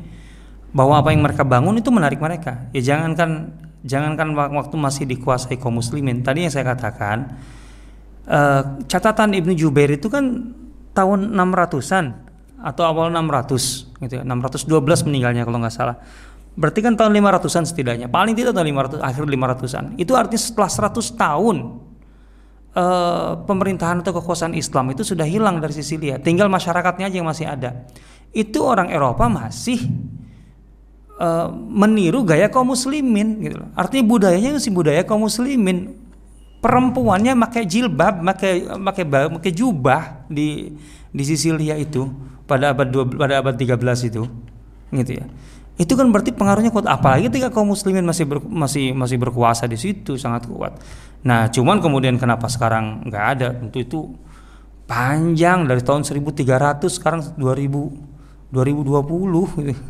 bahwa 0.70 1.02
apa 1.02 1.10
yang 1.10 1.26
mereka 1.26 1.42
bangun 1.42 1.82
itu 1.82 1.90
menarik 1.90 2.22
mereka. 2.22 2.70
Ya 2.70 2.94
jangankan 2.94 3.52
Jangankan 3.86 4.34
waktu 4.34 4.74
masih 4.74 5.06
dikuasai 5.06 5.62
kaum 5.62 5.78
muslimin. 5.78 6.26
Tadi 6.26 6.42
yang 6.42 6.50
saya 6.50 6.66
katakan 6.66 7.38
uh, 8.26 8.62
catatan 8.86 9.34
Ibnu 9.34 9.54
Jubair 9.54 9.94
itu 9.94 10.10
kan 10.10 10.54
tahun 10.92 11.32
600-an 11.34 12.06
atau 12.56 12.82
awal 12.82 13.12
600 13.12 14.02
gitu 14.06 14.14
ya. 14.20 14.22
612 14.24 15.06
meninggalnya 15.06 15.42
kalau 15.46 15.58
nggak 15.62 15.74
salah. 15.74 15.96
Berarti 16.56 16.80
kan 16.80 16.96
tahun 16.96 17.12
500-an 17.20 17.64
setidaknya. 17.68 18.08
Paling 18.08 18.32
tidak 18.32 18.56
tahun 18.56 18.72
500 18.72 19.04
akhir 19.04 19.22
500-an. 19.28 19.84
Itu 20.00 20.16
artinya 20.16 20.40
setelah 20.40 20.70
100 20.72 21.20
tahun 21.20 21.56
uh, 22.72 23.30
pemerintahan 23.44 24.00
atau 24.00 24.16
kekuasaan 24.16 24.56
Islam 24.56 24.88
itu 24.96 25.04
sudah 25.04 25.28
hilang 25.28 25.60
dari 25.60 25.76
Sisilia. 25.76 26.16
Tinggal 26.16 26.48
masyarakatnya 26.48 27.12
aja 27.12 27.16
yang 27.20 27.28
masih 27.28 27.44
ada. 27.44 27.84
Itu 28.32 28.64
orang 28.64 28.88
Eropa 28.88 29.28
masih 29.28 29.84
uh, 31.20 31.52
meniru 31.52 32.24
gaya 32.24 32.48
kaum 32.48 32.72
muslimin 32.72 33.36
gitu. 33.44 33.60
Artinya 33.76 34.04
budayanya 34.08 34.56
masih 34.56 34.72
budaya 34.72 35.04
kaum 35.04 35.28
muslimin. 35.28 36.05
Perempuannya 36.66 37.38
pakai 37.46 37.62
jilbab, 37.62 38.26
pakai 38.26 38.66
pakai 38.66 39.04
pakai 39.06 39.52
jubah 39.54 40.26
di 40.26 40.74
di 41.14 41.22
Sisilia 41.22 41.78
itu 41.78 42.10
pada 42.50 42.74
abad 42.74 42.90
2, 42.90 43.14
pada 43.14 43.38
abad 43.38 43.54
13 43.54 44.10
itu. 44.10 44.26
Gitu 44.90 45.12
ya. 45.22 45.26
Itu 45.78 45.94
kan 45.94 46.10
berarti 46.10 46.34
pengaruhnya 46.34 46.74
kuat 46.74 46.90
apalagi 46.90 47.30
ketika 47.30 47.54
kaum 47.54 47.70
muslimin 47.70 48.02
masih 48.02 48.26
ber, 48.26 48.42
masih 48.42 48.90
masih 48.96 49.14
berkuasa 49.14 49.70
di 49.70 49.78
situ 49.78 50.18
sangat 50.18 50.50
kuat. 50.50 50.74
Nah, 51.22 51.46
cuman 51.54 51.78
kemudian 51.78 52.18
kenapa 52.18 52.50
sekarang 52.50 53.06
nggak 53.06 53.24
ada? 53.38 53.48
Tentu 53.54 53.78
itu 53.78 54.00
panjang 54.90 55.70
dari 55.70 55.86
tahun 55.86 56.02
1300 56.02 56.82
sekarang 56.90 57.20
2000 57.38 58.16
2020 58.50 59.70
gitu 59.70 59.84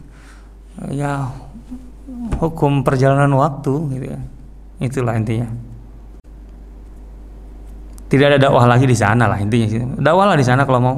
ya 0.92 1.32
hukum 2.38 2.84
perjalanan 2.84 3.32
waktu 3.36 3.72
gitu 3.96 4.06
ya. 4.12 4.20
Itulah 4.76 5.16
intinya. 5.16 5.48
Tidak 8.06 8.26
ada 8.26 8.38
dakwah 8.38 8.70
lagi 8.70 8.86
di 8.86 8.94
sana 8.94 9.26
lah 9.26 9.38
intinya 9.42 9.66
sih. 9.66 9.82
Dakwah 9.82 10.30
lah 10.30 10.36
di 10.38 10.46
sana 10.46 10.62
kalau 10.62 10.78
mau. 10.78 10.96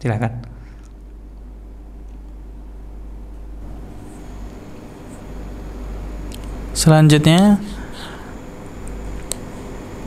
Silakan. 0.00 0.32
Selanjutnya 6.78 7.58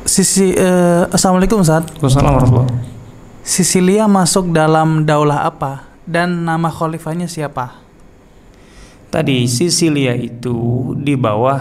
Sisi 0.07 0.55
uh, 0.55 1.07
Assalamualaikum 1.11 1.59
Ustaz. 1.59 1.83
Wassalamualaikum 1.99 2.63
Sisilia 3.43 4.07
masuk 4.07 4.55
dalam 4.55 5.03
daulah 5.03 5.43
apa 5.43 5.91
dan 6.07 6.45
nama 6.45 6.69
khalifahnya 6.71 7.25
siapa? 7.25 7.79
Tadi 9.11 9.47
Sisilia 9.49 10.15
itu 10.15 10.91
di 10.95 11.19
bawah 11.19 11.59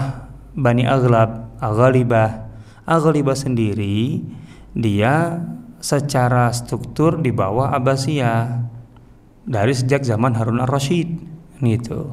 Bani 0.54 0.86
Aghlab, 0.86 1.56
Aghalibah. 1.58 2.49
Aghalibah 2.90 3.38
sendiri 3.38 4.18
dia 4.74 5.38
secara 5.78 6.50
struktur 6.50 7.22
di 7.22 7.30
bawah 7.30 7.70
Abbasiyah 7.70 8.66
dari 9.46 9.72
sejak 9.72 10.02
zaman 10.02 10.34
Harun 10.34 10.58
ar-Rasyid 10.58 11.08
gitu. 11.62 12.10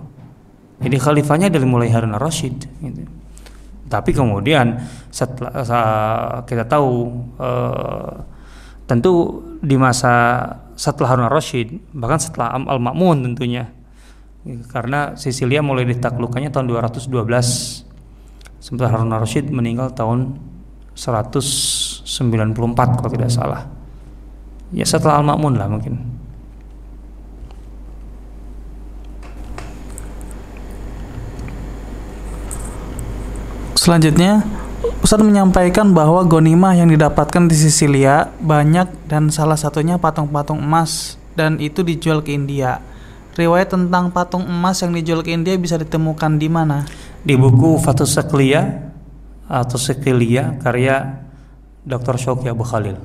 Jadi 0.78 0.98
khalifahnya 1.02 1.50
dari 1.50 1.66
mulai 1.66 1.90
Harun 1.90 2.14
ar-Rasyid 2.14 2.58
gitu. 2.62 3.04
Tapi 3.88 4.12
kemudian 4.14 4.78
setelah 5.10 5.66
kita 6.46 6.70
tahu 6.70 7.10
eh, 7.42 8.14
tentu 8.86 9.42
di 9.60 9.76
masa 9.76 10.14
setelah 10.78 11.18
Harun 11.18 11.28
ar-Rasyid 11.28 11.98
bahkan 11.98 12.22
setelah 12.22 12.54
Al-Ma'mun 12.54 13.34
tentunya 13.34 13.74
karena 14.72 15.18
Sisilia 15.20 15.60
mulai 15.60 15.84
ditaklukkannya 15.84 16.54
tahun 16.54 16.72
212 16.72 17.12
sementara 18.64 18.96
Harun 18.96 19.12
al-Rashid 19.12 19.52
meninggal 19.52 19.92
tahun 19.92 20.40
194 20.98 22.58
kalau 22.74 23.10
tidak 23.14 23.30
salah. 23.30 23.70
Ya 24.74 24.84
setelah 24.84 25.22
Al-Ma'mun 25.22 25.54
lah 25.56 25.70
mungkin. 25.70 26.02
Selanjutnya 33.78 34.44
Ustadz 35.00 35.24
menyampaikan 35.24 35.96
bahwa 35.96 36.20
gonimah 36.26 36.76
yang 36.76 36.92
didapatkan 36.92 37.48
di 37.48 37.56
Sisilia 37.56 38.34
banyak 38.42 39.08
dan 39.08 39.32
salah 39.32 39.56
satunya 39.56 39.96
patung-patung 39.96 40.60
emas 40.60 41.16
dan 41.38 41.62
itu 41.62 41.86
dijual 41.86 42.20
ke 42.20 42.36
India. 42.36 42.84
Riwayat 43.38 43.70
tentang 43.70 44.10
patung 44.10 44.44
emas 44.44 44.82
yang 44.82 44.98
dijual 44.98 45.22
ke 45.22 45.32
India 45.32 45.54
bisa 45.56 45.78
ditemukan 45.78 46.42
di 46.42 46.50
mana? 46.50 46.84
Di 47.22 47.38
buku 47.38 47.78
Fatus 47.78 48.18
Seklia 48.18 48.87
atau 49.48 49.80
Seklia 49.80 50.60
karya 50.60 51.24
Dr. 51.88 52.20
Shoki 52.20 52.52
Abu 52.52 52.68
Khalil. 52.68 53.00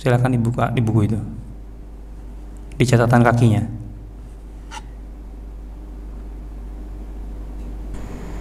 Silakan 0.00 0.32
dibuka 0.32 0.72
di 0.72 0.80
buku 0.80 1.00
itu. 1.04 1.20
Di 2.74 2.84
catatan 2.88 3.20
kakinya. 3.22 3.62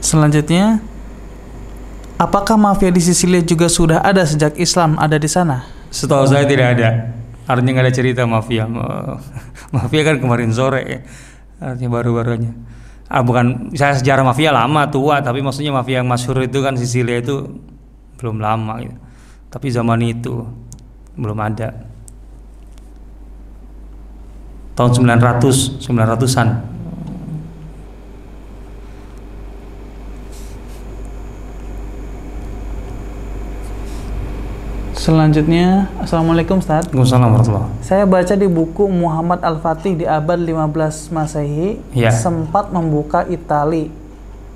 Selanjutnya, 0.03 0.83
apakah 2.19 2.59
mafia 2.59 2.91
di 2.91 2.99
Sisilia 2.99 3.43
juga 3.43 3.71
sudah 3.71 4.03
ada 4.03 4.23
sejak 4.27 4.55
Islam 4.59 4.99
ada 4.99 5.15
di 5.15 5.29
sana? 5.31 5.63
Setahu 5.93 6.27
saya 6.27 6.43
tidak 6.47 6.79
ada. 6.79 7.13
Artinya 7.47 7.79
nggak 7.79 7.85
ada 7.87 7.93
cerita 7.93 8.21
mafia. 8.23 8.67
mafia 9.75 10.01
kan 10.03 10.17
kemarin 10.19 10.51
sore 10.55 10.81
ya. 10.87 10.99
Artinya 11.63 11.89
baru-barunya. 11.99 12.51
Ah 13.11 13.21
bukan 13.21 13.75
saya 13.75 13.95
sejarah 13.99 14.23
mafia 14.25 14.49
lama 14.51 14.88
tua, 14.89 15.19
tapi 15.19 15.43
maksudnya 15.43 15.75
mafia 15.75 16.01
yang 16.01 16.09
masyhur 16.09 16.43
itu 16.43 16.59
kan 16.63 16.73
Sisilia 16.80 17.19
itu 17.19 17.45
belum 18.17 18.39
lama 18.39 18.80
gitu. 18.81 18.97
Tapi 19.51 19.67
zaman 19.69 19.99
itu 20.01 20.47
belum 21.19 21.38
ada. 21.38 21.69
Tahun 24.73 24.91
900, 24.97 25.85
900-an 25.85 26.47
Selanjutnya, 35.03 35.91
Assalamualaikum 35.99 36.63
Ustaz. 36.63 36.88
Waalaikumsalam 36.88 37.84
Saya 37.84 38.07
baca 38.07 38.39
di 38.39 38.47
buku 38.47 38.88
Muhammad 38.88 39.43
Al-Fatih 39.43 39.99
di 39.99 40.07
abad 40.07 40.39
15 40.39 41.11
Masehi 41.11 41.75
ya. 41.91 42.07
sempat 42.07 42.71
membuka 42.71 43.27
Itali 43.27 43.91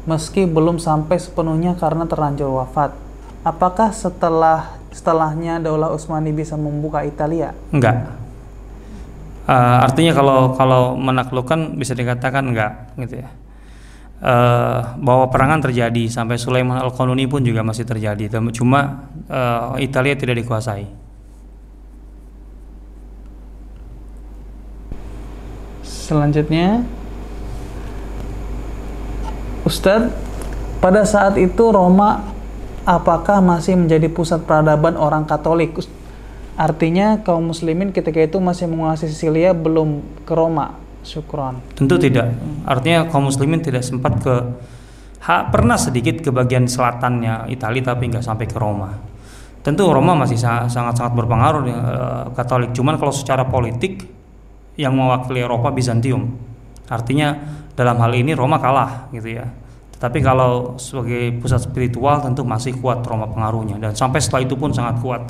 meski 0.08 0.48
belum 0.48 0.80
sampai 0.80 1.20
sepenuhnya 1.20 1.76
karena 1.76 2.08
terlanjur 2.08 2.64
wafat. 2.64 2.96
Apakah 3.44 3.92
setelah 3.92 4.80
setelahnya 4.96 5.60
Daulah 5.60 5.92
Utsmani 5.92 6.32
bisa 6.32 6.56
membuka 6.56 7.04
Italia? 7.04 7.52
Enggak. 7.76 8.08
Uh, 9.52 9.84
artinya 9.84 10.16
kalau 10.16 10.56
kalau 10.56 10.96
menaklukkan 10.96 11.76
bisa 11.76 11.92
dikatakan 11.92 12.56
enggak 12.56 12.96
gitu 12.96 13.20
ya 13.20 13.28
uh, 14.22 14.98
bahwa 14.98 15.30
perangan 15.30 15.62
terjadi 15.62 16.10
sampai 16.10 16.38
Sulaiman 16.42 16.82
Al-Qanuni 16.82 17.30
pun 17.30 17.44
juga 17.46 17.62
masih 17.62 17.86
terjadi. 17.86 18.40
Cuma 18.54 19.10
uh, 19.30 19.78
Italia 19.78 20.18
tidak 20.18 20.42
dikuasai. 20.42 20.86
Selanjutnya 25.84 26.88
Ustadz 29.68 30.16
pada 30.80 31.04
saat 31.04 31.36
itu 31.36 31.68
Roma 31.68 32.24
apakah 32.88 33.44
masih 33.44 33.76
menjadi 33.76 34.08
pusat 34.08 34.48
peradaban 34.48 34.96
orang 34.96 35.28
Katolik? 35.28 35.76
Artinya 36.56 37.20
kaum 37.28 37.52
muslimin 37.52 37.92
ketika 37.92 38.24
itu 38.24 38.40
masih 38.40 38.72
menguasai 38.72 39.12
Sisilia 39.12 39.52
belum 39.52 40.00
ke 40.24 40.32
Roma 40.32 40.87
Syukron. 41.08 41.64
Tentu 41.72 41.96
tidak. 41.96 42.36
Artinya 42.68 43.08
kaum 43.08 43.32
muslimin 43.32 43.64
tidak 43.64 43.88
sempat 43.88 44.20
ke 44.20 44.36
ha, 45.24 45.48
pernah 45.48 45.80
sedikit 45.80 46.20
ke 46.20 46.30
bagian 46.36 46.68
selatannya 46.68 47.48
Italia 47.48 47.96
tapi 47.96 48.12
nggak 48.12 48.24
sampai 48.28 48.46
ke 48.46 48.58
Roma. 48.60 48.92
Tentu 49.64 49.88
Roma 49.88 50.16
masih 50.16 50.40
sangat-sangat 50.40 51.12
berpengaruh 51.16 51.64
ya, 51.68 51.80
Katolik. 52.36 52.72
Cuman 52.76 53.00
kalau 53.00 53.12
secara 53.12 53.48
politik 53.48 54.04
yang 54.80 54.96
mewakili 54.96 55.44
Eropa 55.44 55.74
Bizantium. 55.74 56.38
Artinya 56.88 57.36
dalam 57.76 58.00
hal 58.00 58.12
ini 58.16 58.32
Roma 58.32 58.62
kalah 58.62 59.12
gitu 59.12 59.36
ya. 59.42 59.48
Tetapi 59.98 60.22
kalau 60.22 60.78
sebagai 60.78 61.42
pusat 61.42 61.66
spiritual 61.66 62.22
tentu 62.22 62.46
masih 62.46 62.78
kuat 62.78 63.02
Roma 63.04 63.26
pengaruhnya 63.28 63.82
dan 63.82 63.98
sampai 63.98 64.22
setelah 64.22 64.46
itu 64.46 64.56
pun 64.56 64.70
sangat 64.72 65.02
kuat. 65.02 65.24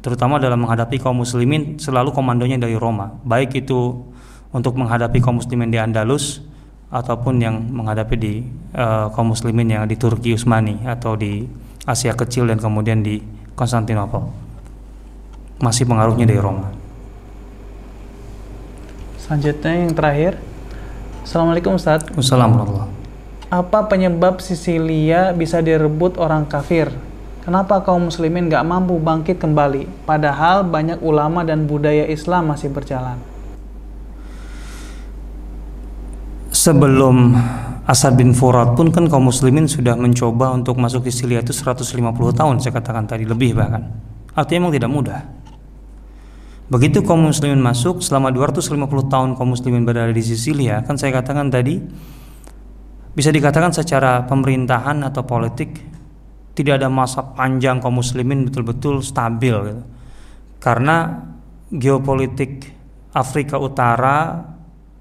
Terutama 0.00 0.40
dalam 0.40 0.64
menghadapi 0.64 0.96
kaum 1.02 1.20
muslimin 1.20 1.76
selalu 1.76 2.16
komandonya 2.16 2.56
dari 2.56 2.78
Roma. 2.78 3.12
Baik 3.26 3.66
itu 3.66 4.08
untuk 4.52 4.76
menghadapi 4.76 5.18
kaum 5.18 5.40
muslimin 5.40 5.72
di 5.72 5.80
Andalus 5.80 6.44
ataupun 6.92 7.40
yang 7.40 7.56
menghadapi 7.72 8.16
di 8.20 8.44
uh, 8.76 9.08
kaum 9.16 9.32
muslimin 9.32 9.64
yang 9.64 9.84
di 9.88 9.96
Turki 9.96 10.36
Utsmani 10.36 10.84
atau 10.84 11.16
di 11.16 11.48
Asia 11.88 12.12
Kecil 12.12 12.46
dan 12.46 12.60
kemudian 12.60 13.00
di 13.00 13.18
Konstantinopel. 13.56 14.28
Masih 15.58 15.88
pengaruhnya 15.88 16.28
dari 16.28 16.38
Roma. 16.38 16.68
Selanjutnya 19.16 19.72
yang 19.88 19.96
terakhir. 19.96 20.32
Assalamualaikum 21.24 21.80
Ustaz. 21.80 22.04
Assalamualaikum. 22.12 22.92
Apa 23.48 23.88
penyebab 23.88 24.44
Sisilia 24.44 25.32
bisa 25.32 25.64
direbut 25.64 26.20
orang 26.20 26.44
kafir? 26.44 26.92
Kenapa 27.42 27.82
kaum 27.82 28.06
muslimin 28.06 28.52
gak 28.52 28.64
mampu 28.64 29.00
bangkit 29.00 29.40
kembali? 29.40 29.88
Padahal 30.06 30.62
banyak 30.62 31.00
ulama 31.02 31.42
dan 31.42 31.66
budaya 31.66 32.06
Islam 32.06 32.52
masih 32.52 32.70
berjalan. 32.70 33.31
Sebelum 36.62 37.34
Asad 37.90 38.14
bin 38.14 38.30
Furat 38.30 38.78
pun 38.78 38.94
kan 38.94 39.10
kaum 39.10 39.26
muslimin 39.26 39.66
sudah 39.66 39.98
mencoba 39.98 40.54
untuk 40.54 40.78
masuk 40.78 41.10
Sisilia 41.10 41.42
itu 41.42 41.50
150 41.50 41.90
tahun 42.14 42.62
saya 42.62 42.70
katakan 42.78 43.02
tadi 43.10 43.26
lebih 43.26 43.58
bahkan. 43.58 43.90
Artinya 44.38 44.70
memang 44.70 44.74
tidak 44.78 44.90
mudah. 44.94 45.20
Begitu 46.70 47.02
kaum 47.02 47.26
muslimin 47.26 47.58
masuk 47.58 47.98
selama 47.98 48.30
250 48.30 48.78
tahun 49.10 49.34
kaum 49.34 49.50
muslimin 49.50 49.82
berada 49.82 50.14
di 50.14 50.22
Sisilia, 50.22 50.86
kan 50.86 50.94
saya 50.94 51.18
katakan 51.18 51.50
tadi 51.50 51.82
bisa 53.10 53.34
dikatakan 53.34 53.74
secara 53.74 54.22
pemerintahan 54.30 55.02
atau 55.02 55.26
politik 55.26 55.82
tidak 56.54 56.78
ada 56.78 56.86
masa 56.86 57.26
panjang 57.34 57.82
kaum 57.82 57.98
muslimin 57.98 58.46
betul-betul 58.46 59.02
stabil 59.02 59.56
gitu. 59.66 59.82
Karena 60.62 61.26
geopolitik 61.74 62.70
Afrika 63.18 63.58
Utara 63.58 64.51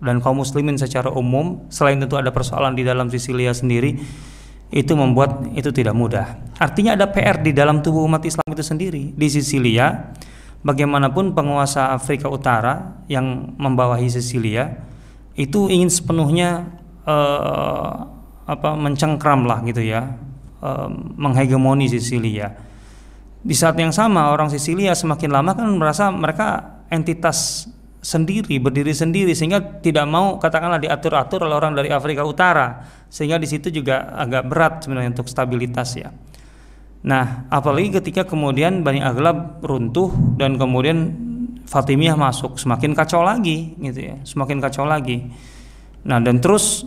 dan 0.01 0.17
kaum 0.19 0.41
muslimin 0.41 0.75
secara 0.75 1.13
umum 1.13 1.69
selain 1.69 2.01
tentu 2.01 2.17
ada 2.17 2.33
persoalan 2.33 2.73
di 2.73 2.81
dalam 2.81 3.07
Sisilia 3.07 3.53
sendiri 3.53 4.01
itu 4.71 4.93
membuat 4.97 5.45
itu 5.53 5.69
tidak 5.69 5.93
mudah. 5.93 6.41
Artinya 6.57 6.97
ada 6.97 7.05
PR 7.11 7.43
di 7.43 7.53
dalam 7.53 7.85
tubuh 7.85 8.07
umat 8.07 8.23
Islam 8.25 8.47
itu 8.49 8.63
sendiri. 8.65 9.13
Di 9.13 9.27
Sisilia 9.29 10.11
bagaimanapun 10.65 11.37
penguasa 11.37 11.93
Afrika 11.93 12.31
Utara 12.31 13.03
yang 13.05 13.53
membawahi 13.61 14.09
Sisilia 14.09 14.81
itu 15.35 15.69
ingin 15.69 15.89
sepenuhnya 15.91 16.71
uh, 17.05 18.09
apa 18.45 18.69
mencengkram 18.75 19.47
lah 19.47 19.63
gitu 19.63 19.81
ya 19.85 20.17
uh, 20.59 20.89
menghegemoni 21.17 21.87
Sisilia 21.87 22.51
di 23.41 23.57
saat 23.57 23.73
yang 23.81 23.89
sama 23.89 24.29
orang 24.29 24.53
Sisilia 24.53 24.93
semakin 24.93 25.29
lama 25.33 25.57
kan 25.57 25.65
merasa 25.73 26.13
mereka 26.13 26.77
entitas 26.93 27.65
sendiri 28.01 28.57
berdiri 28.57 28.91
sendiri 28.97 29.37
sehingga 29.37 29.79
tidak 29.79 30.09
mau 30.09 30.41
katakanlah 30.41 30.81
diatur-atur 30.81 31.45
oleh 31.45 31.53
orang 31.53 31.77
dari 31.77 31.93
Afrika 31.93 32.25
Utara 32.25 32.81
sehingga 33.07 33.37
di 33.37 33.45
situ 33.45 33.69
juga 33.69 34.09
agak 34.17 34.49
berat 34.49 34.73
sebenarnya 34.83 35.13
untuk 35.13 35.29
stabilitas 35.29 35.93
ya 35.93 36.09
Nah, 37.01 37.49
apalagi 37.49 37.97
ketika 37.97 38.29
kemudian 38.29 38.85
Bani 38.85 39.01
Aghlab 39.01 39.65
runtuh 39.65 40.13
dan 40.37 40.61
kemudian 40.61 41.29
Fatimiyah 41.65 42.13
masuk, 42.13 42.61
semakin 42.61 42.93
kacau 42.93 43.25
lagi 43.25 43.73
gitu 43.81 44.13
ya, 44.13 44.15
semakin 44.21 44.61
kacau 44.61 44.85
lagi. 44.85 45.25
Nah, 46.05 46.21
dan 46.21 46.37
terus 46.37 46.85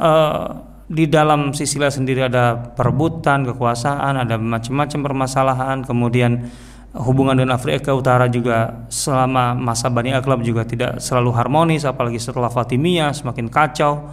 uh, 0.00 0.64
di 0.88 1.04
dalam 1.10 1.52
Sisilia 1.52 1.92
sendiri 1.92 2.24
ada 2.24 2.56
perebutan 2.72 3.44
kekuasaan, 3.44 4.24
ada 4.24 4.40
macam-macam 4.40 5.00
permasalahan, 5.04 5.78
kemudian 5.84 6.48
hubungan 6.94 7.38
dengan 7.38 7.54
Afrika 7.54 7.94
Utara 7.94 8.26
juga 8.26 8.86
selama 8.90 9.54
masa 9.54 9.86
Bani 9.90 10.10
Aghlab 10.10 10.42
juga 10.42 10.66
tidak 10.66 10.98
selalu 10.98 11.30
harmonis, 11.34 11.86
apalagi 11.86 12.18
setelah 12.18 12.50
Fatimiyah 12.50 13.14
semakin 13.14 13.46
kacau. 13.46 14.10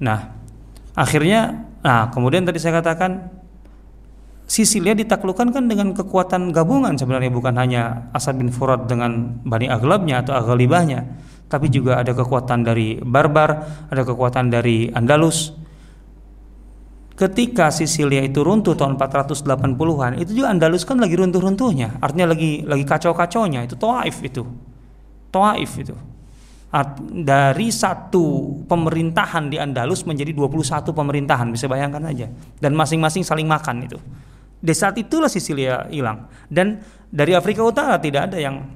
Nah, 0.00 0.32
akhirnya, 0.96 1.68
nah 1.84 2.08
kemudian 2.08 2.44
tadi 2.48 2.56
saya 2.56 2.80
katakan 2.80 3.44
Sisilia 4.46 4.94
ditaklukkan 4.94 5.50
kan 5.50 5.66
dengan 5.66 5.90
kekuatan 5.90 6.54
gabungan 6.54 6.94
sebenarnya 6.94 7.34
bukan 7.34 7.58
hanya 7.58 8.14
Asad 8.14 8.38
bin 8.38 8.54
Furat 8.54 8.86
dengan 8.86 9.42
Bani 9.42 9.66
Aghlabnya 9.66 10.22
atau 10.22 10.38
Aghalibahnya 10.38 11.02
tapi 11.46 11.70
juga 11.70 12.02
ada 12.02 12.10
kekuatan 12.10 12.66
dari 12.66 12.98
Barbar, 12.98 13.50
ada 13.90 14.02
kekuatan 14.02 14.50
dari 14.50 14.90
Andalus. 14.90 15.54
Ketika 17.16 17.72
Sisilia 17.72 18.20
itu 18.20 18.44
runtuh 18.44 18.76
tahun 18.76 19.00
480-an, 19.00 20.20
itu 20.20 20.36
juga 20.36 20.52
Andalus 20.52 20.84
kan 20.84 21.00
lagi 21.00 21.16
runtuh-runtuhnya, 21.16 21.96
artinya 22.04 22.36
lagi 22.36 22.60
lagi 22.60 22.84
kacau-kacaunya, 22.84 23.64
itu 23.64 23.72
Taif 23.80 24.20
itu. 24.20 24.44
Taif 25.32 25.72
itu. 25.80 25.96
Art, 26.76 27.00
dari 27.08 27.72
satu 27.72 28.60
pemerintahan 28.68 29.48
di 29.48 29.56
Andalus 29.56 30.04
menjadi 30.04 30.36
21 30.36 30.92
pemerintahan, 30.92 31.48
bisa 31.48 31.64
bayangkan 31.64 32.04
aja. 32.04 32.28
Dan 32.60 32.76
masing-masing 32.76 33.24
saling 33.24 33.48
makan 33.48 33.88
itu. 33.88 33.96
Di 34.60 34.76
saat 34.76 35.00
itulah 35.00 35.32
Sisilia 35.32 35.88
hilang 35.88 36.28
dan 36.52 36.80
dari 37.08 37.36
Afrika 37.36 37.64
Utara 37.64 38.00
tidak 38.00 38.32
ada 38.32 38.38
yang 38.40 38.66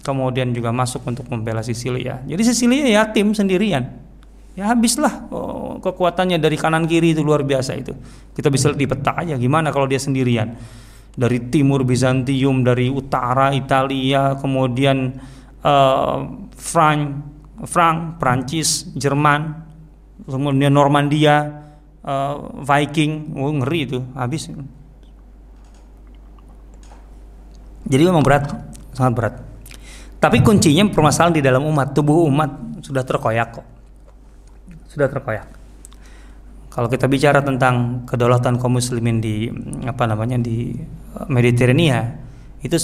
kemudian 0.00 0.54
juga 0.54 0.70
masuk 0.70 1.02
untuk 1.06 1.26
membela 1.30 1.62
Sisilia. 1.62 2.22
Jadi 2.24 2.42
Sisilia 2.46 2.86
ya 2.86 3.02
tim 3.10 3.34
sendirian. 3.34 4.09
Ya 4.58 4.66
habislah 4.66 5.30
oh, 5.30 5.78
kekuatannya 5.78 6.42
dari 6.42 6.58
kanan 6.58 6.84
kiri 6.90 7.14
itu 7.14 7.22
luar 7.22 7.46
biasa 7.46 7.78
itu. 7.78 7.94
Kita 8.34 8.50
bisa 8.50 8.74
di 8.74 8.84
peta 8.84 9.14
aja 9.14 9.38
gimana 9.38 9.70
kalau 9.70 9.86
dia 9.86 10.02
sendirian. 10.02 10.58
Dari 11.10 11.50
timur 11.50 11.82
Bizantium, 11.82 12.62
dari 12.62 12.86
utara 12.86 13.50
Italia, 13.50 14.38
kemudian 14.38 15.18
uh, 15.62 16.16
Frank, 16.54 17.02
Frank, 17.66 18.22
Prancis, 18.22 18.90
Jerman, 18.94 19.58
kemudian 20.22 20.70
Normandia, 20.70 21.66
uh, 22.06 22.62
Viking, 22.62 23.34
oh 23.36 23.50
ngeri 23.58 23.80
itu 23.90 23.98
habis. 24.14 24.48
Jadi 27.90 28.02
memang 28.06 28.22
berat, 28.22 28.54
sangat 28.94 29.12
berat. 29.18 29.34
Tapi 30.22 30.44
kuncinya 30.44 30.86
permasalahan 30.92 31.34
di 31.34 31.42
dalam 31.42 31.66
umat, 31.66 31.90
tubuh 31.90 32.22
umat 32.28 32.80
sudah 32.86 33.02
terkoyak 33.02 33.48
kok. 33.56 33.79
Sudah 34.90 35.06
terkoyak. 35.06 35.46
Kalau 36.70 36.86
kita 36.90 37.06
bicara 37.06 37.42
tentang 37.42 38.06
kedaulatan 38.06 38.58
kaum 38.58 38.78
muslimin 38.78 39.22
di 39.22 39.50
apa 39.86 40.06
namanya 40.06 40.38
di 40.38 40.74
eh, 40.74 41.26
Mediterania, 41.30 42.18
itu 42.62 42.76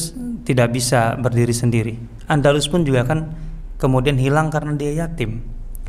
tidak 0.46 0.74
bisa 0.74 1.18
berdiri 1.18 1.54
sendiri. 1.54 1.94
Andalus 2.30 2.70
pun 2.70 2.86
juga 2.86 3.02
kan 3.02 3.34
kemudian 3.82 4.14
hilang 4.18 4.54
karena 4.54 4.78
dia 4.78 5.06
yatim. 5.06 5.42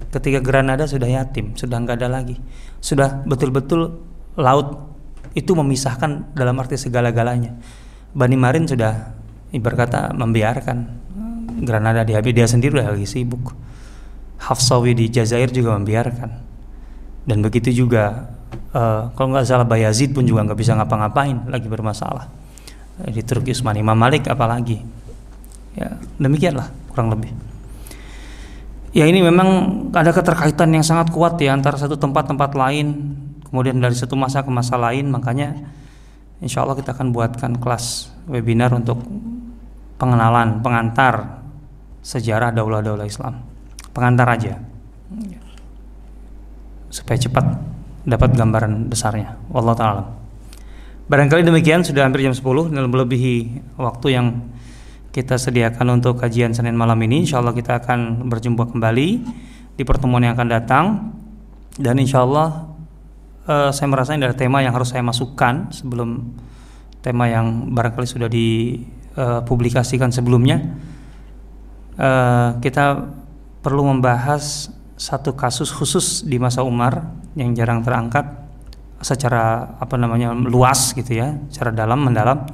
Ketika 0.10 0.42
Granada 0.42 0.90
sudah 0.90 1.10
yatim, 1.10 1.54
sudah 1.54 1.78
nggak 1.78 2.02
ada 2.02 2.10
lagi. 2.10 2.38
Sudah 2.82 3.22
betul-betul 3.26 4.02
laut 4.38 4.88
itu 5.38 5.54
memisahkan 5.54 6.34
dalam 6.34 6.58
arti 6.58 6.82
segala-galanya 6.82 7.54
Bani 8.18 8.34
Marin 8.34 8.66
sudah 8.66 9.14
ibarat 9.54 9.86
kata 9.86 10.02
membiarkan 10.18 10.78
Granada 11.62 12.02
dihabis 12.02 12.34
dia 12.34 12.48
sendiri 12.50 12.82
lagi 12.82 13.06
sibuk 13.06 13.54
Hafsawi 14.38 14.94
di 14.94 15.10
Jazair 15.10 15.50
juga 15.50 15.74
membiarkan. 15.76 16.30
Dan 17.28 17.44
begitu 17.44 17.74
juga 17.74 18.32
uh, 18.72 19.12
kalau 19.12 19.36
nggak 19.36 19.46
salah 19.46 19.68
Bayazid 19.68 20.16
pun 20.16 20.24
juga 20.24 20.48
nggak 20.48 20.60
bisa 20.60 20.78
ngapa-ngapain 20.78 21.50
lagi 21.50 21.68
bermasalah. 21.68 22.30
Di 22.98 23.22
Turki 23.22 23.54
Utsmani 23.54 23.86
Imam 23.86 23.98
Malik 23.98 24.26
apalagi. 24.26 24.82
Ya 25.78 25.98
demikianlah 26.18 26.74
kurang 26.90 27.14
lebih. 27.14 27.30
Ya 28.96 29.06
ini 29.06 29.22
memang 29.22 29.50
ada 29.94 30.10
keterkaitan 30.10 30.74
yang 30.74 30.82
sangat 30.82 31.14
kuat 31.14 31.38
ya 31.38 31.54
antara 31.54 31.78
satu 31.78 32.00
tempat-tempat 32.00 32.58
lain 32.58 33.14
kemudian 33.46 33.78
dari 33.78 33.94
satu 33.94 34.18
masa 34.18 34.42
ke 34.42 34.50
masa 34.50 34.80
lain. 34.80 35.14
Makanya 35.14 35.54
Insya 36.38 36.62
Allah 36.62 36.78
kita 36.78 36.94
akan 36.94 37.10
buatkan 37.10 37.58
kelas 37.58 38.14
webinar 38.30 38.70
untuk 38.70 39.02
pengenalan, 39.98 40.62
pengantar 40.62 41.42
sejarah 42.06 42.54
daulah-daulah 42.54 43.10
Islam. 43.10 43.42
Pengantar 43.98 44.30
aja. 44.30 44.62
Supaya 46.94 47.18
cepat 47.18 47.46
dapat 48.06 48.38
gambaran 48.38 48.94
besarnya. 48.94 49.42
Wallah 49.50 49.74
taala. 49.74 50.04
Barangkali 51.10 51.42
demikian 51.42 51.82
sudah 51.82 52.06
hampir 52.06 52.22
jam 52.22 52.36
10 52.36 52.78
dan 52.78 52.86
melebihi 52.86 53.36
waktu 53.82 54.08
yang 54.14 54.54
kita 55.10 55.42
sediakan 55.42 55.98
untuk 55.98 56.22
kajian 56.22 56.54
Senin 56.54 56.78
malam 56.78 57.02
ini. 57.02 57.26
Insya 57.26 57.42
Allah 57.42 57.58
kita 57.58 57.82
akan 57.82 58.30
berjumpa 58.30 58.70
kembali 58.70 59.08
di 59.74 59.84
pertemuan 59.88 60.22
yang 60.22 60.38
akan 60.38 60.50
datang 60.52 60.86
dan 61.82 61.98
insya 61.98 62.22
Allah 62.22 62.70
uh, 63.50 63.74
saya 63.74 63.88
merasa 63.90 64.14
ini 64.14 64.30
adalah 64.30 64.38
tema 64.38 64.62
yang 64.62 64.78
harus 64.78 64.94
saya 64.94 65.02
masukkan 65.02 65.74
sebelum 65.74 66.38
tema 67.02 67.26
yang 67.32 67.74
barangkali 67.74 68.06
sudah 68.06 68.30
dipublikasikan 68.30 70.12
uh, 70.12 70.16
sebelumnya. 70.16 70.62
Uh, 71.98 72.62
kita 72.62 73.10
perlu 73.68 73.84
membahas 73.84 74.72
satu 74.96 75.36
kasus 75.36 75.76
khusus 75.76 76.24
di 76.24 76.40
masa 76.40 76.64
Umar 76.64 77.04
yang 77.36 77.52
jarang 77.52 77.84
terangkat 77.84 78.24
secara 79.04 79.76
apa 79.76 80.00
namanya 80.00 80.32
luas 80.32 80.96
gitu 80.96 81.20
ya, 81.20 81.36
secara 81.52 81.76
dalam 81.76 82.00
mendalam 82.08 82.48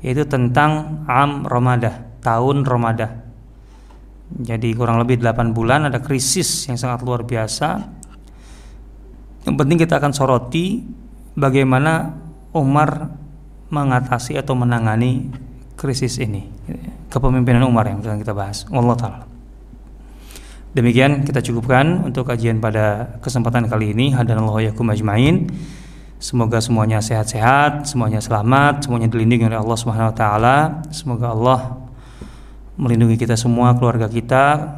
yaitu 0.00 0.24
tentang 0.24 1.04
Am 1.04 1.44
Ramadah, 1.44 2.24
tahun 2.24 2.64
Ramadah. 2.64 3.28
Jadi 4.32 4.72
kurang 4.72 4.96
lebih 4.96 5.20
8 5.20 5.52
bulan 5.52 5.92
ada 5.92 6.00
krisis 6.00 6.64
yang 6.72 6.80
sangat 6.80 7.04
luar 7.04 7.28
biasa 7.28 7.84
yang 9.44 9.60
penting 9.60 9.76
kita 9.76 10.00
akan 10.00 10.16
soroti 10.16 10.80
bagaimana 11.36 12.16
Umar 12.56 13.12
mengatasi 13.68 14.40
atau 14.40 14.56
menangani 14.56 15.28
krisis 15.76 16.16
ini. 16.16 16.48
Kepemimpinan 17.12 17.68
Umar 17.68 17.92
yang 17.92 18.00
sedang 18.00 18.24
kita 18.24 18.32
bahas. 18.32 18.64
Allah 18.72 18.96
taala. 18.96 19.35
Demikian 20.76 21.24
kita 21.24 21.40
cukupkan 21.40 22.04
untuk 22.04 22.28
kajian 22.28 22.60
pada 22.60 23.16
kesempatan 23.24 23.64
kali 23.64 23.96
ini. 23.96 24.12
Hadanallahu 24.12 24.60
yakum 24.60 24.84
ajmain. 24.92 25.48
Semoga 26.20 26.60
semuanya 26.60 27.00
sehat-sehat, 27.00 27.88
semuanya 27.88 28.20
selamat, 28.20 28.84
semuanya 28.84 29.08
dilindungi 29.08 29.48
oleh 29.48 29.56
Allah 29.56 29.78
Subhanahu 29.80 30.12
wa 30.12 30.16
taala. 30.16 30.56
Semoga 30.92 31.32
Allah 31.32 31.80
melindungi 32.76 33.16
kita 33.16 33.40
semua, 33.40 33.72
keluarga 33.80 34.04
kita, 34.04 34.76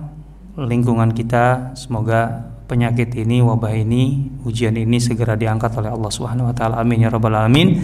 lingkungan 0.55 1.11
kita. 1.11 1.75
Semoga 1.75 2.47
penyakit 2.71 3.19
ini, 3.19 3.43
wabah 3.43 3.75
ini, 3.75 4.31
ujian 4.47 4.79
ini 4.79 5.03
segera 5.03 5.35
diangkat 5.35 5.83
oleh 5.83 5.91
Allah 5.91 6.11
Subhanahu 6.15 6.47
wa 6.47 6.55
taala. 6.55 6.79
Amin 6.79 7.03
ya 7.03 7.11
rabbal 7.11 7.35
alamin 7.35 7.75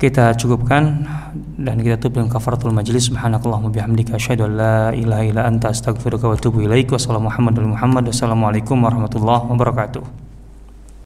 kita 0.00 0.32
cukupkan 0.32 1.04
dan 1.60 1.76
kita 1.76 2.00
tutup 2.00 2.24
dengan 2.24 2.32
kafaratul 2.32 2.72
majlis. 2.72 3.12
Subhanakallahumma 3.12 3.68
bihamdika 3.68 4.16
asyhadu 4.16 4.48
an 4.48 4.52
la 4.56 4.76
ilaha 4.96 5.22
illa 5.28 5.42
anta 5.44 5.68
astaghfiruka 5.68 6.24
wa 6.24 6.40
atubu 6.40 6.64
ilaik. 6.64 6.88
Wassalamu 6.88 7.28
warahmatullahi 8.88 9.44
wabarakatuh 9.44 10.29